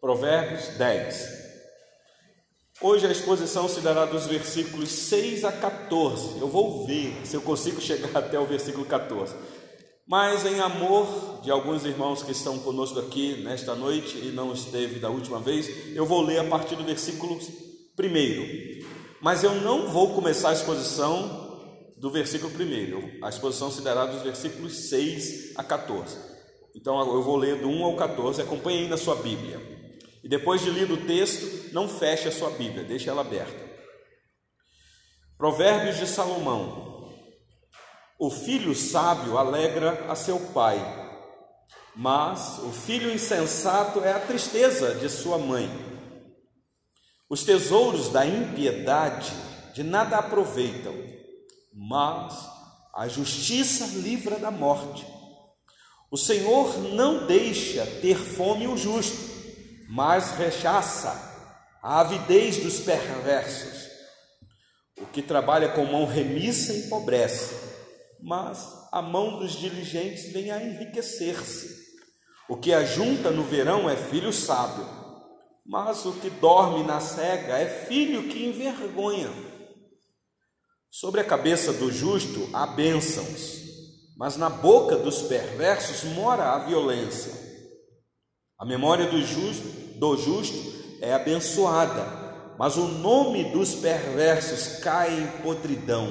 Provérbios 0.00 0.68
10. 0.76 1.44
Hoje 2.80 3.06
a 3.06 3.10
exposição 3.12 3.68
se 3.68 3.80
dará 3.80 4.04
dos 4.04 4.26
versículos 4.26 4.90
6 4.90 5.44
a 5.44 5.52
14. 5.52 6.40
Eu 6.40 6.48
vou 6.48 6.84
ver 6.86 7.14
se 7.24 7.36
eu 7.36 7.40
consigo 7.40 7.80
chegar 7.82 8.18
até 8.18 8.38
o 8.38 8.46
versículo 8.46 8.84
14. 8.84 9.34
Mas 10.06 10.44
em 10.44 10.60
amor 10.60 11.40
de 11.42 11.50
alguns 11.50 11.84
irmãos 11.86 12.22
que 12.22 12.32
estão 12.32 12.58
conosco 12.58 12.98
aqui 12.98 13.42
nesta 13.42 13.74
noite 13.74 14.18
e 14.18 14.32
não 14.32 14.52
esteve 14.52 14.98
da 14.98 15.08
última 15.08 15.38
vez, 15.38 15.96
eu 15.96 16.04
vou 16.04 16.20
ler 16.20 16.40
a 16.40 16.44
partir 16.44 16.76
do 16.76 16.84
versículo 16.84 17.36
1. 17.36 18.84
Mas 19.22 19.42
eu 19.42 19.54
não 19.54 19.88
vou 19.88 20.12
começar 20.12 20.50
a 20.50 20.52
exposição 20.52 21.43
do 21.96 22.10
versículo 22.10 22.52
1. 22.52 23.24
A 23.24 23.28
exposição 23.28 23.70
se 23.70 23.82
dará 23.82 24.06
dos 24.06 24.22
versículos 24.22 24.88
6 24.88 25.56
a 25.56 25.64
14. 25.64 26.16
Então 26.74 26.98
eu 27.00 27.22
vou 27.22 27.36
ler 27.36 27.60
do 27.60 27.68
1 27.68 27.84
ao 27.84 27.96
14. 27.96 28.42
Acompanhe 28.42 28.80
aí 28.80 28.88
na 28.88 28.96
sua 28.96 29.16
Bíblia. 29.16 29.60
E 30.22 30.28
depois 30.28 30.62
de 30.62 30.70
lido 30.70 30.94
o 30.94 31.06
texto, 31.06 31.72
não 31.72 31.88
feche 31.88 32.28
a 32.28 32.32
sua 32.32 32.50
Bíblia, 32.50 32.82
deixe 32.82 33.08
ela 33.08 33.20
aberta. 33.20 33.62
Provérbios 35.36 35.98
de 35.98 36.06
Salomão. 36.06 37.12
O 38.18 38.30
filho 38.30 38.74
sábio 38.74 39.36
alegra 39.36 40.06
a 40.08 40.14
seu 40.14 40.38
pai, 40.38 40.78
mas 41.94 42.58
o 42.60 42.70
filho 42.70 43.12
insensato 43.12 44.02
é 44.02 44.12
a 44.12 44.20
tristeza 44.20 44.94
de 44.94 45.10
sua 45.10 45.36
mãe. 45.36 45.68
Os 47.28 47.42
tesouros 47.42 48.08
da 48.08 48.24
impiedade 48.24 49.32
de 49.74 49.82
nada 49.82 50.16
aproveitam, 50.16 50.94
mas 51.74 52.48
a 52.94 53.08
justiça 53.08 53.86
livra 53.98 54.38
da 54.38 54.50
morte. 54.50 55.06
O 56.10 56.16
Senhor 56.16 56.78
não 56.94 57.26
deixa 57.26 57.84
ter 58.00 58.16
fome 58.16 58.68
o 58.68 58.76
justo 58.76 59.34
mas 59.88 60.32
rechaça 60.32 61.32
a 61.82 62.00
avidez 62.00 62.58
dos 62.58 62.80
perversos. 62.80 63.84
O 65.00 65.06
que 65.06 65.22
trabalha 65.22 65.68
com 65.68 65.84
mão 65.84 66.06
remissa 66.06 66.72
empobrece, 66.72 67.54
mas 68.22 68.88
a 68.90 69.02
mão 69.02 69.38
dos 69.38 69.52
diligentes 69.52 70.32
vem 70.32 70.50
a 70.50 70.62
enriquecer-se. 70.62 71.84
O 72.48 72.56
que 72.56 72.72
ajunta 72.72 73.30
no 73.30 73.42
verão 73.42 73.88
é 73.88 73.96
filho 73.96 74.32
sábio, 74.32 74.84
mas 75.66 76.04
o 76.06 76.12
que 76.14 76.30
dorme 76.30 76.82
na 76.82 77.00
cega 77.00 77.58
é 77.58 77.86
filho 77.86 78.28
que 78.28 78.46
envergonha. 78.46 79.30
Sobre 80.96 81.20
a 81.20 81.24
cabeça 81.24 81.72
do 81.72 81.90
justo 81.90 82.48
há 82.52 82.68
bênçãos, 82.68 83.60
mas 84.16 84.36
na 84.36 84.48
boca 84.48 84.96
dos 84.96 85.22
perversos 85.22 86.04
mora 86.12 86.52
a 86.52 86.60
violência. 86.60 87.32
A 88.56 88.64
memória 88.64 89.08
do 89.08 89.20
justo, 89.20 89.66
do 89.98 90.16
justo 90.16 90.56
é 91.00 91.12
abençoada, 91.12 92.54
mas 92.56 92.76
o 92.76 92.86
nome 92.86 93.50
dos 93.50 93.74
perversos 93.74 94.78
cai 94.78 95.18
em 95.18 95.26
podridão. 95.42 96.06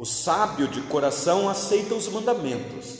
O 0.00 0.04
sábio 0.04 0.66
de 0.66 0.80
coração 0.88 1.48
aceita 1.48 1.94
os 1.94 2.08
mandamentos, 2.08 2.98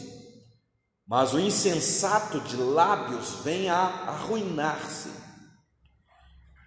mas 1.04 1.34
o 1.34 1.40
insensato 1.40 2.38
de 2.42 2.54
lábios 2.54 3.40
vem 3.42 3.68
a 3.68 3.76
arruinar-se. 4.06 5.10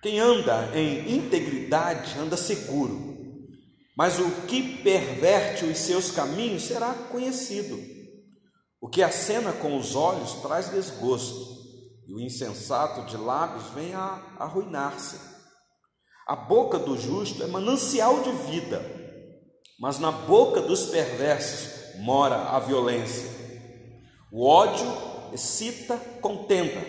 Quem 0.01 0.19
anda 0.19 0.71
em 0.75 1.15
integridade 1.15 2.19
anda 2.19 2.35
seguro, 2.35 3.12
mas 3.95 4.19
o 4.19 4.29
que 4.47 4.77
perverte 4.77 5.65
os 5.65 5.77
seus 5.77 6.11
caminhos 6.11 6.63
será 6.63 6.93
conhecido. 6.93 7.79
O 8.81 8.89
que 8.89 9.03
acena 9.03 9.53
com 9.53 9.77
os 9.77 9.95
olhos 9.95 10.33
traz 10.41 10.69
desgosto, 10.69 11.53
e 12.07 12.13
o 12.13 12.19
insensato 12.19 13.05
de 13.05 13.15
lábios 13.15 13.65
vem 13.73 13.93
a 13.93 14.35
arruinar-se. 14.37 15.17
A 16.27 16.35
boca 16.35 16.79
do 16.79 16.97
justo 16.97 17.43
é 17.43 17.47
manancial 17.47 18.21
de 18.21 18.31
vida, 18.51 18.81
mas 19.79 19.99
na 19.99 20.11
boca 20.11 20.61
dos 20.61 20.87
perversos 20.87 21.95
mora 21.99 22.49
a 22.49 22.59
violência. 22.59 23.29
O 24.31 24.45
ódio 24.45 24.87
excita 25.31 25.97
contenta, 26.21 26.81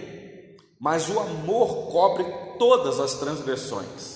mas 0.81 1.09
o 1.09 1.19
amor 1.19 1.93
cobre 1.93 2.25
todas 2.59 2.99
as 2.99 3.15
transgressões. 3.15 4.14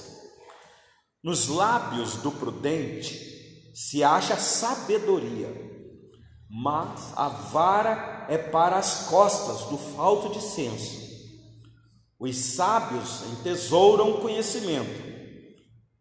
Nos 1.22 1.48
lábios 1.48 2.16
do 2.16 2.30
prudente 2.30 3.72
se 3.74 4.02
acha 4.02 4.36
sabedoria 4.36 5.68
mas 6.48 7.12
a 7.14 7.28
vara 7.28 8.26
é 8.28 8.38
para 8.38 8.76
as 8.76 9.06
costas 9.08 9.66
do 9.68 9.76
falto 9.76 10.30
de 10.30 10.40
senso. 10.42 11.06
Os 12.18 12.34
sábios 12.36 13.22
entesouram 13.32 14.20
conhecimento, 14.20 15.02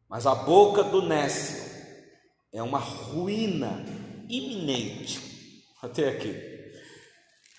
mas 0.10 0.26
a 0.26 0.34
boca 0.34 0.84
do 0.84 1.02
nécio 1.02 1.68
é 2.54 2.64
uma 2.64 2.80
ruína 2.80 3.86
iminente. 4.30 5.66
Até 5.82 6.10
aqui. 6.10 6.36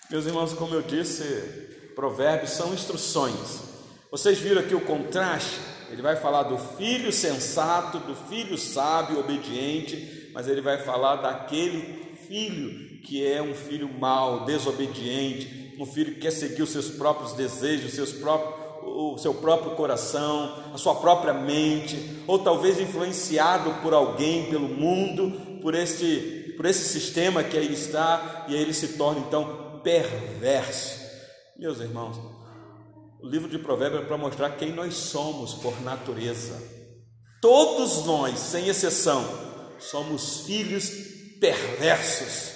Meus 0.09 0.25
irmãos, 0.25 0.53
como 0.53 0.73
eu 0.73 0.81
disse, 0.81 1.23
provérbios 1.95 2.51
são 2.51 2.73
instruções. 2.73 3.61
Vocês 4.11 4.39
viram 4.39 4.61
aqui 4.61 4.73
o 4.73 4.85
contraste? 4.85 5.59
Ele 5.91 6.01
vai 6.01 6.15
falar 6.15 6.43
do 6.43 6.57
filho 6.57 7.11
sensato, 7.11 7.99
do 7.99 8.15
filho 8.15 8.57
sábio, 8.57 9.19
obediente, 9.19 10.29
mas 10.33 10.47
ele 10.47 10.61
vai 10.61 10.77
falar 10.83 11.17
daquele 11.17 12.15
filho 12.27 12.99
que 13.01 13.25
é 13.25 13.41
um 13.41 13.55
filho 13.55 13.89
mau, 13.91 14.45
desobediente, 14.45 15.75
um 15.79 15.85
filho 15.85 16.13
que 16.13 16.21
quer 16.21 16.31
seguir 16.31 16.61
os 16.61 16.69
seus 16.69 16.89
próprios 16.89 17.33
desejos, 17.33 17.93
seus 17.93 18.11
próprios, 18.11 18.59
o 18.83 19.17
seu 19.17 19.33
próprio 19.33 19.71
coração, 19.71 20.71
a 20.73 20.77
sua 20.77 20.95
própria 20.95 21.33
mente, 21.33 22.21
ou 22.27 22.39
talvez 22.39 22.79
influenciado 22.79 23.71
por 23.81 23.93
alguém, 23.93 24.49
pelo 24.49 24.67
mundo, 24.67 25.59
por 25.61 25.73
este, 25.73 26.53
por 26.55 26.65
esse 26.65 26.83
sistema 26.83 27.43
que 27.43 27.57
aí 27.57 27.73
está, 27.73 28.45
e 28.47 28.55
aí 28.55 28.61
ele 28.61 28.73
se 28.73 28.89
torna 28.89 29.21
então 29.21 29.79
perverso. 29.83 30.99
Meus 31.57 31.79
irmãos, 31.79 32.19
o 33.21 33.27
livro 33.27 33.49
de 33.49 33.59
Provérbios 33.59 34.03
é 34.03 34.05
para 34.05 34.17
mostrar 34.17 34.51
quem 34.51 34.73
nós 34.73 34.93
somos 34.93 35.53
por 35.55 35.81
natureza. 35.81 36.55
Todos 37.41 38.05
nós, 38.05 38.39
sem 38.39 38.67
exceção, 38.67 39.25
somos 39.77 40.41
filhos 40.41 40.89
perversos, 41.39 42.53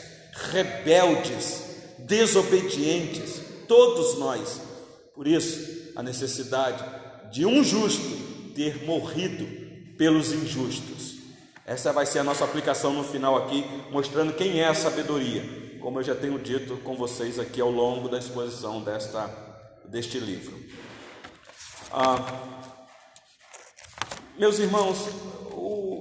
rebeldes, 0.52 1.64
desobedientes, 2.00 3.42
todos 3.68 4.18
nós. 4.18 4.62
Por 5.14 5.28
isso, 5.28 5.92
a 5.96 6.04
necessidade 6.04 6.84
de 7.32 7.46
um 7.46 7.64
justo 7.64 8.54
ter 8.56 8.86
morrido 8.86 9.46
pelos 9.98 10.32
injustos. 10.32 11.14
Essa 11.66 11.94
vai 11.94 12.06
ser 12.06 12.20
a 12.20 12.24
nossa 12.24 12.44
aplicação 12.44 12.94
no 12.94 13.04
final 13.04 13.38
aqui, 13.38 13.64
mostrando 13.92 14.34
quem 14.34 14.60
é 14.60 14.68
a 14.68 14.74
sabedoria, 14.74 15.78
como 15.80 16.00
eu 16.00 16.04
já 16.04 16.16
tenho 16.16 16.38
dito 16.40 16.78
com 16.78 16.96
vocês 16.96 17.40
aqui 17.40 17.62
ao 17.62 17.72
longo 17.72 18.10
da 18.10 18.18
exposição 18.18 18.82
desta, 18.82 19.53
deste 19.86 20.20
livro. 20.20 20.58
Ah, 21.92 22.18
meus 24.38 24.58
irmãos, 24.60 25.08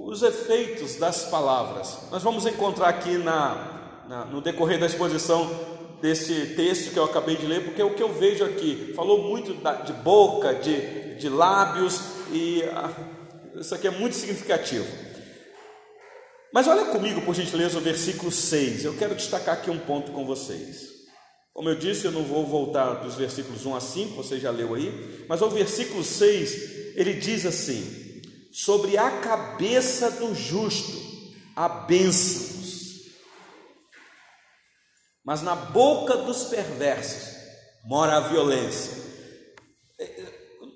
os 0.05 0.23
efeitos 0.23 0.95
das 0.95 1.25
palavras. 1.25 1.97
Nós 2.11 2.23
vamos 2.23 2.45
encontrar 2.45 2.89
aqui 2.89 3.17
na, 3.17 4.03
na, 4.07 4.25
no 4.25 4.41
decorrer 4.41 4.79
da 4.79 4.85
exposição 4.85 5.49
desse 6.01 6.55
texto 6.55 6.91
que 6.91 6.99
eu 6.99 7.05
acabei 7.05 7.35
de 7.35 7.45
ler, 7.45 7.63
porque 7.63 7.81
o 7.81 7.93
que 7.93 8.03
eu 8.03 8.13
vejo 8.13 8.43
aqui. 8.43 8.93
Falou 8.95 9.23
muito 9.23 9.53
da, 9.55 9.73
de 9.73 9.93
boca, 9.93 10.53
de, 10.53 11.15
de 11.15 11.29
lábios, 11.29 12.01
e 12.31 12.63
ah, 12.63 12.91
isso 13.55 13.73
aqui 13.73 13.87
é 13.87 13.91
muito 13.91 14.15
significativo. 14.15 14.87
Mas 16.53 16.67
olha 16.67 16.85
comigo, 16.85 17.21
por 17.21 17.33
gentileza, 17.33 17.77
o 17.77 17.81
versículo 17.81 18.31
6. 18.31 18.85
Eu 18.85 18.95
quero 18.95 19.15
destacar 19.15 19.55
aqui 19.55 19.71
um 19.71 19.79
ponto 19.79 20.11
com 20.11 20.25
vocês. 20.25 20.92
Como 21.53 21.69
eu 21.69 21.75
disse, 21.75 22.05
eu 22.05 22.11
não 22.11 22.23
vou 22.23 22.45
voltar 22.47 22.95
dos 22.95 23.15
versículos 23.15 23.65
1 23.65 23.75
a 23.75 23.79
5, 23.79 24.15
você 24.15 24.39
já 24.39 24.49
leu 24.49 24.73
aí, 24.73 25.25
mas 25.29 25.41
o 25.41 25.49
versículo 25.49 26.03
6, 26.03 26.95
ele 26.95 27.13
diz 27.13 27.45
assim: 27.45 28.21
sobre 28.51 28.97
a 28.97 29.19
cabeça 29.19 30.09
do 30.09 30.33
justo 30.33 30.97
há 31.55 31.69
bênçãos, 31.69 33.03
mas 35.23 35.43
na 35.43 35.55
boca 35.55 36.17
dos 36.17 36.45
perversos 36.45 37.33
mora 37.85 38.17
a 38.17 38.19
violência. 38.19 39.03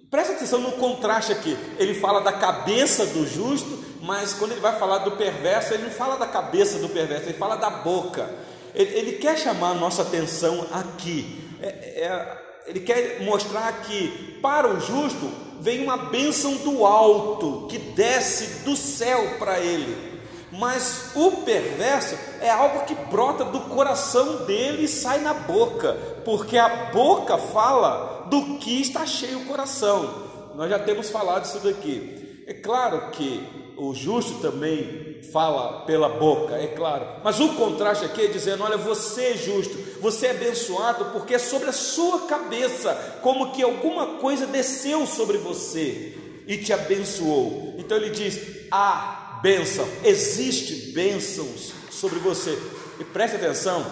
Presta 0.10 0.34
atenção 0.34 0.62
no 0.62 0.74
contraste 0.74 1.34
aqui. 1.34 1.58
Ele 1.78 1.94
fala 1.94 2.22
da 2.22 2.32
cabeça 2.32 3.06
do 3.08 3.28
justo, 3.28 3.84
mas 4.02 4.34
quando 4.34 4.52
ele 4.52 4.62
vai 4.62 4.78
falar 4.80 5.00
do 5.00 5.18
perverso, 5.18 5.74
ele 5.74 5.84
não 5.84 5.92
fala 5.92 6.18
da 6.18 6.28
cabeça 6.28 6.80
do 6.80 6.88
perverso, 6.88 7.26
ele 7.26 7.38
fala 7.38 7.56
da 7.56 7.70
boca. 7.70 8.30
Ele, 8.74 8.98
ele 8.98 9.12
quer 9.14 9.38
chamar 9.38 9.72
a 9.72 9.76
nossa 9.76 10.02
atenção 10.02 10.68
aqui. 10.72 11.44
É, 11.62 11.68
é, 11.68 12.38
ele 12.68 12.82
quer 12.82 13.22
mostrar 13.22 13.72
que 13.84 14.38
para 14.42 14.68
o 14.68 14.80
justo 14.80 15.30
vem 15.60 15.84
uma 15.84 15.98
bênção 15.98 16.56
do 16.58 16.86
alto 16.86 17.68
que 17.70 17.78
desce 17.78 18.64
do 18.64 18.76
céu 18.76 19.36
para 19.40 19.60
ele. 19.60 20.18
Mas 20.52 21.12
o 21.16 21.32
perverso 21.44 22.18
é 22.42 22.50
algo 22.50 22.86
que 22.86 22.96
brota 22.96 23.44
do 23.46 23.62
coração 23.62 24.46
dele 24.46 24.86
e 24.86 24.88
sai 24.88 25.20
na 25.20 25.34
boca, 25.34 25.94
porque 26.24 26.58
a 26.58 26.92
boca 26.92 27.38
fala 27.38 28.26
do 28.30 28.58
que 28.58 28.82
está 28.82 29.06
cheio 29.06 29.40
o 29.40 29.46
coração. 29.46 30.26
Nós 30.56 30.70
já 30.70 30.80
temos 30.80 31.10
falado 31.10 31.46
isso 31.46 31.60
daqui. 31.60 32.44
É 32.48 32.54
claro 32.54 33.12
que 33.12 33.57
o 33.78 33.94
justo 33.94 34.40
também 34.40 35.22
fala 35.32 35.82
pela 35.86 36.10
boca, 36.10 36.56
é 36.56 36.68
claro, 36.68 37.06
mas 37.24 37.40
o 37.40 37.50
contraste 37.50 38.06
aqui 38.06 38.22
é 38.22 38.28
dizendo: 38.28 38.64
olha, 38.64 38.78
você 38.78 39.34
é 39.34 39.38
justo, 39.38 39.78
você 40.02 40.28
é 40.28 40.32
abençoado, 40.32 41.06
porque 41.06 41.36
é 41.36 41.40
sobre 41.40 41.70
a 41.70 41.74
sua 41.74 42.22
cabeça, 42.22 43.20
como 43.22 43.52
que 43.52 43.62
alguma 43.62 44.18
coisa 44.18 44.48
desceu 44.48 45.06
sobre 45.06 45.38
você 45.38 46.18
e 46.48 46.58
te 46.58 46.74
abençoou. 46.74 47.76
Então 47.78 47.98
ele 47.98 48.10
diz: 48.10 48.40
ah, 48.72 49.40
bênção, 49.42 49.88
existe 50.04 50.92
bênçãos 50.94 51.74
sobre 51.92 52.20
você. 52.20 52.58
E 53.00 53.04
preste 53.04 53.36
atenção, 53.36 53.86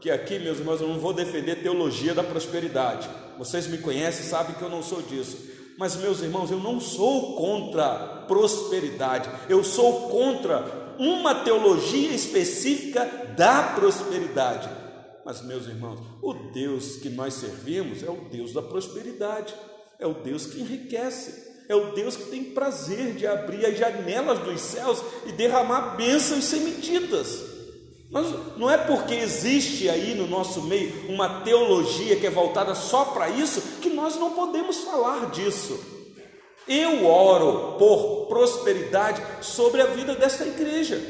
que 0.00 0.10
aqui, 0.10 0.38
meus 0.38 0.58
irmãos, 0.58 0.80
eu 0.80 0.88
não 0.88 0.98
vou 0.98 1.12
defender 1.12 1.56
teologia 1.56 2.14
da 2.14 2.22
prosperidade. 2.22 3.08
Vocês 3.38 3.66
me 3.66 3.78
conhecem, 3.78 4.24
sabem 4.24 4.54
que 4.54 4.62
eu 4.62 4.70
não 4.70 4.82
sou 4.82 5.02
disso. 5.02 5.47
Mas, 5.78 5.96
meus 5.96 6.20
irmãos, 6.20 6.50
eu 6.50 6.58
não 6.58 6.78
sou 6.78 7.36
contra 7.36 8.24
prosperidade, 8.26 9.30
eu 9.48 9.64
sou 9.64 10.10
contra 10.10 10.94
uma 10.98 11.36
teologia 11.36 12.10
específica 12.10 13.06
da 13.36 13.74
prosperidade. 13.74 14.68
Mas, 15.24 15.40
meus 15.40 15.66
irmãos, 15.66 16.00
o 16.20 16.34
Deus 16.34 16.96
que 16.96 17.08
nós 17.08 17.34
servimos 17.34 18.02
é 18.02 18.10
o 18.10 18.28
Deus 18.30 18.52
da 18.52 18.60
prosperidade, 18.60 19.54
é 19.98 20.06
o 20.06 20.14
Deus 20.14 20.46
que 20.46 20.60
enriquece 20.60 21.48
é 21.68 21.74
o 21.74 21.92
Deus 21.92 22.16
que 22.16 22.30
tem 22.30 22.44
prazer 22.44 23.12
de 23.12 23.26
abrir 23.26 23.66
as 23.66 23.78
janelas 23.78 24.38
dos 24.38 24.58
céus 24.58 25.02
e 25.26 25.32
derramar 25.32 25.96
bênçãos 25.96 26.44
sem 26.44 26.60
medidas. 26.60 27.57
Mas 28.10 28.26
não 28.56 28.70
é 28.70 28.78
porque 28.78 29.14
existe 29.14 29.88
aí 29.88 30.14
no 30.14 30.26
nosso 30.26 30.62
meio 30.62 31.10
uma 31.10 31.40
teologia 31.40 32.16
que 32.16 32.26
é 32.26 32.30
voltada 32.30 32.74
só 32.74 33.06
para 33.06 33.28
isso 33.28 33.60
que 33.82 33.90
nós 33.90 34.16
não 34.16 34.32
podemos 34.32 34.78
falar 34.78 35.30
disso. 35.30 35.78
Eu 36.66 37.06
oro 37.06 37.76
por 37.78 38.26
prosperidade 38.28 39.22
sobre 39.42 39.82
a 39.82 39.86
vida 39.86 40.14
desta 40.14 40.46
igreja. 40.46 41.00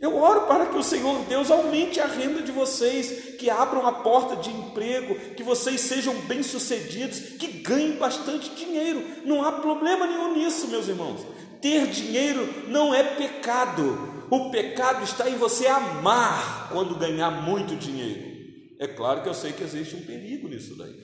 Eu 0.00 0.16
oro 0.16 0.42
para 0.42 0.66
que 0.66 0.76
o 0.76 0.82
Senhor 0.82 1.18
Deus 1.28 1.50
aumente 1.50 1.98
a 2.00 2.06
renda 2.06 2.42
de 2.42 2.52
vocês, 2.52 3.36
que 3.38 3.48
abram 3.48 3.86
a 3.86 3.92
porta 3.92 4.36
de 4.36 4.50
emprego, 4.50 5.14
que 5.34 5.42
vocês 5.42 5.80
sejam 5.80 6.14
bem-sucedidos, 6.22 7.18
que 7.38 7.46
ganhem 7.46 7.92
bastante 7.92 8.50
dinheiro. 8.50 9.02
Não 9.24 9.42
há 9.42 9.52
problema 9.52 10.06
nenhum 10.06 10.34
nisso, 10.36 10.68
meus 10.68 10.86
irmãos. 10.86 11.20
Ter 11.66 11.88
dinheiro 11.88 12.68
não 12.68 12.94
é 12.94 13.02
pecado. 13.02 14.24
O 14.30 14.50
pecado 14.50 15.02
está 15.02 15.28
em 15.28 15.36
você 15.36 15.66
amar 15.66 16.68
quando 16.70 16.94
ganhar 16.94 17.42
muito 17.42 17.74
dinheiro. 17.74 18.36
É 18.78 18.86
claro 18.86 19.20
que 19.20 19.28
eu 19.28 19.34
sei 19.34 19.52
que 19.52 19.64
existe 19.64 19.96
um 19.96 20.06
perigo 20.06 20.46
nisso 20.46 20.78
daí. 20.78 20.94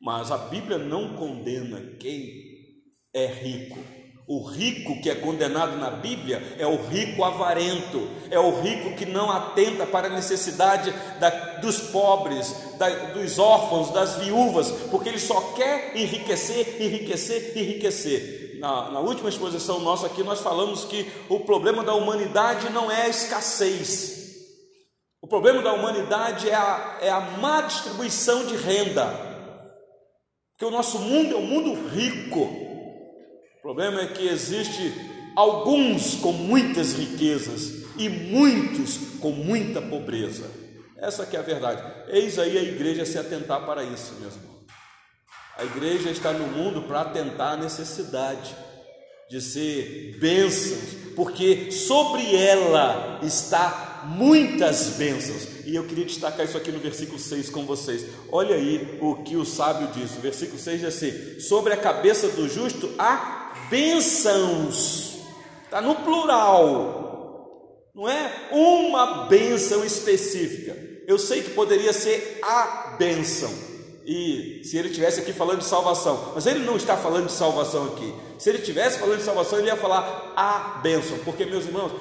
Mas 0.00 0.32
a 0.32 0.38
Bíblia 0.38 0.76
não 0.76 1.14
condena 1.14 1.80
quem 2.00 2.32
é 3.14 3.26
rico 3.26 3.78
o 4.26 4.42
rico 4.42 5.02
que 5.02 5.10
é 5.10 5.14
condenado 5.14 5.76
na 5.76 5.90
Bíblia 5.90 6.42
é 6.58 6.66
o 6.66 6.76
rico 6.86 7.22
avarento, 7.22 8.08
é 8.30 8.38
o 8.38 8.58
rico 8.62 8.96
que 8.96 9.04
não 9.04 9.30
atenta 9.30 9.84
para 9.84 10.06
a 10.06 10.10
necessidade 10.10 10.90
da, 11.20 11.58
dos 11.58 11.78
pobres, 11.78 12.54
da, 12.78 12.88
dos 13.12 13.38
órfãos, 13.38 13.90
das 13.90 14.16
viúvas, 14.16 14.70
porque 14.90 15.10
ele 15.10 15.18
só 15.18 15.52
quer 15.52 15.92
enriquecer, 15.94 16.80
enriquecer, 16.80 17.52
enriquecer. 17.54 18.43
Na, 18.58 18.90
na 18.90 19.00
última 19.00 19.28
exposição 19.28 19.80
nossa 19.80 20.06
aqui, 20.06 20.22
nós 20.22 20.40
falamos 20.40 20.84
que 20.84 21.10
o 21.28 21.40
problema 21.40 21.82
da 21.82 21.94
humanidade 21.94 22.70
não 22.70 22.90
é 22.90 23.02
a 23.02 23.08
escassez, 23.08 24.22
o 25.22 25.26
problema 25.26 25.62
da 25.62 25.72
humanidade 25.72 26.50
é 26.50 26.54
a, 26.54 26.98
é 27.00 27.10
a 27.10 27.20
má 27.20 27.62
distribuição 27.62 28.46
de 28.46 28.56
renda, 28.56 29.06
porque 30.50 30.64
o 30.64 30.70
nosso 30.70 30.98
mundo 30.98 31.34
é 31.34 31.38
um 31.38 31.46
mundo 31.46 31.88
rico 31.88 32.64
o 33.64 33.66
problema 33.66 34.02
é 34.02 34.06
que 34.08 34.28
existe 34.28 34.92
alguns 35.34 36.16
com 36.16 36.32
muitas 36.32 36.92
riquezas 36.92 37.86
e 37.98 38.10
muitos 38.10 39.18
com 39.20 39.30
muita 39.30 39.80
pobreza. 39.80 40.50
Essa 40.98 41.24
que 41.24 41.34
é 41.34 41.38
a 41.38 41.42
verdade. 41.42 41.82
Eis 42.08 42.38
aí 42.38 42.58
a 42.58 42.62
igreja 42.62 43.06
se 43.06 43.16
atentar 43.16 43.64
para 43.64 43.82
isso, 43.82 44.16
meus 44.20 44.34
irmãos. 44.34 44.53
A 45.56 45.64
igreja 45.64 46.10
está 46.10 46.32
no 46.32 46.46
mundo 46.46 46.82
para 46.82 47.02
atentar 47.02 47.52
à 47.52 47.56
necessidade 47.56 48.54
de 49.28 49.40
ser 49.40 50.16
bênçãos, 50.18 50.94
porque 51.14 51.70
sobre 51.70 52.34
ela 52.34 53.20
está 53.22 54.02
muitas 54.04 54.90
bênçãos. 54.90 55.48
E 55.64 55.74
eu 55.74 55.84
queria 55.84 56.04
destacar 56.04 56.44
isso 56.44 56.56
aqui 56.56 56.70
no 56.70 56.78
versículo 56.78 57.18
6 57.18 57.50
com 57.50 57.64
vocês. 57.64 58.04
Olha 58.30 58.54
aí 58.54 58.98
o 59.00 59.22
que 59.22 59.36
o 59.36 59.44
sábio 59.44 59.88
diz. 59.88 60.16
O 60.16 60.20
versículo 60.20 60.58
6 60.58 60.80
diz 60.80 60.88
assim: 60.88 61.40
Sobre 61.40 61.72
a 61.72 61.76
cabeça 61.76 62.28
do 62.28 62.48
justo 62.48 62.90
há 62.98 63.66
bênçãos, 63.70 65.20
está 65.64 65.80
no 65.80 65.94
plural, 65.96 67.90
não 67.94 68.08
é 68.08 68.48
uma 68.52 69.26
bênção 69.28 69.84
específica. 69.84 70.76
Eu 71.06 71.18
sei 71.18 71.42
que 71.42 71.50
poderia 71.50 71.92
ser 71.92 72.38
a 72.42 72.96
bênção, 72.98 73.52
e 74.06 74.62
se 74.64 74.76
ele 74.76 74.90
tivesse 74.90 75.20
aqui 75.20 75.32
falando 75.32 75.60
de 75.60 75.64
salvação, 75.64 76.32
mas 76.34 76.46
ele 76.46 76.60
não 76.60 76.76
está 76.76 76.96
falando 76.96 77.26
de 77.26 77.32
salvação 77.32 77.86
aqui. 77.86 78.14
Se 78.38 78.50
ele 78.50 78.58
tivesse 78.58 78.98
falando 78.98 79.18
de 79.18 79.24
salvação, 79.24 79.58
ele 79.58 79.68
ia 79.68 79.76
falar 79.76 80.34
a 80.36 80.80
bênção, 80.82 81.18
porque 81.24 81.46
meus 81.46 81.64
irmãos, 81.64 81.92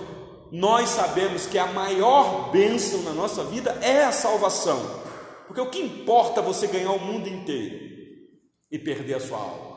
nós 0.52 0.90
sabemos 0.90 1.46
que 1.46 1.58
a 1.58 1.68
maior 1.68 2.52
bênção 2.52 3.02
na 3.04 3.12
nossa 3.12 3.44
vida 3.46 3.72
é 3.82 4.04
a 4.04 4.12
salvação, 4.12 5.02
porque 5.48 5.62
o 5.62 5.70
que 5.70 5.82
importa 5.82 6.42
é 6.42 6.44
você 6.44 6.68
ganhar 6.68 6.92
o 6.92 7.00
mundo 7.00 7.30
inteiro 7.30 7.80
e 8.70 8.78
perder 8.78 9.16
a 9.16 9.20
sua 9.20 9.38
alma. 9.38 9.74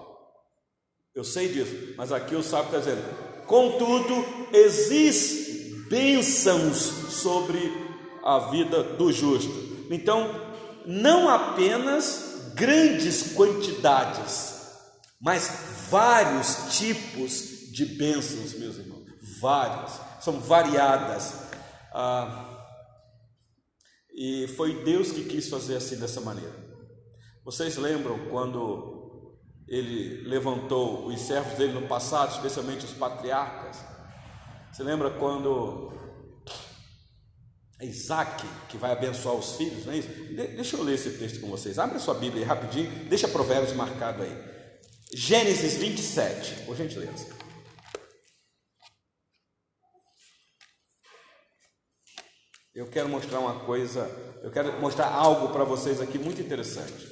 Eu 1.14 1.24
sei 1.24 1.48
disso, 1.48 1.94
mas 1.96 2.10
aqui 2.12 2.34
o 2.34 2.42
sábio 2.42 2.66
está 2.66 2.78
dizendo: 2.78 3.02
contudo, 3.46 4.24
existem 4.52 5.84
bênçãos 5.88 6.76
sobre 6.76 7.72
a 8.22 8.50
vida 8.50 8.82
do 8.82 9.12
justo. 9.12 9.86
Então, 9.90 10.45
não 10.86 11.28
apenas 11.28 12.52
grandes 12.54 13.34
quantidades, 13.34 14.54
mas 15.20 15.88
vários 15.90 16.78
tipos 16.78 17.72
de 17.72 17.84
bênçãos, 17.84 18.54
meus 18.54 18.76
irmãos, 18.76 19.04
vários, 19.40 19.92
são 20.20 20.40
variadas. 20.40 21.34
Ah, 21.92 22.52
e 24.14 24.48
foi 24.56 24.82
Deus 24.84 25.10
que 25.12 25.24
quis 25.24 25.48
fazer 25.48 25.76
assim 25.76 25.96
dessa 25.96 26.20
maneira. 26.20 26.54
Vocês 27.44 27.76
lembram 27.76 28.30
quando 28.30 28.96
ele 29.68 30.26
levantou 30.28 31.06
os 31.06 31.20
servos 31.20 31.58
dele 31.58 31.72
no 31.72 31.86
passado, 31.86 32.32
especialmente 32.32 32.84
os 32.84 32.92
patriarcas. 32.92 33.84
Você 34.72 34.82
lembra 34.82 35.10
quando 35.10 35.92
é 37.78 37.84
Isaac 37.84 38.42
que 38.68 38.78
vai 38.78 38.92
abençoar 38.92 39.34
os 39.34 39.56
filhos, 39.56 39.84
não 39.84 39.92
é 39.92 39.98
isso? 39.98 40.08
De 40.08 40.34
deixa 40.34 40.76
eu 40.76 40.82
ler 40.82 40.94
esse 40.94 41.10
texto 41.10 41.40
com 41.40 41.48
vocês. 41.48 41.78
Abre 41.78 41.96
a 41.96 42.00
sua 42.00 42.14
Bíblia 42.14 42.42
aí 42.42 42.48
rapidinho, 42.48 42.90
deixa 43.06 43.28
Provérbios 43.28 43.74
marcado 43.74 44.22
aí. 44.22 44.32
Gênesis 45.14 45.74
27, 45.74 46.62
por 46.64 46.76
gentileza. 46.76 47.36
Eu 52.74 52.86
quero 52.88 53.08
mostrar 53.08 53.40
uma 53.40 53.60
coisa, 53.60 54.06
eu 54.42 54.50
quero 54.50 54.80
mostrar 54.80 55.08
algo 55.08 55.52
para 55.52 55.64
vocês 55.64 56.00
aqui 56.00 56.18
muito 56.18 56.40
interessante. 56.40 57.06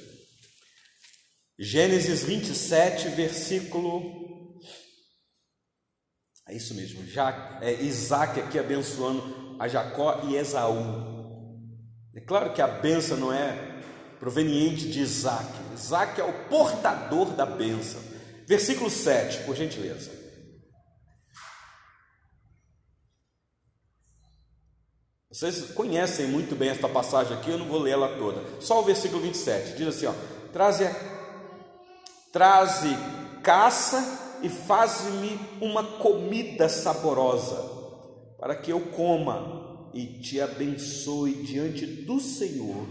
Gênesis 1.57 2.23
27, 2.23 3.09
versículo. 3.09 4.59
É 6.47 6.55
isso 6.55 6.75
mesmo, 6.75 7.05
Já, 7.07 7.59
é 7.61 7.73
Isaac 7.81 8.39
aqui 8.39 8.59
abençoando 8.59 9.44
a 9.59 9.67
Jacó 9.67 10.21
e 10.23 10.35
Esaú. 10.35 11.15
É 12.15 12.21
claro 12.21 12.53
que 12.53 12.61
a 12.61 12.67
benção 12.67 13.17
não 13.17 13.33
é 13.33 13.81
proveniente 14.19 14.89
de 14.89 15.01
Isaac, 15.01 15.45
Isaac 15.73 16.19
é 16.19 16.23
o 16.23 16.47
portador 16.47 17.31
da 17.31 17.45
benção. 17.45 18.01
Versículo 18.47 18.89
7, 18.89 19.43
por 19.43 19.55
gentileza. 19.55 20.11
Vocês 25.29 25.71
conhecem 25.71 26.27
muito 26.27 26.55
bem 26.55 26.69
esta 26.69 26.87
passagem 26.87 27.35
aqui, 27.35 27.49
eu 27.49 27.57
não 27.57 27.67
vou 27.67 27.79
ler 27.79 27.91
ela 27.91 28.17
toda. 28.17 28.41
Só 28.61 28.79
o 28.79 28.85
versículo 28.85 29.21
27 29.21 29.75
diz 29.75 29.87
assim: 29.89 30.05
ó, 30.05 30.13
traze 30.53 30.85
traze 32.31 32.95
caça 33.43 34.39
e 34.41 34.47
faz-me 34.47 35.37
uma 35.59 35.83
comida 35.97 36.69
saborosa, 36.69 37.74
para 38.45 38.55
que 38.55 38.71
eu 38.71 38.79
coma 38.79 39.89
e 39.91 40.05
te 40.05 40.39
abençoe 40.39 41.33
diante 41.33 41.83
do 41.83 42.19
Senhor 42.19 42.85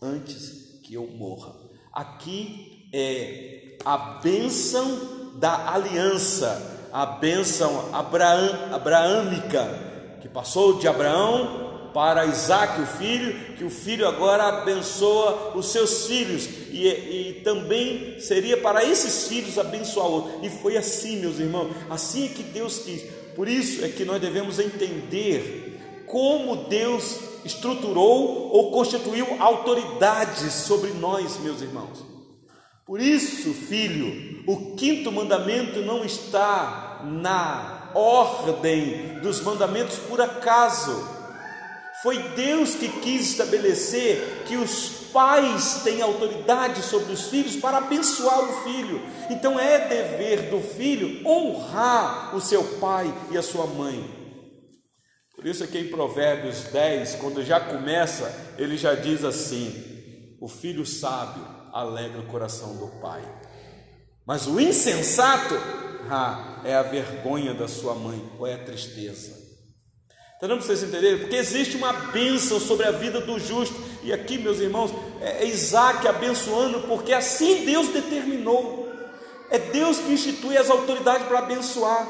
antes 0.00 0.80
que 0.82 0.94
eu 0.94 1.06
morra. 1.08 1.54
Aqui 1.92 2.88
é 2.90 3.76
a 3.84 3.98
bênção 4.22 5.34
da 5.34 5.74
aliança, 5.74 6.88
a 6.90 7.04
bênção 7.04 7.94
abraão, 7.94 8.74
abraâmica, 8.74 10.18
que 10.22 10.28
passou 10.30 10.78
de 10.78 10.88
Abraão 10.88 11.90
para 11.92 12.24
Isaac, 12.24 12.80
o 12.80 12.86
filho, 12.86 13.54
que 13.56 13.64
o 13.64 13.68
filho 13.68 14.08
agora 14.08 14.44
abençoa 14.44 15.52
os 15.54 15.66
seus 15.66 16.06
filhos, 16.06 16.48
e, 16.70 16.88
e 16.88 17.42
também 17.44 18.18
seria 18.20 18.56
para 18.56 18.82
esses 18.82 19.28
filhos 19.28 19.58
abençoar 19.58 20.06
outro. 20.06 20.32
E 20.42 20.48
foi 20.48 20.78
assim, 20.78 21.20
meus 21.20 21.38
irmãos, 21.38 21.70
assim 21.90 22.24
é 22.24 22.28
que 22.28 22.42
Deus 22.42 22.78
quis. 22.78 23.21
Por 23.34 23.48
isso 23.48 23.84
é 23.84 23.88
que 23.88 24.04
nós 24.04 24.20
devemos 24.20 24.58
entender 24.58 26.04
como 26.06 26.68
Deus 26.68 27.18
estruturou 27.44 28.50
ou 28.52 28.70
constituiu 28.70 29.26
autoridades 29.40 30.52
sobre 30.52 30.90
nós, 30.92 31.38
meus 31.40 31.60
irmãos. 31.60 32.04
Por 32.86 33.00
isso, 33.00 33.54
filho, 33.54 34.42
o 34.46 34.74
quinto 34.76 35.10
mandamento 35.10 35.80
não 35.80 36.04
está 36.04 37.00
na 37.04 37.90
ordem 37.94 39.18
dos 39.20 39.40
mandamentos 39.40 39.96
por 39.98 40.20
acaso. 40.20 41.21
Foi 42.02 42.18
Deus 42.30 42.74
que 42.74 42.88
quis 43.00 43.30
estabelecer 43.30 44.42
que 44.46 44.56
os 44.56 44.88
pais 45.12 45.82
têm 45.84 46.02
autoridade 46.02 46.82
sobre 46.82 47.12
os 47.12 47.28
filhos 47.28 47.54
para 47.54 47.78
abençoar 47.78 48.40
o 48.40 48.64
filho. 48.64 49.00
Então 49.30 49.58
é 49.58 49.86
dever 49.86 50.50
do 50.50 50.60
filho 50.60 51.24
honrar 51.24 52.34
o 52.34 52.40
seu 52.40 52.64
pai 52.80 53.12
e 53.30 53.38
a 53.38 53.42
sua 53.42 53.66
mãe. 53.66 54.20
Por 55.36 55.46
isso 55.46 55.62
aqui 55.62 55.78
em 55.78 55.88
Provérbios 55.88 56.64
10, 56.64 57.16
quando 57.16 57.44
já 57.44 57.60
começa, 57.60 58.54
ele 58.58 58.76
já 58.76 58.94
diz 58.94 59.24
assim: 59.24 60.36
O 60.40 60.48
filho 60.48 60.84
sábio 60.84 61.46
alegra 61.72 62.20
o 62.20 62.26
coração 62.26 62.76
do 62.78 62.88
pai. 63.00 63.22
Mas 64.26 64.48
o 64.48 64.58
insensato 64.60 65.54
ah, 66.10 66.60
é 66.64 66.74
a 66.74 66.82
vergonha 66.82 67.54
da 67.54 67.68
sua 67.68 67.94
mãe 67.94 68.22
ou 68.38 68.46
é 68.46 68.54
a 68.54 68.64
tristeza. 68.64 69.41
Está 70.42 70.48
dando 70.48 70.58
para 70.64 70.74
vocês 70.74 70.82
entenderem? 70.82 71.20
Porque 71.20 71.36
existe 71.36 71.76
uma 71.76 71.92
bênção 71.92 72.58
sobre 72.58 72.84
a 72.84 72.90
vida 72.90 73.20
do 73.20 73.38
justo. 73.38 73.76
E 74.02 74.12
aqui, 74.12 74.38
meus 74.38 74.58
irmãos, 74.58 74.90
é 75.20 75.44
Isaac 75.44 76.04
abençoando, 76.08 76.80
porque 76.80 77.12
assim 77.12 77.64
Deus 77.64 77.90
determinou. 77.90 78.92
É 79.48 79.56
Deus 79.56 79.98
que 79.98 80.12
institui 80.12 80.56
as 80.56 80.68
autoridades 80.68 81.28
para 81.28 81.38
abençoar. 81.38 82.08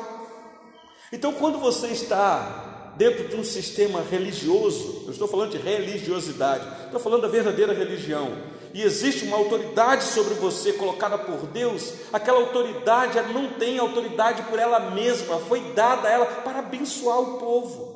Então, 1.13 1.35
quando 1.35 1.59
você 1.59 1.89
está 1.89 2.95
dentro 2.97 3.29
de 3.29 3.37
um 3.37 3.45
sistema 3.45 4.01
religioso, 4.01 5.03
eu 5.05 5.13
estou 5.13 5.29
falando 5.29 5.51
de 5.51 5.59
religiosidade, 5.59 6.67
estou 6.87 7.01
falando 7.01 7.21
da 7.21 7.29
verdadeira 7.29 7.75
religião, 7.75 8.33
e 8.73 8.81
existe 8.81 9.27
uma 9.27 9.37
autoridade 9.37 10.05
sobre 10.05 10.33
você 10.37 10.73
colocada 10.73 11.19
por 11.19 11.47
Deus, 11.49 11.93
aquela 12.11 12.39
autoridade 12.39 13.19
ela 13.19 13.29
não 13.29 13.49
tem 13.49 13.79
autoridade 13.79 14.43
por 14.45 14.59
ela 14.59 14.81
mesma, 14.93 15.37
foi 15.37 15.61
dada 15.75 16.09
a 16.09 16.11
ela 16.11 16.25
para 16.25 16.61
abençoar 16.61 17.21
o 17.21 17.39
povo. 17.39 17.92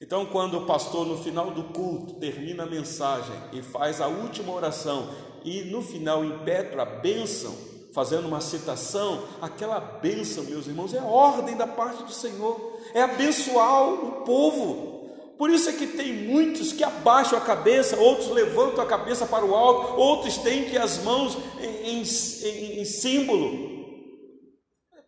Então, 0.00 0.26
quando 0.26 0.58
o 0.58 0.66
pastor, 0.66 1.04
no 1.04 1.18
final 1.18 1.50
do 1.50 1.64
culto, 1.64 2.14
termina 2.14 2.62
a 2.62 2.66
mensagem 2.66 3.34
e 3.52 3.60
faz 3.60 4.00
a 4.00 4.06
última 4.06 4.52
oração, 4.52 5.08
e 5.44 5.62
no 5.62 5.82
final 5.82 6.24
impetra 6.24 6.82
a 6.82 6.86
bênção, 6.86 7.52
fazendo 7.92 8.28
uma 8.28 8.40
citação, 8.40 9.24
aquela 9.42 9.80
bênção, 9.80 10.44
meus 10.44 10.68
irmãos, 10.68 10.94
é 10.94 11.00
ordem 11.00 11.56
da 11.56 11.66
parte 11.66 12.04
do 12.04 12.12
Senhor, 12.12 12.78
é 12.94 13.02
abençoar 13.02 13.92
o 13.92 14.24
povo. 14.24 14.98
Por 15.36 15.50
isso 15.50 15.68
é 15.68 15.72
que 15.72 15.86
tem 15.86 16.12
muitos 16.12 16.72
que 16.72 16.84
abaixam 16.84 17.36
a 17.36 17.40
cabeça, 17.40 17.96
outros 17.96 18.28
levantam 18.28 18.82
a 18.82 18.86
cabeça 18.86 19.26
para 19.26 19.44
o 19.44 19.54
alto, 19.54 20.00
outros 20.00 20.36
estendem 20.36 20.76
as 20.76 20.98
mãos 21.02 21.36
em, 21.60 21.98
em, 21.98 22.80
em 22.80 22.84
símbolo, 22.84 23.78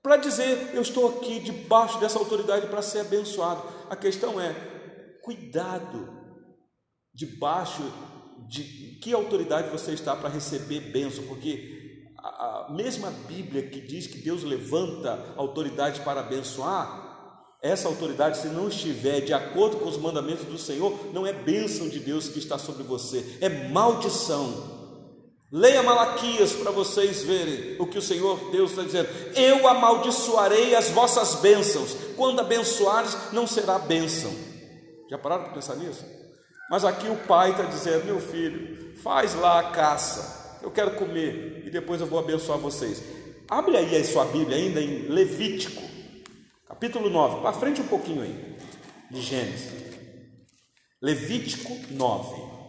para 0.02 0.16
dizer: 0.16 0.70
Eu 0.72 0.82
estou 0.82 1.08
aqui 1.08 1.40
debaixo 1.40 1.98
dessa 1.98 2.18
autoridade 2.18 2.66
para 2.66 2.82
ser 2.82 3.00
abençoado. 3.00 3.62
A 3.88 3.96
questão 3.96 4.40
é: 4.40 4.54
cuidado 5.22 6.20
debaixo 7.14 7.82
de 8.48 8.98
que 9.00 9.12
autoridade 9.12 9.70
você 9.70 9.92
está 9.92 10.16
para 10.16 10.28
receber 10.28 10.80
bênção, 10.92 11.24
porque 11.24 11.80
a, 12.18 12.68
mesma 12.70 13.10
Bíblia 13.10 13.62
que 13.62 13.80
diz 13.80 14.06
que 14.06 14.18
Deus 14.18 14.42
levanta 14.42 15.34
autoridade 15.36 16.00
para 16.00 16.20
abençoar, 16.20 17.08
essa 17.62 17.88
autoridade, 17.88 18.38
se 18.38 18.48
não 18.48 18.68
estiver 18.68 19.20
de 19.20 19.34
acordo 19.34 19.76
com 19.76 19.88
os 19.88 19.98
mandamentos 19.98 20.46
do 20.46 20.56
Senhor, 20.56 21.12
não 21.12 21.26
é 21.26 21.32
bênção 21.32 21.88
de 21.88 21.98
Deus 21.98 22.28
que 22.28 22.38
está 22.38 22.56
sobre 22.56 22.82
você, 22.82 23.38
é 23.40 23.68
maldição. 23.68 24.80
Leia 25.52 25.82
Malaquias 25.82 26.52
para 26.52 26.70
vocês 26.70 27.22
verem 27.22 27.76
o 27.78 27.86
que 27.86 27.98
o 27.98 28.02
Senhor 28.02 28.50
Deus 28.50 28.70
está 28.70 28.82
dizendo. 28.82 29.08
Eu 29.34 29.66
amaldiçoarei 29.66 30.74
as 30.74 30.90
vossas 30.90 31.34
bênçãos, 31.40 31.94
quando 32.16 32.40
abençoares, 32.40 33.32
não 33.32 33.46
será 33.46 33.78
bênção. 33.78 34.32
Já 35.10 35.18
pararam 35.18 35.42
para 35.42 35.54
pensar 35.54 35.74
nisso? 35.74 36.06
Mas 36.70 36.84
aqui 36.84 37.08
o 37.08 37.16
pai 37.16 37.50
está 37.50 37.64
dizendo: 37.64 38.04
meu 38.04 38.20
filho, 38.20 38.96
faz 38.98 39.34
lá 39.34 39.58
a 39.58 39.70
caça, 39.72 40.60
eu 40.62 40.70
quero 40.70 40.92
comer 40.92 41.64
e 41.66 41.70
depois 41.70 42.00
eu 42.00 42.06
vou 42.06 42.20
abençoar 42.20 42.58
vocês. 42.58 43.02
Abre 43.48 43.76
aí 43.76 43.96
a 43.96 44.04
sua 44.04 44.24
Bíblia, 44.26 44.56
ainda 44.56 44.80
em 44.80 45.08
Levítico, 45.08 45.82
capítulo 46.68 47.10
9, 47.10 47.40
para 47.40 47.52
frente 47.52 47.80
um 47.80 47.88
pouquinho 47.88 48.22
aí, 48.22 48.56
de 49.10 49.20
Gênesis. 49.20 49.90
Levítico 51.02 51.76
9. 51.90 52.59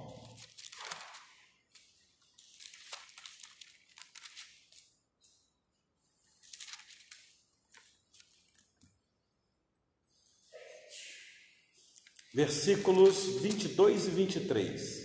Versículos 12.33 13.41
22 13.41 14.07
e 14.07 14.09
23. 14.09 15.01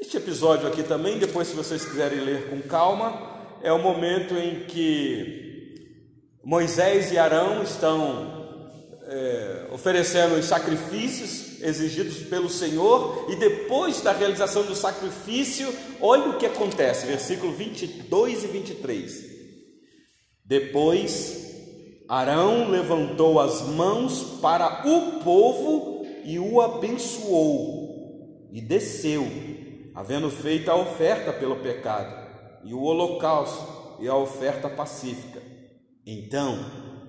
Este 0.00 0.16
episódio 0.18 0.68
aqui 0.68 0.82
também, 0.82 1.18
depois, 1.18 1.48
se 1.48 1.54
vocês 1.54 1.84
quiserem 1.84 2.20
ler 2.20 2.48
com 2.48 2.60
calma, 2.62 3.58
é 3.62 3.72
o 3.72 3.82
momento 3.82 4.34
em 4.36 4.66
que 4.66 5.74
Moisés 6.44 7.10
e 7.10 7.18
Arão 7.18 7.62
estão 7.62 8.70
é, 9.02 9.68
oferecendo 9.72 10.36
os 10.36 10.44
sacrifícios 10.44 11.60
exigidos 11.60 12.18
pelo 12.18 12.48
Senhor, 12.48 13.26
e 13.28 13.36
depois 13.36 14.00
da 14.00 14.12
realização 14.12 14.64
do 14.64 14.76
sacrifício, 14.76 15.74
olha 16.00 16.28
o 16.28 16.38
que 16.38 16.46
acontece, 16.46 17.06
versículo 17.06 17.52
22 17.52 18.44
e 18.44 18.46
23. 18.46 19.24
Depois 20.44 21.46
Arão 22.08 22.70
levantou 22.70 23.40
as 23.40 23.62
mãos 23.62 24.38
para 24.40 24.86
o 24.86 25.20
povo 25.24 25.95
e 26.26 26.40
o 26.40 26.60
abençoou, 26.60 28.48
e 28.50 28.60
desceu, 28.60 29.24
havendo 29.94 30.28
feito 30.28 30.68
a 30.68 30.74
oferta 30.74 31.32
pelo 31.32 31.56
pecado, 31.56 32.26
e 32.64 32.74
o 32.74 32.82
holocausto 32.82 33.96
e 34.00 34.08
a 34.08 34.16
oferta 34.16 34.68
pacífica. 34.68 35.40
Então 36.04 36.58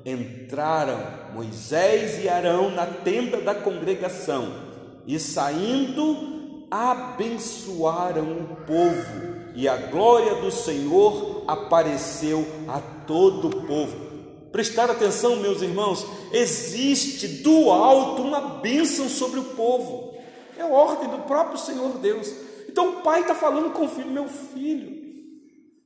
entraram 0.05 1.33
Moisés 1.33 2.23
e 2.23 2.29
Arão 2.29 2.69
na 2.69 2.85
tenda 2.85 3.41
da 3.41 3.55
congregação, 3.55 4.53
e 5.07 5.17
saindo, 5.19 6.67
abençoaram 6.69 8.33
o 8.33 8.55
povo, 8.67 9.51
e 9.55 9.67
a 9.67 9.77
glória 9.77 10.35
do 10.35 10.51
Senhor 10.51 11.43
apareceu 11.47 12.45
a 12.67 12.79
todo 13.07 13.47
o 13.47 13.65
povo. 13.65 14.06
Prestar 14.57 14.89
atenção, 14.89 15.35
meus 15.35 15.61
irmãos, 15.61 16.03
existe 16.31 17.27
do 17.27 17.69
alto 17.69 18.23
uma 18.23 18.41
bênção 18.59 19.07
sobre 19.07 19.39
o 19.39 19.53
povo, 19.53 20.17
é 20.57 20.65
ordem 20.65 21.07
do 21.11 21.19
próprio 21.27 21.59
Senhor 21.59 21.99
Deus. 21.99 22.27
Então 22.67 22.89
o 22.89 23.01
pai 23.03 23.21
está 23.21 23.35
falando 23.35 23.71
com 23.71 23.85
o 23.85 23.87
filho: 23.87 24.09
meu 24.09 24.27
filho, 24.27 24.89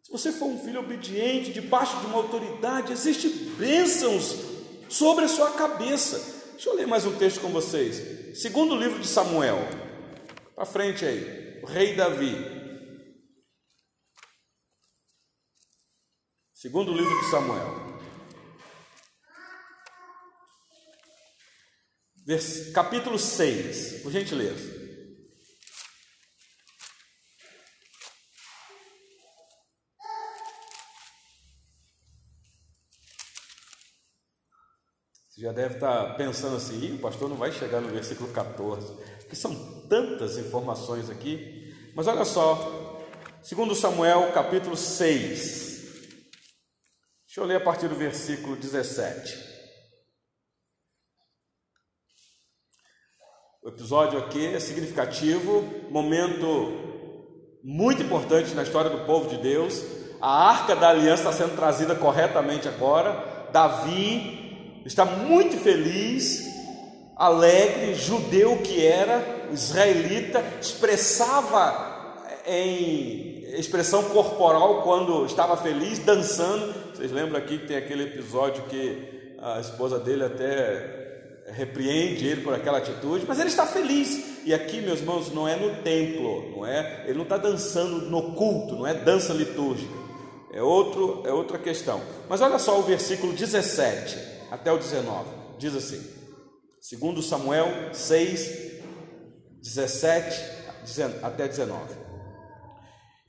se 0.02 0.10
você 0.10 0.32
for 0.32 0.46
um 0.46 0.58
filho 0.58 0.80
obediente, 0.80 1.52
debaixo 1.52 2.00
de 2.00 2.06
uma 2.06 2.20
autoridade, 2.20 2.94
existem 2.94 3.30
bênçãos 3.58 4.38
sobre 4.88 5.26
a 5.26 5.28
sua 5.28 5.52
cabeça. 5.52 6.54
Deixa 6.54 6.70
eu 6.70 6.76
ler 6.76 6.88
mais 6.88 7.06
um 7.06 7.18
texto 7.18 7.42
com 7.42 7.50
vocês. 7.50 8.40
Segundo 8.40 8.74
livro 8.74 9.00
de 9.00 9.08
Samuel, 9.08 9.68
para 10.56 10.64
frente 10.64 11.04
aí, 11.04 11.60
o 11.62 11.66
rei 11.66 11.94
Davi. 11.94 12.38
Segundo 16.54 16.94
livro 16.94 17.20
de 17.20 17.30
Samuel. 17.30 17.91
Capítulo 22.74 23.20
6, 23.20 24.04
por 24.04 24.12
gentileza. 24.12 24.80
Você 35.28 35.42
já 35.42 35.52
deve 35.52 35.76
estar 35.76 36.16
pensando 36.16 36.56
assim, 36.56 36.96
o 36.96 37.00
pastor 37.00 37.28
não 37.28 37.36
vai 37.36 37.52
chegar 37.52 37.82
no 37.82 37.90
versículo 37.90 38.32
14, 38.32 38.94
porque 39.20 39.36
são 39.36 39.82
tantas 39.90 40.38
informações 40.38 41.10
aqui. 41.10 41.92
Mas 41.94 42.08
olha 42.08 42.24
só, 42.24 43.02
segundo 43.44 43.76
Samuel, 43.76 44.32
capítulo 44.32 44.78
6. 44.78 45.72
Deixa 47.26 47.40
eu 47.40 47.46
ler 47.46 47.58
a 47.58 47.62
partir 47.62 47.90
do 47.90 47.96
versículo 47.96 48.56
17. 48.56 49.51
O 53.64 53.70
episódio 53.70 54.18
aqui 54.18 54.44
é 54.44 54.60
significativo, 54.60 55.64
momento 55.92 56.74
muito 57.64 58.02
importante 58.02 58.56
na 58.56 58.64
história 58.64 58.90
do 58.90 59.06
povo 59.06 59.30
de 59.30 59.38
Deus. 59.38 59.86
A 60.20 60.50
arca 60.50 60.76
da 60.76 60.90
aliança 60.90 61.30
está 61.30 61.32
sendo 61.32 61.56
trazida 61.56 61.94
corretamente 61.94 62.68
agora. 62.68 63.50
Davi 63.54 64.82
está 64.84 65.06
muito 65.06 65.58
feliz, 65.58 66.44
alegre, 67.16 67.94
judeu 67.94 68.58
que 68.64 68.84
era, 68.84 69.24
israelita, 69.52 70.44
expressava 70.60 72.18
em 72.48 73.44
expressão 73.60 74.06
corporal 74.06 74.82
quando 74.82 75.24
estava 75.28 75.56
feliz, 75.56 76.00
dançando. 76.00 76.74
Vocês 76.96 77.12
lembram 77.12 77.38
aqui 77.38 77.60
que 77.60 77.68
tem 77.68 77.78
aquele 77.78 78.06
episódio 78.06 78.64
que 78.64 79.36
a 79.40 79.60
esposa 79.60 80.00
dele 80.00 80.24
até 80.24 81.01
repreende 81.54 82.26
ele 82.26 82.42
por 82.42 82.54
aquela 82.54 82.78
atitude, 82.78 83.26
mas 83.28 83.40
ele 83.40 83.50
está 83.50 83.66
feliz. 83.66 84.42
E 84.46 84.54
aqui, 84.54 84.82
meus 84.82 85.00
irmãos, 85.00 85.32
não 85.32 85.48
é 85.48 85.56
no 85.56 85.82
templo, 85.84 86.52
não 86.56 86.66
é? 86.66 87.04
Ele 87.06 87.16
não 87.16 87.24
está 87.24 87.38
dançando 87.38 88.10
no 88.10 88.34
culto, 88.34 88.76
não 88.76 88.88
é 88.88 88.94
dança 88.94 89.34
litúrgica. 89.34 90.02
É 90.54 90.62
outro, 90.62 91.24
é 91.26 91.32
outra 91.32 91.58
questão. 91.58 92.02
Mas 92.28 92.42
olha 92.42 92.60
só 92.60 92.80
o 92.80 92.84
versículo 92.84 93.34
17 93.34 94.18
até 94.50 94.72
o 94.72 94.78
19. 94.78 95.30
Diz 95.58 95.76
assim: 95.76 96.02
segundo 96.80 97.22
Samuel 97.22 97.94
6 97.94 98.72
17 99.62 100.62
até 101.22 101.48
19. 101.48 101.80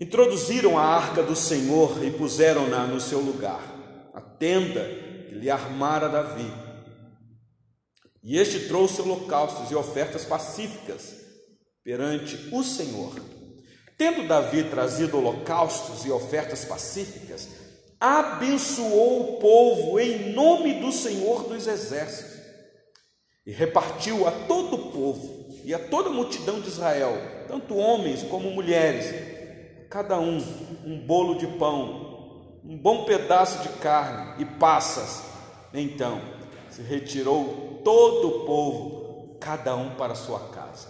Introduziram 0.00 0.78
a 0.78 0.82
arca 0.82 1.22
do 1.22 1.36
Senhor 1.36 2.02
e 2.02 2.10
puseram-na 2.10 2.86
no 2.86 2.98
seu 2.98 3.20
lugar, 3.20 3.62
a 4.14 4.20
tenda 4.20 4.82
que 5.28 5.34
lhe 5.34 5.48
armara 5.48 6.08
Davi 6.08 6.61
e 8.22 8.38
este 8.38 8.60
trouxe 8.68 9.00
holocaustos 9.00 9.70
e 9.70 9.74
ofertas 9.74 10.24
pacíficas 10.24 11.14
perante 11.82 12.48
o 12.52 12.62
Senhor. 12.62 13.14
Tendo 13.98 14.26
Davi 14.26 14.64
trazido 14.64 15.18
holocaustos 15.18 16.04
e 16.04 16.10
ofertas 16.10 16.64
pacíficas, 16.64 17.48
abençoou 18.00 19.36
o 19.36 19.40
povo 19.40 19.98
em 19.98 20.32
nome 20.32 20.80
do 20.80 20.92
Senhor 20.92 21.44
dos 21.44 21.66
Exércitos 21.66 22.40
e 23.44 23.52
repartiu 23.52 24.26
a 24.26 24.30
todo 24.30 24.76
o 24.76 24.92
povo 24.92 25.60
e 25.64 25.74
a 25.74 25.78
toda 25.78 26.08
a 26.08 26.12
multidão 26.12 26.60
de 26.60 26.68
Israel, 26.68 27.16
tanto 27.46 27.76
homens 27.76 28.22
como 28.24 28.50
mulheres, 28.50 29.88
cada 29.88 30.18
um 30.18 30.40
um 30.84 30.98
bolo 31.06 31.36
de 31.36 31.46
pão, 31.46 32.60
um 32.64 32.76
bom 32.76 33.04
pedaço 33.04 33.62
de 33.62 33.68
carne 33.78 34.42
e 34.42 34.44
passas. 34.44 35.22
Então 35.72 36.20
se 36.70 36.82
retirou 36.82 37.61
todo 37.84 38.28
o 38.28 38.46
povo, 38.46 39.36
cada 39.40 39.74
um 39.76 39.94
para 39.94 40.14
sua 40.14 40.40
casa. 40.48 40.88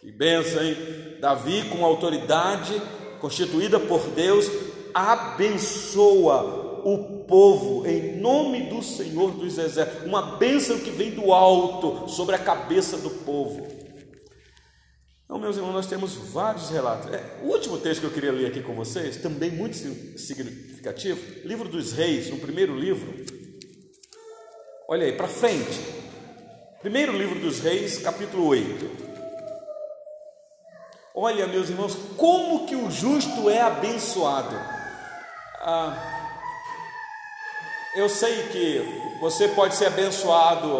Que 0.00 0.12
benção, 0.12 0.62
hein? 0.62 0.76
Davi, 1.20 1.68
com 1.70 1.84
autoridade 1.84 2.80
constituída 3.20 3.80
por 3.80 4.00
Deus, 4.10 4.46
abençoa 4.94 6.66
o 6.84 7.24
povo 7.24 7.84
em 7.86 8.20
nome 8.20 8.68
do 8.68 8.82
Senhor 8.82 9.32
dos 9.32 9.58
Exércitos. 9.58 10.06
Uma 10.06 10.36
bênção 10.36 10.78
que 10.78 10.90
vem 10.90 11.10
do 11.10 11.32
alto 11.32 12.08
sobre 12.08 12.36
a 12.36 12.38
cabeça 12.38 12.96
do 12.98 13.10
povo. 13.10 13.66
Então, 15.24 15.40
meus 15.40 15.56
irmãos, 15.56 15.72
nós 15.72 15.88
temos 15.88 16.14
vários 16.14 16.70
relatos. 16.70 17.12
É, 17.12 17.40
o 17.42 17.48
último 17.48 17.78
texto 17.78 18.00
que 18.00 18.06
eu 18.06 18.12
queria 18.12 18.30
ler 18.30 18.46
aqui 18.46 18.62
com 18.62 18.76
vocês, 18.76 19.16
também 19.16 19.50
muito 19.50 19.76
significativo, 20.16 21.20
livro 21.44 21.68
dos 21.68 21.92
Reis, 21.92 22.30
no 22.30 22.36
primeiro 22.36 22.78
livro, 22.78 23.12
Olha 24.88 25.04
aí, 25.04 25.12
para 25.12 25.26
frente. 25.26 25.80
Primeiro 26.80 27.10
livro 27.10 27.40
dos 27.40 27.58
Reis, 27.58 27.98
capítulo 27.98 28.46
8. 28.46 28.88
Olha, 31.12 31.44
meus 31.48 31.68
irmãos, 31.68 31.96
como 32.16 32.66
que 32.66 32.76
o 32.76 32.88
justo 32.88 33.50
é 33.50 33.60
abençoado. 33.60 34.54
Ah, 35.60 36.38
eu 37.96 38.08
sei 38.08 38.44
que 38.44 39.18
você 39.20 39.48
pode 39.48 39.74
ser 39.74 39.86
abençoado 39.86 40.70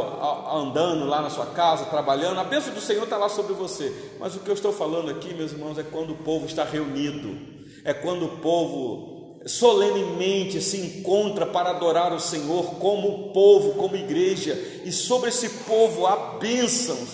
andando 0.53 1.05
lá 1.07 1.21
na 1.21 1.31
sua 1.31 1.47
casa, 1.47 1.87
trabalhando, 1.87 2.39
a 2.39 2.45
bênção 2.45 2.73
do 2.73 2.81
Senhor 2.81 3.03
está 3.03 3.17
lá 3.17 3.29
sobre 3.29 3.55
você. 3.55 4.15
Mas 4.21 4.37
o 4.37 4.41
que 4.41 4.49
eu 4.49 4.55
estou 4.55 4.73
falando 4.73 5.11
aqui, 5.11 5.35
meus 5.35 5.51
irmãos, 5.51 5.79
é 5.79 5.83
quando 5.83 6.13
o 6.13 6.19
povo 6.19 6.47
está 6.47 6.63
reunido, 6.63 7.37
é 7.85 7.93
quando 7.93 8.27
o 8.27 8.39
povo 8.39 9.16
solenemente 9.47 10.61
se 10.61 10.77
encontra 10.79 11.47
para 11.47 11.71
adorar 11.71 12.13
o 12.13 12.19
Senhor 12.21 12.75
como 12.75 13.33
povo, 13.33 13.75
como 13.75 13.97
igreja, 13.97 14.53
e 14.85 14.91
sobre 14.91 15.29
esse 15.29 15.49
povo 15.65 16.07
há 16.07 16.17
bênçãos. 16.39 17.11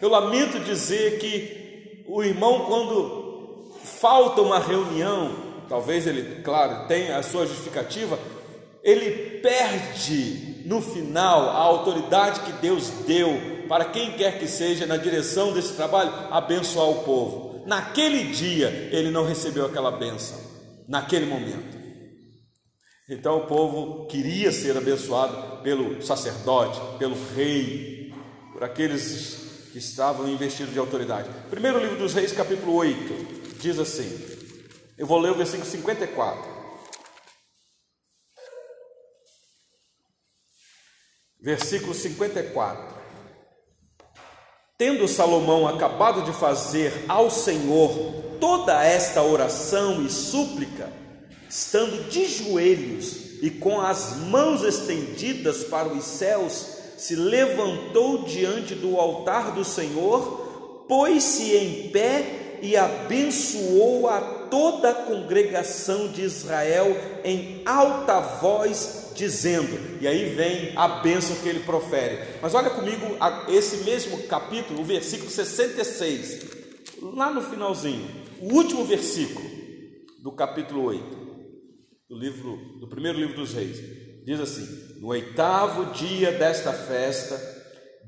Eu 0.00 0.08
lamento 0.08 0.60
dizer 0.60 1.18
que 1.18 2.04
o 2.06 2.22
irmão, 2.22 2.64
quando 2.66 3.72
falta 3.82 4.40
uma 4.40 4.60
reunião, 4.60 5.34
talvez 5.68 6.06
ele, 6.06 6.42
claro, 6.42 6.86
tenha 6.86 7.18
a 7.18 7.22
sua 7.24 7.44
justificativa, 7.44 8.18
ele 8.82 9.40
perde 9.40 10.62
no 10.64 10.80
final 10.80 11.50
a 11.50 11.58
autoridade 11.58 12.40
que 12.40 12.52
Deus 12.52 12.88
deu 13.04 13.58
para 13.68 13.86
quem 13.86 14.12
quer 14.12 14.38
que 14.38 14.46
seja 14.46 14.86
na 14.86 14.96
direção 14.96 15.52
desse 15.52 15.72
trabalho 15.72 16.12
abençoar 16.30 16.88
o 16.88 17.02
povo. 17.02 17.62
Naquele 17.66 18.24
dia 18.32 18.88
ele 18.92 19.10
não 19.10 19.26
recebeu 19.26 19.66
aquela 19.66 19.90
bênção 19.90 20.48
naquele 20.88 21.26
momento. 21.26 21.78
Então 23.08 23.38
o 23.38 23.46
povo 23.46 24.06
queria 24.06 24.50
ser 24.50 24.76
abençoado 24.76 25.62
pelo 25.62 26.02
sacerdote, 26.02 26.80
pelo 26.98 27.16
rei, 27.34 28.12
por 28.52 28.64
aqueles 28.64 29.68
que 29.72 29.78
estavam 29.78 30.28
investidos 30.28 30.72
de 30.72 30.78
autoridade. 30.78 31.28
Primeiro 31.50 31.78
livro 31.78 31.98
dos 31.98 32.14
Reis, 32.14 32.32
capítulo 32.32 32.74
8, 32.74 33.58
diz 33.60 33.78
assim: 33.78 34.38
eu 34.98 35.06
vou 35.06 35.20
ler 35.20 35.30
o 35.30 35.36
versículo 35.36 35.64
54. 35.64 36.58
Versículo 41.40 41.94
54. 41.94 42.97
Tendo 44.78 45.08
Salomão 45.08 45.66
acabado 45.66 46.22
de 46.22 46.32
fazer 46.32 47.04
ao 47.08 47.32
Senhor 47.32 47.90
toda 48.38 48.80
esta 48.84 49.20
oração 49.20 50.06
e 50.06 50.08
súplica, 50.08 50.88
estando 51.50 52.08
de 52.08 52.24
joelhos 52.26 53.42
e 53.42 53.50
com 53.50 53.80
as 53.80 54.16
mãos 54.16 54.62
estendidas 54.62 55.64
para 55.64 55.88
os 55.88 56.04
céus, 56.04 56.78
se 56.96 57.16
levantou 57.16 58.22
diante 58.22 58.76
do 58.76 58.96
altar 59.00 59.50
do 59.50 59.64
Senhor, 59.64 60.84
pôs-se 60.86 61.56
em 61.56 61.88
pé 61.88 62.58
e 62.62 62.76
abençoou 62.76 64.08
a 64.08 64.20
toda 64.48 64.90
a 64.90 64.94
congregação 64.94 66.06
de 66.06 66.22
Israel 66.22 66.96
em 67.24 67.62
alta 67.66 68.20
voz, 68.20 68.97
dizendo, 69.18 69.98
e 70.00 70.06
aí 70.06 70.34
vem 70.34 70.72
a 70.76 70.86
bênção 70.86 71.36
que 71.36 71.48
ele 71.48 71.60
profere. 71.60 72.18
Mas 72.40 72.54
olha 72.54 72.70
comigo 72.70 73.04
esse 73.48 73.78
mesmo 73.78 74.22
capítulo, 74.22 74.80
o 74.80 74.84
versículo 74.84 75.28
66, 75.28 76.46
lá 77.02 77.30
no 77.30 77.42
finalzinho, 77.42 78.08
o 78.40 78.54
último 78.54 78.84
versículo 78.84 79.46
do 80.22 80.30
capítulo 80.30 80.84
8, 80.84 81.04
do 82.08 82.16
livro, 82.16 82.78
do 82.78 82.88
primeiro 82.88 83.18
livro 83.18 83.36
dos 83.36 83.52
reis. 83.52 83.78
Diz 84.24 84.40
assim: 84.40 85.00
No 85.00 85.08
oitavo 85.08 85.92
dia 85.92 86.32
desta 86.32 86.72
festa, 86.72 87.36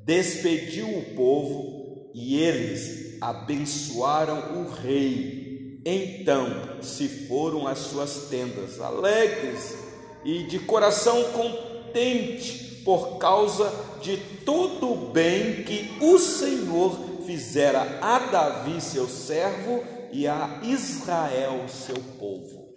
despediu 0.04 0.88
o 0.88 1.14
povo 1.16 2.12
e 2.14 2.38
eles 2.40 3.18
abençoaram 3.20 4.62
o 4.62 4.70
rei. 4.70 5.80
Então 5.84 6.82
se 6.82 7.08
foram 7.26 7.66
às 7.66 7.78
suas 7.78 8.28
tendas, 8.28 8.80
alegres 8.80 9.79
e 10.24 10.44
de 10.44 10.58
coração 10.58 11.24
contente 11.32 12.82
por 12.84 13.18
causa 13.18 13.72
de 14.00 14.16
todo 14.44 14.92
o 14.92 15.10
bem 15.10 15.62
que 15.64 15.96
o 16.00 16.18
Senhor 16.18 16.98
fizera 17.26 17.98
a 18.00 18.18
Davi, 18.18 18.80
seu 18.80 19.06
servo, 19.06 19.84
e 20.12 20.26
a 20.26 20.60
Israel, 20.62 21.68
seu 21.68 21.96
povo. 22.18 22.74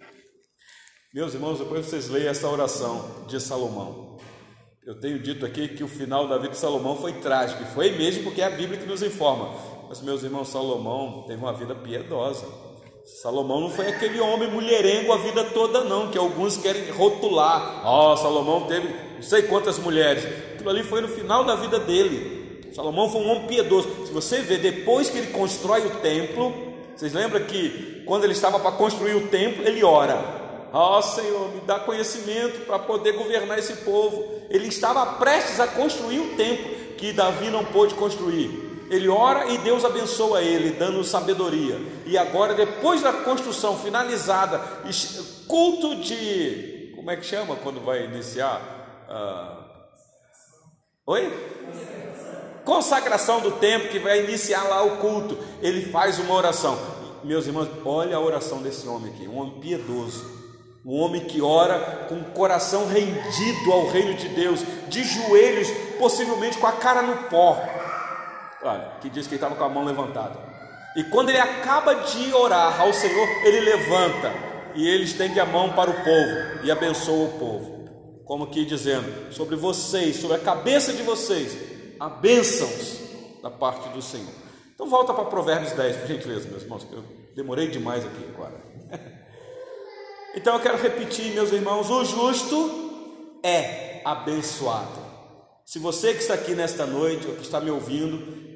Meus 1.12 1.34
irmãos, 1.34 1.58
depois 1.58 1.86
vocês 1.86 2.08
leiam 2.08 2.30
essa 2.30 2.48
oração 2.48 3.24
de 3.26 3.40
Salomão. 3.40 4.18
Eu 4.84 5.00
tenho 5.00 5.18
dito 5.22 5.46
aqui 5.46 5.68
que 5.68 5.82
o 5.82 5.88
final 5.88 6.28
da 6.28 6.36
vida 6.36 6.52
de 6.52 6.58
Salomão 6.58 6.96
foi 6.96 7.14
trágico, 7.14 7.62
e 7.62 7.66
foi 7.66 7.92
mesmo 7.96 8.24
porque 8.24 8.42
é 8.42 8.44
a 8.44 8.50
Bíblia 8.50 8.78
que 8.78 8.86
nos 8.86 9.02
informa. 9.02 9.54
Mas, 9.88 10.00
meus 10.02 10.22
irmãos, 10.22 10.48
Salomão 10.48 11.24
teve 11.26 11.42
uma 11.42 11.52
vida 11.52 11.74
piedosa. 11.74 12.46
Salomão 13.04 13.60
não 13.60 13.68
foi 13.68 13.86
aquele 13.86 14.18
homem 14.18 14.50
mulherengo 14.50 15.12
a 15.12 15.18
vida 15.18 15.44
toda, 15.44 15.84
não, 15.84 16.10
que 16.10 16.16
alguns 16.16 16.56
querem 16.56 16.90
rotular. 16.90 17.82
Ó, 17.84 18.12
oh, 18.12 18.16
Salomão 18.16 18.62
teve 18.62 18.88
não 19.16 19.22
sei 19.22 19.42
quantas 19.42 19.78
mulheres. 19.78 20.24
Aquilo 20.54 20.70
ali 20.70 20.82
foi 20.82 21.02
no 21.02 21.08
final 21.08 21.44
da 21.44 21.54
vida 21.54 21.78
dele. 21.78 22.70
Salomão 22.74 23.10
foi 23.10 23.20
um 23.20 23.28
homem 23.28 23.46
piedoso. 23.46 24.06
Se 24.06 24.12
você 24.12 24.40
ver, 24.40 24.58
depois 24.58 25.10
que 25.10 25.18
ele 25.18 25.32
constrói 25.32 25.86
o 25.86 25.96
templo, 25.96 26.54
vocês 26.96 27.12
lembram 27.12 27.44
que 27.44 28.02
quando 28.06 28.24
ele 28.24 28.32
estava 28.32 28.58
para 28.58 28.72
construir 28.72 29.16
o 29.16 29.28
templo, 29.28 29.66
ele 29.68 29.84
ora. 29.84 30.68
Ó 30.72 30.98
oh, 30.98 31.02
Senhor, 31.02 31.50
me 31.50 31.60
dá 31.60 31.78
conhecimento 31.78 32.64
para 32.64 32.78
poder 32.78 33.12
governar 33.12 33.58
esse 33.58 33.74
povo. 33.84 34.24
Ele 34.48 34.68
estava 34.68 35.04
prestes 35.18 35.60
a 35.60 35.66
construir 35.66 36.20
o 36.20 36.36
templo 36.36 36.74
que 36.96 37.12
Davi 37.12 37.50
não 37.50 37.66
pôde 37.66 37.94
construir. 37.94 38.73
Ele 38.90 39.08
ora 39.08 39.46
e 39.50 39.58
Deus 39.58 39.84
abençoa 39.84 40.42
ele, 40.42 40.70
dando 40.70 41.02
sabedoria. 41.04 41.80
E 42.06 42.18
agora, 42.18 42.54
depois 42.54 43.02
da 43.02 43.12
construção 43.12 43.78
finalizada, 43.78 44.60
culto 45.46 45.96
de. 45.96 46.92
Como 46.94 47.10
é 47.10 47.16
que 47.16 47.26
chama 47.26 47.56
quando 47.56 47.80
vai 47.80 48.04
iniciar? 48.04 48.60
Ah, 49.08 49.58
oi? 51.06 51.32
Consagração 52.64 53.40
do 53.40 53.52
templo, 53.52 53.88
que 53.88 53.98
vai 53.98 54.24
iniciar 54.24 54.64
lá 54.64 54.82
o 54.82 54.96
culto. 54.96 55.38
Ele 55.60 55.90
faz 55.90 56.18
uma 56.18 56.34
oração. 56.34 56.78
Meus 57.22 57.46
irmãos, 57.46 57.68
olha 57.84 58.16
a 58.16 58.20
oração 58.20 58.62
desse 58.62 58.86
homem 58.86 59.12
aqui, 59.12 59.28
um 59.28 59.38
homem 59.38 59.60
piedoso. 59.60 60.34
Um 60.84 61.00
homem 61.00 61.24
que 61.24 61.40
ora 61.40 62.06
com 62.10 62.16
o 62.16 62.24
coração 62.32 62.86
rendido 62.86 63.72
ao 63.72 63.88
reino 63.88 64.12
de 64.14 64.28
Deus, 64.28 64.60
de 64.88 65.02
joelhos, 65.02 65.68
possivelmente 65.98 66.58
com 66.58 66.66
a 66.66 66.72
cara 66.72 67.00
no 67.00 67.16
pó. 67.30 67.58
Olha, 68.64 68.92
que 69.00 69.10
diz 69.10 69.26
que 69.26 69.34
ele 69.34 69.36
estava 69.36 69.54
com 69.54 69.64
a 69.64 69.68
mão 69.68 69.84
levantada. 69.84 70.38
E 70.96 71.04
quando 71.04 71.28
ele 71.28 71.38
acaba 71.38 71.94
de 71.94 72.32
orar 72.32 72.80
ao 72.80 72.94
Senhor, 72.94 73.28
ele 73.44 73.60
levanta 73.60 74.32
e 74.74 74.88
ele 74.88 75.04
estende 75.04 75.38
a 75.38 75.44
mão 75.44 75.74
para 75.74 75.90
o 75.90 75.94
povo 75.94 76.64
e 76.64 76.70
abençoa 76.70 77.26
o 77.26 77.38
povo. 77.38 78.22
Como 78.24 78.46
que 78.46 78.64
dizendo, 78.64 79.32
sobre 79.32 79.54
vocês, 79.54 80.16
sobre 80.16 80.36
a 80.38 80.40
cabeça 80.40 80.94
de 80.94 81.02
vocês, 81.02 81.58
há 82.00 82.08
bênçãos 82.08 83.00
da 83.42 83.50
parte 83.50 83.88
do 83.90 84.00
Senhor. 84.00 84.32
Então 84.74 84.88
volta 84.88 85.12
para 85.12 85.26
Provérbios 85.26 85.72
10, 85.72 85.96
por 85.96 86.06
gentileza, 86.06 86.48
meus 86.48 86.62
irmãos, 86.62 86.84
que 86.84 86.94
eu 86.94 87.04
demorei 87.36 87.68
demais 87.68 88.04
aqui 88.04 88.24
agora. 88.34 88.62
Então 90.36 90.54
eu 90.54 90.60
quero 90.60 90.76
repetir, 90.76 91.32
meus 91.32 91.52
irmãos, 91.52 91.88
o 91.90 92.04
justo 92.04 93.38
é 93.40 94.02
abençoado. 94.04 94.98
Se 95.64 95.78
você 95.78 96.12
que 96.12 96.18
está 96.18 96.34
aqui 96.34 96.56
nesta 96.56 96.84
noite, 96.86 97.28
ou 97.28 97.36
que 97.36 97.42
está 97.42 97.60
me 97.60 97.70
ouvindo, 97.70 98.53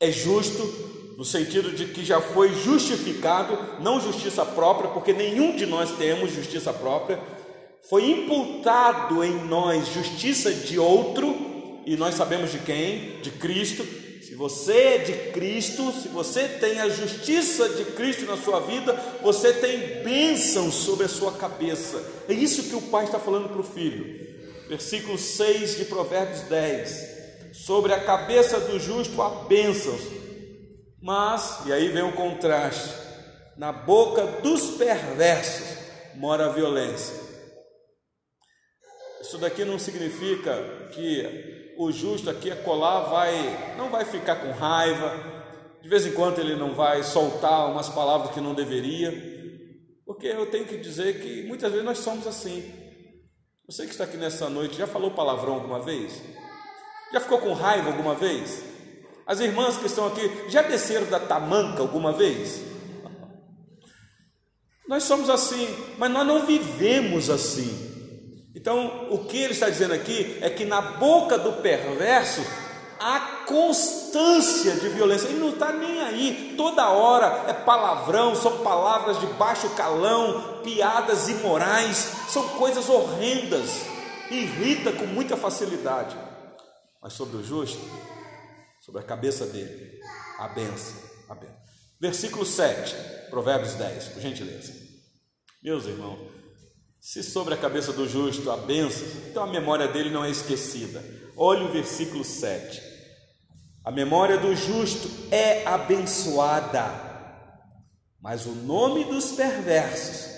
é 0.00 0.10
justo 0.10 1.14
no 1.16 1.24
sentido 1.24 1.72
de 1.72 1.86
que 1.86 2.04
já 2.04 2.20
foi 2.20 2.54
justificado, 2.54 3.82
não 3.82 4.00
justiça 4.00 4.44
própria, 4.44 4.90
porque 4.90 5.12
nenhum 5.12 5.56
de 5.56 5.64
nós 5.64 5.92
temos 5.92 6.32
justiça 6.32 6.72
própria, 6.72 7.18
foi 7.88 8.10
imputado 8.10 9.24
em 9.24 9.44
nós 9.46 9.88
justiça 9.88 10.52
de 10.52 10.78
outro, 10.78 11.34
e 11.86 11.96
nós 11.96 12.16
sabemos 12.16 12.52
de 12.52 12.58
quem? 12.58 13.20
De 13.22 13.30
Cristo. 13.30 13.86
Se 14.22 14.34
você 14.34 14.72
é 14.72 14.98
de 14.98 15.12
Cristo, 15.30 15.92
se 15.92 16.08
você 16.08 16.48
tem 16.48 16.80
a 16.80 16.88
justiça 16.88 17.68
de 17.70 17.84
Cristo 17.92 18.26
na 18.26 18.36
sua 18.36 18.60
vida, 18.60 18.92
você 19.22 19.52
tem 19.52 20.02
bênção 20.02 20.70
sobre 20.70 21.06
a 21.06 21.08
sua 21.08 21.32
cabeça. 21.32 22.02
É 22.28 22.34
isso 22.34 22.64
que 22.64 22.74
o 22.74 22.82
pai 22.82 23.04
está 23.04 23.20
falando 23.20 23.48
para 23.48 23.60
o 23.60 23.64
filho. 23.64 24.26
Versículo 24.68 25.16
6 25.16 25.78
de 25.78 25.84
Provérbios 25.84 26.40
10 26.42 27.15
sobre 27.64 27.94
a 27.94 28.04
cabeça 28.04 28.60
do 28.60 28.78
justo 28.78 29.22
há 29.22 29.44
bênçãos, 29.44 30.02
mas, 31.00 31.64
e 31.66 31.72
aí 31.72 31.88
vem 31.88 32.02
o 32.02 32.12
contraste, 32.12 32.94
na 33.56 33.72
boca 33.72 34.26
dos 34.42 34.76
perversos 34.76 35.78
mora 36.16 36.46
a 36.46 36.48
violência. 36.50 37.14
Isso 39.22 39.38
daqui 39.38 39.64
não 39.64 39.78
significa 39.78 40.54
que 40.92 41.74
o 41.78 41.90
justo 41.90 42.28
aqui 42.28 42.50
a 42.50 42.56
colar 42.56 43.08
vai, 43.08 43.74
não 43.76 43.90
vai 43.90 44.04
ficar 44.04 44.36
com 44.36 44.52
raiva, 44.52 45.34
de 45.82 45.88
vez 45.88 46.06
em 46.06 46.12
quando 46.12 46.38
ele 46.38 46.56
não 46.56 46.74
vai 46.74 47.02
soltar 47.02 47.70
umas 47.70 47.88
palavras 47.88 48.32
que 48.32 48.40
não 48.40 48.54
deveria, 48.54 49.12
porque 50.04 50.26
eu 50.26 50.50
tenho 50.50 50.66
que 50.66 50.76
dizer 50.76 51.20
que 51.20 51.44
muitas 51.46 51.70
vezes 51.70 51.84
nós 51.84 51.98
somos 51.98 52.26
assim. 52.26 52.70
Você 53.66 53.84
que 53.84 53.92
está 53.92 54.04
aqui 54.04 54.16
nessa 54.16 54.48
noite 54.48 54.76
já 54.76 54.86
falou 54.86 55.10
palavrão 55.10 55.54
alguma 55.54 55.80
vez? 55.80 56.22
Já 57.16 57.20
ficou 57.20 57.38
com 57.38 57.54
raiva 57.54 57.88
alguma 57.88 58.14
vez? 58.14 58.62
As 59.26 59.40
irmãs 59.40 59.78
que 59.78 59.86
estão 59.86 60.06
aqui 60.06 60.30
já 60.50 60.60
desceram 60.60 61.06
da 61.06 61.18
tamanca 61.18 61.80
alguma 61.80 62.12
vez? 62.12 62.60
Nós 64.86 65.04
somos 65.04 65.30
assim, 65.30 65.66
mas 65.96 66.10
nós 66.10 66.26
não 66.26 66.44
vivemos 66.44 67.30
assim. 67.30 68.44
Então, 68.54 69.08
o 69.10 69.24
que 69.24 69.38
ele 69.38 69.54
está 69.54 69.70
dizendo 69.70 69.94
aqui 69.94 70.36
é 70.42 70.50
que 70.50 70.66
na 70.66 70.82
boca 70.82 71.38
do 71.38 71.54
perverso 71.54 72.42
há 73.00 73.18
constância 73.46 74.72
de 74.72 74.90
violência. 74.90 75.28
Ele 75.28 75.38
não 75.38 75.48
está 75.48 75.72
nem 75.72 76.02
aí, 76.02 76.52
toda 76.54 76.90
hora 76.90 77.46
é 77.48 77.54
palavrão, 77.54 78.34
são 78.34 78.58
palavras 78.58 79.18
de 79.20 79.26
baixo 79.28 79.70
calão, 79.70 80.60
piadas 80.62 81.30
imorais, 81.30 82.12
são 82.28 82.46
coisas 82.50 82.90
horrendas, 82.90 83.86
irrita 84.30 84.92
com 84.92 85.06
muita 85.06 85.34
facilidade 85.34 86.25
mas 87.06 87.12
sobre 87.12 87.36
o 87.36 87.44
justo, 87.44 87.78
sobre 88.80 89.00
a 89.00 89.04
cabeça 89.04 89.46
dele, 89.46 90.00
a 90.40 90.48
benção, 90.48 91.00
a 91.28 91.36
benção. 91.36 91.54
Versículo 92.00 92.44
7, 92.44 93.30
Provérbios 93.30 93.74
10, 93.74 94.08
por 94.08 94.20
gentileza. 94.20 94.72
Meus 95.62 95.86
irmãos, 95.86 96.18
se 97.00 97.22
sobre 97.22 97.54
a 97.54 97.56
cabeça 97.56 97.92
do 97.92 98.08
justo 98.08 98.50
a 98.50 98.56
benção, 98.56 99.06
então 99.30 99.44
a 99.44 99.46
memória 99.46 99.86
dele 99.86 100.10
não 100.10 100.24
é 100.24 100.30
esquecida. 100.32 101.00
Olhe 101.36 101.62
o 101.62 101.70
versículo 101.70 102.24
7. 102.24 102.82
A 103.84 103.92
memória 103.92 104.36
do 104.36 104.52
justo 104.56 105.08
é 105.30 105.64
abençoada, 105.64 106.90
mas 108.20 108.46
o 108.46 108.52
nome 108.52 109.04
dos 109.04 109.30
perversos 109.30 110.28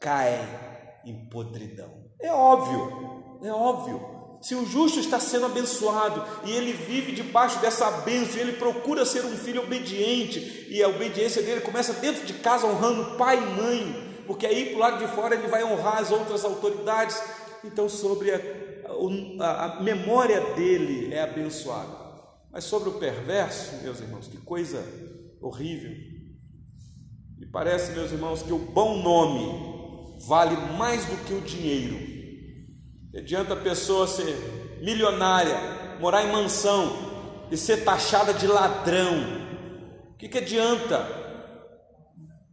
cai 0.00 1.00
em 1.04 1.28
podridão. 1.28 2.10
É 2.20 2.32
óbvio, 2.32 3.38
é 3.44 3.52
óbvio. 3.52 4.17
Se 4.40 4.54
o 4.54 4.64
justo 4.64 5.00
está 5.00 5.18
sendo 5.18 5.46
abençoado 5.46 6.24
e 6.44 6.52
ele 6.52 6.72
vive 6.72 7.12
debaixo 7.12 7.58
dessa 7.60 7.90
bênção, 8.02 8.40
ele 8.40 8.52
procura 8.52 9.04
ser 9.04 9.24
um 9.24 9.36
filho 9.36 9.62
obediente, 9.62 10.66
e 10.70 10.82
a 10.82 10.88
obediência 10.88 11.42
dele 11.42 11.60
começa 11.60 11.92
dentro 11.94 12.24
de 12.24 12.34
casa 12.34 12.66
honrando 12.66 13.16
pai 13.16 13.36
e 13.36 13.60
mãe, 13.60 14.22
porque 14.26 14.46
aí 14.46 14.66
para 14.66 14.76
o 14.76 14.78
lado 14.78 14.98
de 14.98 15.12
fora 15.12 15.34
ele 15.34 15.48
vai 15.48 15.64
honrar 15.64 15.98
as 15.98 16.12
outras 16.12 16.44
autoridades. 16.44 17.20
Então, 17.64 17.88
sobre 17.88 18.30
a, 18.30 18.40
a, 19.40 19.64
a 19.64 19.82
memória 19.82 20.40
dele 20.54 21.12
é 21.12 21.22
abençoada. 21.22 22.08
Mas 22.52 22.64
sobre 22.64 22.90
o 22.90 22.98
perverso, 22.98 23.82
meus 23.82 24.00
irmãos, 24.00 24.28
que 24.28 24.36
coisa 24.36 24.84
horrível. 25.40 25.90
Me 27.36 27.46
parece, 27.46 27.92
meus 27.92 28.12
irmãos, 28.12 28.42
que 28.42 28.52
o 28.52 28.58
bom 28.58 29.02
nome 29.02 30.18
vale 30.26 30.56
mais 30.76 31.04
do 31.04 31.16
que 31.24 31.34
o 31.34 31.40
dinheiro. 31.40 32.17
Adianta 33.18 33.54
a 33.54 33.56
pessoa 33.56 34.06
ser 34.06 34.32
milionária, 34.80 35.56
morar 35.98 36.24
em 36.24 36.30
mansão 36.30 37.48
e 37.50 37.56
ser 37.56 37.84
taxada 37.84 38.32
de 38.32 38.46
ladrão. 38.46 39.12
O 40.12 40.16
que, 40.16 40.28
que 40.28 40.38
adianta? 40.38 41.04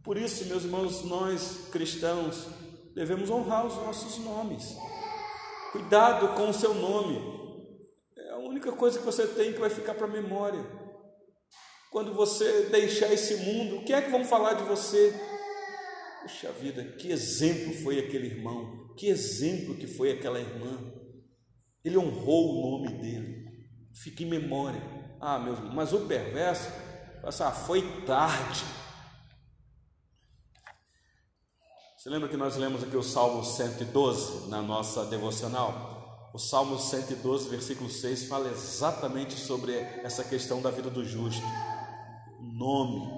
Por 0.02 0.16
isso, 0.16 0.44
meus 0.46 0.64
irmãos, 0.64 1.04
nós 1.04 1.68
cristãos 1.70 2.48
devemos 2.96 3.30
honrar 3.30 3.64
os 3.64 3.76
nossos 3.76 4.18
nomes. 4.18 4.76
Cuidado 5.70 6.34
com 6.34 6.50
o 6.50 6.54
seu 6.54 6.74
nome. 6.74 7.20
É 8.18 8.32
a 8.32 8.38
única 8.38 8.72
coisa 8.72 8.98
que 8.98 9.04
você 9.04 9.24
tem 9.24 9.52
que 9.52 9.60
vai 9.60 9.70
ficar 9.70 9.94
para 9.94 10.06
a 10.06 10.10
memória. 10.10 10.66
Quando 11.92 12.12
você 12.12 12.62
deixar 12.72 13.12
esse 13.12 13.36
mundo, 13.36 13.76
o 13.76 13.84
que 13.84 13.92
é 13.92 14.02
que 14.02 14.10
vão 14.10 14.24
falar 14.24 14.54
de 14.54 14.64
você? 14.64 15.14
Puxa 16.22 16.50
vida, 16.50 16.82
que 16.98 17.12
exemplo 17.12 17.72
foi 17.84 18.00
aquele 18.00 18.26
irmão. 18.26 18.85
Que 18.96 19.08
exemplo 19.08 19.76
que 19.76 19.86
foi 19.86 20.10
aquela 20.12 20.40
irmã. 20.40 20.92
Ele 21.84 21.98
honrou 21.98 22.50
o 22.50 22.70
nome 22.80 22.98
dele. 22.98 23.46
Fica 23.94 24.22
em 24.22 24.26
memória. 24.26 24.82
Ah, 25.20 25.38
meu 25.38 25.54
irmão, 25.54 25.72
mas 25.74 25.92
o 25.92 26.00
perverso, 26.06 26.68
ah, 27.22 27.52
foi 27.52 27.82
tarde. 28.04 28.64
Você 31.96 32.10
lembra 32.10 32.28
que 32.28 32.36
nós 32.36 32.56
lemos 32.56 32.84
aqui 32.84 32.96
o 32.96 33.02
Salmo 33.02 33.42
112 33.42 34.48
na 34.48 34.62
nossa 34.62 35.06
devocional? 35.06 36.30
O 36.32 36.38
Salmo 36.38 36.78
112, 36.78 37.48
versículo 37.48 37.90
6, 37.90 38.26
fala 38.26 38.50
exatamente 38.50 39.34
sobre 39.34 39.72
essa 39.74 40.22
questão 40.22 40.60
da 40.60 40.70
vida 40.70 40.90
do 40.90 41.04
justo. 41.04 41.42
O 42.38 42.44
nome 42.44 43.15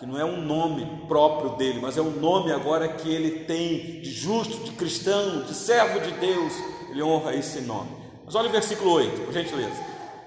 que 0.00 0.06
não 0.06 0.18
é 0.18 0.24
um 0.24 0.40
nome 0.40 0.86
próprio 1.06 1.50
dele, 1.50 1.78
mas 1.78 1.98
é 1.98 2.00
um 2.00 2.10
nome 2.10 2.50
agora 2.50 2.88
que 2.88 3.14
ele 3.14 3.44
tem 3.44 4.00
de 4.00 4.10
justo, 4.10 4.64
de 4.64 4.70
cristão, 4.72 5.42
de 5.42 5.52
servo 5.52 6.00
de 6.00 6.10
Deus. 6.12 6.54
Ele 6.90 7.02
honra 7.02 7.34
esse 7.36 7.60
nome. 7.60 7.90
Mas 8.24 8.34
olha 8.34 8.48
o 8.48 8.52
versículo 8.52 8.92
8, 8.92 9.20
por 9.20 9.34
gentileza. 9.34 9.76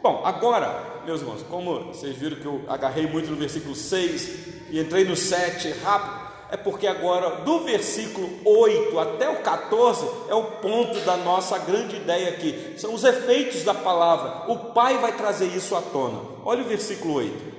Bom, 0.03 0.21
agora, 0.23 1.01
meus 1.07 1.21
irmãos, 1.21 1.41
como 1.49 1.85
vocês 1.85 2.15
viram 2.15 2.37
que 2.37 2.45
eu 2.45 2.61
agarrei 2.67 3.07
muito 3.07 3.31
no 3.31 3.35
versículo 3.35 3.73
6 3.73 4.69
e 4.69 4.79
entrei 4.79 5.05
no 5.05 5.15
7 5.15 5.71
rápido, 5.83 6.21
é 6.51 6.57
porque 6.57 6.85
agora, 6.85 7.37
do 7.37 7.61
versículo 7.61 8.29
8 8.45 8.99
até 8.99 9.27
o 9.27 9.41
14, 9.41 10.05
é 10.29 10.35
o 10.35 10.43
ponto 10.43 10.99
da 10.99 11.17
nossa 11.17 11.57
grande 11.57 11.95
ideia 11.95 12.29
aqui. 12.29 12.75
São 12.77 12.93
os 12.93 13.03
efeitos 13.03 13.63
da 13.63 13.73
palavra. 13.73 14.51
O 14.51 14.71
Pai 14.71 14.99
vai 14.99 15.17
trazer 15.17 15.47
isso 15.47 15.75
à 15.75 15.81
tona. 15.81 16.19
Olha 16.45 16.61
o 16.61 16.67
versículo 16.67 17.15
8. 17.15 17.52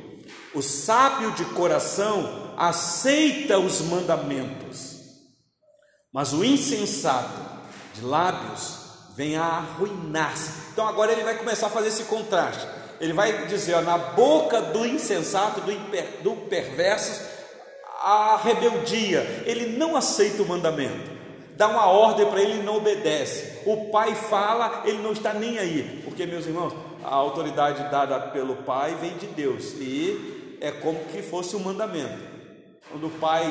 O 0.54 0.62
sábio 0.62 1.32
de 1.32 1.44
coração 1.46 2.54
aceita 2.56 3.58
os 3.58 3.80
mandamentos, 3.80 5.00
mas 6.12 6.32
o 6.32 6.44
insensato 6.44 7.40
de 7.94 8.04
lábios 8.04 8.78
vem 9.16 9.36
a 9.36 9.42
arruinar-se. 9.44 10.50
Então 10.72 10.86
agora 10.86 11.10
ele 11.10 11.24
vai 11.24 11.36
começar 11.36 11.66
a 11.66 11.70
fazer 11.70 11.88
esse 11.88 12.04
contraste. 12.04 12.66
Ele 13.00 13.12
vai 13.12 13.46
dizer, 13.46 13.74
ó, 13.74 13.82
na 13.82 13.98
boca 13.98 14.60
do 14.60 14.86
insensato, 14.86 15.60
do, 15.60 15.72
imper, 15.72 16.22
do 16.22 16.36
perverso, 16.48 17.20
a 18.00 18.36
rebeldia, 18.36 19.42
ele 19.46 19.76
não 19.76 19.96
aceita 19.96 20.42
o 20.42 20.46
mandamento, 20.46 21.10
dá 21.56 21.66
uma 21.66 21.86
ordem 21.86 22.26
para 22.26 22.40
ele 22.40 22.60
e 22.60 22.62
não 22.62 22.76
obedece. 22.76 23.62
O 23.66 23.90
pai 23.90 24.14
fala, 24.14 24.82
ele 24.84 24.98
não 24.98 25.12
está 25.12 25.32
nem 25.34 25.58
aí, 25.58 26.02
porque, 26.04 26.26
meus 26.26 26.46
irmãos, 26.46 26.74
a 27.02 27.14
autoridade 27.14 27.90
dada 27.90 28.20
pelo 28.20 28.56
pai 28.56 28.94
vem 29.00 29.16
de 29.16 29.26
Deus 29.26 29.72
e 29.74 30.33
é 30.60 30.70
como 30.70 31.04
que 31.06 31.22
fosse 31.22 31.56
um 31.56 31.60
mandamento. 31.60 32.22
Quando 32.90 33.06
o 33.06 33.18
pai, 33.18 33.44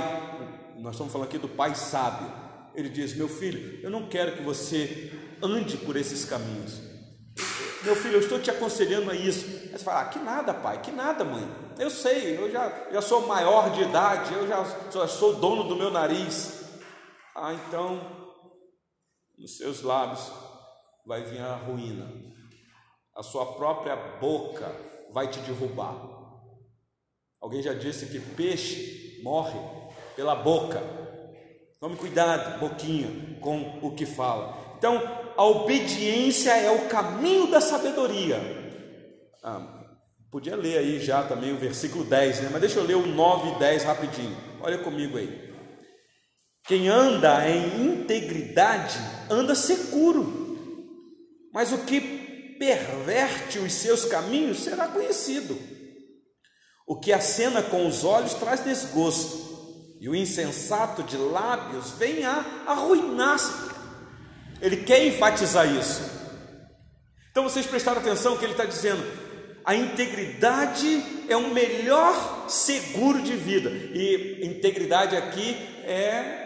nós 0.79 0.93
estamos 0.93 1.11
falando 1.11 1.27
aqui 1.27 1.37
do 1.37 1.49
pai 1.49 1.75
sábio, 1.75 2.31
ele 2.75 2.89
diz: 2.89 3.15
Meu 3.15 3.29
filho, 3.29 3.79
eu 3.83 3.89
não 3.89 4.07
quero 4.07 4.37
que 4.37 4.43
você 4.43 5.11
ande 5.41 5.77
por 5.77 5.95
esses 5.95 6.25
caminhos. 6.25 6.93
Meu 7.83 7.95
filho, 7.97 8.15
eu 8.15 8.21
estou 8.21 8.39
te 8.39 8.49
aconselhando 8.49 9.11
a 9.11 9.15
isso. 9.15 9.45
Aí 9.45 9.77
você 9.77 9.83
fala, 9.83 10.01
ah, 10.01 10.05
que 10.05 10.19
nada, 10.19 10.53
pai, 10.53 10.81
que 10.81 10.91
nada, 10.91 11.25
mãe. 11.25 11.43
Eu 11.77 11.89
sei, 11.89 12.37
eu 12.37 12.49
já, 12.49 12.69
já 12.91 13.01
sou 13.01 13.27
maior 13.27 13.71
de 13.71 13.81
idade, 13.81 14.33
eu 14.33 14.47
já, 14.47 14.63
já 14.89 15.07
sou 15.07 15.35
dono 15.35 15.63
do 15.65 15.75
meu 15.75 15.91
nariz. 15.91 16.63
Ah, 17.35 17.53
então, 17.53 17.99
nos 19.37 19.57
seus 19.57 19.81
lábios 19.81 20.31
vai 21.05 21.23
vir 21.23 21.41
a 21.41 21.55
ruína, 21.55 22.09
a 23.15 23.21
sua 23.21 23.53
própria 23.55 23.95
boca 23.95 24.73
vai 25.11 25.27
te 25.27 25.39
derrubar. 25.39 26.12
Alguém 27.43 27.61
já 27.61 27.73
disse 27.73 28.05
que 28.05 28.19
peixe 28.19 29.19
morre 29.21 29.59
pela 30.15 30.33
boca. 30.33 30.81
Tome 31.77 31.97
cuidado, 31.97 32.57
boquinha, 32.57 33.37
com 33.41 33.79
o 33.81 33.93
que 33.93 34.05
fala. 34.05 34.77
Então, 34.77 34.95
a 35.35 35.43
obediência 35.43 36.51
é 36.51 36.71
o 36.71 36.87
caminho 36.87 37.51
da 37.51 37.59
sabedoria. 37.59 38.39
Ah, 39.43 39.61
podia 40.31 40.55
ler 40.55 40.77
aí 40.77 41.01
já 41.01 41.21
também 41.23 41.51
o 41.51 41.57
versículo 41.57 42.05
10, 42.05 42.43
né? 42.43 42.49
mas 42.49 42.61
deixa 42.61 42.79
eu 42.79 42.85
ler 42.85 42.95
o 42.95 43.05
9 43.05 43.57
e 43.57 43.59
10 43.59 43.83
rapidinho. 43.83 44.37
Olha 44.61 44.77
comigo 44.77 45.17
aí. 45.17 45.53
Quem 46.65 46.87
anda 46.87 47.45
em 47.49 47.87
integridade 47.87 48.97
anda 49.29 49.53
seguro, 49.53 50.55
mas 51.53 51.73
o 51.73 51.79
que 51.79 52.55
perverte 52.57 53.59
os 53.59 53.73
seus 53.73 54.05
caminhos 54.05 54.63
será 54.63 54.87
conhecido. 54.87 55.82
O 56.85 56.95
que 56.97 57.13
acena 57.13 57.61
com 57.61 57.87
os 57.87 58.03
olhos 58.03 58.33
traz 58.33 58.63
desgosto, 58.63 59.43
e 59.99 60.09
o 60.09 60.15
insensato 60.15 61.01
de 61.03 61.15
lábios 61.15 61.91
vem 61.91 62.25
a 62.25 62.63
arruinar-se. 62.67 63.53
Ele 64.61 64.77
quer 64.77 65.05
enfatizar 65.05 65.65
isso. 65.65 66.01
Então 67.31 67.43
vocês 67.43 67.65
prestaram 67.65 68.01
atenção 68.01 68.37
que 68.37 68.43
ele 68.43 68.51
está 68.51 68.65
dizendo: 68.65 69.01
a 69.63 69.73
integridade 69.73 71.25
é 71.29 71.37
o 71.37 71.53
melhor 71.53 72.49
seguro 72.49 73.21
de 73.21 73.33
vida. 73.35 73.69
E 73.69 74.45
integridade 74.45 75.15
aqui 75.15 75.55
é, 75.85 76.43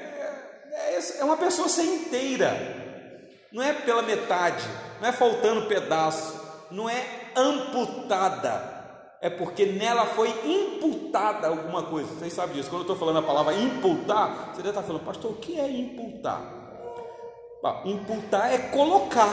é, 0.71 1.19
é 1.19 1.23
uma 1.23 1.37
pessoa 1.37 1.67
ser 1.67 1.83
inteira, 1.83 2.55
não 3.51 3.63
é 3.63 3.73
pela 3.73 4.03
metade, 4.03 4.63
não 5.01 5.09
é 5.09 5.11
faltando 5.11 5.67
pedaço, 5.67 6.39
não 6.69 6.87
é 6.87 7.31
amputada. 7.35 8.76
É 9.21 9.29
porque 9.29 9.65
nela 9.65 10.05
foi 10.05 10.29
imputada 10.45 11.47
alguma 11.47 11.83
coisa. 11.83 12.13
Vocês 12.13 12.33
sabem 12.33 12.55
disso. 12.55 12.69
Quando 12.69 12.81
eu 12.81 12.93
estou 12.93 12.95
falando 12.95 13.17
a 13.17 13.23
palavra 13.23 13.53
imputar, 13.53 14.51
você 14.51 14.57
deve 14.57 14.69
estar 14.69 14.83
falando, 14.83 15.03
pastor, 15.03 15.31
o 15.31 15.35
que 15.35 15.59
é 15.59 15.69
imputar? 15.69 16.41
Imputar 17.83 18.53
é 18.53 18.57
colocar. 18.57 19.27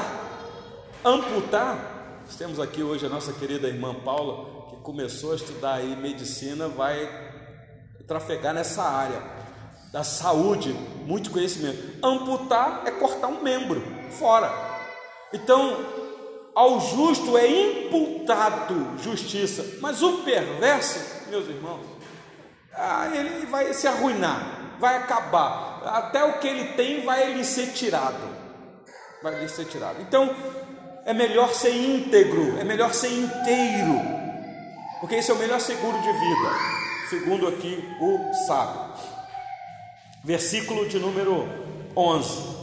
Amputar, 1.05 2.23
nós 2.25 2.35
temos 2.35 2.59
aqui 2.59 2.83
hoje 2.83 3.05
a 3.05 3.09
nossa 3.09 3.33
querida 3.35 3.69
irmã 3.69 3.95
Paula, 3.95 4.71
que 4.71 4.77
começou 4.79 5.33
a 5.33 5.37
estudar 5.37 5.75
aí 5.75 5.95
medicina, 5.95 6.67
vai 6.67 7.09
trafegar 8.09 8.55
nessa 8.55 8.83
área 8.83 9.23
da 9.93 10.03
saúde, 10.03 10.73
muito 11.07 11.31
conhecimento. 11.31 12.05
Amputar 12.05 12.83
é 12.87 12.91
cortar 12.91 13.29
um 13.29 13.43
membro 13.43 13.83
fora. 14.11 14.51
Então, 15.33 15.77
ao 16.55 16.81
justo 16.81 17.37
é 17.37 17.47
imputado 17.47 18.99
justiça, 19.03 19.79
mas 19.81 20.03
o 20.03 20.19
perverso, 20.19 21.29
meus 21.29 21.49
irmãos, 21.49 21.85
ah, 22.73 23.11
ele 23.13 23.47
vai 23.47 23.73
se 23.75 23.89
arruinar, 23.89 24.77
vai 24.79 24.97
acabar 24.97 25.83
até 25.85 26.25
o 26.25 26.39
que 26.39 26.47
ele 26.47 26.73
tem 26.73 27.05
vai 27.05 27.33
lhe 27.33 27.45
ser 27.45 27.73
tirado. 27.73 28.35
Vai 29.23 29.41
lhe 29.41 29.49
ser 29.49 29.65
tirado. 29.65 30.01
Então, 30.01 30.35
é 31.05 31.13
melhor 31.13 31.53
ser 31.53 31.75
íntegro, 31.75 32.59
é 32.59 32.65
melhor 32.65 32.93
ser 32.95 33.09
inteiro, 33.09 34.01
porque 35.01 35.17
esse 35.17 35.31
é 35.31 35.35
o 35.35 35.39
melhor 35.39 35.61
seguro 35.61 35.99
de 35.99 36.13
vida, 36.13 36.51
segundo 37.11 37.49
aqui 37.49 37.83
o 38.01 38.33
sábio. 38.47 38.95
Versículo 40.23 40.89
de 40.89 40.99
número 40.99 41.49
11. 41.97 42.55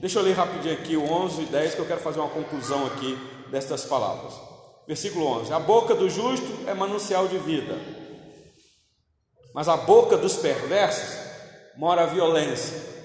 Deixa 0.00 0.18
eu 0.18 0.22
ler 0.22 0.34
rapidinho 0.34 0.74
aqui 0.74 0.96
o 0.96 1.10
11 1.10 1.42
e 1.42 1.46
10, 1.46 1.74
que 1.74 1.80
eu 1.80 1.86
quero 1.86 2.00
fazer 2.00 2.20
uma 2.20 2.28
conclusão 2.28 2.86
aqui 2.86 3.35
destas 3.50 3.84
palavras. 3.84 4.34
Versículo 4.86 5.26
11: 5.40 5.52
A 5.52 5.58
boca 5.58 5.94
do 5.94 6.08
justo 6.08 6.68
é 6.68 6.74
manancial 6.74 7.26
de 7.28 7.38
vida, 7.38 7.78
mas 9.54 9.68
a 9.68 9.76
boca 9.76 10.16
dos 10.16 10.36
perversos 10.36 11.18
mora 11.76 12.02
a 12.02 12.06
violência. 12.06 12.96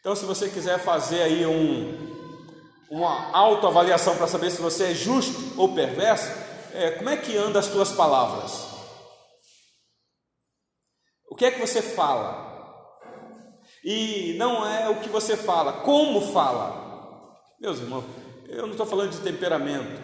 Então, 0.00 0.16
se 0.16 0.24
você 0.24 0.48
quiser 0.48 0.78
fazer 0.80 1.22
aí 1.22 1.46
um, 1.46 2.12
uma 2.90 3.30
autoavaliação 3.32 4.16
para 4.16 4.26
saber 4.26 4.50
se 4.50 4.60
você 4.60 4.90
é 4.90 4.94
justo 4.94 5.58
ou 5.60 5.74
perverso, 5.74 6.28
é, 6.74 6.90
como 6.92 7.08
é 7.08 7.16
que 7.16 7.36
anda 7.36 7.58
as 7.58 7.68
tuas 7.68 7.92
palavras? 7.92 8.68
O 11.30 11.36
que 11.36 11.44
é 11.44 11.50
que 11.50 11.60
você 11.60 11.80
fala? 11.80 12.50
E 13.84 14.34
não 14.38 14.66
é 14.66 14.88
o 14.88 15.00
que 15.00 15.08
você 15.08 15.36
fala, 15.36 15.72
como 15.82 16.32
fala. 16.32 16.82
Meus 17.60 17.78
irmãos, 17.78 18.04
eu 18.52 18.62
não 18.62 18.72
estou 18.72 18.86
falando 18.86 19.10
de 19.10 19.20
temperamento, 19.20 20.02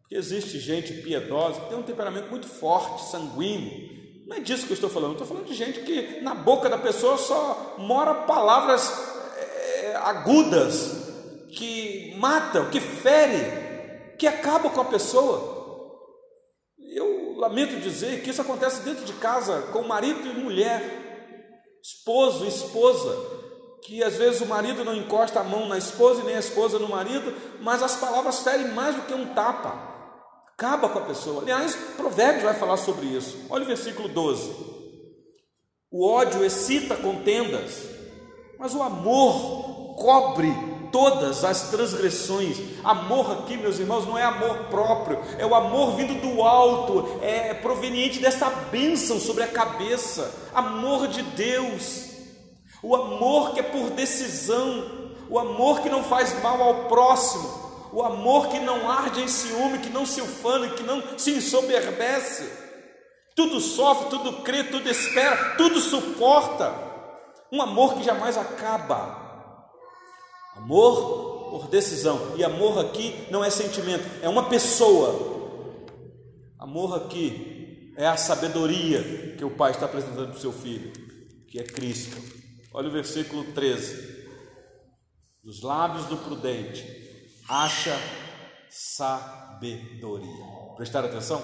porque 0.00 0.14
existe 0.14 0.58
gente 0.58 0.92
piedosa 0.92 1.60
que 1.60 1.68
tem 1.68 1.78
um 1.78 1.82
temperamento 1.82 2.30
muito 2.30 2.46
forte, 2.46 3.10
sanguíneo, 3.10 3.94
não 4.26 4.36
é 4.36 4.40
disso 4.40 4.66
que 4.66 4.72
eu 4.72 4.76
estou 4.76 4.88
falando, 4.88 5.10
eu 5.10 5.22
estou 5.22 5.26
falando 5.26 5.46
de 5.46 5.54
gente 5.54 5.80
que 5.80 6.20
na 6.22 6.34
boca 6.34 6.68
da 6.70 6.78
pessoa 6.78 7.18
só 7.18 7.76
mora 7.78 8.14
palavras 8.14 8.90
é, 9.36 9.96
agudas, 9.96 11.04
que 11.50 12.14
matam, 12.16 12.70
que 12.70 12.80
ferem, 12.80 14.16
que 14.18 14.26
acabam 14.26 14.72
com 14.72 14.80
a 14.80 14.86
pessoa. 14.86 15.52
Eu 16.78 17.34
lamento 17.36 17.80
dizer 17.80 18.22
que 18.22 18.30
isso 18.30 18.40
acontece 18.40 18.82
dentro 18.82 19.04
de 19.04 19.12
casa, 19.14 19.62
com 19.72 19.82
marido 19.82 20.26
e 20.26 20.42
mulher, 20.42 21.80
esposo 21.82 22.46
e 22.46 22.48
esposa, 22.48 23.33
que 23.84 24.02
às 24.02 24.16
vezes 24.16 24.40
o 24.40 24.46
marido 24.46 24.82
não 24.82 24.96
encosta 24.96 25.40
a 25.40 25.44
mão 25.44 25.68
na 25.68 25.76
esposa 25.76 26.22
e 26.22 26.24
nem 26.24 26.36
a 26.36 26.40
esposa 26.40 26.78
no 26.78 26.88
marido, 26.88 27.34
mas 27.60 27.82
as 27.82 27.96
palavras 27.96 28.40
ferem 28.40 28.68
mais 28.68 28.96
do 28.96 29.02
que 29.02 29.12
um 29.12 29.34
tapa 29.34 29.92
acaba 30.54 30.88
com 30.88 30.98
a 31.00 31.02
pessoa. 31.02 31.42
Aliás, 31.42 31.74
Provérbios 31.96 32.44
vai 32.44 32.54
falar 32.54 32.78
sobre 32.78 33.06
isso. 33.06 33.36
Olha 33.50 33.64
o 33.64 33.66
versículo 33.66 34.08
12. 34.08 34.50
O 35.90 36.08
ódio 36.08 36.44
excita 36.44 36.96
contendas, 36.96 37.82
mas 38.58 38.74
o 38.74 38.82
amor 38.82 39.96
cobre 39.96 40.48
todas 40.90 41.44
as 41.44 41.70
transgressões. 41.70 42.56
Amor 42.82 43.32
aqui, 43.32 43.56
meus 43.56 43.78
irmãos, 43.78 44.06
não 44.06 44.16
é 44.16 44.22
amor 44.22 44.56
próprio, 44.70 45.20
é 45.38 45.44
o 45.44 45.54
amor 45.54 45.96
vindo 45.96 46.20
do 46.20 46.42
alto, 46.42 47.18
é 47.20 47.52
proveniente 47.52 48.18
dessa 48.18 48.48
bênção 48.48 49.20
sobre 49.20 49.42
a 49.42 49.48
cabeça. 49.48 50.32
Amor 50.54 51.06
de 51.06 51.22
Deus. 51.22 52.13
O 52.84 52.94
amor 52.94 53.54
que 53.54 53.60
é 53.60 53.62
por 53.62 53.88
decisão, 53.88 54.84
o 55.30 55.38
amor 55.38 55.80
que 55.80 55.88
não 55.88 56.04
faz 56.04 56.38
mal 56.42 56.60
ao 56.60 56.84
próximo, 56.84 57.88
o 57.90 58.02
amor 58.02 58.48
que 58.48 58.58
não 58.58 58.90
arde 58.90 59.22
em 59.22 59.26
ciúme, 59.26 59.78
que 59.78 59.88
não 59.88 60.04
se 60.04 60.20
ufana, 60.20 60.68
que 60.68 60.82
não 60.82 61.02
se 61.16 61.30
ensoberbece, 61.30 62.46
tudo 63.34 63.58
sofre, 63.58 64.10
tudo 64.10 64.42
crê, 64.42 64.64
tudo 64.64 64.86
espera, 64.86 65.54
tudo 65.56 65.80
suporta, 65.80 66.74
um 67.50 67.62
amor 67.62 67.94
que 67.94 68.02
jamais 68.02 68.36
acaba. 68.36 69.24
Amor 70.54 71.48
por 71.52 71.68
decisão, 71.68 72.34
e 72.36 72.44
amor 72.44 72.78
aqui 72.78 73.26
não 73.30 73.42
é 73.42 73.48
sentimento, 73.48 74.04
é 74.20 74.28
uma 74.28 74.50
pessoa. 74.50 75.72
Amor 76.58 76.94
aqui 76.96 77.94
é 77.96 78.06
a 78.06 78.18
sabedoria 78.18 79.36
que 79.38 79.44
o 79.44 79.50
pai 79.50 79.70
está 79.70 79.86
apresentando 79.86 80.28
para 80.28 80.36
o 80.36 80.40
seu 80.40 80.52
filho, 80.52 80.92
que 81.48 81.58
é 81.58 81.62
Cristo. 81.62 82.43
Olha 82.74 82.88
o 82.88 82.92
versículo 82.92 83.44
13. 83.52 84.24
Dos 85.44 85.62
lábios 85.62 86.06
do 86.06 86.16
prudente 86.16 86.84
acha 87.48 87.96
sabedoria. 88.68 90.44
Prestar 90.76 91.04
atenção? 91.04 91.40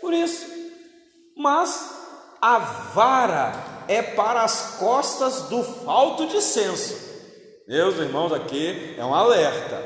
Por 0.00 0.12
isso, 0.12 0.44
mas 1.36 1.94
a 2.40 2.58
vara 2.58 3.52
é 3.86 4.02
para 4.02 4.42
as 4.42 4.76
costas 4.78 5.42
do 5.42 5.62
falto 5.62 6.26
de 6.26 6.40
senso. 6.42 6.98
Meus 7.68 7.96
irmãos, 7.96 8.32
aqui 8.32 8.96
é 8.98 9.04
um 9.04 9.14
alerta. 9.14 9.84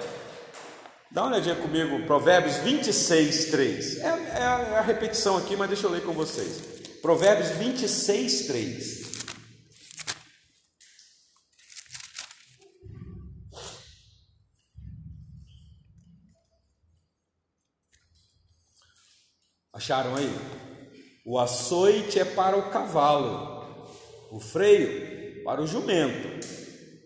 Dá 1.11 1.25
uma 1.25 1.33
olhadinha 1.33 1.57
comigo, 1.57 2.07
Provérbios 2.07 2.57
26, 2.57 3.51
3. 3.51 3.99
É, 3.99 4.07
é, 4.07 4.43
a 4.79 4.81
repetição 4.81 5.37
aqui, 5.37 5.55
mas 5.55 5.69
deixa 5.69 5.87
eu 5.87 5.91
ler 5.91 6.03
com 6.03 6.13
vocês. 6.13 6.63
Provérbios 7.03 7.51
26, 7.51 8.47
3. 8.47 9.06
Acharam 19.77 20.17
aí? 20.17 20.35
O 21.27 21.39
açoite 21.39 22.19
é 22.19 22.25
para 22.25 22.57
o 22.57 22.71
cavalo, 22.71 23.63
o 24.33 24.41
freio 24.41 25.45
para 25.45 25.61
o 25.61 25.67
jumento, 25.67 26.47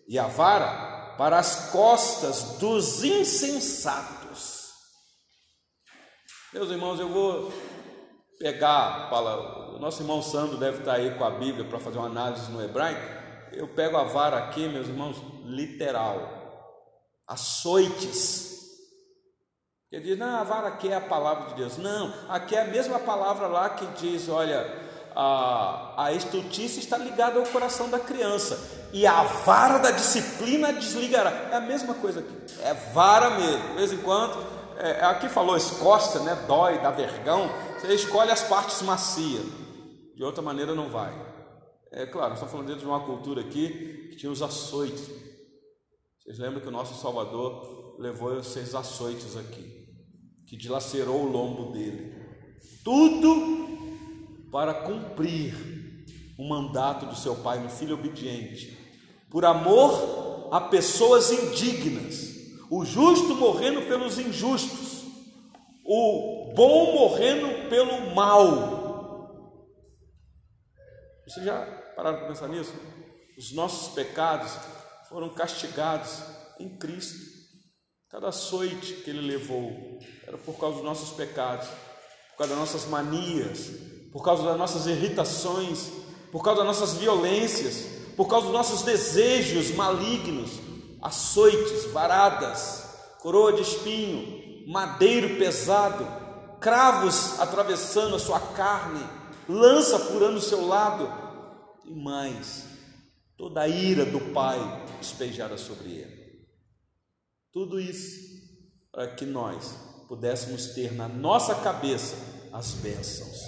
e 0.06 0.16
a 0.16 0.28
vara 0.28 1.16
para 1.18 1.36
as 1.36 1.70
costas 1.70 2.58
dos 2.60 3.02
insensatos. 3.02 4.68
Meus 6.54 6.70
irmãos, 6.70 7.00
eu 7.00 7.08
vou 7.08 7.52
pegar, 8.38 9.10
fala, 9.10 9.74
o 9.74 9.80
nosso 9.80 10.02
irmão 10.02 10.22
Sandro 10.22 10.56
deve 10.56 10.78
estar 10.78 10.94
aí 10.94 11.12
com 11.18 11.24
a 11.24 11.30
Bíblia 11.30 11.64
para 11.64 11.80
fazer 11.80 11.98
uma 11.98 12.06
análise 12.06 12.52
no 12.52 12.62
hebraico. 12.62 13.02
Eu 13.52 13.66
pego 13.66 13.96
a 13.96 14.04
vara 14.04 14.38
aqui, 14.38 14.68
meus 14.68 14.86
irmãos, 14.86 15.16
literal. 15.44 16.38
Açoites 17.26 18.59
ele 19.90 20.04
diz, 20.04 20.18
não, 20.18 20.38
a 20.38 20.44
vara 20.44 20.68
aqui 20.68 20.88
é 20.88 20.94
a 20.94 21.00
palavra 21.00 21.48
de 21.48 21.54
Deus. 21.56 21.76
Não, 21.76 22.14
aqui 22.28 22.54
é 22.54 22.62
a 22.62 22.66
mesma 22.66 23.00
palavra 23.00 23.48
lá 23.48 23.70
que 23.70 23.84
diz, 24.00 24.28
olha, 24.28 24.64
a, 25.16 26.04
a 26.04 26.12
está 26.12 26.96
ligada 26.96 27.40
ao 27.40 27.46
coração 27.46 27.90
da 27.90 27.98
criança, 27.98 28.56
e 28.92 29.04
a 29.04 29.22
vara 29.24 29.78
da 29.78 29.90
disciplina 29.90 30.72
desligará. 30.72 31.30
É 31.50 31.56
a 31.56 31.60
mesma 31.60 31.94
coisa 31.94 32.20
aqui, 32.20 32.36
é 32.60 32.72
vara 32.92 33.30
mesmo. 33.30 33.68
De 33.68 33.74
vez 33.74 33.92
em 33.92 33.98
quando, 33.98 34.46
é, 34.78 34.90
é 34.90 35.04
aqui 35.06 35.28
falou 35.28 35.56
escosta, 35.56 36.20
né? 36.20 36.36
Dói, 36.46 36.78
dá 36.78 36.92
vergão. 36.92 37.50
Você 37.80 37.92
escolhe 37.92 38.30
as 38.30 38.44
partes 38.44 38.82
macias, 38.82 39.44
de 40.14 40.22
outra 40.22 40.40
maneira 40.40 40.72
não 40.72 40.88
vai. 40.88 41.12
É 41.90 42.06
claro, 42.06 42.34
estamos 42.34 42.52
falando 42.52 42.68
dentro 42.68 42.82
de 42.82 42.86
uma 42.86 43.00
cultura 43.00 43.40
aqui 43.40 44.08
que 44.10 44.16
tinha 44.16 44.30
os 44.30 44.40
açoites. 44.40 45.10
Vocês 46.20 46.38
lembram 46.38 46.60
que 46.60 46.68
o 46.68 46.70
nosso 46.70 46.94
Salvador 46.94 47.96
levou 47.98 48.38
esses 48.38 48.72
açoites 48.72 49.36
aqui 49.36 49.79
que 50.50 50.56
dilacerou 50.56 51.22
o 51.22 51.30
lombo 51.30 51.70
dele. 51.70 52.12
Tudo 52.82 54.48
para 54.50 54.74
cumprir 54.74 55.54
o 56.36 56.48
mandato 56.48 57.06
do 57.06 57.14
seu 57.14 57.36
pai, 57.36 57.64
um 57.64 57.68
filho 57.68 57.94
obediente, 57.94 58.76
por 59.30 59.44
amor 59.44 60.48
a 60.50 60.60
pessoas 60.62 61.30
indignas, 61.30 62.34
o 62.68 62.84
justo 62.84 63.36
morrendo 63.36 63.82
pelos 63.82 64.18
injustos, 64.18 65.04
o 65.84 66.52
bom 66.56 66.94
morrendo 66.94 67.68
pelo 67.68 68.12
mal. 68.12 69.68
Você 71.28 71.44
já 71.44 71.64
pararam 71.94 72.18
para 72.18 72.26
pensar 72.26 72.48
nisso? 72.48 72.74
Os 73.38 73.52
nossos 73.52 73.94
pecados 73.94 74.50
foram 75.08 75.28
castigados 75.28 76.24
em 76.58 76.76
Cristo. 76.76 77.29
Cada 78.10 78.30
açoite 78.30 78.94
que 79.04 79.10
ele 79.10 79.20
levou 79.20 80.00
era 80.26 80.36
por 80.36 80.58
causa 80.58 80.76
dos 80.78 80.84
nossos 80.84 81.10
pecados, 81.10 81.68
por 82.30 82.38
causa 82.38 82.54
das 82.54 82.58
nossas 82.58 82.86
manias, 82.86 83.70
por 84.12 84.24
causa 84.24 84.42
das 84.42 84.58
nossas 84.58 84.86
irritações, 84.88 85.92
por 86.32 86.42
causa 86.42 86.64
das 86.64 86.66
nossas 86.66 86.98
violências, 86.98 87.86
por 88.16 88.26
causa 88.26 88.46
dos 88.46 88.52
nossos 88.52 88.82
desejos 88.82 89.70
malignos, 89.76 90.50
açoites, 91.00 91.84
varadas, 91.92 92.84
coroa 93.20 93.52
de 93.52 93.62
espinho, 93.62 94.66
madeiro 94.66 95.38
pesado, 95.38 96.04
cravos 96.58 97.38
atravessando 97.38 98.16
a 98.16 98.18
sua 98.18 98.40
carne, 98.40 99.06
lança 99.48 100.00
furando 100.00 100.38
o 100.38 100.42
seu 100.42 100.66
lado, 100.66 101.08
e 101.84 101.94
mais, 101.94 102.64
toda 103.36 103.60
a 103.60 103.68
ira 103.68 104.04
do 104.04 104.18
Pai 104.32 104.58
despejada 105.00 105.56
sobre 105.56 105.90
ele. 105.90 106.19
Tudo 107.52 107.80
isso 107.80 108.30
para 108.92 109.08
que 109.08 109.26
nós 109.26 109.74
pudéssemos 110.08 110.68
ter 110.68 110.92
na 110.92 111.08
nossa 111.08 111.54
cabeça 111.56 112.14
as 112.52 112.72
bênçãos. 112.72 113.38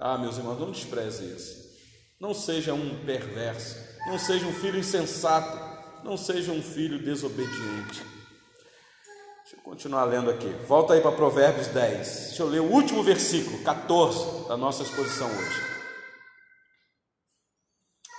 Ah, 0.00 0.16
meus 0.18 0.38
irmãos, 0.38 0.58
não 0.58 0.70
despreze 0.70 1.24
isso. 1.24 1.64
Não 2.18 2.32
seja 2.32 2.72
um 2.72 3.04
perverso, 3.04 3.76
não 4.06 4.18
seja 4.18 4.46
um 4.46 4.52
filho 4.52 4.78
insensato, 4.78 6.04
não 6.04 6.16
seja 6.16 6.52
um 6.52 6.62
filho 6.62 7.02
desobediente. 7.02 8.02
Deixa 9.42 9.56
eu 9.56 9.62
continuar 9.62 10.04
lendo 10.04 10.30
aqui. 10.30 10.48
Volta 10.66 10.94
aí 10.94 11.02
para 11.02 11.12
Provérbios 11.12 11.66
10. 11.68 12.26
Deixa 12.28 12.42
eu 12.42 12.48
ler 12.48 12.60
o 12.60 12.70
último 12.70 13.02
versículo, 13.02 13.62
14, 13.62 14.48
da 14.48 14.56
nossa 14.56 14.82
exposição 14.82 15.28
hoje. 15.28 15.62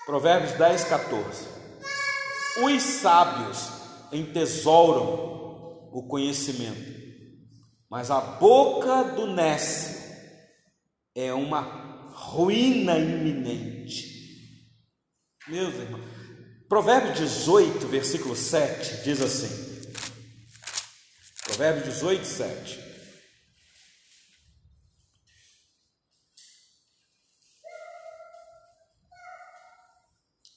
Provérbios 0.05 0.53
10, 0.53 0.83
14. 0.83 1.47
Os 2.63 2.81
sábios 2.83 3.74
entesouram 4.11 5.89
o 5.91 6.07
conhecimento, 6.07 6.93
mas 7.89 8.11
a 8.11 8.19
boca 8.19 9.03
do 9.03 9.27
Ness 9.27 9.95
é 11.15 11.33
uma 11.33 11.61
ruína 12.13 12.97
iminente. 12.97 14.13
Meus 15.47 15.73
irmãos, 15.75 16.05
Provérbio 16.67 17.13
18, 17.13 17.87
versículo 17.87 18.35
7 18.35 19.03
diz 19.03 19.21
assim: 19.21 19.65
Provérbio 21.45 21.83
18, 21.83 22.25
7. 22.25 22.85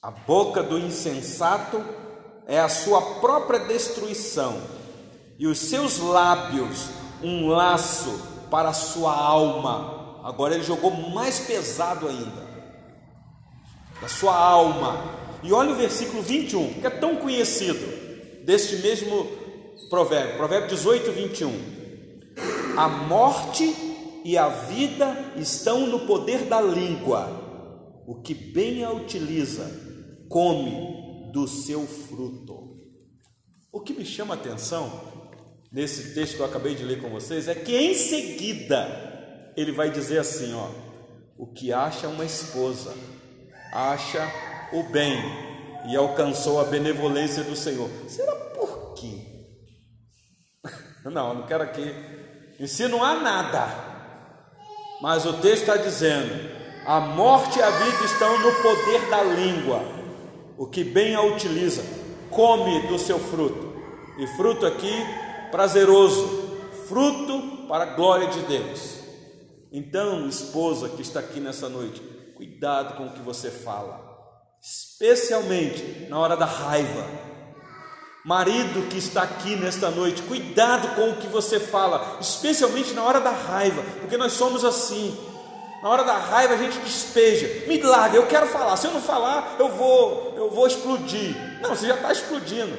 A 0.01 0.11
boca 0.11 0.63
do 0.63 0.79
insensato 0.79 1.77
é 2.49 2.59
a 2.59 2.67
sua 2.67 2.99
própria 3.19 3.59
destruição, 3.59 4.59
e 5.37 5.45
os 5.45 5.59
seus 5.59 5.99
lábios 5.99 6.89
um 7.23 7.47
laço 7.47 8.19
para 8.49 8.69
a 8.69 8.73
sua 8.73 9.15
alma. 9.15 10.19
Agora 10.23 10.55
ele 10.55 10.63
jogou 10.63 10.89
mais 11.11 11.39
pesado 11.39 12.07
ainda, 12.07 12.49
da 14.01 14.07
sua 14.07 14.35
alma. 14.35 14.97
E 15.43 15.53
olha 15.53 15.71
o 15.71 15.75
versículo 15.75 16.23
21, 16.23 16.81
que 16.81 16.87
é 16.87 16.89
tão 16.89 17.17
conhecido, 17.17 17.85
deste 18.43 18.77
mesmo 18.77 19.27
provérbio, 19.89 20.37
provérbio 20.37 20.69
18, 20.69 21.11
21. 21.11 21.53
A 22.75 22.87
morte 22.89 23.75
e 24.25 24.37
a 24.37 24.49
vida 24.49 25.33
estão 25.37 25.85
no 25.85 25.99
poder 25.99 26.45
da 26.45 26.59
língua, 26.59 27.29
o 28.07 28.15
que 28.15 28.33
bem 28.33 28.83
a 28.83 28.91
utiliza, 28.91 29.71
come 30.27 31.08
do 31.31 31.47
seu 31.47 31.85
fruto. 31.85 32.77
O 33.71 33.81
que 33.81 33.93
me 33.93 34.05
chama 34.05 34.33
a 34.33 34.37
atenção 34.37 35.01
nesse 35.71 36.13
texto 36.13 36.35
que 36.35 36.41
eu 36.41 36.45
acabei 36.45 36.75
de 36.75 36.83
ler 36.83 37.01
com 37.01 37.09
vocês 37.09 37.47
é 37.47 37.55
que 37.55 37.75
em 37.75 37.93
seguida 37.93 39.53
ele 39.55 39.71
vai 39.71 39.91
dizer 39.91 40.19
assim, 40.19 40.53
ó: 40.53 40.69
o 41.37 41.47
que 41.47 41.71
acha 41.71 42.07
uma 42.07 42.25
esposa 42.25 42.93
acha 43.71 44.19
o 44.73 44.83
bem 44.83 45.21
e 45.87 45.95
alcançou 45.95 46.59
a 46.59 46.65
benevolência 46.65 47.43
do 47.43 47.55
Senhor. 47.55 47.89
Será 48.07 48.35
por 48.35 48.93
quê? 48.95 49.21
Não, 51.05 51.33
não 51.33 51.47
quero 51.47 51.63
aqui 51.63 51.95
insinuar 52.59 53.21
nada. 53.21 53.67
Mas 55.01 55.25
o 55.25 55.33
texto 55.33 55.61
está 55.61 55.77
dizendo: 55.77 56.33
a 56.85 56.99
morte 56.99 57.57
e 57.57 57.61
a 57.61 57.69
vida 57.69 58.03
estão 58.03 58.37
no 58.39 58.53
poder 58.61 59.09
da 59.09 59.23
língua 59.23 59.98
o 60.59 60.67
que 60.67 60.83
bem 60.83 61.15
a 61.15 61.21
utiliza, 61.21 61.81
come 62.29 62.81
do 62.81 62.99
seu 62.99 63.17
fruto. 63.17 63.73
E 64.17 64.27
fruto 64.35 64.65
aqui, 64.65 64.93
prazeroso, 65.49 66.27
fruto 66.89 67.65
para 67.65 67.85
a 67.85 67.95
glória 67.95 68.27
de 68.27 68.41
Deus. 68.41 68.99
Então, 69.71 70.27
esposa 70.27 70.89
que 70.89 71.01
está 71.01 71.21
aqui 71.21 71.39
nessa 71.39 71.69
noite, 71.69 72.01
cuidado 72.35 72.97
com 72.97 73.05
o 73.05 73.13
que 73.13 73.21
você 73.21 73.49
fala, 73.49 74.01
especialmente 74.61 76.07
na 76.09 76.19
hora 76.19 76.35
da 76.35 76.45
raiva. 76.45 77.07
Marido 78.25 78.89
que 78.89 78.97
está 78.97 79.23
aqui 79.23 79.55
nesta 79.55 79.89
noite, 79.89 80.21
cuidado 80.23 80.93
com 80.93 81.11
o 81.11 81.15
que 81.15 81.27
você 81.27 81.57
fala, 81.57 82.17
especialmente 82.19 82.91
na 82.91 83.03
hora 83.03 83.21
da 83.21 83.31
raiva, 83.31 83.81
porque 84.01 84.17
nós 84.17 84.33
somos 84.33 84.65
assim. 84.65 85.17
Na 85.81 85.89
hora 85.89 86.03
da 86.03 86.17
raiva 86.17 86.53
a 86.53 86.57
gente 86.57 86.77
despeja. 86.79 87.67
Me 87.67 87.81
larga, 87.81 88.17
eu 88.17 88.27
quero 88.27 88.47
falar. 88.47 88.75
Se 88.75 88.87
eu 88.87 88.91
não 88.91 89.01
falar, 89.01 89.55
eu 89.59 89.69
vou, 89.69 90.33
eu 90.35 90.49
vou 90.49 90.67
explodir. 90.67 91.35
Não, 91.61 91.69
você 91.69 91.87
já 91.87 91.95
está 91.95 92.11
explodindo. 92.11 92.75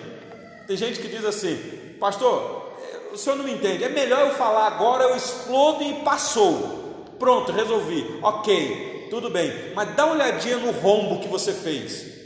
Tem 0.67 0.77
gente 0.77 1.01
que 1.01 1.09
diz 1.09 1.25
assim, 1.25 1.57
pastor, 1.99 2.77
o 3.13 3.17
senhor 3.17 3.37
não 3.37 3.45
me 3.45 3.53
entende. 3.53 3.85
É 3.85 3.89
melhor 3.89 4.29
eu 4.29 4.35
falar 4.35 4.67
agora, 4.67 5.05
eu 5.05 5.17
explodo 5.17 5.83
e 5.83 6.03
passou. 6.03 7.05
Pronto, 7.19 7.53
resolvi. 7.53 8.19
Ok, 8.23 9.09
tudo 9.11 9.31
bem. 9.31 9.73
Mas 9.75 9.95
dá 9.97 10.05
uma 10.05 10.15
olhadinha 10.15 10.59
no 10.59 10.71
rombo 10.71 11.21
que 11.21 11.29
você 11.29 11.53
fez. 11.53 12.21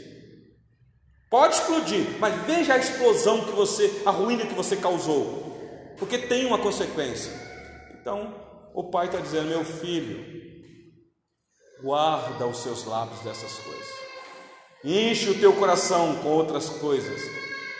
Pode 1.29 1.55
explodir, 1.55 2.17
mas 2.19 2.33
veja 2.45 2.75
a 2.75 2.77
explosão 2.77 3.41
que 3.41 3.51
você, 3.51 4.03
a 4.05 4.11
ruína 4.11 4.45
que 4.45 4.53
você 4.53 4.77
causou, 4.77 5.93
porque 5.97 6.17
tem 6.17 6.45
uma 6.45 6.59
consequência. 6.59 7.31
Então, 7.99 8.33
o 8.73 8.83
pai 8.83 9.07
está 9.07 9.19
dizendo: 9.19 9.49
meu 9.49 9.65
filho, 9.65 10.44
guarda 11.81 12.47
os 12.47 12.57
seus 12.57 12.85
lábios 12.85 13.19
dessas 13.21 13.57
coisas, 13.59 13.87
enche 14.83 15.29
o 15.29 15.39
teu 15.39 15.53
coração 15.57 16.15
com 16.17 16.29
outras 16.29 16.69
coisas, 16.69 17.21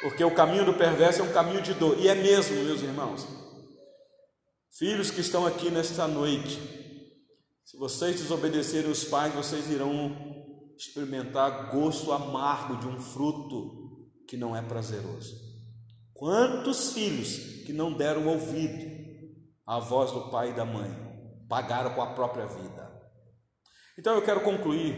porque 0.02 0.24
o 0.24 0.34
caminho 0.34 0.66
do 0.66 0.74
perverso 0.74 1.22
é 1.22 1.24
um 1.24 1.34
caminho 1.34 1.62
de 1.62 1.74
dor, 1.74 1.98
e 2.00 2.08
é 2.08 2.16
mesmo, 2.16 2.64
meus 2.64 2.82
irmãos. 2.82 3.28
Filhos 4.78 5.10
que 5.10 5.22
estão 5.22 5.46
aqui 5.46 5.70
nesta 5.70 6.08
noite, 6.08 6.60
se 7.64 7.78
vocês 7.78 8.20
desobedecerem 8.20 8.92
os 8.92 9.06
pais, 9.06 9.34
vocês 9.34 9.70
irão 9.70 10.16
experimentar 10.78 11.72
gosto 11.72 12.12
amargo 12.12 12.78
de 12.78 12.88
um 12.88 13.00
fruto 13.00 14.10
que 14.28 14.36
não 14.36 14.56
é 14.56 14.62
prazeroso. 14.62 15.36
Quantos 16.14 16.94
filhos 16.94 17.38
que 17.66 17.74
não 17.74 17.94
deram 17.94 18.28
ouvido 18.28 18.86
à 19.66 19.80
voz 19.80 20.12
do 20.12 20.30
pai 20.30 20.52
e 20.52 20.54
da 20.54 20.66
mãe 20.66 20.90
pagaram 21.50 21.94
com 21.94 22.02
a 22.02 22.14
própria 22.14 22.46
vida? 22.46 22.85
Então 23.98 24.14
eu 24.14 24.22
quero 24.22 24.42
concluir 24.42 24.94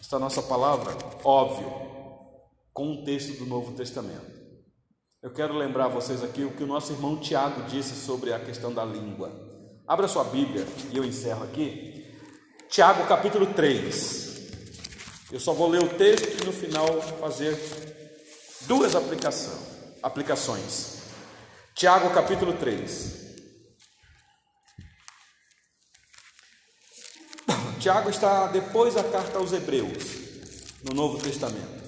esta 0.00 0.18
nossa 0.18 0.40
palavra, 0.42 0.96
óbvio, 1.22 1.70
com 2.72 2.92
um 2.92 3.04
texto 3.04 3.38
do 3.38 3.44
Novo 3.44 3.72
Testamento. 3.72 4.40
Eu 5.22 5.30
quero 5.30 5.52
lembrar 5.52 5.88
vocês 5.88 6.24
aqui 6.24 6.42
o 6.42 6.52
que 6.52 6.64
o 6.64 6.66
nosso 6.66 6.94
irmão 6.94 7.18
Tiago 7.18 7.64
disse 7.64 7.94
sobre 7.94 8.32
a 8.32 8.40
questão 8.40 8.72
da 8.72 8.86
língua. 8.86 9.30
Abra 9.86 10.08
sua 10.08 10.24
Bíblia 10.24 10.66
e 10.90 10.96
eu 10.96 11.04
encerro 11.04 11.44
aqui. 11.44 12.10
Tiago 12.70 13.06
capítulo 13.06 13.52
3. 13.52 14.30
Eu 15.30 15.38
só 15.38 15.52
vou 15.52 15.68
ler 15.68 15.82
o 15.82 15.88
texto 15.88 16.42
e 16.42 16.46
no 16.46 16.52
final 16.52 17.02
fazer 17.20 17.54
duas 18.62 18.94
aplicações. 20.02 21.02
Tiago 21.74 22.08
capítulo 22.14 22.54
3. 22.54 23.19
Tiago 27.80 28.10
está 28.10 28.46
depois 28.48 28.92
da 28.92 29.02
carta 29.02 29.38
aos 29.38 29.54
Hebreus, 29.54 30.04
no 30.84 30.94
Novo 30.94 31.18
Testamento. 31.18 31.80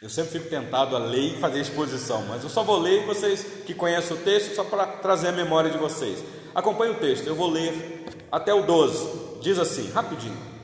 Eu 0.00 0.08
sempre 0.08 0.38
fico 0.38 0.48
tentado 0.48 0.96
a 0.96 0.98
ler 0.98 1.34
e 1.34 1.38
fazer 1.38 1.60
exposição, 1.60 2.24
mas 2.26 2.42
eu 2.42 2.48
só 2.48 2.64
vou 2.64 2.78
ler 2.78 3.04
vocês 3.04 3.44
que 3.66 3.74
conhecem 3.74 4.16
o 4.16 4.20
texto, 4.20 4.54
só 4.54 4.64
para 4.64 4.86
trazer 4.86 5.28
a 5.28 5.32
memória 5.32 5.70
de 5.70 5.76
vocês. 5.76 6.24
Acompanhe 6.54 6.92
o 6.92 7.00
texto, 7.00 7.26
eu 7.26 7.34
vou 7.34 7.50
ler 7.50 8.06
até 8.32 8.54
o 8.54 8.62
12. 8.62 9.42
Diz 9.42 9.58
assim, 9.58 9.90
rapidinho. 9.90 10.57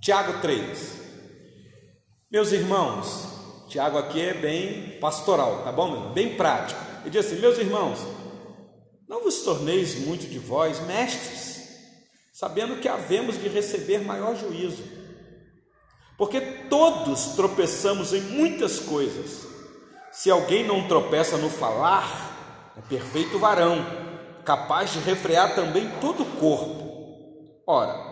Tiago 0.00 0.40
3. 0.40 0.98
Meus 2.30 2.52
irmãos, 2.52 3.66
Tiago 3.68 3.98
aqui 3.98 4.20
é 4.20 4.34
bem 4.34 4.98
pastoral, 5.00 5.64
tá 5.64 5.72
bom, 5.72 5.90
meu? 5.90 6.10
Bem 6.10 6.36
prático. 6.36 6.80
Ele 7.00 7.10
diz 7.10 7.26
assim: 7.26 7.40
Meus 7.40 7.58
irmãos, 7.58 7.98
não 9.08 9.22
vos 9.22 9.42
torneis 9.42 9.96
muito 10.06 10.28
de 10.28 10.38
vós 10.38 10.80
mestres, 10.86 11.66
sabendo 12.32 12.76
que 12.80 12.88
havemos 12.88 13.40
de 13.40 13.48
receber 13.48 14.00
maior 14.00 14.36
juízo. 14.36 14.84
Porque 16.16 16.40
todos 16.40 17.34
tropeçamos 17.36 18.12
em 18.12 18.20
muitas 18.20 18.78
coisas. 18.78 19.46
Se 20.12 20.30
alguém 20.30 20.66
não 20.66 20.86
tropeça 20.88 21.36
no 21.36 21.50
falar, 21.50 22.74
é 22.76 22.80
perfeito 22.82 23.38
varão, 23.38 23.84
capaz 24.44 24.92
de 24.92 24.98
refrear 25.00 25.54
também 25.54 25.90
todo 26.00 26.22
o 26.22 26.36
corpo. 26.36 27.62
Ora, 27.66 28.07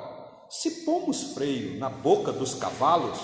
se 0.48 0.85
pomos 0.85 1.35
freio 1.35 1.78
na 1.78 1.89
boca 1.89 2.32
dos 2.32 2.55
cavalos 2.55 3.18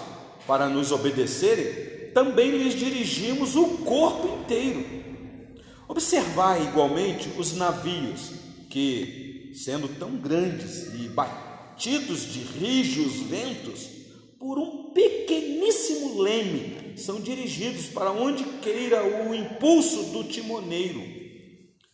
para 0.47 0.69
nos 0.69 0.91
obedecerem, 0.91 2.11
também 2.13 2.51
lhes 2.51 2.75
dirigimos 2.75 3.57
o 3.57 3.79
corpo 3.79 4.41
inteiro. 4.41 4.85
Observai 5.89 6.63
igualmente 6.65 7.29
os 7.39 7.55
navios, 7.55 8.33
que, 8.69 9.53
sendo 9.55 9.89
tão 9.99 10.17
grandes 10.17 10.93
e 10.95 11.09
batidos 11.09 12.33
de 12.33 12.41
rijos 12.41 13.21
ventos, 13.21 13.89
por 14.39 14.59
um 14.59 14.91
pequeníssimo 14.93 16.21
leme, 16.21 16.95
são 16.97 17.21
dirigidos 17.21 17.87
para 17.87 18.11
onde 18.11 18.45
queira 18.61 19.05
o 19.05 19.35
impulso 19.35 20.05
do 20.05 20.25
timoneiro. 20.25 21.03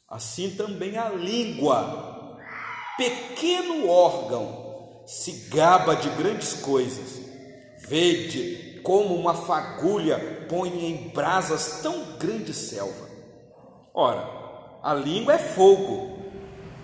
Assim 0.08 0.50
também 0.50 0.96
a 0.96 1.10
língua, 1.10 2.38
pequeno 2.96 3.88
órgão, 3.88 4.67
se 5.08 5.48
gaba 5.48 5.96
de 5.96 6.08
grandes 6.10 6.52
coisas. 6.52 7.18
Vede 7.88 8.80
como 8.84 9.14
uma 9.14 9.34
fagulha 9.34 10.46
põe 10.48 10.68
em 10.68 11.08
brasas 11.08 11.80
tão 11.82 12.16
grande 12.18 12.52
selva. 12.52 13.08
Ora, 13.92 14.28
a 14.82 14.94
língua 14.94 15.34
é 15.34 15.38
fogo, 15.38 16.18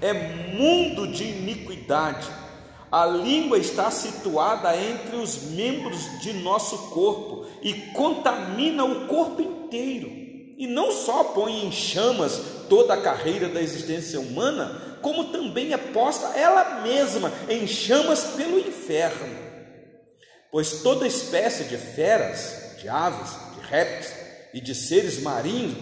é 0.01 0.13
mundo 0.13 1.07
de 1.07 1.25
iniquidade 1.25 2.45
a 2.95 3.07
língua 3.07 3.59
está 3.59 3.91
situada 3.91 4.73
entre 4.77 5.17
os 5.17 5.51
membros 5.51 6.21
de 6.21 6.33
nosso 6.33 6.91
corpo 6.91 7.45
e 7.61 7.73
contamina 7.93 8.85
o 8.85 9.09
corpo 9.09 9.43
inteiro. 9.43 10.09
E 10.57 10.69
não 10.69 10.93
só 10.93 11.25
põe 11.25 11.67
em 11.67 11.73
chamas 11.73 12.41
toda 12.69 12.95
a 12.95 13.03
carreira 13.03 13.49
da 13.49 13.61
existência 13.61 14.21
humana, 14.21 14.94
como 15.05 15.25
também 15.25 15.75
é 15.75 15.77
posta 15.77 16.29
ela 16.29 16.81
mesma 16.81 17.31
em 17.47 17.67
chamas 17.67 18.25
pelo 18.25 18.59
inferno. 18.59 19.37
Pois 20.51 20.81
toda 20.81 21.07
espécie 21.07 21.65
de 21.65 21.77
feras, 21.77 22.79
de 22.81 22.89
aves, 22.89 23.33
de 23.55 23.69
répteis 23.69 24.15
e 24.55 24.63
de 24.63 24.75
seres 24.75 25.21
marinhos 25.21 25.75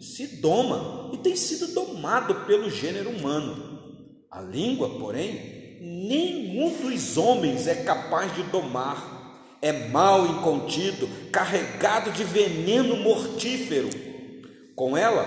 se 0.00 0.36
doma 0.36 1.10
e 1.12 1.18
tem 1.18 1.34
sido 1.34 1.74
domado 1.74 2.46
pelo 2.46 2.70
gênero 2.70 3.10
humano. 3.10 4.22
A 4.30 4.40
língua, 4.40 5.00
porém, 5.00 5.78
nenhum 5.80 6.72
dos 6.80 7.16
homens 7.16 7.66
é 7.66 7.74
capaz 7.74 8.32
de 8.36 8.44
domar. 8.44 9.58
É 9.60 9.72
mal 9.88 10.24
incontido, 10.26 11.08
carregado 11.32 12.12
de 12.12 12.22
veneno 12.22 12.94
mortífero. 12.94 13.90
Com 14.76 14.96
ela, 14.96 15.26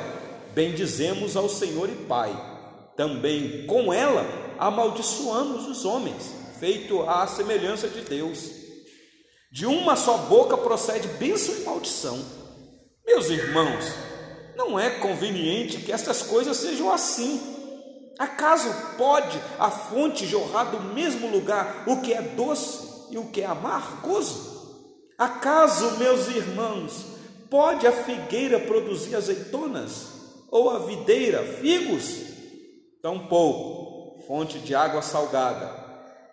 bendizemos 0.56 1.36
ao 1.36 1.50
Senhor 1.50 1.90
e 1.90 2.06
Pai. 2.06 2.53
Também 2.96 3.66
com 3.66 3.92
ela, 3.92 4.26
amaldiçoamos 4.60 5.68
os 5.68 5.84
homens, 5.84 6.32
feito 6.60 7.02
à 7.04 7.26
semelhança 7.26 7.88
de 7.88 8.02
Deus. 8.02 8.52
De 9.52 9.66
uma 9.66 9.96
só 9.96 10.18
boca 10.18 10.58
procede 10.58 11.08
bênção 11.08 11.56
e 11.56 11.62
maldição. 11.62 12.20
Meus 13.06 13.30
irmãos, 13.30 13.86
não 14.56 14.80
é 14.80 14.90
conveniente 14.90 15.78
que 15.78 15.92
estas 15.92 16.22
coisas 16.22 16.58
sejam 16.58 16.92
assim. 16.92 17.42
Acaso 18.18 18.70
pode 18.98 19.40
a 19.58 19.72
fonte 19.72 20.26
jorrar 20.26 20.66
do 20.66 20.80
mesmo 20.94 21.28
lugar 21.30 21.84
o 21.88 22.02
que 22.02 22.14
é 22.14 22.22
doce 22.22 23.08
e 23.10 23.18
o 23.18 23.26
que 23.26 23.42
é 23.42 23.46
amargoso? 23.46 24.54
Acaso, 25.18 25.98
meus 25.98 26.28
irmãos, 26.28 27.06
pode 27.50 27.86
a 27.88 27.92
figueira 27.92 28.60
produzir 28.60 29.16
azeitonas 29.16 30.08
ou 30.50 30.70
a 30.70 30.80
videira 30.80 31.44
figos? 31.60 32.33
Tampouco 33.04 34.24
fonte 34.26 34.60
de 34.60 34.74
água 34.74 35.02
salgada 35.02 35.68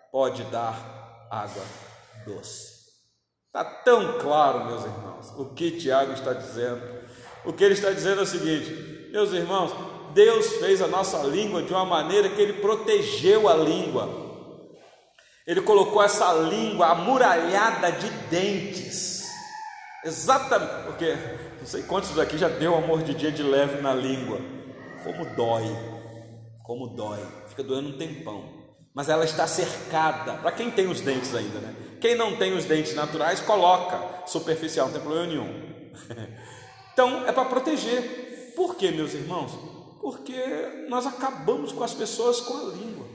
pode 0.09 0.41
dar 0.45 1.27
água 1.29 1.61
doce. 2.25 2.71
Está 3.47 3.65
tão 3.83 4.17
claro, 4.19 4.63
meus 4.67 4.85
irmãos, 4.85 5.33
o 5.37 5.53
que 5.53 5.71
Tiago 5.71 6.13
está 6.13 6.31
dizendo. 6.31 6.81
O 7.43 7.51
que 7.51 7.61
ele 7.61 7.73
está 7.73 7.91
dizendo 7.91 8.21
é 8.21 8.23
o 8.23 8.25
seguinte, 8.25 9.09
meus 9.11 9.33
irmãos, 9.33 9.73
Deus 10.13 10.47
fez 10.59 10.81
a 10.81 10.87
nossa 10.87 11.17
língua 11.23 11.61
de 11.61 11.73
uma 11.73 11.83
maneira 11.83 12.29
que 12.29 12.41
Ele 12.41 12.53
protegeu 12.53 13.49
a 13.49 13.53
língua. 13.53 14.07
Ele 15.45 15.59
colocou 15.59 16.01
essa 16.01 16.31
língua 16.31 16.87
amuralhada 16.91 17.91
de 17.91 18.09
dentes. 18.29 19.25
Exatamente, 20.05 20.85
porque 20.85 21.17
não 21.59 21.65
sei 21.65 21.83
quantos 21.83 22.15
daqui 22.15 22.37
já 22.37 22.47
deu 22.47 22.73
uma 22.73 22.87
mordidinha 22.87 23.31
de 23.31 23.43
leve 23.43 23.81
na 23.81 23.93
língua. 23.93 24.39
Como 25.03 25.25
dói, 25.35 25.65
como 26.71 26.87
dói, 26.87 27.19
fica 27.49 27.61
doendo 27.61 27.89
um 27.89 27.97
tempão. 27.97 28.45
mas 28.93 29.09
ela 29.09 29.25
está 29.25 29.45
cercada. 29.45 30.35
Para 30.35 30.53
quem 30.53 30.71
tem 30.71 30.87
os 30.87 31.01
dentes 31.01 31.35
ainda, 31.35 31.59
né? 31.59 31.75
Quem 31.99 32.15
não 32.15 32.37
tem 32.37 32.53
os 32.53 32.63
dentes 32.63 32.95
naturais, 32.95 33.41
coloca 33.41 34.25
superficial, 34.25 34.85
não 34.85 34.93
tem 34.93 35.01
problema 35.01 35.27
nenhum. 35.27 35.71
Então, 36.93 37.25
é 37.25 37.31
para 37.31 37.45
proteger. 37.45 38.53
Por 38.53 38.75
quê, 38.75 38.91
meus 38.91 39.13
irmãos? 39.13 39.53
Porque 40.01 40.85
nós 40.89 41.07
acabamos 41.07 41.71
com 41.71 41.83
as 41.85 41.93
pessoas 41.93 42.41
com 42.41 42.53
a 42.53 42.63
língua. 42.73 43.07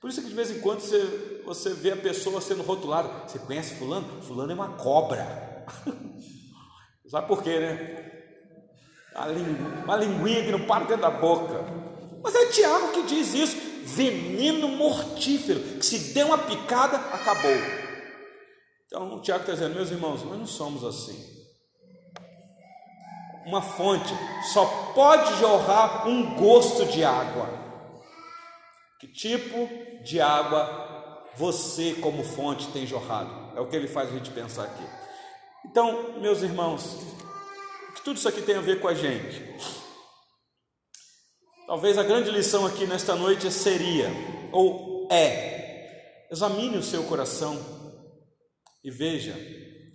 Por 0.00 0.10
isso 0.10 0.20
que 0.20 0.28
de 0.28 0.34
vez 0.34 0.50
em 0.50 0.60
quando 0.60 0.80
você, 0.80 1.42
você 1.44 1.70
vê 1.70 1.92
a 1.92 1.96
pessoa 1.96 2.40
sendo 2.40 2.64
rotulada. 2.64 3.08
Você 3.28 3.38
conhece 3.38 3.76
fulano? 3.76 4.20
Fulano 4.22 4.50
é 4.50 4.54
uma 4.54 4.70
cobra. 4.70 5.64
Sabe 7.08 7.28
por 7.28 7.40
quê, 7.40 7.60
né? 7.60 8.12
Uma, 9.14 9.26
lingu, 9.28 9.84
uma 9.84 9.96
linguinha 9.96 10.44
que 10.44 10.50
não 10.50 10.66
para 10.66 10.84
dentro 10.86 11.02
da 11.02 11.10
boca. 11.10 11.84
Mas 12.24 12.34
é 12.34 12.46
Tiago 12.46 12.88
que 12.88 13.02
diz 13.04 13.34
isso. 13.34 13.56
Veneno 13.84 14.66
mortífero, 14.66 15.60
que 15.78 15.84
se 15.84 16.14
der 16.14 16.24
uma 16.24 16.38
picada, 16.38 16.96
acabou. 16.96 17.54
Então 18.86 19.14
o 19.14 19.20
Tiago 19.20 19.42
está 19.42 19.52
dizendo, 19.52 19.74
meus 19.74 19.90
irmãos, 19.90 20.24
nós 20.24 20.38
não 20.38 20.46
somos 20.46 20.82
assim 20.82 21.34
uma 23.46 23.60
fonte 23.60 24.12
só 24.52 24.64
pode 24.94 25.38
jorrar 25.38 26.08
um 26.08 26.34
gosto 26.34 26.86
de 26.86 27.04
água. 27.04 27.48
Que 28.98 29.06
tipo 29.06 29.68
de 30.02 30.20
água 30.20 30.82
você, 31.36 31.94
como 32.00 32.24
fonte, 32.24 32.68
tem 32.68 32.86
jorrado? 32.86 33.56
É 33.56 33.60
o 33.60 33.66
que 33.66 33.76
ele 33.76 33.88
faz 33.88 34.08
a 34.08 34.12
gente 34.12 34.30
pensar 34.30 34.64
aqui. 34.64 34.84
Então, 35.66 36.20
meus 36.20 36.42
irmãos, 36.42 36.96
que 37.94 38.02
tudo 38.02 38.16
isso 38.16 38.28
aqui 38.28 38.40
tem 38.42 38.56
a 38.56 38.60
ver 38.60 38.80
com 38.80 38.88
a 38.88 38.94
gente. 38.94 39.42
Talvez 41.66 41.96
a 41.96 42.02
grande 42.02 42.30
lição 42.30 42.66
aqui 42.66 42.86
nesta 42.86 43.16
noite 43.16 43.50
seria, 43.50 44.10
ou 44.52 45.08
é, 45.10 46.26
examine 46.30 46.76
o 46.76 46.82
seu 46.82 47.04
coração 47.04 47.58
e 48.82 48.90
veja 48.90 49.34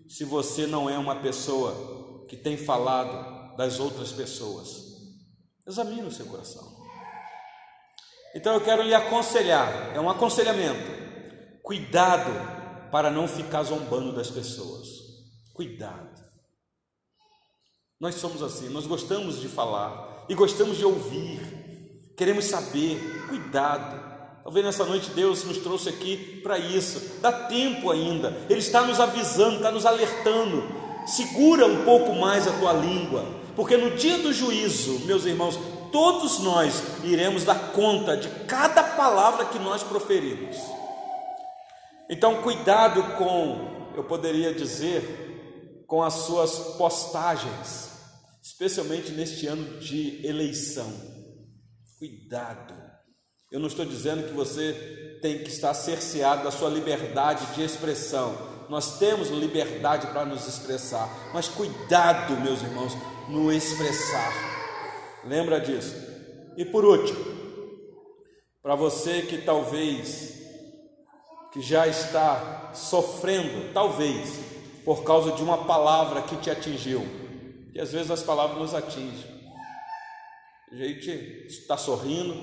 se 0.10 0.24
você 0.24 0.66
não 0.66 0.90
é 0.90 0.98
uma 0.98 1.18
pessoa 1.18 2.26
que 2.28 2.36
tem 2.36 2.58
falado 2.58 3.56
das 3.56 3.80
outras 3.80 4.12
pessoas. 4.12 4.68
Examine 5.68 6.08
o 6.08 6.12
seu 6.12 6.26
coração. 6.26 6.68
Então 8.34 8.54
eu 8.54 8.62
quero 8.62 8.82
lhe 8.82 8.96
aconselhar, 8.96 9.96
é 9.96 10.00
um 10.00 10.10
aconselhamento. 10.10 10.90
Cuidado 11.62 12.32
para 12.92 13.12
não 13.12 13.28
ficar 13.28 13.62
zombando 13.62 14.16
das 14.16 14.32
pessoas. 14.32 14.88
Cuidado. 15.54 16.20
Nós 18.00 18.16
somos 18.16 18.42
assim, 18.42 18.70
nós 18.70 18.88
gostamos 18.88 19.40
de 19.40 19.48
falar 19.48 20.26
e 20.30 20.36
gostamos 20.36 20.78
de 20.78 20.86
ouvir, 20.86 21.59
queremos 22.20 22.46
saber. 22.46 23.26
Cuidado. 23.28 24.08
Talvez 24.44 24.64
nessa 24.64 24.86
noite 24.86 25.10
Deus 25.12 25.44
nos 25.44 25.58
trouxe 25.58 25.90
aqui 25.90 26.40
para 26.44 26.60
isso. 26.60 27.20
Dá 27.20 27.32
tempo 27.32 27.90
ainda. 27.90 28.38
Ele 28.48 28.60
está 28.60 28.84
nos 28.84 29.00
avisando, 29.00 29.56
está 29.56 29.72
nos 29.72 29.88
alertando. 29.88 30.64
Segura 31.08 31.66
um 31.66 31.84
pouco 31.84 32.14
mais 32.14 32.48
a 32.48 32.52
tua 32.60 32.74
língua 32.74 33.40
porque 33.60 33.76
no 33.76 33.98
dia 33.98 34.18
do 34.20 34.32
juízo, 34.32 35.00
meus 35.06 35.26
irmãos, 35.26 35.60
todos 35.92 36.40
nós 36.40 36.82
iremos 37.04 37.44
dar 37.44 37.74
conta 37.74 38.16
de 38.16 38.30
cada 38.46 38.82
palavra 38.82 39.44
que 39.48 39.60
nós 39.60 39.84
proferimos. 39.84 40.56
Então, 42.10 42.42
cuidado 42.42 43.18
com, 43.18 43.92
eu 43.98 44.06
poderia 44.06 44.54
dizer, 44.54 45.84
com 45.86 46.02
as 46.02 46.14
suas 46.14 46.58
postagens, 46.78 47.90
especialmente 48.42 49.12
neste 49.12 49.46
ano 49.46 49.78
de 49.82 50.26
eleição. 50.26 51.19
Cuidado. 52.00 52.74
Eu 53.52 53.60
não 53.60 53.68
estou 53.68 53.84
dizendo 53.84 54.26
que 54.26 54.34
você 54.34 55.20
tem 55.22 55.40
que 55.40 55.50
estar 55.50 55.74
cerceado 55.74 56.46
da 56.46 56.52
sua 56.52 56.70
liberdade 56.70 57.46
de 57.54 57.62
expressão. 57.62 58.38
Nós 58.70 58.98
temos 59.00 59.28
liberdade 59.28 60.08
para 60.08 60.24
nos 60.24 60.48
expressar, 60.48 61.10
mas 61.34 61.50
cuidado, 61.50 62.40
meus 62.40 62.62
irmãos, 62.62 62.94
no 63.28 63.52
expressar. 63.52 64.32
Lembra 65.26 65.60
disso? 65.60 65.94
E 66.56 66.64
por 66.64 66.86
último, 66.86 67.20
para 68.62 68.76
você 68.76 69.24
que 69.24 69.40
talvez 69.40 70.40
que 71.52 71.62
já 71.62 71.86
está 71.86 72.72
sofrendo, 72.74 73.74
talvez 73.74 74.40
por 74.86 75.04
causa 75.04 75.34
de 75.34 75.44
uma 75.44 75.66
palavra 75.66 76.22
que 76.22 76.38
te 76.38 76.50
atingiu, 76.50 77.06
e 77.74 77.82
às 77.82 77.92
vezes 77.92 78.10
as 78.10 78.24
palavras 78.24 78.58
nos 78.58 78.74
atingem. 78.74 79.39
A 80.72 80.76
gente 80.76 81.10
está 81.48 81.76
sorrindo, 81.76 82.36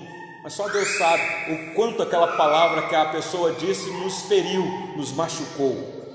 mas 0.43 0.51
só 0.51 0.67
Deus 0.67 0.97
sabe 0.97 1.23
o 1.49 1.75
quanto 1.75 2.03
aquela 2.03 2.35
palavra 2.35 2.89
que 2.89 2.95
a 2.95 3.05
pessoa 3.05 3.53
disse 3.53 3.89
nos 3.89 4.23
feriu, 4.23 4.65
nos 4.97 5.13
machucou. 5.13 6.05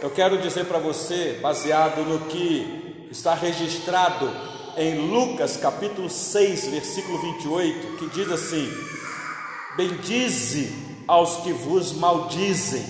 Eu 0.00 0.10
quero 0.10 0.40
dizer 0.40 0.64
para 0.64 0.78
você, 0.78 1.38
baseado 1.42 2.02
no 2.06 2.26
que 2.28 3.08
está 3.10 3.34
registrado 3.34 4.30
em 4.78 5.06
Lucas 5.10 5.58
capítulo 5.58 6.08
6, 6.08 6.68
versículo 6.68 7.18
28, 7.20 7.98
que 7.98 8.08
diz 8.08 8.32
assim: 8.32 8.66
Bendize 9.76 10.72
aos 11.06 11.42
que 11.42 11.52
vos 11.52 11.92
maldizem 11.92 12.86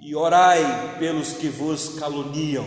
e 0.00 0.16
orai 0.16 0.96
pelos 0.98 1.32
que 1.32 1.48
vos 1.48 1.96
caluniam. 2.00 2.66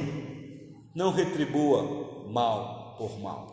Não 0.95 1.11
retribua 1.11 2.27
mal 2.29 2.95
por 2.97 3.19
mal. 3.19 3.48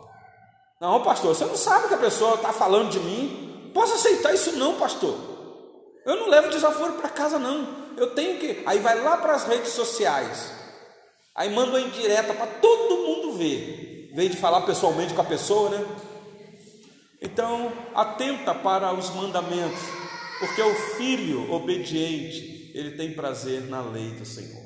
Não, 0.79 1.03
pastor, 1.03 1.35
você 1.35 1.45
não 1.45 1.57
sabe 1.57 1.87
que 1.87 1.95
a 1.95 1.99
pessoa 1.99 2.35
está 2.35 2.53
falando 2.53 2.91
de 2.91 2.99
mim. 2.99 3.71
Posso 3.73 3.95
aceitar 3.95 4.33
isso 4.33 4.51
não, 4.53 4.75
pastor. 4.75 5.15
Eu 6.05 6.15
não 6.15 6.29
levo 6.29 6.49
desaforo 6.49 6.93
para 6.93 7.09
casa 7.09 7.39
não. 7.39 7.87
Eu 7.97 8.11
tenho 8.13 8.39
que. 8.39 8.63
Aí 8.65 8.79
vai 8.79 9.01
lá 9.01 9.17
para 9.17 9.33
as 9.33 9.45
redes 9.45 9.71
sociais. 9.71 10.51
Aí 11.35 11.49
manda 11.49 11.71
uma 11.71 11.81
indireta 11.81 12.33
para 12.33 12.47
todo 12.47 12.97
mundo 12.97 13.37
ver, 13.37 14.09
em 14.11 14.15
vez 14.15 14.31
de 14.31 14.37
falar 14.37 14.61
pessoalmente 14.61 15.13
com 15.13 15.21
a 15.21 15.25
pessoa, 15.25 15.69
né? 15.69 15.85
Então, 17.21 17.71
atenta 17.93 18.55
para 18.55 18.93
os 18.93 19.09
mandamentos, 19.11 19.79
porque 20.39 20.61
o 20.61 20.73
filho 20.95 21.51
obediente, 21.51 22.71
ele 22.73 22.91
tem 22.91 23.13
prazer 23.13 23.67
na 23.67 23.81
lei 23.81 24.11
do 24.11 24.25
Senhor. 24.25 24.63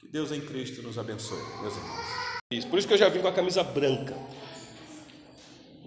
Que 0.00 0.08
Deus 0.08 0.32
em 0.32 0.40
Cristo 0.40 0.82
nos 0.82 0.98
abençoe, 0.98 1.38
meus 1.60 1.74
irmãos. 1.76 2.68
Por 2.70 2.78
isso 2.78 2.88
que 2.88 2.94
eu 2.94 2.98
já 2.98 3.08
vim 3.08 3.20
com 3.20 3.28
a 3.28 3.32
camisa 3.32 3.62
branca. 3.62 4.16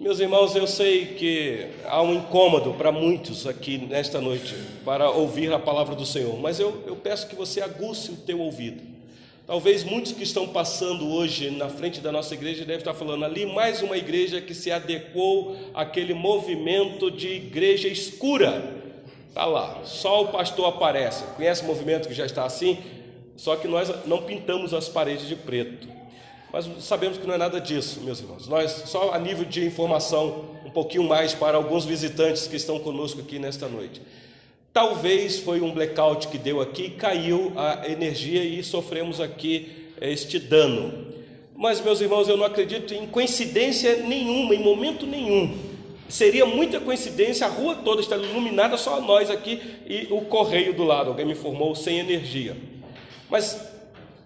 Meus 0.00 0.20
irmãos, 0.20 0.54
eu 0.54 0.64
sei 0.64 1.06
que 1.06 1.66
há 1.84 2.00
um 2.00 2.14
incômodo 2.14 2.72
para 2.74 2.92
muitos 2.92 3.48
aqui 3.48 3.78
nesta 3.78 4.20
noite 4.20 4.54
para 4.84 5.10
ouvir 5.10 5.52
a 5.52 5.58
palavra 5.58 5.96
do 5.96 6.06
Senhor, 6.06 6.38
mas 6.38 6.60
eu, 6.60 6.84
eu 6.86 6.94
peço 6.94 7.26
que 7.26 7.34
você 7.34 7.60
aguce 7.60 8.12
o 8.12 8.16
teu 8.16 8.38
ouvido. 8.38 8.80
Talvez 9.44 9.82
muitos 9.82 10.12
que 10.12 10.22
estão 10.22 10.46
passando 10.46 11.12
hoje 11.12 11.50
na 11.50 11.68
frente 11.68 12.00
da 12.00 12.12
nossa 12.12 12.32
igreja 12.32 12.60
devem 12.60 12.78
estar 12.78 12.94
falando 12.94 13.24
ali 13.24 13.44
mais 13.44 13.82
uma 13.82 13.96
igreja 13.96 14.40
que 14.40 14.54
se 14.54 14.70
adequou 14.70 15.56
àquele 15.74 16.14
movimento 16.14 17.10
de 17.10 17.30
igreja 17.30 17.88
escura. 17.88 18.76
Está 19.28 19.46
lá, 19.46 19.80
só 19.82 20.22
o 20.22 20.28
pastor 20.28 20.68
aparece. 20.68 21.24
Conhece 21.34 21.64
o 21.64 21.66
movimento 21.66 22.06
que 22.06 22.14
já 22.14 22.24
está 22.24 22.44
assim? 22.44 22.78
Só 23.36 23.56
que 23.56 23.66
nós 23.66 23.92
não 24.06 24.22
pintamos 24.22 24.72
as 24.72 24.88
paredes 24.88 25.26
de 25.26 25.34
preto. 25.34 25.97
Mas 26.58 26.68
sabemos 26.82 27.18
que 27.18 27.24
não 27.24 27.34
é 27.34 27.38
nada 27.38 27.60
disso, 27.60 28.00
meus 28.00 28.18
irmãos. 28.18 28.48
Nós, 28.48 28.82
só 28.86 29.12
a 29.12 29.18
nível 29.20 29.44
de 29.44 29.64
informação, 29.64 30.46
um 30.66 30.70
pouquinho 30.70 31.04
mais 31.04 31.32
para 31.32 31.56
alguns 31.56 31.84
visitantes 31.84 32.48
que 32.48 32.56
estão 32.56 32.80
conosco 32.80 33.20
aqui 33.20 33.38
nesta 33.38 33.68
noite. 33.68 34.02
Talvez 34.72 35.38
foi 35.38 35.60
um 35.60 35.70
blackout 35.70 36.26
que 36.26 36.36
deu 36.36 36.60
aqui, 36.60 36.90
caiu 36.90 37.52
a 37.54 37.88
energia 37.88 38.42
e 38.42 38.60
sofremos 38.64 39.20
aqui 39.20 39.92
eh, 40.00 40.10
este 40.10 40.40
dano. 40.40 41.06
Mas, 41.54 41.80
meus 41.80 42.00
irmãos, 42.00 42.28
eu 42.28 42.36
não 42.36 42.46
acredito 42.46 42.92
em 42.92 43.06
coincidência 43.06 43.98
nenhuma, 43.98 44.52
em 44.52 44.60
momento 44.60 45.06
nenhum. 45.06 45.56
Seria 46.08 46.44
muita 46.44 46.80
coincidência 46.80 47.46
a 47.46 47.50
rua 47.50 47.76
toda 47.76 48.00
estar 48.00 48.16
iluminada, 48.16 48.76
só 48.76 49.00
nós 49.00 49.30
aqui 49.30 49.62
e 49.86 50.08
o 50.10 50.22
correio 50.22 50.74
do 50.74 50.82
lado. 50.82 51.10
Alguém 51.10 51.24
me 51.24 51.34
informou 51.34 51.76
sem 51.76 52.00
energia. 52.00 52.56
Mas 53.30 53.64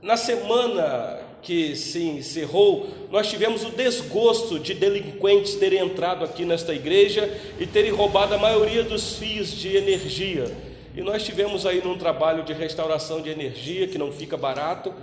na 0.01 0.17
semana 0.17 1.22
que 1.43 1.75
se 1.75 2.03
encerrou, 2.05 2.89
nós 3.11 3.29
tivemos 3.29 3.65
o 3.65 3.71
desgosto 3.71 4.59
de 4.59 4.75
delinquentes 4.75 5.57
terem 5.57 5.81
entrado 5.81 6.25
aqui 6.25 6.45
nesta 6.45 6.73
igreja 6.73 7.29
e 7.59 7.67
terem 7.67 7.91
roubado 7.91 8.35
a 8.35 8.39
maioria 8.39 8.85
dos 8.85 9.17
fios 9.17 9.51
de 9.53 9.77
energia. 9.77 10.55
E 10.95 11.01
nós 11.01 11.25
tivemos 11.25 11.67
aí 11.67 11.83
num 11.83 11.99
trabalho 11.99 12.45
de 12.45 12.53
restauração 12.53 13.21
de 13.21 13.31
energia, 13.31 13.89
que 13.89 13.99
não 13.99 14.13
fica 14.13 14.37
barato, 14.37 14.95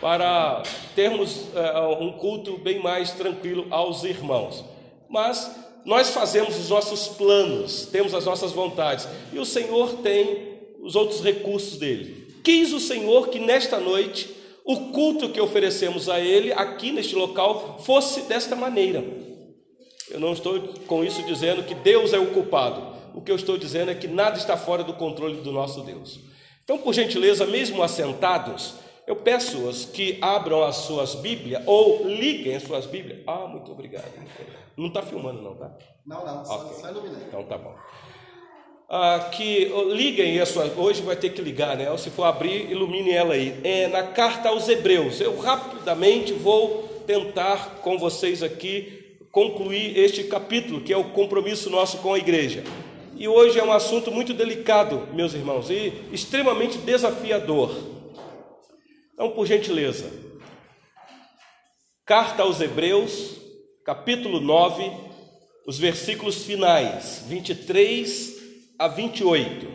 para 0.00 0.62
termos 0.94 1.48
uh, 1.54 2.00
um 2.00 2.12
culto 2.12 2.56
bem 2.58 2.78
mais 2.80 3.12
tranquilo 3.12 3.66
aos 3.70 4.04
irmãos. 4.04 4.64
Mas 5.08 5.50
nós 5.84 6.10
fazemos 6.10 6.56
os 6.56 6.68
nossos 6.68 7.08
planos, 7.08 7.86
temos 7.86 8.14
as 8.14 8.24
nossas 8.24 8.52
vontades, 8.52 9.08
e 9.32 9.38
o 9.38 9.44
Senhor 9.44 9.94
tem 10.02 10.58
os 10.80 10.94
outros 10.94 11.22
recursos 11.22 11.78
dele. 11.78 12.28
Quis 12.44 12.72
o 12.72 12.78
Senhor 12.78 13.28
que 13.28 13.38
nesta 13.40 13.80
noite 13.80 14.37
o 14.68 14.92
culto 14.92 15.30
que 15.30 15.40
oferecemos 15.40 16.10
a 16.10 16.20
Ele 16.20 16.52
aqui 16.52 16.92
neste 16.92 17.16
local 17.16 17.78
fosse 17.78 18.28
desta 18.28 18.54
maneira. 18.54 19.02
Eu 20.10 20.20
não 20.20 20.34
estou 20.34 20.60
com 20.86 21.02
isso 21.02 21.22
dizendo 21.22 21.62
que 21.62 21.74
Deus 21.74 22.12
é 22.12 22.18
o 22.18 22.34
culpado. 22.34 22.98
O 23.14 23.22
que 23.22 23.32
eu 23.32 23.36
estou 23.36 23.56
dizendo 23.56 23.90
é 23.90 23.94
que 23.94 24.06
nada 24.06 24.36
está 24.36 24.58
fora 24.58 24.84
do 24.84 24.92
controle 24.92 25.40
do 25.40 25.50
nosso 25.50 25.80
Deus. 25.80 26.20
Então, 26.62 26.76
por 26.76 26.92
gentileza, 26.92 27.46
mesmo 27.46 27.82
assentados, 27.82 28.74
eu 29.06 29.16
peço-os 29.16 29.86
que 29.86 30.18
abram 30.20 30.62
as 30.62 30.76
suas 30.76 31.14
Bíblias 31.14 31.62
ou 31.64 32.06
liguem 32.06 32.54
as 32.54 32.62
suas 32.62 32.84
Bíblias. 32.84 33.22
Ah, 33.26 33.46
muito 33.46 33.72
obrigado. 33.72 34.12
Não 34.76 34.88
está 34.88 35.00
filmando, 35.00 35.40
não, 35.40 35.56
tá? 35.56 35.72
Não, 36.06 36.26
não, 36.26 36.42
okay. 36.42 36.78
só, 36.78 36.90
iluminando. 36.90 37.24
Então 37.26 37.42
tá 37.44 37.56
bom. 37.56 37.74
Ah, 38.90 39.28
que 39.30 39.70
liguem 39.92 40.42
sua. 40.46 40.64
Hoje 40.64 41.02
vai 41.02 41.14
ter 41.14 41.28
que 41.28 41.42
ligar, 41.42 41.76
né? 41.76 41.90
Ou 41.90 41.98
se 41.98 42.08
for 42.08 42.24
abrir, 42.24 42.70
ilumine 42.70 43.10
ela 43.10 43.34
aí. 43.34 43.54
É 43.62 43.86
na 43.86 44.02
carta 44.02 44.48
aos 44.48 44.66
Hebreus. 44.66 45.20
Eu 45.20 45.38
rapidamente 45.38 46.32
vou 46.32 46.88
tentar 47.06 47.80
com 47.82 47.98
vocês 47.98 48.42
aqui 48.42 49.18
concluir 49.30 49.98
este 49.98 50.24
capítulo, 50.24 50.80
que 50.80 50.90
é 50.90 50.96
o 50.96 51.10
compromisso 51.10 51.68
nosso 51.68 51.98
com 51.98 52.14
a 52.14 52.18
igreja. 52.18 52.64
E 53.14 53.28
hoje 53.28 53.58
é 53.58 53.62
um 53.62 53.72
assunto 53.72 54.10
muito 54.10 54.32
delicado, 54.32 55.06
meus 55.12 55.34
irmãos, 55.34 55.68
e 55.68 55.92
extremamente 56.10 56.78
desafiador. 56.78 57.76
Então, 59.12 59.32
por 59.32 59.46
gentileza, 59.46 60.10
carta 62.06 62.42
aos 62.42 62.58
Hebreus, 62.58 63.36
capítulo 63.84 64.40
9, 64.40 64.90
os 65.66 65.78
versículos 65.78 66.44
finais, 66.44 67.22
23 67.28 68.37
a 68.78 68.86
28. 68.86 69.66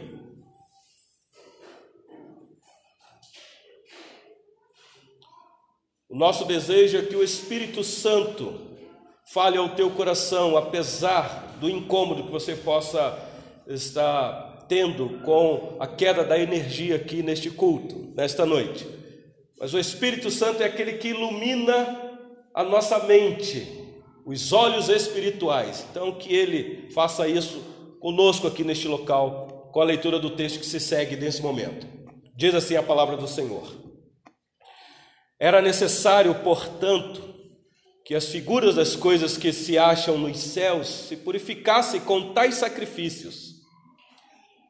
O 6.10 6.16
nosso 6.16 6.46
desejo 6.46 6.98
é 6.98 7.02
que 7.02 7.16
o 7.16 7.24
Espírito 7.24 7.84
Santo 7.84 8.62
fale 9.34 9.58
ao 9.58 9.70
teu 9.70 9.90
coração, 9.92 10.56
apesar 10.56 11.58
do 11.60 11.70
incômodo 11.70 12.24
que 12.24 12.32
você 12.32 12.56
possa 12.56 13.18
estar 13.68 14.66
tendo 14.70 15.22
com 15.24 15.76
a 15.80 15.88
queda 15.88 16.24
da 16.24 16.38
energia 16.38 16.96
aqui 16.96 17.22
neste 17.22 17.50
culto, 17.50 18.14
nesta 18.16 18.46
noite. 18.46 18.88
Mas 19.60 19.74
o 19.74 19.80
Espírito 19.80 20.30
Santo 20.30 20.62
é 20.62 20.66
aquele 20.66 20.94
que 20.94 21.10
ilumina 21.10 22.12
a 22.54 22.64
nossa 22.64 23.00
mente, 23.00 23.68
os 24.26 24.54
olhos 24.54 24.88
espirituais. 24.88 25.86
Então, 25.90 26.14
que 26.14 26.34
ele 26.34 26.92
faça 26.94 27.28
isso 27.28 27.73
conosco 28.04 28.46
aqui 28.48 28.66
neste 28.66 28.86
local, 28.86 29.70
com 29.72 29.80
a 29.80 29.86
leitura 29.86 30.20
do 30.20 30.32
texto 30.32 30.60
que 30.60 30.66
se 30.66 30.78
segue 30.78 31.16
nesse 31.16 31.42
momento. 31.42 31.88
Diz 32.36 32.54
assim 32.54 32.76
a 32.76 32.84
palavra 32.84 33.16
do 33.16 33.30
Senhor: 33.30 33.64
Era 35.40 35.62
necessário, 35.62 36.36
portanto, 36.44 37.34
que 38.04 38.14
as 38.14 38.26
figuras 38.26 38.76
das 38.76 38.94
coisas 38.94 39.38
que 39.38 39.54
se 39.54 39.78
acham 39.78 40.18
nos 40.18 40.38
céus 40.38 40.90
se 40.90 41.16
purificassem 41.16 42.02
com 42.02 42.34
tais 42.34 42.56
sacrifícios, 42.56 43.54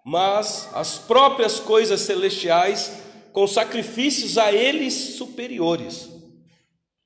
mas 0.06 0.70
as 0.72 1.00
próprias 1.00 1.60
coisas 1.60 2.02
celestiais 2.02 3.02
com 3.32 3.48
sacrifícios 3.48 4.38
a 4.38 4.54
eles 4.54 4.94
superiores. 4.94 6.08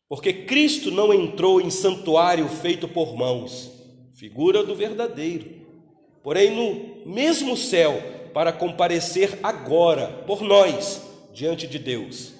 Porque 0.09 0.33
Cristo 0.33 0.91
não 0.91 1.13
entrou 1.13 1.61
em 1.61 1.69
santuário 1.69 2.49
feito 2.49 2.85
por 2.85 3.15
mãos, 3.15 3.71
figura 4.13 4.61
do 4.61 4.75
verdadeiro, 4.75 5.56
porém 6.27 6.51
no 6.51 7.05
mesmo 7.09 7.55
céu, 7.55 8.03
para 8.33 8.51
comparecer 8.51 9.39
agora 9.41 10.07
por 10.27 10.41
nós 10.41 11.01
diante 11.31 11.65
de 11.65 11.79
Deus. 11.79 12.33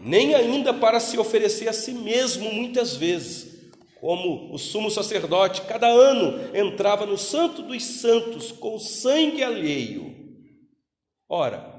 Nem 0.00 0.34
ainda 0.34 0.72
para 0.72 0.98
se 0.98 1.18
oferecer 1.18 1.68
a 1.68 1.74
si 1.74 1.92
mesmo 1.92 2.50
muitas 2.50 2.96
vezes, 2.96 3.70
como 4.00 4.50
o 4.54 4.56
sumo 4.56 4.90
sacerdote 4.90 5.60
cada 5.66 5.86
ano 5.86 6.56
entrava 6.56 7.04
no 7.04 7.18
Santo 7.18 7.60
dos 7.60 7.84
Santos 7.84 8.50
com 8.50 8.78
sangue 8.78 9.44
alheio. 9.44 10.40
Ora, 11.28 11.74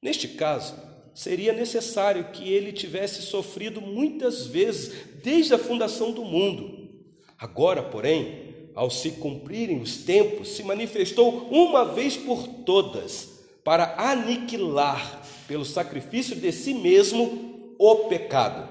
Neste 0.00 0.28
caso, 0.28 0.76
seria 1.12 1.52
necessário 1.52 2.30
que 2.30 2.52
ele 2.52 2.72
tivesse 2.72 3.22
sofrido 3.22 3.80
muitas 3.80 4.46
vezes 4.46 4.92
desde 5.24 5.54
a 5.54 5.58
fundação 5.58 6.12
do 6.12 6.24
mundo. 6.24 6.88
Agora, 7.36 7.82
porém, 7.82 8.51
ao 8.74 8.90
se 8.90 9.12
cumprirem 9.12 9.80
os 9.80 9.98
tempos, 9.98 10.48
se 10.48 10.62
manifestou 10.62 11.48
uma 11.50 11.84
vez 11.84 12.16
por 12.16 12.46
todas 12.64 13.30
para 13.64 13.94
aniquilar 13.96 15.22
pelo 15.46 15.64
sacrifício 15.64 16.36
de 16.36 16.50
si 16.52 16.74
mesmo 16.74 17.74
o 17.78 17.96
pecado. 18.08 18.68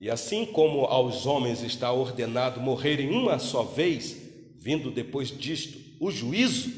E 0.00 0.10
assim 0.10 0.44
como 0.44 0.84
aos 0.84 1.24
homens 1.26 1.62
está 1.62 1.90
ordenado 1.92 2.60
morrerem 2.60 3.10
uma 3.10 3.38
só 3.38 3.62
vez, 3.62 4.16
vindo 4.58 4.90
depois 4.90 5.30
disto 5.30 5.78
o 6.00 6.10
juízo, 6.10 6.70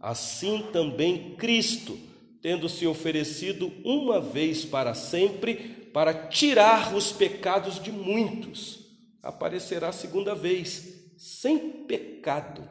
assim 0.00 0.64
também 0.72 1.34
Cristo 1.36 1.98
tendo 2.42 2.68
se 2.68 2.86
oferecido 2.86 3.72
uma 3.84 4.20
vez 4.20 4.64
para 4.64 4.94
sempre 4.94 5.54
para 5.94 6.12
tirar 6.26 6.94
os 6.94 7.12
pecados 7.12 7.80
de 7.80 7.92
muitos, 7.92 8.80
aparecerá 9.22 9.92
segunda 9.92 10.34
vez, 10.34 11.01
sem 11.22 11.70
pecado, 11.86 12.68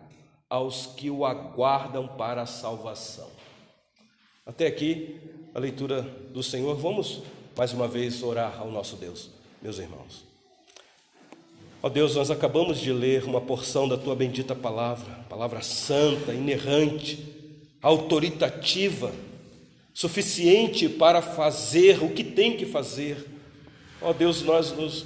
aos 0.49 0.86
que 0.86 1.10
o 1.10 1.23
aguardam 1.23 2.06
para 2.06 2.41
a 2.41 2.45
salvação. 2.45 3.30
Até 4.45 4.68
aqui 4.68 5.22
a 5.56 5.60
leitura 5.60 6.02
do 6.02 6.44
Senhor. 6.44 6.76
Vamos 6.76 7.22
mais 7.56 7.72
uma 7.72 7.88
vez 7.88 8.22
orar 8.22 8.60
ao 8.60 8.69
nosso 8.69 8.98
Deus, 8.98 9.30
meus 9.61 9.80
irmãos. 9.80 10.26
Ó 11.82 11.88
Deus, 11.88 12.18
nós 12.18 12.30
acabamos 12.30 12.82
de 12.82 12.91
ler 12.91 13.23
uma 13.23 13.40
porção 13.40 13.88
da 13.88 13.98
tua 13.98 14.18
bendita 14.18 14.53
palavra, 14.53 15.23
palavra 15.30 15.61
santa, 15.61 16.34
inerrante, 16.34 17.26
autoritativa, 17.82 19.14
suficiente 19.94 20.90
para 20.90 21.22
fazer 21.22 22.03
o 22.03 22.10
que 22.10 22.26
tem 22.26 22.57
que 22.57 22.65
fazer. 22.65 23.26
Ó 24.02 24.11
Deus, 24.11 24.41
nós 24.41 24.73
nos 24.73 25.06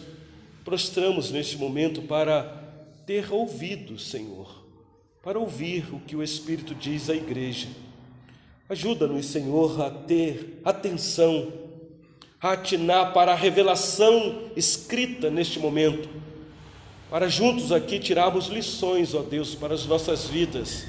prostramos 0.64 1.30
neste 1.30 1.60
momento 1.60 2.02
para 2.02 2.65
ter 3.06 3.32
ouvido, 3.32 4.00
Senhor, 4.00 4.66
para 5.24 5.40
ouvir 5.40 5.94
o 5.94 6.00
que 6.00 6.16
o 6.16 6.24
Espírito 6.24 6.74
diz 6.74 7.10
à 7.10 7.16
igreja. 7.16 7.68
Ajuda-nos, 8.68 9.26
Senhor, 9.28 9.82
a 9.82 9.90
ter 9.90 10.60
atenção, 10.64 11.52
a 12.42 12.54
atinar 12.54 13.14
para 13.14 13.32
a 13.32 13.36
revelação 13.36 14.50
escrita 14.56 15.30
neste 15.30 15.60
momento, 15.60 16.10
para 17.10 17.28
juntos 17.28 17.72
aqui 17.72 18.00
tirarmos 18.00 18.48
lições, 18.48 19.14
ó 19.14 19.22
Deus, 19.22 19.56
para 19.56 19.74
as 19.74 19.86
nossas 19.86 20.26
vidas 20.26 20.86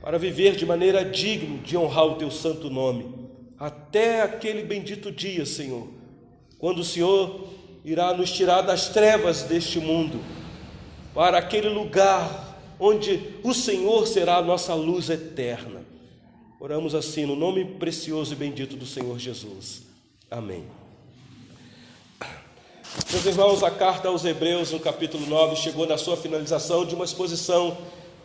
para 0.00 0.18
viver 0.18 0.56
de 0.56 0.64
maneira 0.64 1.04
digna 1.04 1.58
de 1.58 1.76
honrar 1.76 2.06
o 2.06 2.14
teu 2.14 2.30
santo 2.30 2.70
nome, 2.70 3.06
até 3.58 4.22
aquele 4.22 4.62
bendito 4.62 5.12
dia, 5.12 5.44
Senhor, 5.44 5.88
quando 6.58 6.78
o 6.78 6.84
Senhor 6.84 7.48
irá 7.84 8.14
nos 8.14 8.30
tirar 8.30 8.62
das 8.62 8.88
trevas 8.88 9.42
deste 9.42 9.78
mundo, 9.78 10.18
para 11.14 11.38
aquele 11.38 11.68
lugar 11.68 12.58
onde 12.78 13.20
o 13.42 13.52
Senhor 13.52 14.06
será 14.06 14.36
a 14.36 14.42
nossa 14.42 14.74
luz 14.74 15.10
eterna. 15.10 15.82
Oramos 16.58 16.94
assim 16.94 17.26
no 17.26 17.36
nome 17.36 17.64
precioso 17.64 18.32
e 18.32 18.36
bendito 18.36 18.76
do 18.76 18.86
Senhor 18.86 19.18
Jesus. 19.18 19.82
Amém. 20.30 20.64
Meus 23.10 23.24
irmãos, 23.24 23.62
a 23.62 23.70
carta 23.70 24.08
aos 24.08 24.24
Hebreus, 24.24 24.72
no 24.72 24.80
capítulo 24.80 25.26
9, 25.26 25.56
chegou 25.56 25.86
na 25.86 25.96
sua 25.96 26.16
finalização 26.16 26.84
de 26.84 26.94
uma 26.94 27.04
exposição 27.04 27.76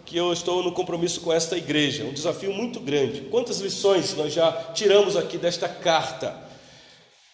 que 0.06 0.18
eu 0.18 0.32
estou 0.32 0.64
no 0.64 0.72
compromisso 0.72 1.22
com 1.22 1.34
esta 1.34 1.58
igreja, 1.58 2.04
um 2.04 2.14
desafio 2.14 2.54
muito 2.54 2.80
grande. 2.80 3.22
Quantas 3.22 3.60
lições 3.60 4.16
nós 4.16 4.34
já 4.34 4.52
tiramos 4.74 5.16
aqui 5.18 5.38
desta 5.38 5.68
carta? 5.68 6.45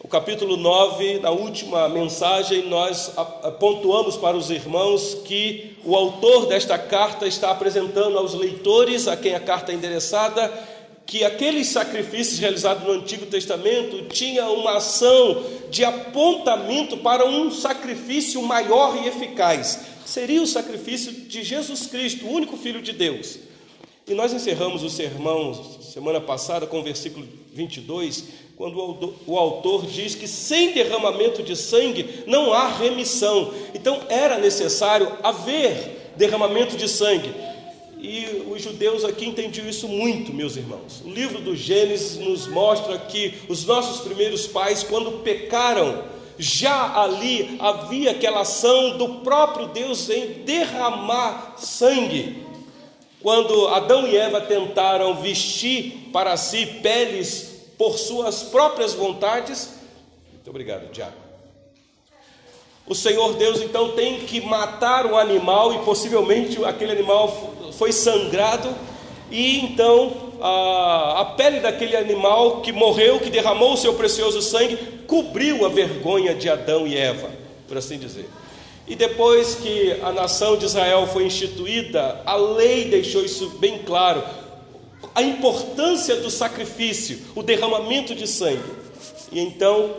O 0.04 0.08
capítulo 0.08 0.58
9, 0.58 1.20
na 1.20 1.30
última 1.30 1.88
mensagem, 1.88 2.68
nós 2.68 3.14
pontuamos 3.60 4.18
para 4.18 4.36
os 4.36 4.50
irmãos 4.50 5.16
que 5.26 5.78
o 5.86 5.96
autor 5.96 6.48
desta 6.48 6.78
carta 6.78 7.28
está 7.28 7.52
apresentando 7.52 8.18
aos 8.18 8.34
leitores, 8.34 9.08
a 9.08 9.16
quem 9.16 9.36
a 9.36 9.40
carta 9.40 9.72
é 9.72 9.76
endereçada, 9.76 10.52
que 11.06 11.24
aqueles 11.24 11.68
sacrifícios 11.68 12.40
realizados 12.40 12.84
no 12.84 12.94
Antigo 12.94 13.26
Testamento 13.26 14.08
tinha 14.10 14.50
uma 14.50 14.78
ação 14.78 15.44
de 15.70 15.84
apontamento 15.84 16.98
para 16.98 17.26
um 17.26 17.52
sacrifício 17.52 18.42
maior 18.42 18.98
e 18.98 19.08
eficaz 19.08 19.92
seria 20.12 20.42
o 20.42 20.48
sacrifício 20.48 21.12
de 21.12 21.44
Jesus 21.44 21.88
Cristo, 21.88 22.26
o 22.26 22.32
único 22.32 22.58
Filho 22.58 22.82
de 22.82 22.92
Deus. 22.92 23.40
E 24.08 24.14
nós 24.14 24.34
encerramos 24.34 24.84
o 24.84 24.90
sermão 24.90 25.54
semana 25.82 26.20
passada 26.20 26.68
com 26.68 26.80
o 26.80 26.84
versículo 26.84 27.26
22, 27.54 28.26
quando 28.62 29.16
o 29.26 29.40
autor 29.40 29.88
diz 29.88 30.14
que 30.14 30.28
sem 30.28 30.72
derramamento 30.72 31.42
de 31.42 31.56
sangue 31.56 32.24
não 32.28 32.54
há 32.54 32.68
remissão. 32.68 33.52
Então 33.74 34.02
era 34.08 34.38
necessário 34.38 35.12
haver 35.24 36.14
derramamento 36.16 36.78
de 36.78 36.88
sangue. 36.88 37.34
E 38.00 38.44
os 38.52 38.62
judeus 38.62 39.04
aqui 39.04 39.26
entendiam 39.26 39.68
isso 39.68 39.88
muito, 39.88 40.32
meus 40.32 40.58
irmãos. 40.58 41.02
O 41.04 41.10
livro 41.10 41.42
do 41.42 41.56
Gênesis 41.56 42.20
nos 42.20 42.46
mostra 42.46 43.00
que 43.00 43.34
os 43.50 43.66
nossos 43.66 44.02
primeiros 44.02 44.46
pais, 44.46 44.84
quando 44.84 45.24
pecaram, 45.24 46.04
Já 46.38 47.02
ali 47.02 47.56
havia 47.60 48.12
aquela 48.12 48.42
ação 48.42 48.96
do 48.96 49.22
próprio 49.22 49.70
Deus 49.70 50.08
em 50.08 50.44
derramar 50.46 51.56
sangue. 51.58 52.44
Quando 53.24 53.70
Adão 53.70 54.08
e 54.08 54.16
Eva 54.16 54.40
tentaram 54.40 55.16
vestir 55.16 56.10
para 56.12 56.38
si 56.38 56.66
peles 56.84 57.51
por 57.82 57.98
suas 57.98 58.44
próprias 58.44 58.94
vontades, 58.94 59.72
muito 60.32 60.48
obrigado, 60.52 60.92
Diago. 60.92 61.16
O 62.86 62.94
Senhor 62.94 63.34
Deus 63.34 63.60
então 63.60 63.94
tem 63.94 64.20
que 64.20 64.40
matar 64.40 65.08
o 65.08 65.18
animal 65.18 65.74
e 65.74 65.80
possivelmente 65.80 66.64
aquele 66.64 66.92
animal 66.92 67.74
foi 67.80 67.92
sangrado 67.92 68.70
e 69.32 69.62
então 69.62 70.34
a, 70.40 71.22
a 71.22 71.26
pele 71.26 71.60
daquele 71.60 71.98
animal 71.98 72.62
que 72.62 72.72
morreu, 72.72 73.20
que 73.20 73.32
derramou 73.32 73.74
o 73.74 73.78
seu 73.78 73.96
precioso 73.96 74.44
sangue, 74.44 74.78
cobriu 75.08 75.66
a 75.66 75.70
vergonha 75.70 76.36
de 76.36 76.48
Adão 76.50 76.86
e 76.86 76.96
Eva, 76.96 77.32
por 77.68 77.80
assim 77.80 77.98
dizer. 77.98 78.30
E 78.88 78.96
depois 78.96 79.56
que 79.56 79.94
a 80.04 80.12
nação 80.12 80.56
de 80.56 80.66
Israel 80.66 81.08
foi 81.08 81.24
instituída, 81.24 82.22
a 82.28 82.36
lei 82.36 82.86
deixou 82.86 83.26
isso 83.26 83.50
bem 83.58 83.80
claro. 83.80 84.24
A 85.14 85.22
importância 85.22 86.16
do 86.18 86.30
sacrifício, 86.30 87.20
o 87.36 87.44
derramamento 87.44 88.16
de 88.16 88.26
sangue. 88.26 88.64
E 89.32 89.40
então 89.40 89.90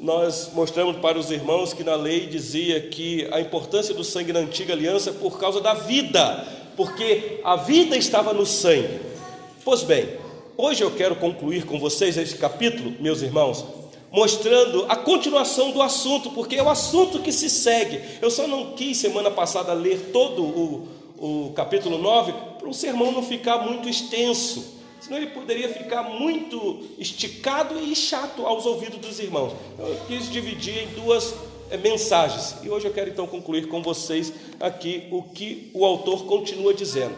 nós 0.00 0.50
mostramos 0.54 0.96
para 0.96 1.18
os 1.18 1.30
irmãos 1.30 1.72
que 1.72 1.84
na 1.84 1.94
lei 1.94 2.26
dizia 2.26 2.80
que 2.80 3.28
a 3.32 3.40
importância 3.40 3.94
do 3.94 4.02
sangue 4.02 4.32
na 4.32 4.40
antiga 4.40 4.72
aliança 4.72 5.10
é 5.10 5.12
por 5.12 5.38
causa 5.38 5.60
da 5.60 5.74
vida, 5.74 6.46
porque 6.76 7.40
a 7.44 7.56
vida 7.56 7.96
estava 7.96 8.32
no 8.32 8.46
sangue. 8.46 9.00
Pois 9.64 9.82
bem, 9.82 10.08
hoje 10.56 10.82
eu 10.82 10.90
quero 10.90 11.16
concluir 11.16 11.64
com 11.64 11.78
vocês 11.78 12.16
este 12.16 12.36
capítulo, 12.36 12.94
meus 13.00 13.22
irmãos, 13.22 13.64
mostrando 14.10 14.86
a 14.88 14.96
continuação 14.96 15.70
do 15.70 15.82
assunto, 15.82 16.30
porque 16.30 16.56
é 16.56 16.62
o 16.62 16.70
assunto 16.70 17.20
que 17.20 17.32
se 17.32 17.50
segue. 17.50 18.00
Eu 18.22 18.30
só 18.30 18.46
não 18.46 18.72
quis 18.72 18.96
semana 18.96 19.30
passada 19.30 19.72
ler 19.74 20.10
todo 20.12 20.42
o, 20.42 20.88
o 21.18 21.52
capítulo 21.52 21.98
9 21.98 22.53
para 22.64 22.70
o 22.70 22.74
sermão 22.74 23.12
não 23.12 23.22
ficar 23.22 23.58
muito 23.58 23.90
extenso. 23.90 24.72
Senão 24.98 25.18
ele 25.18 25.26
poderia 25.26 25.68
ficar 25.68 26.02
muito 26.02 26.82
esticado 26.98 27.78
e 27.78 27.94
chato 27.94 28.46
aos 28.46 28.64
ouvidos 28.64 28.98
dos 28.98 29.20
irmãos. 29.20 29.52
Eu 29.78 30.00
quis 30.08 30.30
dividir 30.32 30.78
em 30.78 30.86
duas 30.94 31.34
é, 31.70 31.76
mensagens. 31.76 32.56
E 32.62 32.70
hoje 32.70 32.86
eu 32.86 32.92
quero 32.94 33.10
então 33.10 33.26
concluir 33.26 33.68
com 33.68 33.82
vocês 33.82 34.32
aqui 34.58 35.08
o 35.10 35.22
que 35.22 35.70
o 35.74 35.84
autor 35.84 36.24
continua 36.24 36.72
dizendo. 36.72 37.14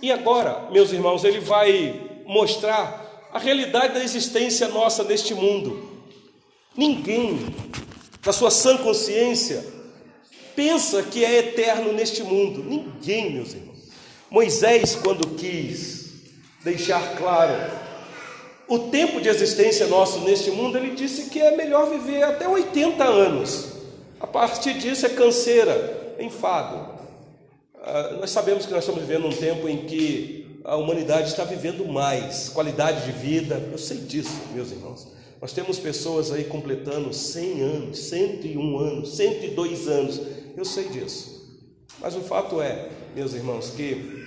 E 0.00 0.12
agora, 0.12 0.68
meus 0.70 0.92
irmãos, 0.92 1.24
ele 1.24 1.40
vai 1.40 2.22
mostrar 2.24 3.28
a 3.32 3.38
realidade 3.40 3.94
da 3.94 4.04
existência 4.04 4.68
nossa 4.68 5.02
neste 5.02 5.34
mundo. 5.34 5.88
Ninguém, 6.76 7.36
na 8.24 8.32
sua 8.32 8.52
sã 8.52 8.76
consciência, 8.76 9.66
pensa 10.54 11.02
que 11.02 11.24
é 11.24 11.38
eterno 11.38 11.92
neste 11.92 12.22
mundo. 12.22 12.62
Ninguém, 12.62 13.32
meus 13.32 13.54
irmãos. 13.54 13.67
Moisés, 14.30 14.94
quando 14.94 15.28
quis 15.36 16.12
deixar 16.62 17.16
claro 17.16 17.54
o 18.68 18.78
tempo 18.90 19.20
de 19.20 19.28
existência 19.28 19.86
nosso 19.86 20.20
neste 20.20 20.50
mundo, 20.50 20.76
ele 20.76 20.94
disse 20.94 21.30
que 21.30 21.40
é 21.40 21.56
melhor 21.56 21.88
viver 21.88 22.22
até 22.22 22.46
80 22.46 23.02
anos. 23.02 23.68
A 24.20 24.26
partir 24.26 24.74
disso 24.74 25.06
é 25.06 25.08
canseira, 25.08 26.14
é 26.18 26.24
enfado. 26.24 26.98
Ah, 27.82 28.16
nós 28.20 28.30
sabemos 28.30 28.66
que 28.66 28.72
nós 28.72 28.84
estamos 28.84 29.00
vivendo 29.00 29.26
um 29.26 29.32
tempo 29.32 29.66
em 29.68 29.86
que 29.86 30.60
a 30.64 30.76
humanidade 30.76 31.28
está 31.28 31.44
vivendo 31.44 31.86
mais, 31.86 32.50
qualidade 32.50 33.06
de 33.06 33.12
vida, 33.12 33.66
eu 33.72 33.78
sei 33.78 33.98
disso, 33.98 34.38
meus 34.52 34.70
irmãos. 34.70 35.08
Nós 35.40 35.52
temos 35.52 35.78
pessoas 35.78 36.30
aí 36.30 36.44
completando 36.44 37.14
100 37.14 37.60
anos, 37.62 37.98
101 38.00 38.78
anos, 38.78 39.16
102 39.16 39.88
anos, 39.88 40.20
eu 40.54 40.64
sei 40.64 40.88
disso. 40.88 41.38
Mas 42.00 42.14
o 42.14 42.20
fato 42.20 42.60
é, 42.60 42.90
meus 43.14 43.32
irmãos, 43.32 43.70
que 43.70 44.17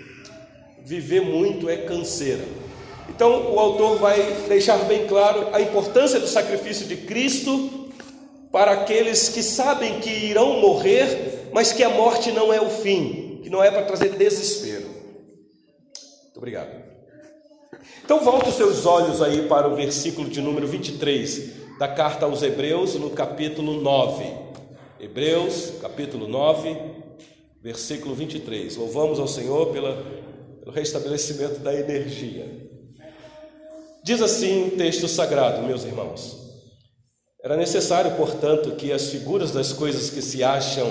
viver 0.84 1.22
muito 1.22 1.70
é 1.70 1.78
canseira. 1.78 2.44
Então 3.10 3.54
o 3.54 3.60
autor 3.60 3.98
vai 3.98 4.22
deixar 4.48 4.78
bem 4.86 5.06
claro 5.08 5.50
a 5.54 5.62
importância 5.62 6.20
do 6.20 6.28
sacrifício 6.28 6.86
de 6.88 6.98
Cristo 6.98 7.90
para 8.52 8.72
aqueles 8.72 9.30
que 9.30 9.42
sabem 9.42 10.00
que 10.00 10.10
irão 10.10 10.60
morrer, 10.60 11.50
mas 11.54 11.72
que 11.72 11.84
a 11.84 11.90
morte 11.90 12.32
não 12.32 12.54
é 12.54 12.62
o 12.62 12.70
fim, 12.70 13.40
que 13.44 13.50
não 13.50 13.64
é 13.64 13.72
para 13.72 13.84
trazer 13.84 14.10
desespero. 14.18 14.88
Muito 14.88 16.38
obrigado. 16.38 16.70
Então 18.04 18.20
volte 18.20 18.50
os 18.50 18.56
seus 18.56 18.86
olhos 18.86 19.22
aí 19.22 19.48
para 19.48 19.68
o 19.68 19.76
versículo 19.76 20.30
de 20.30 20.42
número 20.42 20.68
23 20.68 21.62
da 21.80 21.88
carta 21.88 22.26
aos 22.26 22.44
Hebreus, 22.44 22.96
no 22.96 23.10
capítulo 23.10 23.82
9. 23.82 24.26
Hebreus, 25.00 25.74
capítulo 25.82 26.28
9, 26.28 26.78
versículo 27.62 28.14
23. 28.14 28.76
Louvamos 28.76 29.20
ao 29.20 29.28
Senhor 29.28 29.68
pela, 29.68 30.06
pelo 30.62 30.72
restabelecimento 30.72 31.60
da 31.60 31.74
energia. 31.74 32.70
Diz 34.04 34.22
assim 34.22 34.68
o 34.68 34.72
texto 34.72 35.08
sagrado, 35.08 35.64
meus 35.64 35.84
irmãos: 35.84 36.38
era 37.44 37.58
necessário, 37.58 38.16
portanto, 38.16 38.76
que 38.76 38.92
as 38.92 39.10
figuras 39.10 39.52
das 39.52 39.74
coisas 39.74 40.12
que 40.12 40.22
se 40.22 40.44
acham 40.44 40.90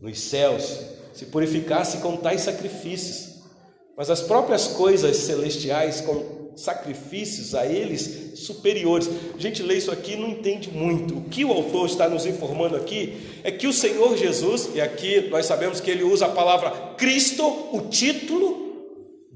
nos 0.00 0.18
céus 0.18 0.80
se 1.12 1.26
purificassem 1.26 2.00
com 2.00 2.16
tais 2.16 2.42
sacrifícios, 2.42 3.42
mas 3.96 4.08
as 4.08 4.22
próprias 4.22 4.68
coisas 4.68 5.16
celestiais 5.16 6.00
com 6.00 6.38
sacrifícios 6.56 7.54
a 7.54 7.66
eles 7.66 8.32
superiores. 8.40 9.08
A 9.34 9.40
gente 9.40 9.62
lê 9.62 9.76
isso 9.76 9.90
aqui 9.90 10.12
e 10.12 10.16
não 10.16 10.28
entende 10.28 10.70
muito. 10.70 11.16
O 11.16 11.22
que 11.22 11.44
o 11.44 11.52
autor 11.52 11.86
está 11.86 12.08
nos 12.08 12.26
informando 12.26 12.76
aqui 12.76 13.40
é 13.44 13.50
que 13.50 13.66
o 13.66 13.72
Senhor 13.72 14.16
Jesus, 14.16 14.70
e 14.74 14.80
aqui 14.80 15.28
nós 15.28 15.46
sabemos 15.46 15.80
que 15.80 15.90
ele 15.90 16.02
usa 16.02 16.26
a 16.26 16.30
palavra 16.30 16.70
Cristo, 16.96 17.44
o 17.72 17.88
título 17.88 18.67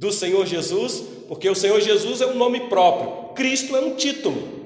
do 0.02 0.10
Senhor 0.10 0.44
Jesus, 0.44 1.00
porque 1.28 1.48
o 1.48 1.54
Senhor 1.54 1.80
Jesus 1.80 2.20
é 2.20 2.26
um 2.26 2.34
nome 2.34 2.68
próprio, 2.68 3.32
Cristo 3.36 3.76
é 3.76 3.80
um 3.80 3.94
título. 3.94 4.60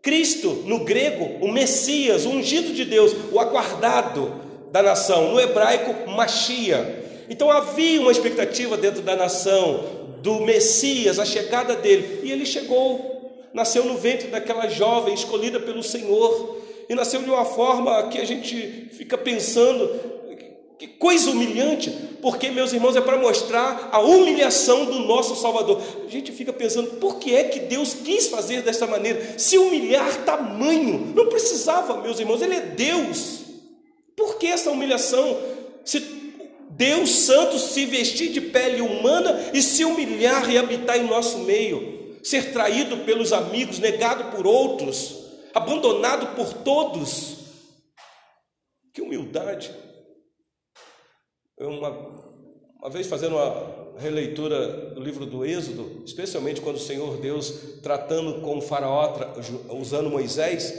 Cristo, 0.00 0.62
no 0.64 0.86
grego, 0.86 1.44
o 1.44 1.52
Messias, 1.52 2.24
o 2.24 2.30
ungido 2.30 2.72
de 2.72 2.86
Deus, 2.86 3.14
o 3.30 3.38
aguardado 3.38 4.32
da 4.72 4.82
nação, 4.82 5.32
no 5.32 5.38
hebraico, 5.38 6.10
Machia. 6.10 7.04
Então 7.28 7.50
havia 7.50 8.00
uma 8.00 8.10
expectativa 8.10 8.74
dentro 8.78 9.02
da 9.02 9.14
nação 9.14 9.84
do 10.22 10.40
Messias, 10.40 11.18
a 11.18 11.26
chegada 11.26 11.76
dele, 11.76 12.20
e 12.22 12.32
ele 12.32 12.46
chegou, 12.46 13.44
nasceu 13.52 13.84
no 13.84 13.98
ventre 13.98 14.28
daquela 14.28 14.66
jovem 14.66 15.12
escolhida 15.12 15.60
pelo 15.60 15.82
Senhor, 15.82 16.56
e 16.88 16.94
nasceu 16.94 17.22
de 17.22 17.28
uma 17.28 17.44
forma 17.44 18.08
que 18.08 18.18
a 18.18 18.24
gente 18.24 18.88
fica 18.92 19.18
pensando, 19.18 20.13
que 20.78 20.88
coisa 20.88 21.30
humilhante, 21.30 21.90
porque, 22.20 22.50
meus 22.50 22.72
irmãos, 22.72 22.96
é 22.96 23.00
para 23.00 23.16
mostrar 23.16 23.90
a 23.92 24.00
humilhação 24.00 24.86
do 24.86 25.00
nosso 25.00 25.36
Salvador. 25.36 25.80
A 26.06 26.10
gente 26.10 26.32
fica 26.32 26.52
pensando, 26.52 26.98
por 26.98 27.18
que 27.18 27.34
é 27.34 27.44
que 27.44 27.60
Deus 27.60 27.94
quis 27.94 28.28
fazer 28.28 28.62
desta 28.62 28.86
maneira? 28.86 29.38
Se 29.38 29.56
humilhar 29.56 30.24
tamanho, 30.24 31.12
não 31.14 31.26
precisava, 31.28 32.00
meus 32.02 32.18
irmãos, 32.18 32.42
Ele 32.42 32.54
é 32.54 32.60
Deus. 32.60 33.40
Por 34.16 34.36
que 34.36 34.46
essa 34.46 34.70
humilhação? 34.70 35.38
Se 35.84 36.00
Deus 36.70 37.10
Santo 37.10 37.58
se 37.58 37.86
vestir 37.86 38.32
de 38.32 38.40
pele 38.40 38.80
humana 38.80 39.50
e 39.52 39.62
se 39.62 39.84
humilhar 39.84 40.50
e 40.50 40.58
habitar 40.58 40.98
em 40.98 41.06
nosso 41.06 41.38
meio, 41.38 42.18
ser 42.22 42.52
traído 42.52 42.98
pelos 42.98 43.32
amigos, 43.32 43.78
negado 43.78 44.36
por 44.36 44.44
outros, 44.44 45.24
abandonado 45.54 46.34
por 46.34 46.52
todos. 46.52 47.36
Que 48.92 49.00
humildade! 49.00 49.72
Uma, 51.66 51.90
uma 52.80 52.90
vez 52.90 53.06
fazendo 53.06 53.36
uma 53.36 53.84
releitura 53.98 54.90
do 54.90 55.00
livro 55.00 55.26
do 55.26 55.44
Êxodo, 55.44 56.02
especialmente 56.04 56.60
quando 56.60 56.76
o 56.76 56.80
Senhor 56.80 57.16
Deus 57.18 57.78
tratando 57.82 58.40
com 58.40 58.58
o 58.58 58.62
faraó, 58.62 59.14
usando 59.70 60.10
Moisés, 60.10 60.74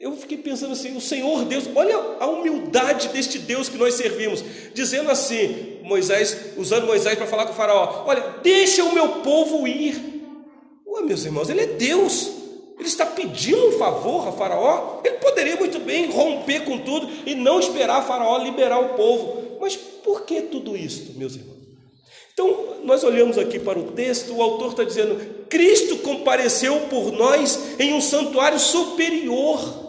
eu 0.00 0.16
fiquei 0.16 0.38
pensando 0.38 0.72
assim, 0.72 0.96
o 0.96 1.00
Senhor 1.00 1.44
Deus, 1.44 1.68
olha 1.74 1.96
a 2.18 2.26
humildade 2.26 3.08
deste 3.08 3.38
Deus 3.38 3.68
que 3.68 3.76
nós 3.76 3.94
servimos, 3.94 4.42
dizendo 4.72 5.10
assim, 5.10 5.78
Moisés, 5.82 6.54
usando 6.56 6.86
Moisés 6.86 7.16
para 7.16 7.26
falar 7.26 7.44
com 7.44 7.52
o 7.52 7.56
faraó, 7.56 8.04
olha, 8.06 8.36
deixa 8.42 8.82
o 8.82 8.94
meu 8.94 9.20
povo 9.20 9.68
ir. 9.68 10.10
Ué, 10.86 11.02
meus 11.02 11.24
irmãos, 11.24 11.48
ele 11.48 11.60
é 11.60 11.66
Deus. 11.66 12.40
Ele 12.78 12.88
está 12.88 13.04
pedindo 13.04 13.68
um 13.68 13.72
favor 13.72 14.26
a 14.26 14.32
Faraó. 14.32 15.00
Ele 15.04 15.16
poderia 15.18 15.54
muito 15.56 15.78
bem 15.80 16.10
romper 16.10 16.64
com 16.64 16.78
tudo 16.78 17.06
e 17.26 17.34
não 17.34 17.60
esperar 17.60 18.06
Faraó 18.06 18.38
liberar 18.38 18.78
o 18.80 18.94
povo. 18.94 19.49
Mas 19.60 19.76
por 19.76 20.22
que 20.22 20.42
tudo 20.42 20.76
isso, 20.76 21.12
meus 21.16 21.36
irmãos? 21.36 21.60
Então, 22.32 22.78
nós 22.84 23.04
olhamos 23.04 23.36
aqui 23.36 23.58
para 23.58 23.78
o 23.78 23.92
texto, 23.92 24.34
o 24.34 24.42
autor 24.42 24.70
está 24.70 24.82
dizendo: 24.82 25.44
Cristo 25.48 25.98
compareceu 25.98 26.80
por 26.88 27.12
nós 27.12 27.78
em 27.78 27.92
um 27.92 28.00
santuário 28.00 28.58
superior. 28.58 29.88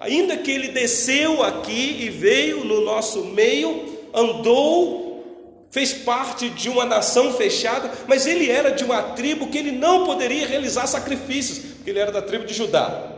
Ainda 0.00 0.38
que 0.38 0.50
ele 0.50 0.68
desceu 0.68 1.42
aqui 1.42 1.98
e 2.00 2.08
veio 2.08 2.64
no 2.64 2.80
nosso 2.80 3.22
meio, 3.26 3.98
andou, 4.14 5.66
fez 5.70 5.92
parte 5.92 6.48
de 6.48 6.70
uma 6.70 6.86
nação 6.86 7.34
fechada, 7.34 7.92
mas 8.08 8.26
ele 8.26 8.50
era 8.50 8.70
de 8.70 8.82
uma 8.82 9.02
tribo 9.02 9.48
que 9.48 9.58
ele 9.58 9.72
não 9.72 10.06
poderia 10.06 10.46
realizar 10.46 10.86
sacrifícios, 10.86 11.58
porque 11.74 11.90
ele 11.90 11.98
era 11.98 12.10
da 12.10 12.22
tribo 12.22 12.46
de 12.46 12.54
Judá. 12.54 13.10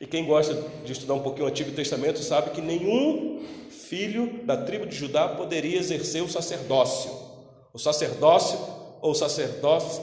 E 0.00 0.06
quem 0.06 0.24
gosta 0.24 0.54
de 0.84 0.92
estudar 0.92 1.14
um 1.14 1.20
pouquinho 1.20 1.46
o 1.46 1.48
Antigo 1.48 1.72
Testamento 1.72 2.20
sabe 2.20 2.50
que 2.50 2.60
nenhum 2.60 3.42
filho 3.88 4.40
da 4.44 4.56
tribo 4.56 4.86
de 4.86 4.94
Judá 4.94 5.28
poderia 5.28 5.78
exercer 5.78 6.22
o 6.22 6.28
sacerdócio. 6.28 7.10
O 7.72 7.78
sacerdócio 7.78 8.58
ou 9.00 9.14
sacerdócio 9.14 10.02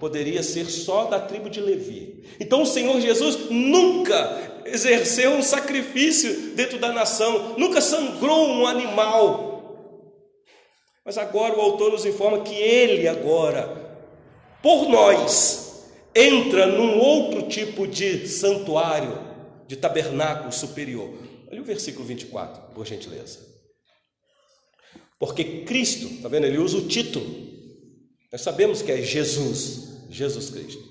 poderia 0.00 0.42
ser 0.42 0.66
só 0.66 1.04
da 1.04 1.20
tribo 1.20 1.50
de 1.50 1.60
Levi. 1.60 2.24
Então 2.40 2.62
o 2.62 2.66
Senhor 2.66 2.98
Jesus 3.00 3.50
nunca 3.50 4.62
exerceu 4.64 5.32
um 5.32 5.42
sacrifício 5.42 6.54
dentro 6.54 6.78
da 6.78 6.92
nação, 6.92 7.54
nunca 7.58 7.80
sangrou 7.80 8.48
um 8.48 8.66
animal. 8.66 9.48
Mas 11.04 11.18
agora 11.18 11.56
o 11.56 11.60
autor 11.60 11.92
nos 11.92 12.06
informa 12.06 12.40
que 12.40 12.54
ele 12.54 13.08
agora, 13.08 13.96
por 14.62 14.88
nós, 14.88 15.86
entra 16.14 16.66
num 16.66 16.98
outro 16.98 17.42
tipo 17.42 17.86
de 17.86 18.26
santuário, 18.26 19.18
de 19.66 19.76
tabernáculo 19.76 20.52
superior. 20.52 21.27
Olha 21.50 21.62
o 21.62 21.64
versículo 21.64 22.04
24, 22.04 22.74
por 22.74 22.86
gentileza. 22.86 23.38
Porque 25.18 25.62
Cristo, 25.64 26.06
está 26.06 26.28
vendo? 26.28 26.46
Ele 26.46 26.58
usa 26.58 26.76
o 26.76 26.86
título. 26.86 27.26
Nós 28.30 28.42
sabemos 28.42 28.82
que 28.82 28.92
é 28.92 29.02
Jesus. 29.02 29.88
Jesus 30.10 30.50
Cristo, 30.50 30.82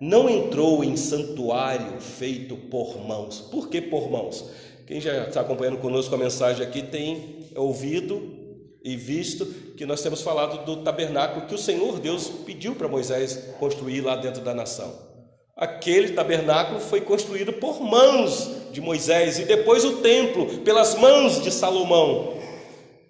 não 0.00 0.28
entrou 0.28 0.82
em 0.82 0.96
santuário 0.96 2.00
feito 2.00 2.56
por 2.56 2.98
mãos. 2.98 3.40
Por 3.40 3.68
que 3.68 3.80
por 3.80 4.10
mãos? 4.10 4.44
Quem 4.86 5.00
já 5.00 5.26
está 5.26 5.40
acompanhando 5.40 5.78
conosco 5.78 6.14
a 6.14 6.18
mensagem 6.18 6.66
aqui 6.66 6.82
tem 6.82 7.50
ouvido 7.54 8.46
e 8.84 8.96
visto 8.96 9.46
que 9.76 9.86
nós 9.86 10.00
temos 10.02 10.22
falado 10.22 10.64
do 10.64 10.82
tabernáculo 10.84 11.46
que 11.46 11.54
o 11.54 11.58
Senhor 11.58 11.98
Deus 11.98 12.28
pediu 12.44 12.74
para 12.76 12.88
Moisés 12.88 13.54
construir 13.58 14.00
lá 14.00 14.16
dentro 14.16 14.42
da 14.42 14.54
nação. 14.54 15.05
Aquele 15.56 16.10
tabernáculo 16.10 16.78
foi 16.78 17.00
construído 17.00 17.50
por 17.50 17.80
mãos 17.80 18.50
de 18.72 18.80
Moisés 18.82 19.38
e 19.38 19.46
depois 19.46 19.86
o 19.86 19.98
templo 20.02 20.58
pelas 20.58 20.94
mãos 20.96 21.42
de 21.42 21.50
Salomão. 21.50 22.34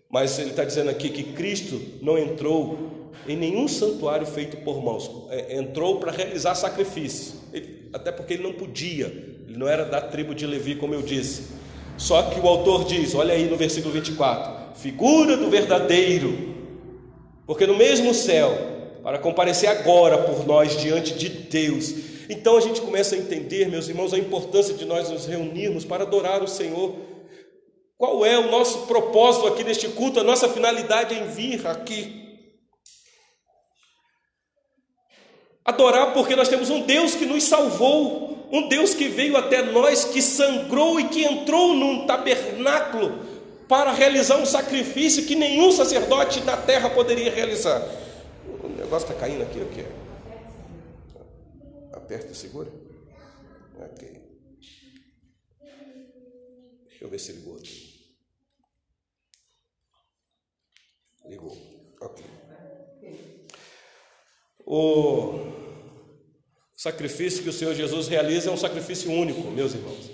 Mas 0.09 0.39
ele 0.39 0.51
está 0.51 0.63
dizendo 0.63 0.89
aqui 0.89 1.09
que 1.09 1.25
Cristo 1.25 1.81
não 2.01 2.17
entrou 2.17 3.11
em 3.27 3.37
nenhum 3.37 3.67
santuário 3.67 4.25
feito 4.25 4.59
por 4.59 4.81
mãos. 4.81 5.11
É, 5.29 5.59
entrou 5.59 5.99
para 5.99 6.13
realizar 6.13 6.55
sacrifício, 6.55 7.35
ele, 7.53 7.89
até 7.93 8.13
porque 8.13 8.35
ele 8.35 8.45
não 8.45 8.53
podia, 8.53 9.07
ele 9.49 9.57
não 9.57 9.67
era 9.67 9.85
da 9.85 10.01
tribo 10.01 10.33
de 10.33 10.47
Levi, 10.47 10.77
como 10.77 10.95
eu 10.95 11.03
disse. 11.03 11.49
Só 11.99 12.23
que 12.23 12.39
o 12.39 12.47
autor 12.47 12.85
diz, 12.85 13.13
olha 13.17 13.35
aí 13.35 13.51
no 13.51 13.57
versículo 13.57 13.93
24: 13.93 14.79
figura 14.81 15.37
do 15.37 15.51
verdadeiro, 15.51 16.55
porque 17.45 17.67
no 17.67 17.77
mesmo 17.77 18.15
céu, 18.15 18.57
para 19.03 19.19
comparecer 19.19 19.69
agora 19.69 20.19
por 20.19 20.47
nós 20.47 20.81
diante 20.81 21.15
de 21.15 21.29
Deus. 21.29 22.06
Então 22.29 22.57
a 22.57 22.61
gente 22.61 22.81
começa 22.81 23.15
a 23.15 23.19
entender, 23.19 23.69
meus 23.69 23.89
irmãos, 23.89 24.13
a 24.13 24.19
importância 24.19 24.75
de 24.75 24.85
nós 24.85 25.11
nos 25.11 25.27
reunirmos 25.27 25.85
para 25.85 26.05
adorar 26.05 26.43
o 26.43 26.49
Senhor. 26.49 26.95
Qual 27.97 28.25
é 28.27 28.39
o 28.39 28.51
nosso 28.51 28.87
propósito 28.87 29.47
aqui 29.47 29.65
neste 29.65 29.89
culto? 29.89 30.21
A 30.21 30.25
nossa 30.25 30.49
finalidade 30.49 31.15
em 31.15 31.27
vir 31.29 31.67
aqui 31.67 32.27
Adorar 35.67 36.13
porque 36.13 36.37
nós 36.37 36.49
temos 36.49 36.71
um 36.71 36.83
Deus 36.83 37.17
que 37.17 37.27
nos 37.27 37.43
salvou, 37.43 38.47
um 38.53 38.69
Deus 38.69 38.95
que 38.95 39.09
veio 39.09 39.37
até 39.37 39.63
nós, 39.63 40.05
que 40.05 40.23
sangrou 40.23 41.01
e 41.01 41.09
que 41.09 41.25
entrou 41.25 41.75
num 41.75 42.07
tabernáculo 42.07 43.19
para 43.67 43.91
realizar 43.91 44.37
um 44.37 44.47
sacrifício 44.47 45.25
que 45.25 45.35
nenhum 45.35 45.73
sacerdote 45.73 46.41
na 46.45 46.57
terra 46.57 46.89
poderia 46.89 47.33
realizar. 47.33 47.85
O 48.63 48.69
negócio 48.69 49.09
está 49.09 49.15
caindo 49.15 49.43
aqui, 49.43 49.59
o 49.59 49.67
que? 49.67 49.85
Aperta 52.07 52.31
e 52.31 52.37
segura. 52.37 52.73
Ok. 53.81 54.09
Deixa 56.85 57.05
eu 57.05 57.09
ver 57.09 57.19
se 57.19 57.33
ligou 57.33 57.57
aqui. 57.57 58.17
Ligou. 61.29 61.59
Ok. 62.01 62.25
O 64.65 65.51
sacrifício 66.77 67.43
que 67.43 67.49
o 67.49 67.53
Senhor 67.53 67.75
Jesus 67.75 68.07
realiza 68.07 68.51
é 68.51 68.53
um 68.53 68.57
sacrifício 68.57 69.11
único, 69.11 69.41
meus 69.51 69.75
irmãos. 69.75 70.09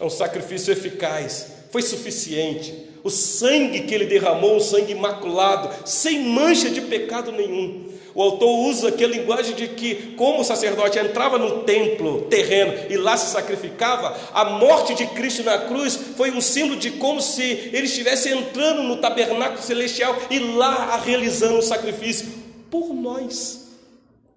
É 0.00 0.04
um 0.04 0.10
sacrifício 0.10 0.72
eficaz, 0.72 1.68
foi 1.70 1.82
suficiente. 1.82 2.98
O 3.04 3.10
sangue 3.10 3.86
que 3.86 3.94
ele 3.94 4.06
derramou, 4.06 4.56
um 4.56 4.60
sangue 4.60 4.90
imaculado, 4.90 5.88
sem 5.88 6.24
mancha 6.24 6.68
de 6.68 6.80
pecado 6.80 7.30
nenhum. 7.30 7.91
O 8.14 8.22
autor 8.22 8.68
usa 8.68 8.88
aqui 8.88 9.04
a 9.04 9.08
linguagem 9.08 9.54
de 9.54 9.68
que, 9.68 10.14
como 10.16 10.40
o 10.40 10.44
sacerdote 10.44 10.98
entrava 10.98 11.38
no 11.38 11.62
templo 11.62 12.22
terreno 12.22 12.74
e 12.90 12.96
lá 12.96 13.16
se 13.16 13.32
sacrificava, 13.32 14.16
a 14.32 14.44
morte 14.44 14.94
de 14.94 15.06
Cristo 15.06 15.42
na 15.42 15.58
cruz 15.58 15.96
foi 16.16 16.30
um 16.30 16.40
símbolo 16.40 16.78
de 16.78 16.90
como 16.92 17.20
se 17.22 17.42
ele 17.42 17.86
estivesse 17.86 18.28
entrando 18.28 18.82
no 18.82 18.98
tabernáculo 18.98 19.62
celestial 19.62 20.16
e 20.30 20.38
lá 20.38 20.96
realizando 20.96 21.58
o 21.58 21.62
sacrifício 21.62 22.28
por 22.70 22.92
nós. 22.92 23.68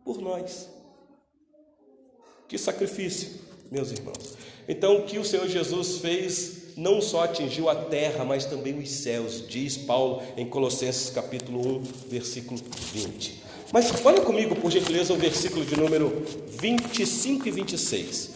Por 0.04 0.22
nós. 0.22 0.70
Que 2.48 2.58
sacrifício, 2.58 3.42
meus 3.72 3.92
irmãos. 3.92 4.36
Então, 4.68 4.98
o 4.98 5.04
que 5.04 5.20
o 5.20 5.26
Senhor 5.26 5.48
Jesus 5.48 5.98
fez 5.98 6.66
não 6.78 7.02
só 7.02 7.24
atingiu 7.24 7.70
a 7.70 7.76
terra, 7.76 8.26
mas 8.26 8.46
também 8.46 8.78
os 8.78 8.90
céus, 8.90 9.44
diz 9.48 9.78
Paulo 9.78 10.22
em 10.36 10.46
Colossenses 10.46 11.10
capítulo 11.10 11.78
1, 11.78 11.84
versículo 12.10 12.60
20. 12.94 13.45
Mas 13.72 13.92
olha 14.06 14.22
comigo, 14.22 14.56
por 14.56 14.72
gentileza, 14.72 15.14
o 15.14 15.18
versículo 15.18 15.66
de 15.66 15.78
número 15.78 16.24
25 16.48 17.48
e 17.48 17.52
26. 17.52 18.32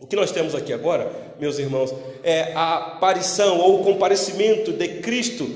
O 0.00 0.06
que 0.06 0.16
nós 0.16 0.32
temos 0.32 0.54
aqui 0.54 0.72
agora, 0.72 1.12
meus 1.38 1.58
irmãos, 1.58 1.94
é 2.24 2.52
a 2.54 2.76
aparição 2.76 3.58
ou 3.58 3.80
o 3.80 3.84
comparecimento 3.84 4.72
de 4.72 4.88
Cristo 5.00 5.48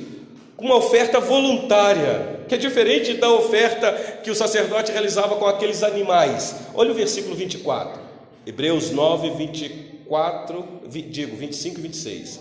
com 0.56 0.64
uma 0.66 0.76
oferta 0.76 1.20
voluntária, 1.20 2.44
que 2.48 2.55
é 2.55 2.59
diferente 2.59 3.14
da 3.14 3.30
oferta 3.30 3.93
que 4.22 4.30
o 4.30 4.34
sacerdote 4.34 4.93
realizava 4.93 5.36
com 5.36 5.47
aqueles 5.47 5.82
animais. 5.82 6.55
Olha 6.74 6.93
o 6.93 6.94
versículo 6.94 7.34
24, 7.34 8.01
Hebreus 8.47 8.90
9, 8.90 9.30
24, 9.30 10.64
digo, 10.88 11.36
25 11.36 11.78
e 11.78 11.82
26. 11.82 12.40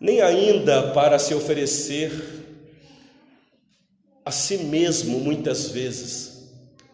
Nem 0.00 0.20
ainda 0.20 0.90
para 0.92 1.18
se 1.18 1.34
oferecer 1.34 2.43
a 4.24 4.30
si 4.30 4.58
mesmo, 4.58 5.20
muitas 5.20 5.68
vezes. 5.68 6.48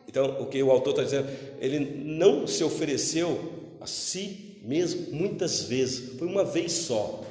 Então, 0.09 0.41
o 0.41 0.47
que 0.47 0.63
o 0.63 0.71
autor 0.71 0.91
está 0.91 1.05
dizendo, 1.05 1.29
ele 1.61 1.79
não 2.05 2.47
se 2.47 2.65
ofereceu 2.65 3.39
a 3.81 3.87
si 3.87 4.57
mesmo 4.63 5.07
muitas 5.13 5.63
vezes, 5.63 6.19
foi 6.19 6.29
uma 6.29 6.45
vez 6.45 6.73
só 6.73 7.25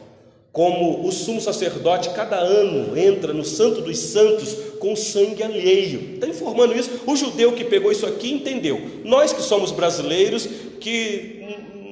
como 0.52 1.08
o 1.08 1.12
sumo 1.12 1.40
sacerdote 1.40 2.10
cada 2.10 2.38
ano 2.38 2.98
entra 2.98 3.34
no 3.34 3.46
Santo 3.46 3.82
dos 3.82 4.00
Santos 4.00 4.56
com 4.80 4.96
sangue 4.96 5.44
alheio. 5.44 6.16
Está 6.16 6.28
informando 6.28 6.76
isso? 6.76 7.02
O 7.06 7.16
judeu 7.16 7.54
que 7.54 7.64
pegou 7.64 7.92
isso 7.92 8.06
aqui 8.06 8.32
entendeu. 8.32 8.82
Nós 9.04 9.32
que 9.32 9.42
somos 9.42 9.72
brasileiros, 9.72 10.50
que 10.80 11.46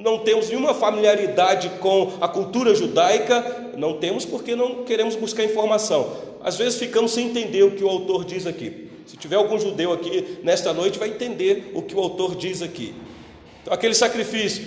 não 0.08 0.18
temos 0.20 0.48
nenhuma 0.48 0.72
familiaridade 0.72 1.68
com 1.80 2.14
a 2.18 2.26
cultura 2.26 2.74
judaica, 2.74 3.70
não 3.76 3.98
temos 3.98 4.24
porque 4.24 4.56
não 4.56 4.84
queremos 4.84 5.14
buscar 5.14 5.44
informação. 5.44 6.10
Às 6.42 6.56
vezes 6.56 6.78
ficamos 6.78 7.12
sem 7.12 7.26
entender 7.26 7.62
o 7.62 7.72
que 7.72 7.84
o 7.84 7.88
autor 7.88 8.24
diz 8.24 8.46
aqui. 8.46 8.88
Se 9.06 9.18
tiver 9.18 9.36
algum 9.36 9.58
judeu 9.58 9.92
aqui 9.92 10.38
nesta 10.42 10.72
noite, 10.72 10.98
vai 10.98 11.08
entender 11.08 11.72
o 11.74 11.82
que 11.82 11.94
o 11.94 12.00
autor 12.00 12.34
diz 12.36 12.62
aqui. 12.62 12.94
Então, 13.60 13.72
aquele 13.74 13.94
sacrifício 13.94 14.64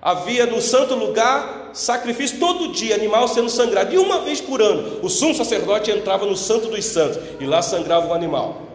havia 0.00 0.44
no 0.44 0.60
santo 0.60 0.94
lugar 0.94 1.70
sacrifício 1.72 2.38
todo 2.38 2.72
dia, 2.72 2.94
animal 2.94 3.26
sendo 3.28 3.48
sangrado. 3.48 3.94
E 3.94 3.98
uma 3.98 4.20
vez 4.20 4.40
por 4.40 4.60
ano, 4.60 4.98
o 5.02 5.08
sumo 5.08 5.34
sacerdote 5.34 5.90
entrava 5.90 6.26
no 6.26 6.36
Santo 6.36 6.68
dos 6.68 6.84
Santos 6.84 7.18
e 7.40 7.46
lá 7.46 7.62
sangrava 7.62 8.08
o 8.08 8.12
animal. 8.12 8.71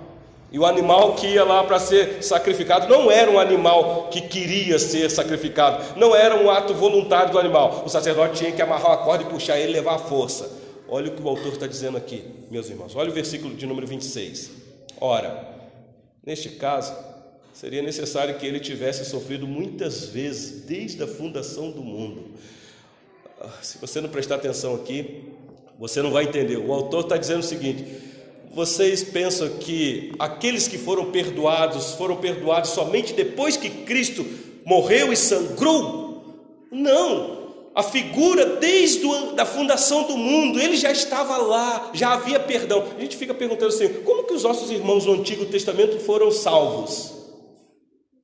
E 0.51 0.57
o 0.57 0.65
animal 0.65 1.15
que 1.15 1.27
ia 1.27 1.43
lá 1.43 1.63
para 1.63 1.77
ser 1.79 2.23
sacrificado 2.23 2.87
não 2.87 3.11
era 3.11 3.29
um 3.29 3.37
animal 3.37 4.07
que 4.09 4.21
queria 4.21 4.79
ser 4.79 5.09
sacrificado, 5.09 5.99
não 5.99 6.15
era 6.15 6.35
um 6.35 6.49
ato 6.49 6.73
voluntário 6.73 7.31
do 7.31 7.39
animal. 7.39 7.83
O 7.85 7.89
sacerdote 7.89 8.37
tinha 8.37 8.51
que 8.51 8.61
amarrar 8.61 8.93
a 8.93 8.97
corda 8.97 9.23
e 9.23 9.27
puxar 9.27 9.59
ele 9.59 9.71
e 9.71 9.73
levar 9.73 9.95
a 9.95 9.99
força. 9.99 10.49
Olha 10.87 11.09
o 11.09 11.11
que 11.11 11.21
o 11.21 11.27
autor 11.27 11.53
está 11.53 11.67
dizendo 11.67 11.97
aqui, 11.97 12.23
meus 12.49 12.69
irmãos. 12.69 12.95
Olha 12.95 13.09
o 13.09 13.13
versículo 13.13 13.53
de 13.55 13.65
número 13.65 13.85
26. 13.85 14.51
Ora, 15.01 15.47
neste 16.25 16.49
caso, 16.51 16.95
seria 17.53 17.81
necessário 17.81 18.35
que 18.35 18.45
ele 18.45 18.61
tivesse 18.61 19.03
sofrido 19.03 19.45
muitas 19.45 20.05
vezes 20.05 20.61
desde 20.61 21.03
a 21.03 21.07
fundação 21.07 21.71
do 21.71 21.81
mundo 21.81 22.37
se 23.61 23.77
você 23.77 24.01
não 24.01 24.09
prestar 24.09 24.35
atenção 24.35 24.75
aqui, 24.75 25.23
você 25.77 26.01
não 26.01 26.11
vai 26.11 26.23
entender. 26.23 26.57
O 26.57 26.73
autor 26.73 27.03
está 27.03 27.17
dizendo 27.17 27.39
o 27.39 27.43
seguinte: 27.43 27.85
vocês 28.57 29.03
pensam 29.03 29.47
que 29.59 30.11
aqueles 30.17 30.67
que 30.67 30.79
foram 30.79 31.11
perdoados 31.11 31.93
foram 31.93 32.15
perdoados 32.15 32.71
somente 32.71 33.13
depois 33.13 33.55
que 33.55 33.69
Cristo 33.69 34.25
morreu 34.65 35.13
e 35.13 35.15
sangrou? 35.15 36.23
Não. 36.71 37.37
A 37.75 37.83
figura 37.83 38.55
desde 38.55 39.05
a 39.37 39.45
fundação 39.45 40.07
do 40.07 40.17
mundo, 40.17 40.59
ele 40.59 40.75
já 40.75 40.91
estava 40.91 41.37
lá, 41.37 41.91
já 41.93 42.13
havia 42.13 42.39
perdão. 42.39 42.83
A 42.97 42.99
gente 42.99 43.15
fica 43.15 43.31
perguntando 43.31 43.67
assim: 43.67 43.89
como 44.03 44.23
que 44.23 44.33
os 44.33 44.41
nossos 44.41 44.71
irmãos 44.71 45.05
no 45.05 45.13
Antigo 45.13 45.45
Testamento 45.45 45.99
foram 45.99 46.31
salvos? 46.31 47.13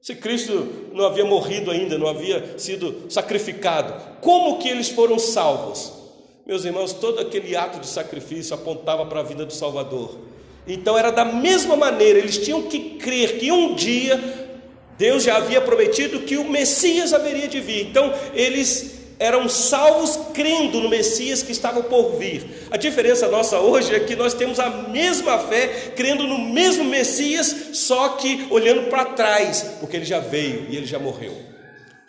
Se 0.01 0.15
Cristo 0.15 0.67
não 0.93 1.05
havia 1.05 1.25
morrido 1.25 1.69
ainda, 1.69 1.95
não 1.95 2.07
havia 2.07 2.57
sido 2.57 3.05
sacrificado, 3.07 4.17
como 4.19 4.57
que 4.57 4.67
eles 4.67 4.89
foram 4.89 5.19
salvos? 5.19 6.02
Meus 6.45 6.65
irmãos, 6.65 6.91
todo 6.91 7.21
aquele 7.21 7.55
ato 7.55 7.79
de 7.79 7.87
sacrifício 7.87 8.53
apontava 8.53 9.05
para 9.05 9.21
a 9.21 9.23
vida 9.23 9.45
do 9.45 9.53
Salvador. 9.53 10.19
Então 10.67 10.97
era 10.97 11.09
da 11.09 11.23
mesma 11.23 11.77
maneira, 11.77 12.19
eles 12.19 12.37
tinham 12.37 12.63
que 12.63 12.97
crer 12.97 13.39
que 13.39 13.49
um 13.51 13.75
dia 13.75 14.19
Deus 14.97 15.23
já 15.23 15.37
havia 15.37 15.61
prometido 15.61 16.21
que 16.21 16.37
o 16.37 16.49
Messias 16.49 17.13
haveria 17.13 17.47
de 17.47 17.61
vir. 17.61 17.87
Então 17.87 18.13
eles 18.33 19.03
eram 19.19 19.47
salvos 19.47 20.19
crendo 20.33 20.81
no 20.81 20.89
Messias 20.89 21.41
que 21.41 21.53
estava 21.53 21.81
por 21.81 22.17
vir. 22.17 22.67
A 22.69 22.75
diferença 22.75 23.29
nossa 23.29 23.59
hoje 23.59 23.95
é 23.95 23.99
que 24.01 24.15
nós 24.15 24.33
temos 24.33 24.59
a 24.59 24.69
mesma 24.69 25.39
fé, 25.39 25.93
crendo 25.95 26.27
no 26.27 26.37
mesmo 26.37 26.83
Messias, 26.83 27.69
só 27.71 28.09
que 28.09 28.47
olhando 28.49 28.89
para 28.89 29.05
trás, 29.05 29.77
porque 29.79 29.95
ele 29.95 30.05
já 30.05 30.19
veio 30.19 30.67
e 30.69 30.75
ele 30.75 30.85
já 30.85 30.99
morreu. 30.99 31.52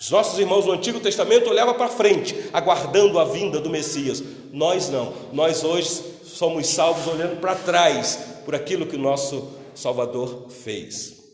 Os 0.05 0.11
nossos 0.11 0.39
irmãos 0.39 0.67
do 0.67 0.73
Antigo 0.73 1.01
Testamento 1.01 1.49
olhavam 1.49 1.73
para 1.73 1.89
frente, 1.89 2.37
aguardando 2.53 3.19
a 3.19 3.25
vinda 3.25 3.59
do 3.59 3.71
Messias. 3.71 4.23
Nós 4.53 4.91
não. 4.91 5.15
Nós 5.33 5.65
hoje 5.65 5.89
somos 6.27 6.67
salvos 6.67 7.07
olhando 7.11 7.41
para 7.41 7.55
trás, 7.55 8.19
por 8.45 8.55
aquilo 8.55 8.85
que 8.85 8.97
o 8.97 8.99
nosso 8.99 9.49
Salvador 9.75 10.51
fez. 10.51 11.25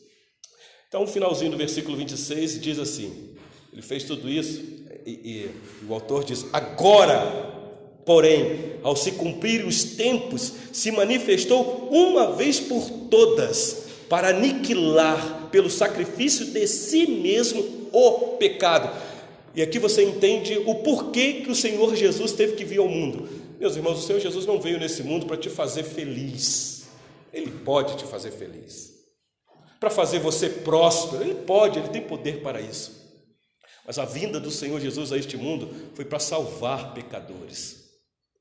Então, 0.87 1.03
o 1.03 1.07
finalzinho 1.09 1.51
do 1.51 1.57
versículo 1.57 1.97
26 1.97 2.61
diz 2.61 2.79
assim: 2.79 3.31
Ele 3.73 3.83
fez 3.83 4.05
tudo 4.05 4.29
isso 4.29 4.63
e, 5.05 5.11
e, 5.11 5.51
o 5.89 5.93
autor 5.93 6.23
diz: 6.23 6.47
agora, 6.53 7.19
porém, 8.07 8.75
ao 8.85 8.95
se 8.95 9.11
cumprir 9.11 9.67
os 9.67 9.83
tempos, 9.83 10.53
se 10.71 10.93
manifestou 10.93 11.89
uma 11.91 12.37
vez 12.37 12.61
por 12.61 12.89
todas 13.11 13.87
para 14.09 14.29
aniquilar 14.29 15.49
pelo 15.51 15.69
sacrifício 15.69 16.47
de 16.47 16.69
si 16.69 17.09
mesmo 17.09 17.80
o 17.93 18.37
pecado. 18.37 18.91
E 19.55 19.63
aqui 19.63 19.79
você 19.79 20.05
entende 20.05 20.57
o 20.67 20.77
porquê 20.77 21.43
que 21.43 21.51
o 21.51 21.55
Senhor 21.55 21.95
Jesus 21.97 22.33
teve 22.33 22.55
que 22.55 22.65
vir 22.65 22.79
ao 22.79 22.89
mundo. 22.89 23.29
Meus 23.59 23.77
irmãos, 23.77 23.99
o 23.99 24.07
Senhor 24.07 24.21
Jesus 24.21 24.47
não 24.47 24.61
veio 24.61 24.79
nesse 24.79 25.03
mundo 25.03 25.27
para 25.27 25.37
te 25.37 25.51
fazer 25.51 25.83
feliz. 25.83 26.89
Ele 27.33 27.51
pode 27.51 27.97
te 27.97 28.05
fazer 28.05 28.31
feliz. 28.31 28.91
Para 29.79 29.91
fazer 29.91 30.19
você 30.19 30.49
próspero, 30.49 31.23
ele 31.23 31.35
pode, 31.35 31.79
ele 31.79 31.89
tem 31.89 32.03
poder 32.03 32.43
para 32.43 32.61
isso. 32.61 33.01
Mas 33.87 33.99
a 33.99 34.05
vinda 34.05 34.39
do 34.39 34.51
Senhor 34.51 34.81
Jesus 34.81 35.13
a 35.13 35.19
este 35.19 35.37
mundo 35.37 35.69
foi 35.95 36.05
para 36.05 36.19
salvar 36.19 36.95
pecadores. 36.95 37.81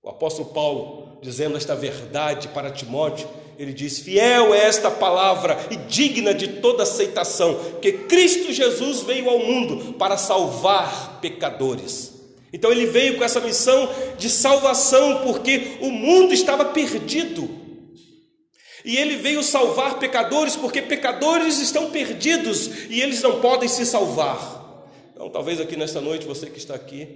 O 0.04 0.10
apóstolo 0.10 0.50
Paulo, 0.50 1.20
dizendo 1.22 1.58
esta 1.58 1.76
verdade 1.76 2.48
para 2.50 2.72
Timóteo, 2.72 3.28
ele 3.60 3.74
diz: 3.74 4.00
Fiel 4.00 4.54
é 4.54 4.66
esta 4.66 4.90
palavra 4.90 5.60
e 5.70 5.76
digna 5.76 6.34
de 6.34 6.48
toda 6.48 6.84
aceitação, 6.84 7.60
que 7.82 7.92
Cristo 7.92 8.54
Jesus 8.54 9.02
veio 9.02 9.30
ao 9.30 9.40
mundo 9.40 9.96
para 9.96 10.16
salvar 10.16 11.20
pecadores. 11.20 12.14
Então 12.54 12.72
ele 12.72 12.86
veio 12.86 13.18
com 13.18 13.24
essa 13.24 13.42
missão 13.42 13.90
de 14.18 14.30
salvação, 14.30 15.24
porque 15.24 15.78
o 15.82 15.92
mundo 15.92 16.34
estava 16.34 16.64
perdido. 16.64 17.50
E 18.86 18.96
ele 18.96 19.18
veio 19.18 19.44
salvar 19.44 20.00
pecadores, 20.00 20.56
porque 20.56 20.82
pecadores 20.82 21.60
estão 21.60 21.92
perdidos 21.92 22.88
e 22.90 23.02
eles 23.02 23.22
não 23.22 23.42
podem 23.42 23.68
se 23.68 23.86
salvar. 23.86 24.88
Então, 25.14 25.30
talvez 25.30 25.60
aqui 25.60 25.76
nesta 25.76 26.00
noite, 26.00 26.26
você 26.26 26.46
que 26.46 26.58
está 26.58 26.76
aqui, 26.76 27.10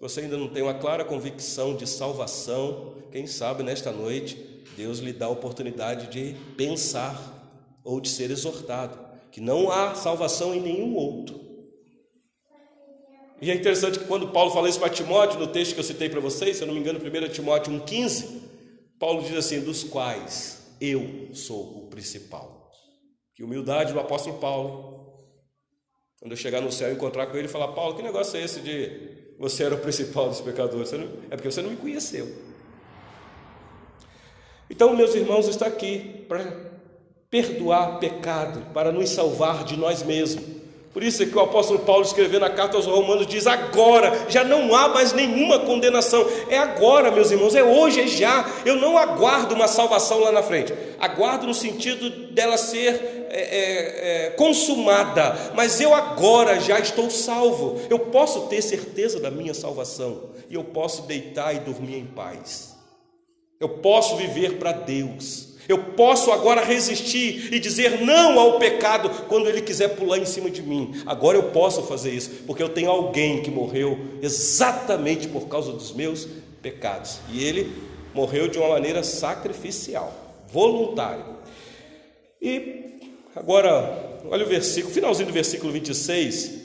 se 0.00 0.14
você 0.14 0.20
ainda 0.22 0.38
não 0.38 0.48
tem 0.48 0.62
uma 0.62 0.72
clara 0.72 1.04
convicção 1.04 1.76
de 1.76 1.86
salvação, 1.86 2.94
quem 3.12 3.26
sabe 3.26 3.62
nesta 3.62 3.92
noite 3.92 4.34
Deus 4.74 4.98
lhe 4.98 5.12
dá 5.12 5.26
a 5.26 5.30
oportunidade 5.30 6.06
de 6.06 6.34
pensar 6.56 7.14
ou 7.84 8.00
de 8.00 8.08
ser 8.08 8.30
exortado, 8.30 8.98
que 9.30 9.42
não 9.42 9.70
há 9.70 9.94
salvação 9.94 10.54
em 10.54 10.60
nenhum 10.60 10.96
outro. 10.96 11.38
E 13.42 13.50
é 13.50 13.54
interessante 13.54 13.98
que 13.98 14.06
quando 14.06 14.28
Paulo 14.28 14.50
fala 14.50 14.70
isso 14.70 14.80
para 14.80 14.88
Timóteo, 14.88 15.38
no 15.38 15.48
texto 15.48 15.74
que 15.74 15.80
eu 15.80 15.84
citei 15.84 16.08
para 16.08 16.18
vocês, 16.20 16.56
se 16.56 16.62
eu 16.62 16.66
não 16.66 16.74
me 16.74 16.80
engano, 16.80 16.98
1 16.98 17.28
Timóteo 17.28 17.70
1,15, 17.70 18.40
Paulo 18.98 19.22
diz 19.22 19.36
assim: 19.36 19.60
dos 19.60 19.84
quais 19.84 20.76
eu 20.80 21.28
sou 21.34 21.84
o 21.84 21.86
principal. 21.88 22.70
Que 23.34 23.44
humildade 23.44 23.92
do 23.92 24.00
apóstolo 24.00 24.38
Paulo, 24.38 25.26
quando 26.18 26.32
eu 26.32 26.38
chegar 26.38 26.62
no 26.62 26.72
céu 26.72 26.90
e 26.90 26.94
encontrar 26.94 27.26
com 27.26 27.36
ele 27.36 27.48
falar, 27.48 27.68
Paulo, 27.68 27.96
que 27.96 28.02
negócio 28.02 28.38
é 28.38 28.44
esse 28.44 28.60
de 28.60 29.19
você 29.40 29.64
era 29.64 29.74
o 29.74 29.78
principal 29.78 30.28
dos 30.28 30.42
pecadores? 30.42 30.92
Não, 30.92 31.08
é 31.30 31.34
porque 31.34 31.50
você 31.50 31.62
não 31.62 31.70
me 31.70 31.76
conheceu. 31.76 32.30
Então, 34.68 34.94
meus 34.94 35.14
irmãos, 35.14 35.48
está 35.48 35.66
aqui 35.66 36.26
para 36.28 36.44
perdoar 37.30 37.98
pecado, 37.98 38.60
para 38.74 38.92
nos 38.92 39.08
salvar 39.08 39.64
de 39.64 39.78
nós 39.78 40.02
mesmos. 40.02 40.59
Por 40.92 41.04
isso 41.04 41.22
é 41.22 41.26
que 41.26 41.36
o 41.36 41.40
apóstolo 41.40 41.78
Paulo 41.80 42.02
escrevendo 42.02 42.44
a 42.44 42.50
carta 42.50 42.76
aos 42.76 42.86
Romanos 42.86 43.26
diz: 43.26 43.46
agora, 43.46 44.26
já 44.28 44.42
não 44.42 44.74
há 44.74 44.88
mais 44.88 45.12
nenhuma 45.12 45.60
condenação. 45.60 46.26
É 46.48 46.58
agora, 46.58 47.12
meus 47.12 47.30
irmãos, 47.30 47.54
é 47.54 47.62
hoje, 47.62 48.00
é 48.00 48.06
já. 48.08 48.44
Eu 48.64 48.76
não 48.76 48.98
aguardo 48.98 49.54
uma 49.54 49.68
salvação 49.68 50.18
lá 50.18 50.32
na 50.32 50.42
frente. 50.42 50.74
Aguardo 50.98 51.46
no 51.46 51.54
sentido 51.54 52.10
dela 52.32 52.56
ser 52.56 53.28
é, 53.30 53.40
é, 53.40 54.26
é, 54.26 54.30
consumada, 54.30 55.52
mas 55.54 55.80
eu 55.80 55.94
agora 55.94 56.58
já 56.58 56.80
estou 56.80 57.08
salvo. 57.08 57.80
Eu 57.88 58.00
posso 58.00 58.48
ter 58.48 58.60
certeza 58.60 59.20
da 59.20 59.30
minha 59.30 59.54
salvação 59.54 60.30
e 60.48 60.54
eu 60.54 60.64
posso 60.64 61.02
deitar 61.02 61.54
e 61.54 61.60
dormir 61.60 61.98
em 61.98 62.06
paz. 62.06 62.76
Eu 63.60 63.68
posso 63.68 64.16
viver 64.16 64.58
para 64.58 64.72
Deus. 64.72 65.49
Eu 65.70 65.78
posso 65.78 66.32
agora 66.32 66.64
resistir 66.64 67.54
e 67.54 67.60
dizer 67.60 68.00
não 68.00 68.40
ao 68.40 68.58
pecado 68.58 69.08
quando 69.28 69.48
ele 69.48 69.62
quiser 69.62 69.90
pular 69.90 70.18
em 70.18 70.26
cima 70.26 70.50
de 70.50 70.60
mim. 70.62 71.00
Agora 71.06 71.38
eu 71.38 71.44
posso 71.44 71.84
fazer 71.84 72.10
isso, 72.10 72.42
porque 72.44 72.60
eu 72.60 72.68
tenho 72.68 72.90
alguém 72.90 73.40
que 73.40 73.52
morreu 73.52 73.96
exatamente 74.20 75.28
por 75.28 75.46
causa 75.46 75.70
dos 75.70 75.92
meus 75.92 76.26
pecados. 76.60 77.20
E 77.32 77.44
ele 77.44 77.72
morreu 78.12 78.48
de 78.48 78.58
uma 78.58 78.70
maneira 78.70 79.04
sacrificial, 79.04 80.12
voluntária. 80.48 81.24
E 82.42 82.98
agora, 83.36 84.18
olha 84.28 84.44
o 84.44 84.48
versículo, 84.48 84.92
finalzinho 84.92 85.28
do 85.28 85.32
versículo 85.32 85.70
26. 85.70 86.62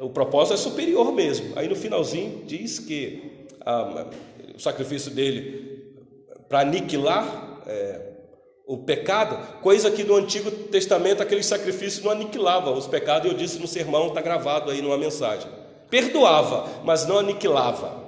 O 0.00 0.08
propósito 0.08 0.54
é 0.54 0.56
superior 0.56 1.12
mesmo. 1.12 1.52
Aí 1.54 1.68
no 1.68 1.76
finalzinho 1.76 2.44
diz 2.46 2.78
que 2.78 3.46
ah, 3.60 4.06
o 4.54 4.58
sacrifício 4.58 5.10
dele 5.10 5.92
para 6.48 6.60
aniquilar 6.60 7.45
é, 7.66 8.00
o 8.66 8.78
pecado, 8.78 9.60
coisa 9.60 9.90
que 9.90 10.02
no 10.02 10.16
Antigo 10.16 10.50
Testamento 10.50 11.22
aqueles 11.22 11.46
sacrifícios 11.46 12.04
não 12.04 12.10
aniquilavam 12.10 12.76
os 12.76 12.86
pecados, 12.86 13.30
eu 13.30 13.36
disse 13.36 13.58
no 13.58 13.66
sermão, 13.66 14.08
está 14.08 14.20
gravado 14.20 14.70
aí 14.70 14.82
numa 14.82 14.98
mensagem. 14.98 15.48
Perdoava, 15.88 16.68
mas 16.84 17.06
não 17.06 17.18
aniquilava. 17.18 18.04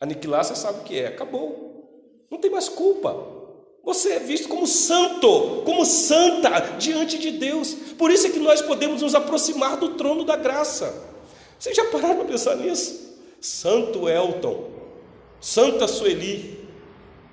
Aniquilar, 0.00 0.44
você 0.44 0.56
sabe 0.56 0.80
o 0.80 0.82
que 0.82 0.98
é, 0.98 1.06
acabou. 1.06 2.26
Não 2.30 2.38
tem 2.38 2.50
mais 2.50 2.68
culpa. 2.68 3.16
Você 3.84 4.14
é 4.14 4.18
visto 4.18 4.48
como 4.48 4.66
santo, 4.66 5.62
como 5.64 5.84
santa 5.84 6.58
diante 6.76 7.18
de 7.18 7.30
Deus. 7.30 7.72
Por 7.96 8.10
isso 8.10 8.26
é 8.26 8.30
que 8.30 8.40
nós 8.40 8.60
podemos 8.60 9.02
nos 9.02 9.14
aproximar 9.14 9.76
do 9.76 9.90
trono 9.90 10.24
da 10.24 10.34
graça. 10.34 10.92
Vocês 11.56 11.76
já 11.76 11.84
pararam 11.84 12.16
para 12.16 12.24
pensar 12.24 12.56
nisso? 12.56 13.16
Santo 13.40 14.08
Elton, 14.08 14.64
Santa 15.40 15.86
Sueli, 15.86 16.55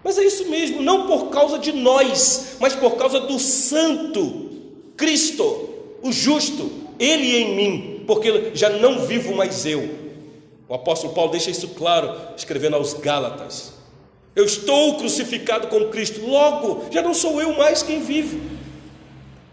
mas 0.03 0.17
é 0.17 0.23
isso 0.23 0.49
mesmo, 0.49 0.81
não 0.81 1.07
por 1.07 1.29
causa 1.29 1.57
de 1.57 1.71
nós, 1.71 2.57
mas 2.59 2.75
por 2.75 2.97
causa 2.97 3.21
do 3.21 3.39
Santo, 3.39 4.49
Cristo, 4.97 5.69
o 6.01 6.11
justo, 6.11 6.69
Ele 6.99 7.37
em 7.37 7.55
mim, 7.55 8.03
porque 8.05 8.51
já 8.53 8.69
não 8.69 9.05
vivo 9.05 9.33
mais 9.33 9.65
eu. 9.65 10.03
O 10.67 10.73
apóstolo 10.73 11.13
Paulo 11.13 11.31
deixa 11.31 11.49
isso 11.49 11.69
claro, 11.69 12.13
escrevendo 12.35 12.75
aos 12.75 12.93
Gálatas. 12.93 13.73
Eu 14.35 14.45
estou 14.45 14.97
crucificado 14.97 15.67
com 15.67 15.89
Cristo, 15.89 16.25
logo 16.25 16.85
já 16.91 17.01
não 17.01 17.13
sou 17.13 17.41
eu 17.41 17.55
mais 17.55 17.81
quem 17.81 18.01
vive. 18.01 18.41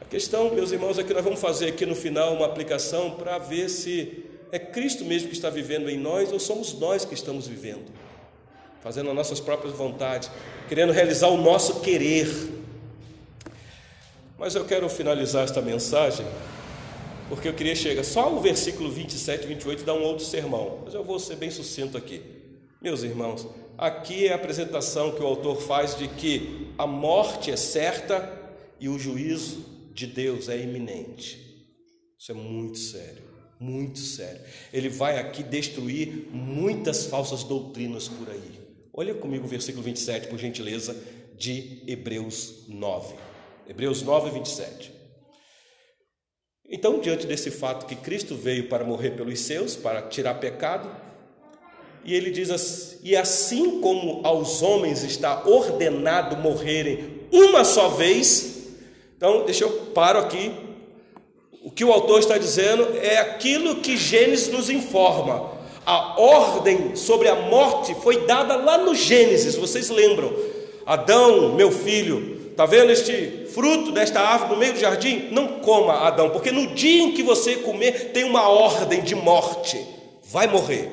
A 0.00 0.04
questão, 0.04 0.52
meus 0.52 0.72
irmãos, 0.72 0.98
é 0.98 1.04
que 1.04 1.14
nós 1.14 1.22
vamos 1.22 1.38
fazer 1.38 1.68
aqui 1.68 1.86
no 1.86 1.94
final 1.94 2.34
uma 2.34 2.46
aplicação 2.46 3.12
para 3.12 3.38
ver 3.38 3.68
se 3.68 4.24
é 4.50 4.58
Cristo 4.58 5.04
mesmo 5.04 5.28
que 5.28 5.34
está 5.34 5.48
vivendo 5.48 5.88
em 5.88 5.98
nós 5.98 6.32
ou 6.32 6.40
somos 6.40 6.76
nós 6.76 7.04
que 7.04 7.14
estamos 7.14 7.46
vivendo 7.46 7.84
fazendo 8.82 9.10
as 9.10 9.16
nossas 9.16 9.40
próprias 9.40 9.74
vontades, 9.74 10.30
querendo 10.68 10.92
realizar 10.92 11.28
o 11.28 11.36
nosso 11.36 11.80
querer. 11.80 12.28
Mas 14.38 14.54
eu 14.54 14.64
quero 14.64 14.88
finalizar 14.88 15.44
esta 15.44 15.60
mensagem, 15.60 16.26
porque 17.28 17.48
eu 17.48 17.54
queria 17.54 17.74
chegar 17.74 18.04
só 18.04 18.32
o 18.32 18.40
versículo 18.40 18.90
27 18.90 19.44
e 19.44 19.46
28 19.48 19.84
dá 19.84 19.94
um 19.94 20.02
outro 20.02 20.24
sermão, 20.24 20.80
mas 20.84 20.94
eu 20.94 21.04
vou 21.04 21.18
ser 21.18 21.36
bem 21.36 21.50
sucinto 21.50 21.96
aqui. 21.96 22.22
Meus 22.80 23.02
irmãos, 23.02 23.46
aqui 23.76 24.26
é 24.26 24.32
a 24.32 24.36
apresentação 24.36 25.12
que 25.12 25.22
o 25.22 25.26
autor 25.26 25.60
faz 25.60 25.96
de 25.96 26.08
que 26.08 26.68
a 26.78 26.86
morte 26.86 27.50
é 27.50 27.56
certa 27.56 28.38
e 28.78 28.88
o 28.88 28.98
juízo 28.98 29.64
de 29.92 30.06
Deus 30.06 30.48
é 30.48 30.58
iminente. 30.58 31.68
Isso 32.18 32.32
é 32.32 32.34
muito 32.34 32.78
sério 32.78 33.30
muito 33.60 33.98
sério. 33.98 34.40
Ele 34.72 34.88
vai 34.88 35.18
aqui 35.18 35.42
destruir 35.42 36.28
muitas 36.32 37.04
falsas 37.04 37.44
doutrinas 37.44 38.08
por 38.08 38.30
aí. 38.30 38.59
Olha 38.92 39.14
comigo 39.14 39.44
o 39.44 39.48
versículo 39.48 39.84
27, 39.84 40.28
por 40.28 40.38
gentileza, 40.38 40.96
de 41.36 41.82
Hebreus 41.86 42.64
9. 42.68 43.14
Hebreus 43.68 44.02
9, 44.02 44.30
27. 44.30 44.92
Então, 46.68 47.00
diante 47.00 47.26
desse 47.26 47.50
fato 47.50 47.86
que 47.86 47.96
Cristo 47.96 48.34
veio 48.34 48.68
para 48.68 48.84
morrer 48.84 49.10
pelos 49.10 49.40
seus, 49.40 49.76
para 49.76 50.02
tirar 50.02 50.34
pecado, 50.34 50.90
e 52.04 52.14
ele 52.14 52.30
diz 52.30 52.50
assim: 52.50 52.98
e 53.02 53.16
assim 53.16 53.80
como 53.80 54.20
aos 54.24 54.62
homens 54.62 55.04
está 55.04 55.46
ordenado 55.46 56.36
morrerem 56.36 57.20
uma 57.32 57.64
só 57.64 57.88
vez, 57.88 58.68
então 59.16 59.44
deixa 59.44 59.64
eu 59.64 59.70
paro 59.86 60.18
aqui. 60.18 60.52
O 61.62 61.70
que 61.70 61.84
o 61.84 61.92
autor 61.92 62.20
está 62.20 62.38
dizendo 62.38 62.96
é 62.96 63.18
aquilo 63.18 63.82
que 63.82 63.96
Gênesis 63.96 64.48
nos 64.48 64.70
informa. 64.70 65.59
A 65.84 66.20
ordem 66.20 66.94
sobre 66.94 67.28
a 67.28 67.34
morte 67.34 67.94
foi 67.94 68.26
dada 68.26 68.56
lá 68.56 68.78
no 68.78 68.94
Gênesis, 68.94 69.56
vocês 69.56 69.88
lembram? 69.90 70.32
Adão, 70.84 71.54
meu 71.54 71.70
filho, 71.70 72.50
está 72.50 72.66
vendo 72.66 72.90
este 72.90 73.46
fruto 73.52 73.90
desta 73.92 74.20
árvore 74.20 74.52
no 74.52 74.58
meio 74.58 74.72
do 74.74 74.78
jardim? 74.78 75.28
Não 75.30 75.60
coma, 75.60 75.94
Adão, 75.94 76.30
porque 76.30 76.50
no 76.50 76.74
dia 76.74 77.02
em 77.02 77.12
que 77.12 77.22
você 77.22 77.56
comer, 77.56 78.12
tem 78.12 78.24
uma 78.24 78.48
ordem 78.48 79.00
de 79.02 79.14
morte, 79.14 79.84
vai 80.22 80.46
morrer. 80.46 80.90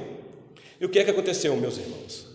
E 0.80 0.86
o 0.86 0.90
que 0.90 1.00
é 1.00 1.04
que 1.04 1.12
aconteceu, 1.12 1.56
meus 1.56 1.78
irmãos? 1.78 2.28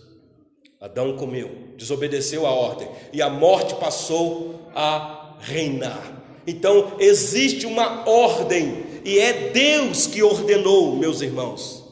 Adão 0.79 1.15
comeu, 1.15 1.49
desobedeceu 1.77 2.45
a 2.45 2.51
ordem, 2.51 2.89
e 3.11 3.21
a 3.21 3.29
morte 3.29 3.75
passou 3.75 4.69
a 4.75 5.35
reinar. 5.39 6.21
Então 6.45 6.93
existe 6.99 7.65
uma 7.65 8.07
ordem, 8.07 8.83
e 9.05 9.17
é 9.17 9.49
Deus 9.49 10.07
que 10.07 10.21
ordenou, 10.21 10.95
meus 10.95 11.21
irmãos. 11.21 11.82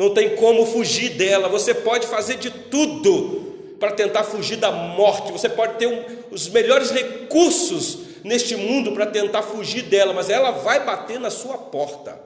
Não 0.00 0.14
tem 0.14 0.34
como 0.34 0.64
fugir 0.64 1.10
dela, 1.10 1.46
você 1.46 1.74
pode 1.74 2.06
fazer 2.06 2.36
de 2.36 2.48
tudo 2.48 3.74
para 3.78 3.92
tentar 3.92 4.24
fugir 4.24 4.56
da 4.56 4.72
morte, 4.72 5.30
você 5.30 5.46
pode 5.46 5.74
ter 5.74 5.88
um, 5.88 6.02
os 6.30 6.48
melhores 6.48 6.90
recursos 6.90 7.98
neste 8.24 8.56
mundo 8.56 8.92
para 8.92 9.04
tentar 9.04 9.42
fugir 9.42 9.82
dela, 9.82 10.14
mas 10.14 10.30
ela 10.30 10.52
vai 10.52 10.86
bater 10.86 11.20
na 11.20 11.28
sua 11.28 11.58
porta, 11.58 12.18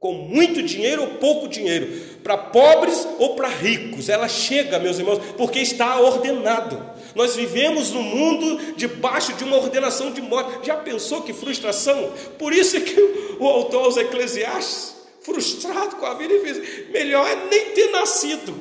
com 0.00 0.14
muito 0.14 0.64
dinheiro 0.64 1.02
ou 1.02 1.08
pouco 1.18 1.46
dinheiro, 1.46 1.92
para 2.24 2.36
pobres 2.36 3.06
ou 3.20 3.36
para 3.36 3.46
ricos, 3.46 4.08
ela 4.08 4.26
chega, 4.26 4.80
meus 4.80 4.98
irmãos, 4.98 5.20
porque 5.36 5.60
está 5.60 6.00
ordenado. 6.00 6.84
Nós 7.14 7.36
vivemos 7.36 7.92
no 7.92 8.02
mundo 8.02 8.74
debaixo 8.74 9.32
de 9.34 9.44
uma 9.44 9.58
ordenação 9.58 10.10
de 10.10 10.20
morte. 10.20 10.66
Já 10.66 10.74
pensou 10.74 11.22
que 11.22 11.32
frustração? 11.32 12.12
Por 12.36 12.52
isso 12.52 12.78
é 12.78 12.80
que 12.80 13.00
o 13.38 13.46
autor 13.46 13.84
aos 13.84 13.96
Eclesiastes, 13.96 15.01
frustrado 15.24 15.96
com 15.96 16.06
a 16.06 16.14
vida, 16.14 16.34
ele 16.34 16.44
fez: 16.44 16.90
melhor 16.90 17.26
é 17.26 17.48
nem 17.48 17.70
ter 17.72 17.90
nascido. 17.90 18.54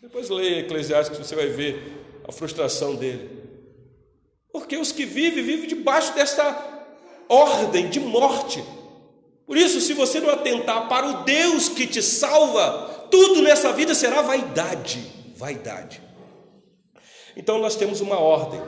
Depois 0.00 0.28
leia 0.28 0.60
Eclesiastes, 0.60 1.18
você 1.18 1.34
vai 1.34 1.48
ver 1.48 2.22
a 2.26 2.32
frustração 2.32 2.94
dele. 2.94 3.28
Porque 4.52 4.76
os 4.76 4.90
que 4.90 5.04
vivem, 5.04 5.44
vivem 5.44 5.68
debaixo 5.68 6.14
desta 6.14 6.86
ordem 7.28 7.88
de 7.88 8.00
morte. 8.00 8.64
Por 9.46 9.56
isso, 9.56 9.80
se 9.80 9.92
você 9.92 10.20
não 10.20 10.30
atentar 10.30 10.88
para 10.88 11.06
o 11.06 11.24
Deus 11.24 11.68
que 11.68 11.86
te 11.86 12.02
salva, 12.02 13.06
tudo 13.10 13.42
nessa 13.42 13.72
vida 13.72 13.94
será 13.94 14.22
vaidade. 14.22 15.04
Vaidade. 15.36 16.02
Então 17.36 17.58
nós 17.58 17.76
temos 17.76 18.00
uma 18.00 18.18
ordem. 18.18 18.60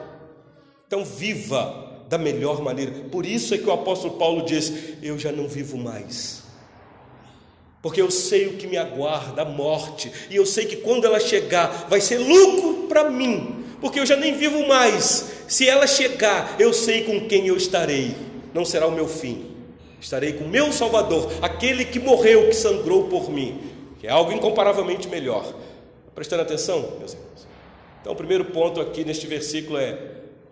Então 0.87 1.05
viva 1.05 2.05
da 2.09 2.19
melhor 2.19 2.61
maneira. 2.63 2.93
Por 3.11 3.25
isso 3.25 3.55
é 3.55 3.59
que 3.59 3.69
o 3.69 3.73
apóstolo 3.73 4.19
Paulo 4.19 4.45
diz: 4.45 4.73
Eu 5.03 5.19
já 5.19 5.33
não 5.33 5.49
vivo 5.49 5.77
mais 5.79 6.40
porque 7.83 8.01
eu 8.01 8.11
sei 8.11 8.47
o 8.47 8.57
que 8.57 8.67
me 8.67 8.77
aguarda, 8.77 9.43
a 9.43 9.45
morte, 9.45 10.13
e 10.29 10.37
eu 10.37 10.45
sei 10.45 10.67
que 10.67 10.77
quando 10.77 11.07
ela 11.07 11.19
chegar, 11.19 11.87
vai 11.89 12.01
ser 12.01 12.19
lucro 12.19 12.87
para 12.89 13.11
mim, 13.11 13.65
porque 13.81 13.99
eu 13.99 14.07
já 14.07 14.17
nem 14.17 14.37
vivo 14.37 14.67
mais. 14.67 15.45
Se 15.49 15.69
ela 15.69 15.87
chegar, 15.87 16.57
eu 16.59 16.73
sei 16.73 17.05
com 17.05 17.27
quem 17.27 17.47
eu 17.47 17.57
estarei, 17.57 18.15
não 18.53 18.65
será 18.65 18.87
o 18.87 18.93
meu 18.93 19.09
fim. 19.09 19.47
Estarei 20.01 20.35
com 20.35 20.45
o 20.45 20.49
meu 20.49 20.73
Salvador, 20.73 21.31
aquele 21.43 21.85
que 21.85 21.99
morreu, 21.99 22.49
que 22.49 22.55
sangrou 22.55 23.09
por 23.09 23.31
mim, 23.31 23.61
que 23.99 24.07
é 24.07 24.11
algo 24.11 24.33
incomparavelmente 24.33 25.09
melhor. 25.09 25.55
Prestando 26.15 26.43
atenção, 26.43 26.97
meus 26.99 27.13
irmãos. 27.13 27.47
Então, 28.01 28.13
o 28.13 28.17
primeiro 28.17 28.47
ponto 28.47 28.81
aqui 28.81 29.05
neste 29.05 29.27
versículo 29.27 29.79
é: 29.79 29.99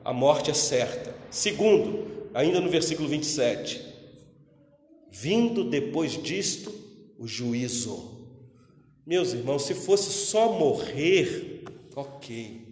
a 0.05 0.13
morte 0.13 0.51
é 0.51 0.55
certa. 0.55 1.15
Segundo, 1.31 2.07
ainda 2.35 2.61
no 2.61 2.69
versículo 2.69 3.09
27, 3.09 3.83
vindo 5.11 5.65
depois 5.65 6.23
disto, 6.23 6.73
o 7.19 7.27
juízo. 7.27 8.16
Meus 9.05 9.32
irmãos, 9.32 9.65
se 9.65 9.74
fosse 9.74 10.12
só 10.12 10.53
morrer, 10.53 11.65
ok. 11.97 12.69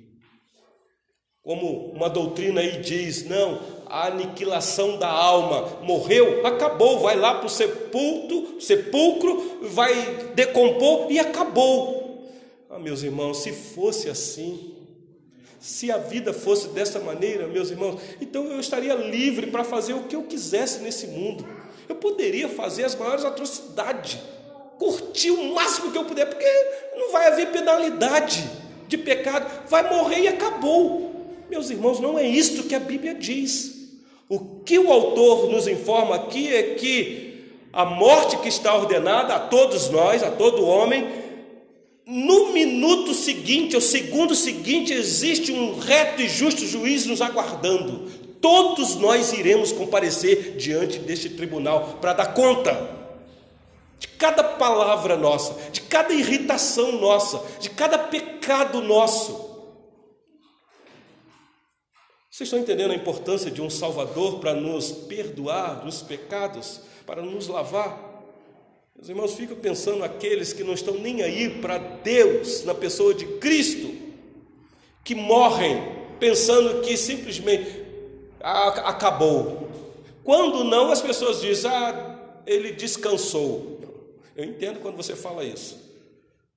Como 1.42 1.92
uma 1.92 2.08
doutrina 2.08 2.60
aí 2.60 2.80
diz, 2.80 3.24
não, 3.24 3.60
a 3.86 4.08
aniquilação 4.08 4.98
da 4.98 5.08
alma, 5.08 5.80
morreu, 5.82 6.46
acabou, 6.46 7.00
vai 7.00 7.16
lá 7.16 7.36
para 7.36 7.46
o 7.46 7.50
sepulcro, 7.50 8.60
sepulcro, 8.60 9.60
vai 9.62 10.32
decompor 10.34 11.10
e 11.10 11.18
acabou. 11.18 12.28
Ah, 12.68 12.78
meus 12.78 13.02
irmãos, 13.02 13.38
se 13.38 13.52
fosse 13.52 14.10
assim, 14.10 14.74
se 15.58 15.90
a 15.90 15.98
vida 15.98 16.32
fosse 16.32 16.68
dessa 16.68 17.00
maneira, 17.00 17.46
meus 17.46 17.70
irmãos, 17.70 18.00
então 18.20 18.44
eu 18.44 18.60
estaria 18.60 18.94
livre 18.94 19.46
para 19.46 19.64
fazer 19.64 19.94
o 19.94 20.04
que 20.04 20.16
eu 20.16 20.24
quisesse 20.24 20.80
nesse 20.80 21.06
mundo. 21.06 21.46
Eu 21.88 21.94
poderia 21.94 22.48
fazer 22.48 22.84
as 22.84 22.94
maiores 22.94 23.24
atrocidades 23.24 24.18
curtir 24.78 25.30
o 25.30 25.54
máximo 25.54 25.90
que 25.90 25.98
eu 25.98 26.04
puder, 26.04 26.26
porque 26.26 26.46
não 26.96 27.12
vai 27.12 27.28
haver 27.28 27.50
penalidade 27.50 28.48
de 28.88 28.98
pecado, 28.98 29.46
vai 29.68 29.88
morrer 29.88 30.20
e 30.20 30.28
acabou. 30.28 31.34
Meus 31.48 31.70
irmãos, 31.70 32.00
não 32.00 32.18
é 32.18 32.26
isto 32.26 32.64
que 32.64 32.74
a 32.74 32.80
Bíblia 32.80 33.14
diz. 33.14 33.74
O 34.28 34.60
que 34.64 34.78
o 34.78 34.90
autor 34.90 35.50
nos 35.50 35.68
informa 35.68 36.16
aqui 36.16 36.52
é 36.54 36.74
que 36.74 37.44
a 37.72 37.84
morte 37.84 38.36
que 38.38 38.48
está 38.48 38.74
ordenada 38.74 39.34
a 39.34 39.38
todos 39.38 39.90
nós, 39.90 40.22
a 40.22 40.30
todo 40.30 40.64
homem, 40.64 41.06
no 42.06 42.52
minuto 42.52 43.14
seguinte, 43.14 43.74
ou 43.74 43.82
segundo 43.82 44.34
seguinte, 44.34 44.92
existe 44.92 45.52
um 45.52 45.78
reto 45.78 46.22
e 46.22 46.28
justo 46.28 46.66
juiz 46.66 47.04
nos 47.06 47.20
aguardando. 47.20 48.10
Todos 48.40 48.96
nós 48.96 49.32
iremos 49.32 49.72
comparecer 49.72 50.56
diante 50.56 50.98
deste 50.98 51.30
tribunal 51.30 51.98
para 52.00 52.12
dar 52.12 52.34
conta 52.34 52.95
de 53.98 54.08
cada 54.08 54.44
palavra 54.44 55.16
nossa, 55.16 55.70
de 55.70 55.80
cada 55.82 56.12
irritação 56.12 56.92
nossa, 56.92 57.42
de 57.60 57.70
cada 57.70 57.98
pecado 57.98 58.82
nosso. 58.82 59.46
Vocês 62.30 62.48
estão 62.48 62.58
entendendo 62.58 62.90
a 62.90 62.94
importância 62.94 63.50
de 63.50 63.62
um 63.62 63.70
Salvador 63.70 64.40
para 64.40 64.52
nos 64.52 64.92
perdoar 64.92 65.82
dos 65.82 66.02
pecados, 66.02 66.82
para 67.06 67.22
nos 67.22 67.48
lavar? 67.48 68.06
Meus 68.94 69.08
irmãos, 69.08 69.34
fico 69.34 69.56
pensando 69.56 70.04
aqueles 70.04 70.52
que 70.52 70.62
não 70.62 70.74
estão 70.74 70.94
nem 70.94 71.22
aí 71.22 71.48
para 71.60 71.78
Deus, 71.78 72.64
na 72.64 72.74
pessoa 72.74 73.14
de 73.14 73.24
Cristo, 73.38 73.90
que 75.02 75.14
morrem 75.14 75.82
pensando 76.18 76.82
que 76.82 76.96
simplesmente 76.96 77.84
acabou. 78.40 79.68
Quando 80.22 80.64
não, 80.64 80.90
as 80.90 81.00
pessoas 81.00 81.40
dizem, 81.40 81.70
ah, 81.70 82.18
ele 82.46 82.72
descansou. 82.72 83.75
Eu 84.36 84.44
entendo 84.44 84.80
quando 84.80 84.96
você 84.96 85.16
fala 85.16 85.42
isso, 85.42 85.78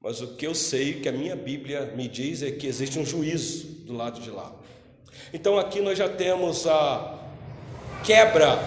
mas 0.01 0.19
o 0.21 0.35
que 0.35 0.45
eu 0.45 0.53
sei, 0.53 0.95
que 0.95 1.07
a 1.07 1.13
minha 1.13 1.35
Bíblia 1.35 1.93
me 1.95 2.09
diz, 2.09 2.43
é 2.43 2.51
que 2.51 2.67
existe 2.67 2.99
um 2.99 3.05
juízo 3.05 3.67
do 3.85 3.95
lado 3.95 4.19
de 4.19 4.29
lá. 4.29 4.53
Então 5.33 5.57
aqui 5.57 5.79
nós 5.79 5.97
já 5.97 6.09
temos 6.09 6.67
a 6.67 7.19
quebra 8.03 8.59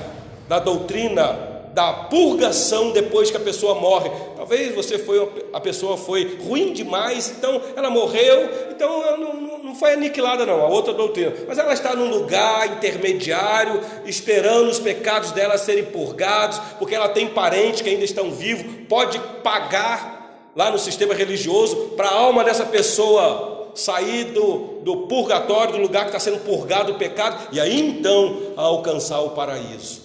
da 0.49 0.59
doutrina 0.59 1.53
da 1.75 1.93
purgação 1.93 2.93
depois 2.93 3.31
que 3.31 3.37
a 3.37 3.41
pessoa 3.41 3.75
morre. 3.75 4.11
Talvez 4.43 4.75
você 4.75 4.99
foi 4.99 5.47
a 5.53 5.61
pessoa 5.61 5.97
foi 5.97 6.37
ruim 6.43 6.73
demais, 6.73 7.33
então 7.39 7.63
ela 7.77 7.89
morreu, 7.89 8.51
então 8.73 9.17
não, 9.17 9.59
não 9.59 9.75
foi 9.77 9.93
aniquilada 9.93 10.45
não, 10.45 10.63
a 10.63 10.69
outra 10.69 10.93
doutrina. 10.93 11.33
Mas 11.47 11.59
ela 11.59 11.73
está 11.73 11.95
num 11.95 12.11
lugar 12.11 12.67
intermediário, 12.77 13.81
esperando 14.05 14.69
os 14.69 14.81
pecados 14.81 15.31
dela 15.31 15.57
serem 15.57 15.85
purgados, 15.85 16.59
porque 16.81 16.93
ela 16.93 17.09
tem 17.09 17.29
parentes 17.29 17.83
que 17.83 17.89
ainda 17.89 18.05
estão 18.05 18.33
vivos, 18.33 18.67
pode 18.89 19.17
pagar 19.45 20.51
lá 20.57 20.73
no 20.73 20.79
sistema 20.79 21.15
religioso 21.15 21.93
para 21.97 22.09
a 22.09 22.15
alma 22.15 22.43
dessa 22.43 22.67
pessoa 22.67 23.71
sair 23.77 24.25
do, 24.33 24.81
do 24.83 25.07
purgatório, 25.07 25.75
do 25.75 25.81
lugar 25.81 26.03
que 26.03 26.09
está 26.09 26.19
sendo 26.19 26.41
purgado 26.41 26.91
o 26.91 26.99
pecado, 26.99 27.47
e 27.53 27.61
aí 27.61 27.81
então 27.81 28.55
alcançar 28.57 29.21
o 29.21 29.31
paraíso. 29.31 30.03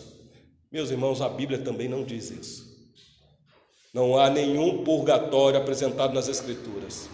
Meus 0.71 0.91
irmãos, 0.91 1.23
a 1.23 1.27
Bíblia 1.27 1.57
também 1.57 1.87
não 1.87 2.03
diz 2.03 2.29
isso. 2.29 2.66
Não 3.97 4.15
há 4.15 4.29
nenhum 4.29 4.83
purgatório 4.83 5.59
apresentado 5.59 6.13
nas 6.13 6.27
Escrituras. 6.27 7.09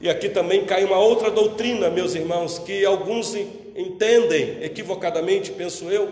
E 0.00 0.08
aqui 0.08 0.28
também 0.28 0.64
cai 0.64 0.84
uma 0.84 1.00
outra 1.00 1.32
doutrina, 1.32 1.90
meus 1.90 2.14
irmãos, 2.14 2.60
que 2.60 2.84
alguns 2.84 3.34
entendem 3.34 4.62
equivocadamente, 4.62 5.50
penso 5.50 5.90
eu, 5.90 6.08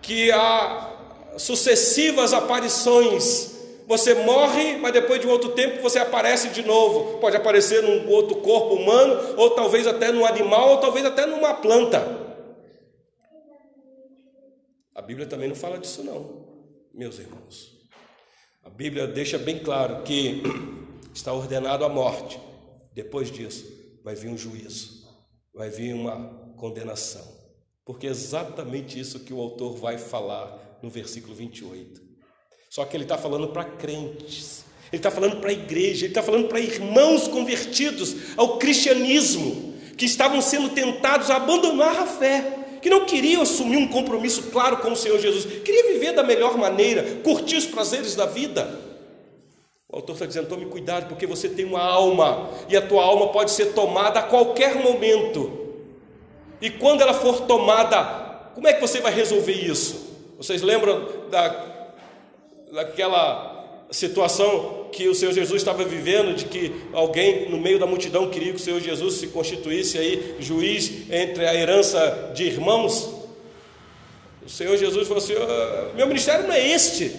que 0.00 0.32
há 0.32 0.94
sucessivas 1.36 2.32
aparições. 2.32 3.50
Você 3.86 4.14
morre, 4.14 4.78
mas 4.78 4.94
depois 4.94 5.20
de 5.20 5.26
um 5.26 5.30
outro 5.30 5.50
tempo 5.50 5.82
você 5.82 5.98
aparece 5.98 6.48
de 6.48 6.62
novo. 6.62 7.18
Pode 7.18 7.36
aparecer 7.36 7.82
num 7.82 8.10
outro 8.10 8.36
corpo 8.36 8.76
humano, 8.76 9.34
ou 9.36 9.50
talvez 9.50 9.86
até 9.86 10.10
num 10.10 10.24
animal, 10.24 10.70
ou 10.70 10.78
talvez 10.78 11.04
até 11.04 11.26
numa 11.26 11.52
planta. 11.52 12.18
A 14.94 15.02
Bíblia 15.02 15.26
também 15.26 15.50
não 15.50 15.54
fala 15.54 15.76
disso, 15.76 16.02
não, 16.02 16.46
meus 16.94 17.18
irmãos. 17.18 17.79
A 18.62 18.68
Bíblia 18.68 19.06
deixa 19.06 19.38
bem 19.38 19.58
claro 19.58 20.02
que 20.02 20.42
está 21.14 21.32
ordenado 21.32 21.84
a 21.84 21.88
morte. 21.88 22.38
Depois 22.94 23.30
disso, 23.30 23.64
vai 24.04 24.14
vir 24.14 24.28
um 24.28 24.36
juízo, 24.36 25.08
vai 25.54 25.70
vir 25.70 25.94
uma 25.94 26.52
condenação. 26.56 27.26
Porque 27.84 28.06
é 28.06 28.10
exatamente 28.10 29.00
isso 29.00 29.20
que 29.20 29.32
o 29.32 29.40
autor 29.40 29.76
vai 29.76 29.96
falar 29.96 30.78
no 30.82 30.90
versículo 30.90 31.34
28. 31.34 32.02
Só 32.68 32.84
que 32.84 32.96
ele 32.96 33.04
está 33.04 33.16
falando 33.16 33.48
para 33.48 33.64
crentes, 33.64 34.64
ele 34.92 34.98
está 34.98 35.10
falando 35.10 35.40
para 35.40 35.50
a 35.50 35.54
igreja, 35.54 36.04
ele 36.04 36.10
está 36.10 36.22
falando 36.22 36.48
para 36.48 36.60
irmãos 36.60 37.28
convertidos 37.28 38.36
ao 38.36 38.58
cristianismo, 38.58 39.74
que 39.96 40.04
estavam 40.04 40.40
sendo 40.42 40.68
tentados 40.70 41.30
a 41.30 41.36
abandonar 41.36 41.96
a 41.96 42.06
fé 42.06 42.59
que 42.80 42.90
não 42.90 43.04
queriam 43.04 43.42
assumir 43.42 43.76
um 43.76 43.88
compromisso 43.88 44.44
claro 44.50 44.78
com 44.78 44.92
o 44.92 44.96
Senhor 44.96 45.18
Jesus, 45.18 45.44
queria 45.62 45.92
viver 45.92 46.12
da 46.12 46.22
melhor 46.22 46.56
maneira, 46.56 47.20
curtir 47.22 47.56
os 47.56 47.66
prazeres 47.66 48.14
da 48.14 48.26
vida. 48.26 48.78
O 49.88 49.96
autor 49.96 50.12
está 50.12 50.26
dizendo: 50.26 50.48
tome 50.48 50.66
cuidado, 50.66 51.08
porque 51.08 51.26
você 51.26 51.48
tem 51.48 51.64
uma 51.64 51.82
alma, 51.82 52.50
e 52.68 52.76
a 52.76 52.82
tua 52.82 53.02
alma 53.04 53.28
pode 53.28 53.50
ser 53.50 53.72
tomada 53.72 54.20
a 54.20 54.22
qualquer 54.22 54.76
momento. 54.76 55.58
E 56.60 56.70
quando 56.70 57.00
ela 57.00 57.14
for 57.14 57.42
tomada, 57.42 58.50
como 58.54 58.68
é 58.68 58.72
que 58.72 58.80
você 58.80 59.00
vai 59.00 59.12
resolver 59.12 59.52
isso? 59.52 60.10
Vocês 60.36 60.62
lembram 60.62 61.08
da, 61.30 61.66
daquela 62.72 63.86
situação 63.90 64.79
que 64.92 65.08
o 65.08 65.14
Senhor 65.14 65.32
Jesus 65.32 65.60
estava 65.60 65.84
vivendo, 65.84 66.34
de 66.34 66.44
que 66.44 66.72
alguém 66.92 67.48
no 67.48 67.58
meio 67.58 67.78
da 67.78 67.86
multidão 67.86 68.30
queria 68.30 68.52
que 68.52 68.60
o 68.60 68.62
Senhor 68.62 68.80
Jesus 68.80 69.14
se 69.14 69.28
constituísse 69.28 69.98
aí 69.98 70.36
juiz 70.38 71.10
entre 71.10 71.46
a 71.46 71.54
herança 71.54 72.32
de 72.34 72.44
irmãos. 72.44 73.08
O 74.44 74.48
Senhor 74.48 74.76
Jesus 74.76 75.06
falou 75.06 75.22
assim: 75.22 75.34
ah, 75.34 75.92
meu 75.94 76.06
ministério 76.06 76.46
não 76.46 76.54
é 76.54 76.68
este, 76.68 77.14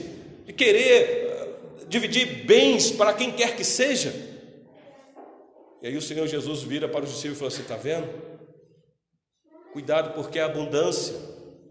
de 0.45 0.53
querer 0.53 1.27
ah, 1.31 1.85
dividir 1.87 2.45
bens 2.45 2.91
para 2.91 3.13
quem 3.13 3.31
quer 3.31 3.55
que 3.55 3.63
seja. 3.63 4.13
E 5.81 5.87
aí 5.87 5.97
o 5.97 6.01
Senhor 6.01 6.27
Jesus 6.27 6.61
vira 6.61 6.87
para 6.87 7.03
os 7.03 7.11
discípulos 7.11 7.37
e 7.37 7.39
falou 7.39 7.53
assim: 7.53 7.61
está 7.61 7.75
vendo? 7.75 8.07
Cuidado, 9.73 10.13
porque 10.13 10.37
a 10.37 10.45
abundância 10.45 11.15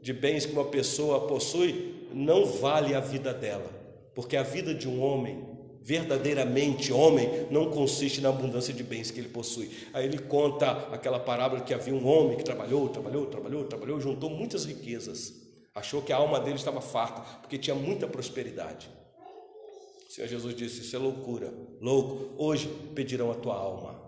de 0.00 0.12
bens 0.12 0.46
que 0.46 0.52
uma 0.52 0.64
pessoa 0.64 1.26
possui 1.26 2.08
não 2.12 2.46
vale 2.46 2.94
a 2.94 3.00
vida 3.00 3.32
dela. 3.32 3.70
Porque 4.14 4.36
a 4.36 4.42
vida 4.42 4.74
de 4.74 4.88
um 4.88 5.02
homem, 5.02 5.46
verdadeiramente 5.80 6.92
homem, 6.92 7.46
não 7.50 7.70
consiste 7.70 8.20
na 8.20 8.28
abundância 8.28 8.72
de 8.72 8.82
bens 8.82 9.10
que 9.10 9.18
ele 9.18 9.28
possui. 9.28 9.70
Aí 9.92 10.04
ele 10.04 10.18
conta 10.18 10.70
aquela 10.92 11.18
parábola 11.18 11.62
que 11.62 11.72
havia 11.72 11.94
um 11.94 12.06
homem 12.06 12.36
que 12.36 12.44
trabalhou, 12.44 12.88
trabalhou, 12.88 13.26
trabalhou, 13.26 13.64
trabalhou, 13.64 14.00
juntou 14.00 14.28
muitas 14.28 14.64
riquezas. 14.64 15.32
Achou 15.74 16.02
que 16.02 16.12
a 16.12 16.16
alma 16.16 16.38
dele 16.38 16.56
estava 16.56 16.80
farta, 16.80 17.22
porque 17.40 17.56
tinha 17.56 17.74
muita 17.74 18.06
prosperidade. 18.06 18.90
O 20.08 20.12
Senhor 20.12 20.26
Jesus 20.26 20.54
disse: 20.54 20.80
Isso 20.80 20.96
é 20.96 20.98
loucura, 20.98 21.52
louco. 21.80 22.34
Hoje 22.36 22.68
pedirão 22.94 23.30
a 23.30 23.34
tua 23.34 23.54
alma. 23.54 24.00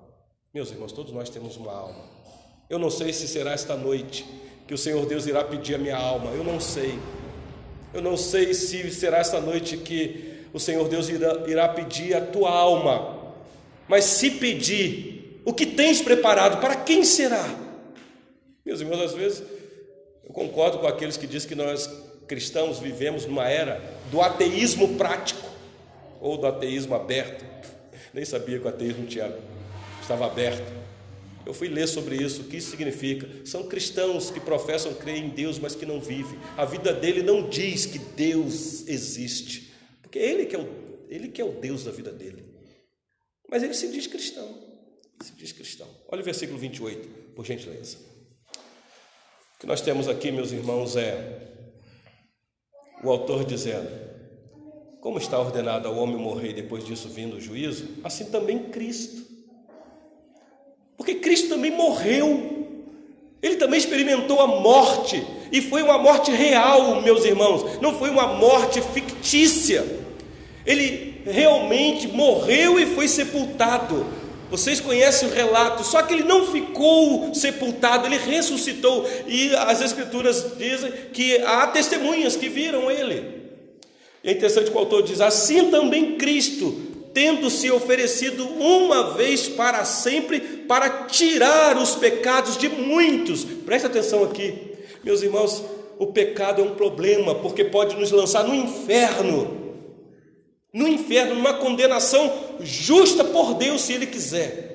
Meus 0.52 0.70
irmãos, 0.70 0.92
todos 0.92 1.12
nós 1.12 1.30
temos 1.30 1.56
uma 1.56 1.72
alma. 1.72 2.04
Eu 2.68 2.78
não 2.78 2.90
sei 2.90 3.12
se 3.12 3.26
será 3.26 3.52
esta 3.52 3.76
noite 3.76 4.26
que 4.66 4.74
o 4.74 4.78
Senhor 4.78 5.06
Deus 5.06 5.26
irá 5.26 5.44
pedir 5.44 5.76
a 5.76 5.78
minha 5.78 5.96
alma. 5.96 6.30
Eu 6.32 6.44
não 6.44 6.60
sei. 6.60 6.98
Eu 7.94 8.02
não 8.02 8.16
sei 8.16 8.52
se 8.52 8.90
será 8.90 9.18
esta 9.18 9.40
noite 9.40 9.76
que 9.76 10.31
o 10.52 10.60
Senhor 10.60 10.88
Deus 10.88 11.08
irá, 11.08 11.42
irá 11.46 11.68
pedir 11.68 12.14
a 12.14 12.20
tua 12.20 12.50
alma, 12.50 13.34
mas 13.88 14.04
se 14.04 14.32
pedir, 14.32 15.40
o 15.44 15.52
que 15.52 15.66
tens 15.66 16.00
preparado, 16.00 16.60
para 16.60 16.76
quem 16.76 17.04
será? 17.04 17.44
Meus 18.64 18.80
irmãos, 18.80 19.00
às 19.00 19.14
vezes 19.14 19.42
eu 20.24 20.32
concordo 20.32 20.78
com 20.78 20.86
aqueles 20.86 21.16
que 21.16 21.26
dizem 21.26 21.48
que 21.48 21.54
nós 21.54 21.90
cristãos 22.28 22.78
vivemos 22.78 23.26
numa 23.26 23.48
era 23.48 23.82
do 24.10 24.20
ateísmo 24.20 24.96
prático 24.96 25.46
ou 26.20 26.38
do 26.38 26.46
ateísmo 26.46 26.94
aberto. 26.94 27.44
Nem 28.14 28.24
sabia 28.24 28.58
que 28.58 28.64
o 28.64 28.68
ateísmo 28.68 29.06
tinha, 29.06 29.34
estava 30.00 30.26
aberto. 30.26 30.82
Eu 31.44 31.52
fui 31.52 31.68
ler 31.68 31.88
sobre 31.88 32.16
isso, 32.16 32.42
o 32.42 32.44
que 32.44 32.58
isso 32.58 32.70
significa. 32.70 33.28
São 33.44 33.64
cristãos 33.64 34.30
que 34.30 34.38
professam 34.38 34.94
crer 34.94 35.16
em 35.16 35.28
Deus, 35.28 35.58
mas 35.58 35.74
que 35.74 35.84
não 35.84 36.00
vivem. 36.00 36.38
A 36.56 36.64
vida 36.64 36.92
dele 36.92 37.22
não 37.22 37.48
diz 37.48 37.84
que 37.84 37.98
Deus 37.98 38.86
existe, 38.86 39.71
porque 40.12 40.18
ele 40.18 40.44
que 40.44 40.54
é 40.54 40.58
o, 40.58 40.68
ele 41.08 41.28
que 41.28 41.40
é 41.40 41.44
o 41.44 41.52
Deus 41.52 41.84
da 41.84 41.90
vida 41.90 42.12
dele. 42.12 42.44
Mas 43.48 43.62
ele 43.62 43.72
se 43.72 43.90
diz 43.90 44.06
cristão. 44.06 44.46
Se 45.22 45.32
diz 45.32 45.52
cristão. 45.52 45.88
Olha 46.10 46.20
o 46.20 46.24
versículo 46.24 46.58
28, 46.58 47.08
por 47.34 47.46
gentileza. 47.46 47.96
O 49.56 49.60
que 49.60 49.66
nós 49.66 49.80
temos 49.80 50.08
aqui, 50.08 50.30
meus 50.30 50.52
irmãos, 50.52 50.96
é 50.96 51.48
o 53.02 53.08
autor 53.08 53.42
dizendo: 53.46 53.88
Como 55.00 55.16
está 55.16 55.38
ordenado 55.38 55.88
ao 55.88 55.96
homem 55.96 56.18
morrer 56.18 56.52
depois 56.52 56.84
disso 56.84 57.08
vindo 57.08 57.36
o 57.36 57.40
juízo, 57.40 57.88
assim 58.04 58.26
também 58.26 58.70
Cristo 58.70 59.32
porque 61.02 61.16
Cristo 61.16 61.48
também 61.48 61.72
morreu. 61.72 62.68
Ele 63.42 63.56
também 63.56 63.76
experimentou 63.76 64.40
a 64.40 64.46
morte, 64.46 65.26
e 65.50 65.60
foi 65.60 65.82
uma 65.82 65.98
morte 65.98 66.30
real, 66.30 67.02
meus 67.02 67.24
irmãos, 67.24 67.80
não 67.80 67.98
foi 67.98 68.08
uma 68.08 68.28
morte 68.34 68.80
fictícia. 68.80 70.01
Ele 70.66 71.22
realmente 71.24 72.08
morreu 72.08 72.78
e 72.78 72.86
foi 72.86 73.08
sepultado. 73.08 74.06
Vocês 74.50 74.80
conhecem 74.80 75.28
o 75.28 75.32
relato, 75.32 75.82
só 75.82 76.02
que 76.02 76.12
ele 76.12 76.24
não 76.24 76.46
ficou 76.46 77.34
sepultado, 77.34 78.06
ele 78.06 78.18
ressuscitou, 78.18 79.08
e 79.26 79.54
as 79.56 79.80
Escrituras 79.80 80.58
dizem 80.58 80.92
que 81.12 81.38
há 81.38 81.66
testemunhas 81.68 82.36
que 82.36 82.50
viram 82.50 82.90
ele. 82.90 83.42
E 84.22 84.28
é 84.28 84.32
interessante 84.32 84.70
que 84.70 84.76
o 84.76 84.80
autor 84.80 85.02
diz: 85.02 85.20
assim 85.20 85.70
também 85.70 86.16
Cristo 86.16 86.90
tendo 87.14 87.50
se 87.50 87.70
oferecido 87.70 88.46
uma 88.46 89.14
vez 89.14 89.48
para 89.48 89.84
sempre 89.84 90.40
para 90.40 91.04
tirar 91.04 91.76
os 91.76 91.94
pecados 91.94 92.56
de 92.56 92.68
muitos. 92.68 93.44
Presta 93.44 93.88
atenção 93.88 94.24
aqui, 94.24 94.72
meus 95.04 95.22
irmãos, 95.22 95.62
o 95.98 96.06
pecado 96.06 96.62
é 96.62 96.64
um 96.64 96.74
problema 96.74 97.34
porque 97.34 97.64
pode 97.64 97.96
nos 97.96 98.10
lançar 98.10 98.44
no 98.44 98.54
inferno. 98.54 99.61
No 100.72 100.88
inferno, 100.88 101.34
numa 101.34 101.54
condenação 101.54 102.56
justa 102.60 103.24
por 103.24 103.54
Deus, 103.54 103.82
se 103.82 103.92
Ele 103.92 104.06
quiser. 104.06 104.72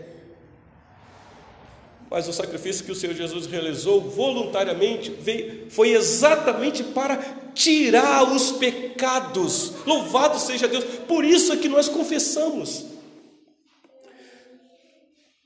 Mas 2.10 2.28
o 2.28 2.34
sacrifício 2.34 2.86
que 2.86 2.92
o 2.92 2.96
Senhor 2.96 3.16
Jesus 3.16 3.48
realizou 3.48 4.00
voluntariamente 4.00 5.10
veio, 5.10 5.70
foi 5.70 5.90
exatamente 5.90 6.84
para 6.84 7.18
tirar 7.54 8.32
os 8.32 8.52
pecados. 8.52 9.74
Louvado 9.86 10.40
seja 10.40 10.68
Deus. 10.68 10.86
Por 11.08 11.26
isso 11.26 11.52
é 11.52 11.58
que 11.58 11.68
nós 11.68 11.90
confessamos. 11.90 12.86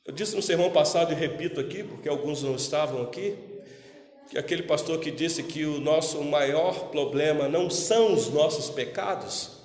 Eu 0.06 0.14
disse 0.14 0.36
no 0.36 0.42
sermão 0.42 0.70
passado 0.70 1.14
e 1.14 1.16
repito 1.16 1.60
aqui, 1.60 1.84
porque 1.84 2.10
alguns 2.10 2.44
não 2.44 2.56
estavam 2.56 3.02
aqui, 3.04 3.36
que 4.30 4.38
aquele 4.38 4.64
pastor 4.64 5.00
que 5.00 5.10
disse 5.10 5.42
que 5.42 5.64
o 5.66 5.80
nosso 5.80 6.22
maior 6.24 6.90
problema 6.90 7.48
não 7.48 7.70
são 7.70 8.14
os 8.14 8.30
nossos 8.30 8.70
pecados, 8.70 9.61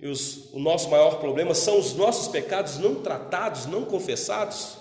e 0.00 0.06
os, 0.06 0.52
o 0.52 0.58
nosso 0.58 0.88
maior 0.88 1.18
problema 1.18 1.54
são 1.54 1.78
os 1.78 1.94
nossos 1.94 2.28
pecados 2.28 2.78
não 2.78 2.96
tratados, 2.96 3.66
não 3.66 3.84
confessados 3.84 4.78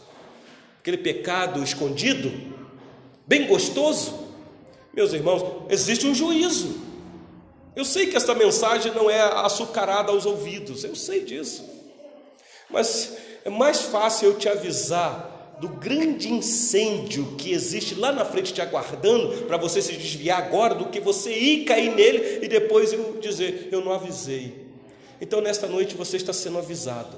aquele 0.79 0.97
pecado 0.97 1.61
escondido, 1.63 2.31
bem 3.25 3.47
gostoso, 3.47 4.27
meus 4.93 5.11
irmãos, 5.11 5.43
existe 5.69 6.07
um 6.07 6.15
juízo. 6.15 6.77
Eu 7.75 7.83
sei 7.83 8.07
que 8.07 8.15
esta 8.15 8.33
mensagem 8.33 8.93
não 8.93 9.09
é 9.09 9.19
açucarada 9.19 10.11
aos 10.11 10.25
ouvidos, 10.25 10.83
eu 10.83 10.95
sei 10.95 11.23
disso, 11.23 11.67
mas 12.69 13.17
é 13.43 13.49
mais 13.49 13.81
fácil 13.81 14.29
eu 14.29 14.37
te 14.37 14.47
avisar 14.47 15.57
do 15.59 15.67
grande 15.67 16.31
incêndio 16.31 17.35
que 17.37 17.51
existe 17.51 17.95
lá 17.95 18.11
na 18.11 18.23
frente 18.23 18.53
te 18.53 18.61
aguardando 18.61 19.45
para 19.45 19.57
você 19.57 19.81
se 19.81 19.93
desviar 19.93 20.37
agora 20.37 20.75
do 20.75 20.85
que 20.85 20.99
você 20.99 21.33
ir 21.33 21.65
cair 21.65 21.93
nele 21.95 22.45
e 22.45 22.47
depois 22.47 22.93
eu 22.93 23.17
dizer, 23.19 23.69
eu 23.71 23.83
não 23.83 23.91
avisei. 23.91 24.66
Então, 25.19 25.41
nesta 25.41 25.67
noite 25.67 25.95
você 25.95 26.17
está 26.17 26.33
sendo 26.33 26.57
avisado. 26.57 27.17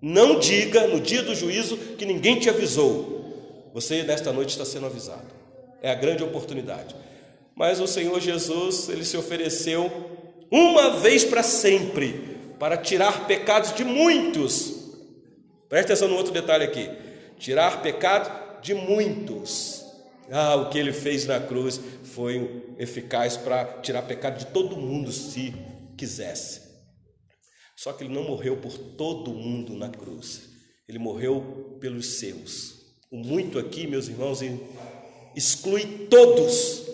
Não 0.00 0.38
diga 0.38 0.86
no 0.86 1.00
dia 1.00 1.22
do 1.22 1.34
juízo 1.34 1.76
que 1.76 2.04
ninguém 2.04 2.38
te 2.38 2.50
avisou. 2.50 3.70
Você 3.72 4.02
nesta 4.02 4.32
noite 4.32 4.50
está 4.50 4.64
sendo 4.64 4.86
avisado. 4.86 5.28
É 5.80 5.90
a 5.90 5.94
grande 5.94 6.22
oportunidade. 6.22 6.94
Mas 7.54 7.80
o 7.80 7.86
Senhor 7.86 8.20
Jesus, 8.20 8.88
ele 8.88 9.04
se 9.04 9.16
ofereceu 9.16 9.90
uma 10.50 10.98
vez 10.98 11.24
para 11.24 11.42
sempre 11.42 12.32
para 12.58 12.76
tirar 12.76 13.26
pecados 13.26 13.74
de 13.74 13.84
muitos. 13.84 14.74
Preste 15.68 15.86
atenção 15.86 16.06
no 16.06 16.16
outro 16.16 16.32
detalhe 16.32 16.62
aqui. 16.62 16.88
Tirar 17.38 17.82
pecado 17.82 18.60
de 18.62 18.72
muitos. 18.72 19.84
Ah, 20.30 20.54
o 20.54 20.70
que 20.70 20.78
ele 20.78 20.92
fez 20.92 21.26
na 21.26 21.40
cruz 21.40 21.80
foi 22.04 22.64
eficaz 22.78 23.36
para 23.36 23.64
tirar 23.82 24.02
pecado 24.02 24.38
de 24.38 24.46
todo 24.46 24.76
mundo, 24.76 25.10
se 25.10 25.52
quisesse. 25.96 26.61
Só 27.82 27.92
que 27.92 28.04
ele 28.04 28.14
não 28.14 28.22
morreu 28.22 28.58
por 28.58 28.78
todo 28.78 29.32
mundo 29.32 29.74
na 29.74 29.88
cruz, 29.88 30.42
ele 30.88 31.00
morreu 31.00 31.76
pelos 31.80 32.20
seus. 32.20 32.74
O 33.10 33.16
muito 33.16 33.58
aqui, 33.58 33.88
meus 33.88 34.06
irmãos, 34.06 34.38
exclui 35.34 36.06
todos. 36.08 36.84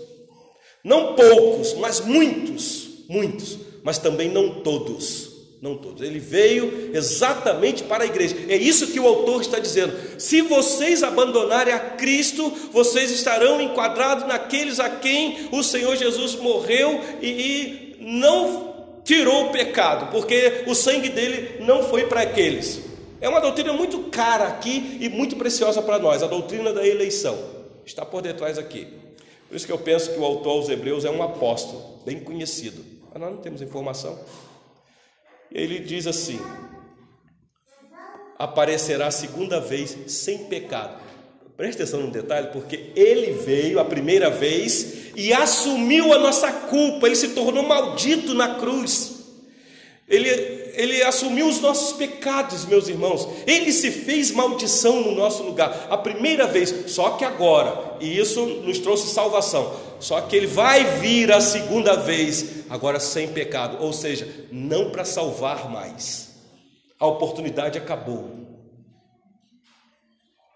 Não 0.82 1.15
poucos, 1.15 1.74
mas 1.74 2.01
muitos, 2.01 3.05
muitos, 3.06 3.59
mas 3.85 3.98
também 3.98 4.31
não 4.31 4.62
todos. 4.62 5.28
Não 5.60 5.77
todos. 5.77 6.01
Ele 6.01 6.19
veio 6.19 6.97
exatamente 6.97 7.82
para 7.82 8.05
a 8.05 8.06
igreja. 8.06 8.35
É 8.48 8.56
isso 8.56 8.86
que 8.86 8.98
o 8.98 9.06
autor 9.06 9.43
está 9.43 9.59
dizendo. 9.59 9.94
Se 10.19 10.40
vocês 10.40 11.02
abandonarem 11.02 11.74
a 11.74 11.81
Cristo, 11.81 12.48
vocês 12.73 13.10
estarão 13.10 13.60
enquadrados 13.60 14.27
naqueles 14.27 14.81
a 14.81 14.89
quem 14.89 15.51
o 15.52 15.62
Senhor 15.62 15.97
Jesus 15.97 16.36
morreu 16.36 16.98
e, 17.20 17.28
e 17.28 17.97
não 18.01 18.68
tirou 19.09 19.47
o 19.47 19.51
pecado, 19.51 20.10
porque 20.10 20.64
o 20.66 20.74
sangue 20.74 21.09
dele 21.09 21.64
não 21.64 21.82
foi 21.82 22.06
para 22.09 22.20
aqueles. 22.20 22.82
É 23.22 23.26
uma 23.26 23.40
doutrina 23.40 23.72
muito 23.72 24.10
cara 24.10 24.47
aqui 24.47 24.98
e 25.01 25.09
muito 25.09 25.35
preciosa 25.35 25.80
para 25.80 25.98
nós, 25.98 26.22
a 26.22 26.26
doutrina 26.26 26.74
da 26.74 26.86
eleição. 26.86 27.39
Está 27.86 28.05
por 28.05 28.20
detrás 28.20 28.59
aqui. 28.59 28.86
Por 29.48 29.56
isso 29.56 29.64
que 29.64 29.72
eu 29.72 29.78
penso 29.78 30.12
que 30.12 30.18
o 30.18 30.24
autor 30.26 30.59
aos 30.59 30.68
Hebreus 30.68 31.06
é 31.06 31.10
um 31.10 31.22
apóstolo, 31.22 32.02
bem 32.05 32.20
conhecido. 32.20 32.85
Mas 33.10 33.18
nós 33.18 33.32
não 33.32 33.39
temos 33.39 33.62
informação. 33.62 34.20
E 35.51 35.59
ele 35.59 35.78
diz 35.78 36.06
assim: 36.06 36.39
aparecerá 38.39 39.10
segunda 39.10 39.59
vez 39.59 39.97
sem 40.09 40.44
pecado. 40.44 41.01
Preste 41.59 41.82
atenção 41.82 42.02
no 42.02 42.12
detalhe, 42.12 42.51
porque 42.52 42.93
ele 42.94 43.32
veio 43.32 43.80
a 43.80 43.85
primeira 43.85 44.30
vez 44.30 45.10
e 45.16 45.32
assumiu 45.32 46.12
a 46.12 46.18
nossa 46.20 46.52
culpa, 46.52 47.09
ele 47.09 47.16
se 47.16 47.30
tornou 47.30 47.64
maldito 47.64 48.32
na 48.32 48.55
cruz. 48.55 49.16
Ele, 50.09 50.28
ele 50.74 51.02
assumiu 51.02 51.48
os 51.48 51.60
nossos 51.60 51.97
pecados, 51.97 52.64
meus 52.64 52.86
irmãos. 52.86 53.28
Ele 53.44 53.72
se 53.72 53.90
fez 53.90 54.30
maldição 54.30 55.02
no 55.02 55.16
nosso 55.16 55.43
lugar, 55.43 55.89
a 55.90 55.97
primeira 55.98 56.47
vez, 56.47 56.72
só 56.86 57.10
que 57.16 57.24
agora, 57.24 57.97
e 57.98 58.16
isso 58.16 58.40
nos 58.47 58.78
trouxe 58.78 59.12
salvação. 59.12 59.74
Só 59.98 60.20
que 60.20 60.36
ele 60.36 60.47
vai 60.47 60.85
vir 61.01 61.32
a 61.32 61.40
segunda 61.40 61.97
vez, 61.97 62.66
agora 62.70 63.01
sem 63.01 63.26
pecado, 63.32 63.78
ou 63.80 63.93
seja, 63.93 64.28
não 64.52 64.90
para 64.93 65.05
salvar 65.05 65.68
mais. 65.68 66.36
A 67.01 67.06
oportunidade 67.09 67.76
acabou. 67.76 68.48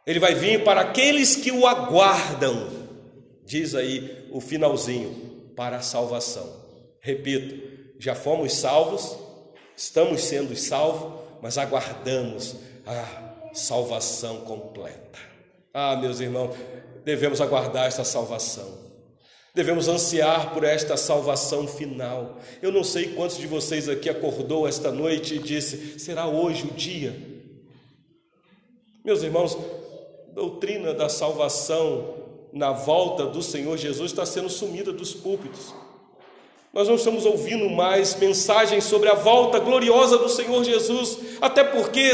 Ele 0.06 0.18
vai 0.18 0.34
vir 0.34 0.64
para 0.64 0.80
aqueles 0.80 1.36
que 1.36 1.52
o 1.52 1.66
aguardam, 1.66 2.68
diz 3.44 3.74
aí 3.74 4.28
o 4.30 4.40
finalzinho, 4.40 5.52
para 5.56 5.76
a 5.76 5.82
salvação. 5.82 6.60
Repito, 7.00 7.70
já 7.98 8.14
fomos 8.14 8.52
salvos, 8.54 9.16
Estamos 9.76 10.22
sendo 10.22 10.54
salvos, 10.54 11.20
mas 11.40 11.58
aguardamos 11.58 12.56
a 12.86 13.52
salvação 13.52 14.42
completa. 14.42 15.18
Ah, 15.72 15.96
meus 15.96 16.20
irmãos, 16.20 16.54
devemos 17.04 17.40
aguardar 17.40 17.86
esta 17.86 18.04
salvação. 18.04 18.80
Devemos 19.54 19.88
ansiar 19.88 20.54
por 20.54 20.64
esta 20.64 20.96
salvação 20.96 21.66
final. 21.66 22.38
Eu 22.62 22.70
não 22.70 22.84
sei 22.84 23.14
quantos 23.14 23.38
de 23.38 23.46
vocês 23.46 23.88
aqui 23.88 24.08
acordou 24.08 24.68
esta 24.68 24.90
noite 24.90 25.34
e 25.34 25.38
disse: 25.38 25.98
será 25.98 26.26
hoje 26.26 26.64
o 26.64 26.74
dia? 26.74 27.14
Meus 29.04 29.22
irmãos, 29.22 29.56
doutrina 30.32 30.94
da 30.94 31.08
salvação 31.08 32.14
na 32.52 32.72
volta 32.72 33.26
do 33.26 33.42
Senhor 33.42 33.76
Jesus 33.76 34.10
está 34.10 34.24
sendo 34.24 34.48
sumida 34.48 34.92
dos 34.92 35.12
púlpitos. 35.14 35.74
Nós 36.72 36.88
não 36.88 36.94
estamos 36.94 37.26
ouvindo 37.26 37.68
mais 37.68 38.14
mensagens 38.14 38.84
sobre 38.84 39.10
a 39.10 39.14
volta 39.14 39.58
gloriosa 39.58 40.16
do 40.16 40.28
Senhor 40.30 40.64
Jesus, 40.64 41.18
até 41.40 41.62
porque, 41.62 42.12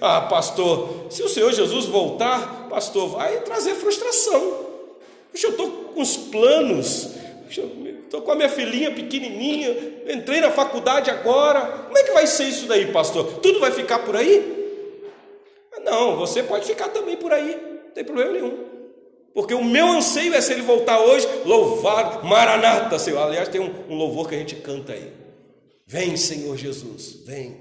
ah, 0.00 0.22
pastor, 0.22 1.06
se 1.10 1.22
o 1.22 1.28
Senhor 1.28 1.52
Jesus 1.52 1.86
voltar, 1.86 2.68
pastor, 2.68 3.10
vai 3.10 3.40
trazer 3.42 3.76
frustração. 3.76 4.66
Puxa, 5.30 5.46
eu 5.46 5.50
estou 5.50 5.70
com 5.70 6.00
os 6.00 6.16
planos, 6.16 7.10
estou 7.48 8.20
com 8.22 8.32
a 8.32 8.34
minha 8.34 8.48
filhinha 8.48 8.90
pequenininha, 8.90 9.76
entrei 10.08 10.40
na 10.40 10.50
faculdade 10.50 11.08
agora, 11.08 11.60
como 11.86 11.96
é 11.96 12.02
que 12.02 12.10
vai 12.10 12.26
ser 12.26 12.48
isso 12.48 12.66
daí, 12.66 12.90
pastor? 12.90 13.24
Tudo 13.40 13.60
vai 13.60 13.70
ficar 13.70 14.00
por 14.00 14.16
aí? 14.16 14.59
Não, 15.84 16.16
você 16.16 16.42
pode 16.42 16.66
ficar 16.66 16.88
também 16.88 17.16
por 17.16 17.32
aí, 17.32 17.82
não 17.84 17.90
tem 17.92 18.04
problema 18.04 18.32
nenhum. 18.32 18.70
Porque 19.32 19.54
o 19.54 19.64
meu 19.64 19.86
anseio 19.86 20.34
é 20.34 20.40
se 20.40 20.52
ele 20.52 20.62
voltar 20.62 21.00
hoje, 21.00 21.26
louvar, 21.44 22.24
Maranata, 22.24 22.98
Senhor. 22.98 23.22
Aliás, 23.22 23.48
tem 23.48 23.60
um, 23.60 23.72
um 23.88 23.94
louvor 23.96 24.28
que 24.28 24.34
a 24.34 24.38
gente 24.38 24.56
canta 24.56 24.92
aí. 24.92 25.12
Vem, 25.86 26.16
Senhor 26.16 26.56
Jesus, 26.56 27.20
vem. 27.24 27.58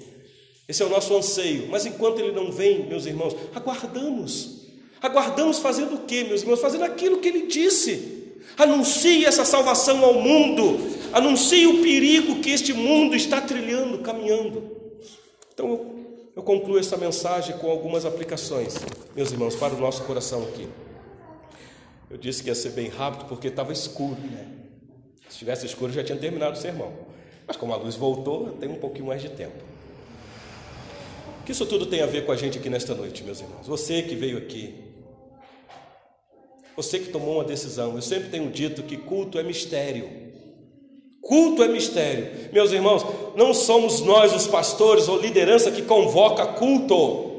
Esse 0.68 0.82
é 0.84 0.86
o 0.86 0.90
nosso 0.90 1.16
anseio. 1.16 1.68
Mas 1.70 1.86
enquanto 1.86 2.20
ele 2.20 2.32
não 2.32 2.52
vem, 2.52 2.86
meus 2.86 3.06
irmãos, 3.06 3.36
aguardamos. 3.54 4.68
Aguardamos 5.02 5.60
fazendo 5.60 5.96
o 5.96 6.00
que, 6.00 6.24
meus 6.24 6.42
irmãos? 6.42 6.60
Fazendo 6.60 6.84
aquilo 6.84 7.20
que 7.20 7.28
ele 7.28 7.48
disse. 7.48 8.34
Anuncie 8.58 9.26
essa 9.26 9.46
salvação 9.46 10.04
ao 10.04 10.16
mundo. 10.16 10.78
Anuncie 11.14 11.66
o 11.68 11.82
perigo 11.82 12.40
que 12.42 12.52
este 12.52 12.74
mundo 12.74 13.16
está 13.16 13.42
trilhando, 13.42 14.00
caminhando. 14.00 14.72
Então, 15.54 15.99
eu 16.40 16.44
concluo 16.44 16.80
essa 16.80 16.96
mensagem 16.96 17.58
com 17.58 17.70
algumas 17.70 18.06
aplicações, 18.06 18.78
meus 19.14 19.30
irmãos, 19.30 19.58
para 19.58 19.74
o 19.74 19.78
nosso 19.78 20.04
coração 20.04 20.42
aqui. 20.44 20.70
Eu 22.10 22.18
disse 22.18 22.42
que 22.42 22.48
ia 22.48 22.56
ser 22.56 22.70
bem 22.70 22.88
rápido 22.88 23.26
porque 23.28 23.50
estava 23.50 23.74
escuro, 23.74 24.22
né? 24.22 24.48
Se 25.28 25.38
tivesse 25.38 25.66
escuro, 25.66 25.92
já 25.92 26.02
tinha 26.02 26.18
terminado 26.18 26.54
o 26.54 26.56
sermão. 26.56 26.94
Mas 27.46 27.58
como 27.58 27.74
a 27.74 27.76
luz 27.76 27.96
voltou, 27.96 28.48
eu 28.48 28.54
tenho 28.54 28.72
um 28.72 28.78
pouquinho 28.78 29.08
mais 29.08 29.22
de 29.22 29.28
tempo. 29.28 29.62
O 31.42 31.44
que 31.44 31.52
isso 31.52 31.66
tudo 31.66 31.86
tem 31.86 32.02
a 32.02 32.06
ver 32.06 32.26
com 32.26 32.32
a 32.32 32.38
gente 32.38 32.58
aqui 32.58 32.70
nesta 32.70 32.96
noite, 32.96 33.22
meus 33.22 33.42
irmãos? 33.42 33.68
Você 33.68 34.02
que 34.02 34.16
veio 34.16 34.38
aqui, 34.38 34.76
você 36.74 37.00
que 37.00 37.10
tomou 37.10 37.36
uma 37.36 37.44
decisão, 37.44 37.96
eu 37.96 38.02
sempre 38.02 38.30
tenho 38.30 38.50
dito 38.50 38.82
que 38.84 38.96
culto 38.96 39.38
é 39.38 39.44
mistério. 39.44 40.10
Culto 41.22 41.64
é 41.64 41.68
mistério. 41.68 42.50
Meus 42.52 42.72
irmãos, 42.72 43.06
não 43.36 43.54
somos 43.54 44.02
nós 44.02 44.34
os 44.34 44.48
pastores 44.48 45.08
ou 45.08 45.20
liderança 45.20 45.72
que 45.72 45.82
convoca 45.82 46.46
culto. 46.46 47.30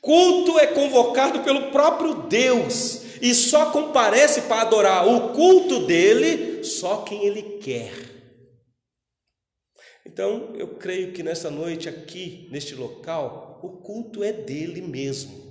Culto 0.00 0.58
é 0.58 0.66
convocado 0.66 1.40
pelo 1.40 1.70
próprio 1.70 2.14
Deus 2.22 3.02
e 3.20 3.34
só 3.34 3.66
comparece 3.66 4.42
para 4.42 4.62
adorar 4.62 5.06
o 5.06 5.34
culto 5.34 5.80
dele 5.80 6.64
só 6.64 6.98
quem 6.98 7.26
ele 7.26 7.42
quer. 7.60 7.92
Então, 10.06 10.54
eu 10.56 10.68
creio 10.68 11.12
que 11.12 11.22
nessa 11.22 11.50
noite 11.50 11.88
aqui, 11.88 12.48
neste 12.50 12.74
local, 12.74 13.60
o 13.62 13.68
culto 13.68 14.24
é 14.24 14.32
dele 14.32 14.80
mesmo. 14.80 15.50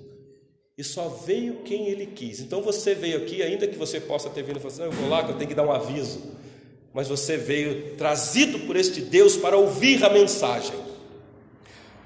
E 0.78 0.84
só 0.84 1.10
veio 1.10 1.62
quem 1.64 1.88
ele 1.88 2.08
quis. 2.08 2.40
Então 2.40 2.62
você 2.62 2.96
veio 2.96 3.18
aqui, 3.18 3.44
ainda 3.44 3.68
que 3.68 3.78
você 3.78 4.00
possa 4.00 4.30
ter 4.30 4.44
vindo 4.44 4.58
e 4.58 4.60
falar 4.60 4.74
assim, 4.74 4.84
eu 4.84 4.92
vou 4.92 5.10
lá 5.10 5.24
que 5.24 5.32
eu 5.32 5.38
tenho 5.38 5.50
que 5.50 5.56
dar 5.56 5.64
um 5.64 5.72
aviso. 5.72 6.22
Mas 6.94 7.08
você 7.08 7.38
veio 7.38 7.96
trazido 7.96 8.60
por 8.60 8.76
este 8.76 9.02
Deus 9.02 9.38
para 9.38 9.58
ouvir 9.58 10.04
a 10.04 10.10
mensagem. 10.10 10.76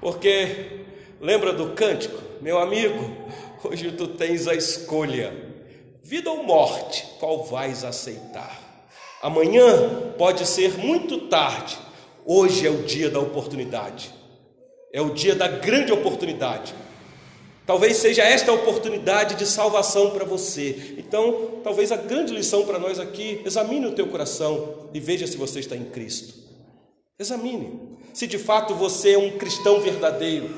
Porque 0.00 0.84
lembra 1.20 1.52
do 1.52 1.70
cântico? 1.70 2.22
Meu 2.40 2.58
amigo, 2.58 3.16
hoje 3.64 3.92
tu 3.92 4.08
tens 4.08 4.46
a 4.46 4.54
escolha 4.54 5.44
Vida 6.06 6.30
ou 6.30 6.42
morte, 6.42 7.02
qual 7.18 7.44
vais 7.44 7.82
aceitar? 7.82 8.60
Amanhã 9.22 10.12
pode 10.18 10.44
ser 10.44 10.76
muito 10.76 11.28
tarde, 11.28 11.78
hoje 12.26 12.66
é 12.66 12.70
o 12.70 12.82
dia 12.82 13.08
da 13.08 13.20
oportunidade, 13.20 14.12
é 14.92 15.00
o 15.00 15.14
dia 15.14 15.34
da 15.34 15.48
grande 15.48 15.94
oportunidade. 15.94 16.74
Talvez 17.66 17.96
seja 17.96 18.22
esta 18.22 18.50
a 18.50 18.54
oportunidade 18.54 19.36
de 19.36 19.46
salvação 19.46 20.10
para 20.10 20.24
você. 20.24 20.94
Então, 20.98 21.60
talvez 21.64 21.90
a 21.90 21.96
grande 21.96 22.34
lição 22.34 22.66
para 22.66 22.78
nós 22.78 22.98
aqui, 23.00 23.40
examine 23.44 23.86
o 23.86 23.92
teu 23.92 24.06
coração 24.08 24.88
e 24.92 25.00
veja 25.00 25.26
se 25.26 25.36
você 25.36 25.60
está 25.60 25.74
em 25.74 25.84
Cristo. 25.84 26.34
Examine 27.18 27.94
se 28.14 28.28
de 28.28 28.38
fato 28.38 28.74
você 28.74 29.14
é 29.14 29.18
um 29.18 29.36
cristão 29.36 29.80
verdadeiro. 29.80 30.48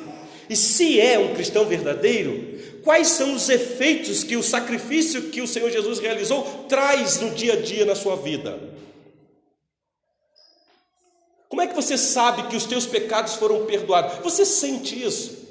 E 0.49 0.55
se 0.55 1.01
é 1.01 1.19
um 1.19 1.35
cristão 1.35 1.65
verdadeiro, 1.65 2.61
quais 2.85 3.09
são 3.09 3.35
os 3.35 3.49
efeitos 3.49 4.23
que 4.23 4.37
o 4.37 4.43
sacrifício 4.43 5.31
que 5.31 5.41
o 5.41 5.47
Senhor 5.47 5.71
Jesus 5.71 5.99
realizou 5.99 6.43
traz 6.69 7.19
no 7.21 7.31
dia 7.31 7.55
a 7.55 7.57
dia 7.57 7.85
na 7.85 7.97
sua 7.97 8.15
vida? 8.15 8.61
Como 11.49 11.63
é 11.63 11.67
que 11.67 11.75
você 11.75 11.97
sabe 11.97 12.49
que 12.49 12.57
os 12.57 12.67
teus 12.67 12.87
pecados 12.87 13.35
foram 13.35 13.65
perdoados? 13.65 14.19
Você 14.19 14.45
sente 14.45 15.03
isso? 15.03 15.46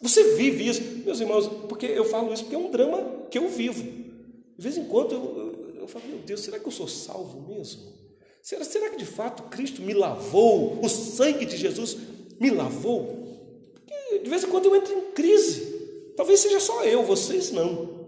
Você 0.00 0.36
vive 0.36 0.68
isso? 0.68 0.82
Meus 1.04 1.20
irmãos, 1.20 1.48
porque 1.68 1.86
eu 1.86 2.04
falo 2.04 2.32
isso 2.32 2.44
porque 2.44 2.56
é 2.56 2.58
um 2.58 2.70
drama 2.70 3.26
que 3.30 3.38
eu 3.38 3.48
vivo. 3.48 3.82
De 3.82 4.62
vez 4.62 4.76
em 4.76 4.84
quando 4.84 5.12
eu, 5.12 5.38
eu, 5.38 5.80
eu 5.80 5.88
falo, 5.88 6.06
meu 6.06 6.18
Deus, 6.18 6.40
será 6.40 6.58
que 6.58 6.66
eu 6.66 6.72
sou 6.72 6.86
salvo 6.86 7.40
mesmo? 7.48 7.98
Será, 8.42 8.64
será 8.64 8.90
que 8.90 8.96
de 8.96 9.04
fato 9.04 9.44
Cristo 9.44 9.82
me 9.82 9.92
lavou? 9.92 10.82
O 10.82 10.88
sangue 10.88 11.44
de 11.44 11.56
Jesus 11.56 11.96
me 12.40 12.50
lavou? 12.50 13.70
Porque 13.74 14.20
de 14.20 14.30
vez 14.30 14.44
em 14.44 14.48
quando 14.48 14.66
eu 14.66 14.76
entro 14.76 14.92
em 14.92 15.12
crise. 15.12 15.78
Talvez 16.16 16.40
seja 16.40 16.60
só 16.60 16.84
eu, 16.84 17.04
vocês 17.04 17.50
não. 17.50 17.98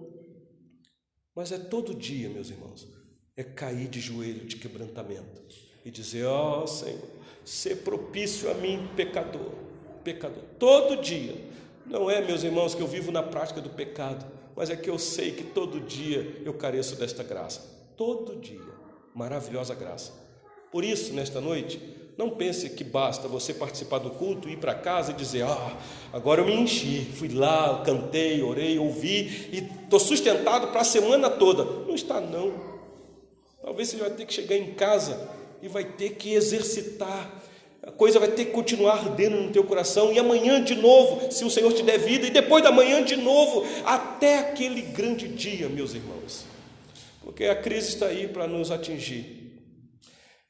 Mas 1.34 1.52
é 1.52 1.58
todo 1.58 1.94
dia, 1.94 2.28
meus 2.28 2.50
irmãos, 2.50 2.86
é 3.36 3.44
cair 3.44 3.88
de 3.88 4.00
joelho 4.00 4.46
de 4.46 4.56
quebrantamento 4.56 5.42
e 5.84 5.90
dizer: 5.90 6.24
Ó 6.24 6.64
oh, 6.64 6.66
Senhor, 6.66 7.08
ser 7.44 7.76
propício 7.76 8.50
a 8.50 8.54
mim, 8.54 8.88
pecador, 8.96 9.52
pecador, 10.04 10.42
todo 10.58 11.00
dia. 11.00 11.34
Não 11.90 12.08
é, 12.08 12.24
meus 12.24 12.44
irmãos, 12.44 12.72
que 12.72 12.80
eu 12.80 12.86
vivo 12.86 13.10
na 13.10 13.20
prática 13.20 13.60
do 13.60 13.68
pecado, 13.68 14.24
mas 14.54 14.70
é 14.70 14.76
que 14.76 14.88
eu 14.88 14.96
sei 14.96 15.32
que 15.32 15.42
todo 15.42 15.80
dia 15.80 16.40
eu 16.44 16.54
careço 16.54 16.94
desta 16.94 17.24
graça. 17.24 17.78
todo 17.96 18.36
dia. 18.36 18.60
Maravilhosa 19.12 19.74
graça. 19.74 20.12
Por 20.70 20.84
isso, 20.84 21.12
nesta 21.12 21.40
noite, 21.40 21.82
não 22.16 22.30
pense 22.30 22.70
que 22.70 22.84
basta 22.84 23.26
você 23.26 23.52
participar 23.52 23.98
do 23.98 24.10
culto, 24.10 24.48
ir 24.48 24.56
para 24.58 24.72
casa 24.74 25.10
e 25.10 25.14
dizer: 25.14 25.42
Ah, 25.42 25.76
agora 26.12 26.40
eu 26.40 26.46
me 26.46 26.54
enchi, 26.54 27.10
fui 27.16 27.28
lá, 27.28 27.82
cantei, 27.84 28.40
orei, 28.40 28.78
ouvi 28.78 29.50
e 29.52 29.58
estou 29.82 29.98
sustentado 29.98 30.68
para 30.68 30.82
a 30.82 30.84
semana 30.84 31.28
toda. 31.28 31.64
Não 31.64 31.94
está, 31.94 32.20
não. 32.20 32.54
Talvez 33.60 33.88
você 33.88 33.96
vai 33.96 34.10
ter 34.10 34.24
que 34.24 34.32
chegar 34.32 34.56
em 34.56 34.74
casa 34.74 35.28
e 35.60 35.66
vai 35.66 35.84
ter 35.84 36.10
que 36.10 36.32
exercitar. 36.32 37.39
A 37.90 37.92
coisa 37.92 38.20
vai 38.20 38.30
ter 38.30 38.44
que 38.44 38.52
continuar 38.52 38.98
ardendo 38.98 39.36
no 39.36 39.50
teu 39.50 39.64
coração, 39.64 40.12
e 40.12 40.18
amanhã 40.18 40.62
de 40.62 40.76
novo, 40.76 41.30
se 41.32 41.44
o 41.44 41.50
Senhor 41.50 41.72
te 41.72 41.82
der 41.82 41.98
vida, 41.98 42.24
e 42.24 42.30
depois 42.30 42.62
da 42.62 42.70
manhã 42.70 43.02
de 43.02 43.16
novo, 43.16 43.66
até 43.84 44.38
aquele 44.38 44.80
grande 44.80 45.26
dia, 45.26 45.68
meus 45.68 45.92
irmãos, 45.92 46.44
porque 47.20 47.46
a 47.46 47.56
crise 47.56 47.88
está 47.88 48.06
aí 48.06 48.28
para 48.28 48.46
nos 48.46 48.70
atingir. 48.70 49.60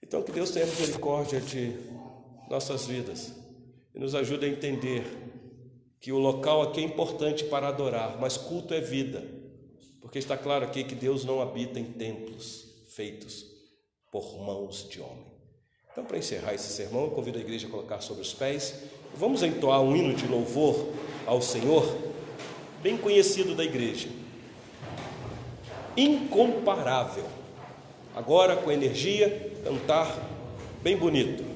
Então, 0.02 0.22
que 0.22 0.32
Deus 0.32 0.50
tenha 0.50 0.66
misericórdia 0.66 1.40
de 1.40 1.72
nossas 2.50 2.84
vidas 2.84 3.32
e 3.94 3.98
nos 3.98 4.14
ajude 4.14 4.44
a 4.44 4.48
entender 4.48 5.04
que 5.98 6.12
o 6.12 6.18
local 6.18 6.60
aqui 6.60 6.80
é 6.80 6.84
importante 6.84 7.44
para 7.44 7.68
adorar, 7.68 8.20
mas 8.20 8.36
culto 8.36 8.74
é 8.74 8.80
vida, 8.82 9.24
porque 9.98 10.18
está 10.18 10.36
claro 10.36 10.66
aqui 10.66 10.84
que 10.84 10.94
Deus 10.94 11.24
não 11.24 11.40
habita 11.40 11.80
em 11.80 11.84
templos 11.84 12.66
feitos 12.88 13.46
por 14.12 14.38
mãos 14.44 14.86
de 14.90 15.00
homem. 15.00 15.29
Então, 15.92 16.04
para 16.04 16.18
encerrar 16.18 16.54
esse 16.54 16.72
sermão, 16.72 17.02
eu 17.02 17.10
convido 17.10 17.38
a 17.38 17.40
igreja 17.40 17.66
a 17.66 17.70
colocar 17.70 18.00
sobre 18.00 18.22
os 18.22 18.32
pés. 18.32 18.74
Vamos 19.16 19.42
entoar 19.42 19.82
um 19.82 19.96
hino 19.96 20.14
de 20.14 20.24
louvor 20.26 20.88
ao 21.26 21.42
Senhor, 21.42 21.96
bem 22.80 22.96
conhecido 22.96 23.56
da 23.56 23.64
igreja. 23.64 24.08
Incomparável. 25.96 27.24
Agora 28.14 28.56
com 28.56 28.70
energia, 28.70 29.52
cantar 29.64 30.16
bem 30.80 30.96
bonito. 30.96 31.49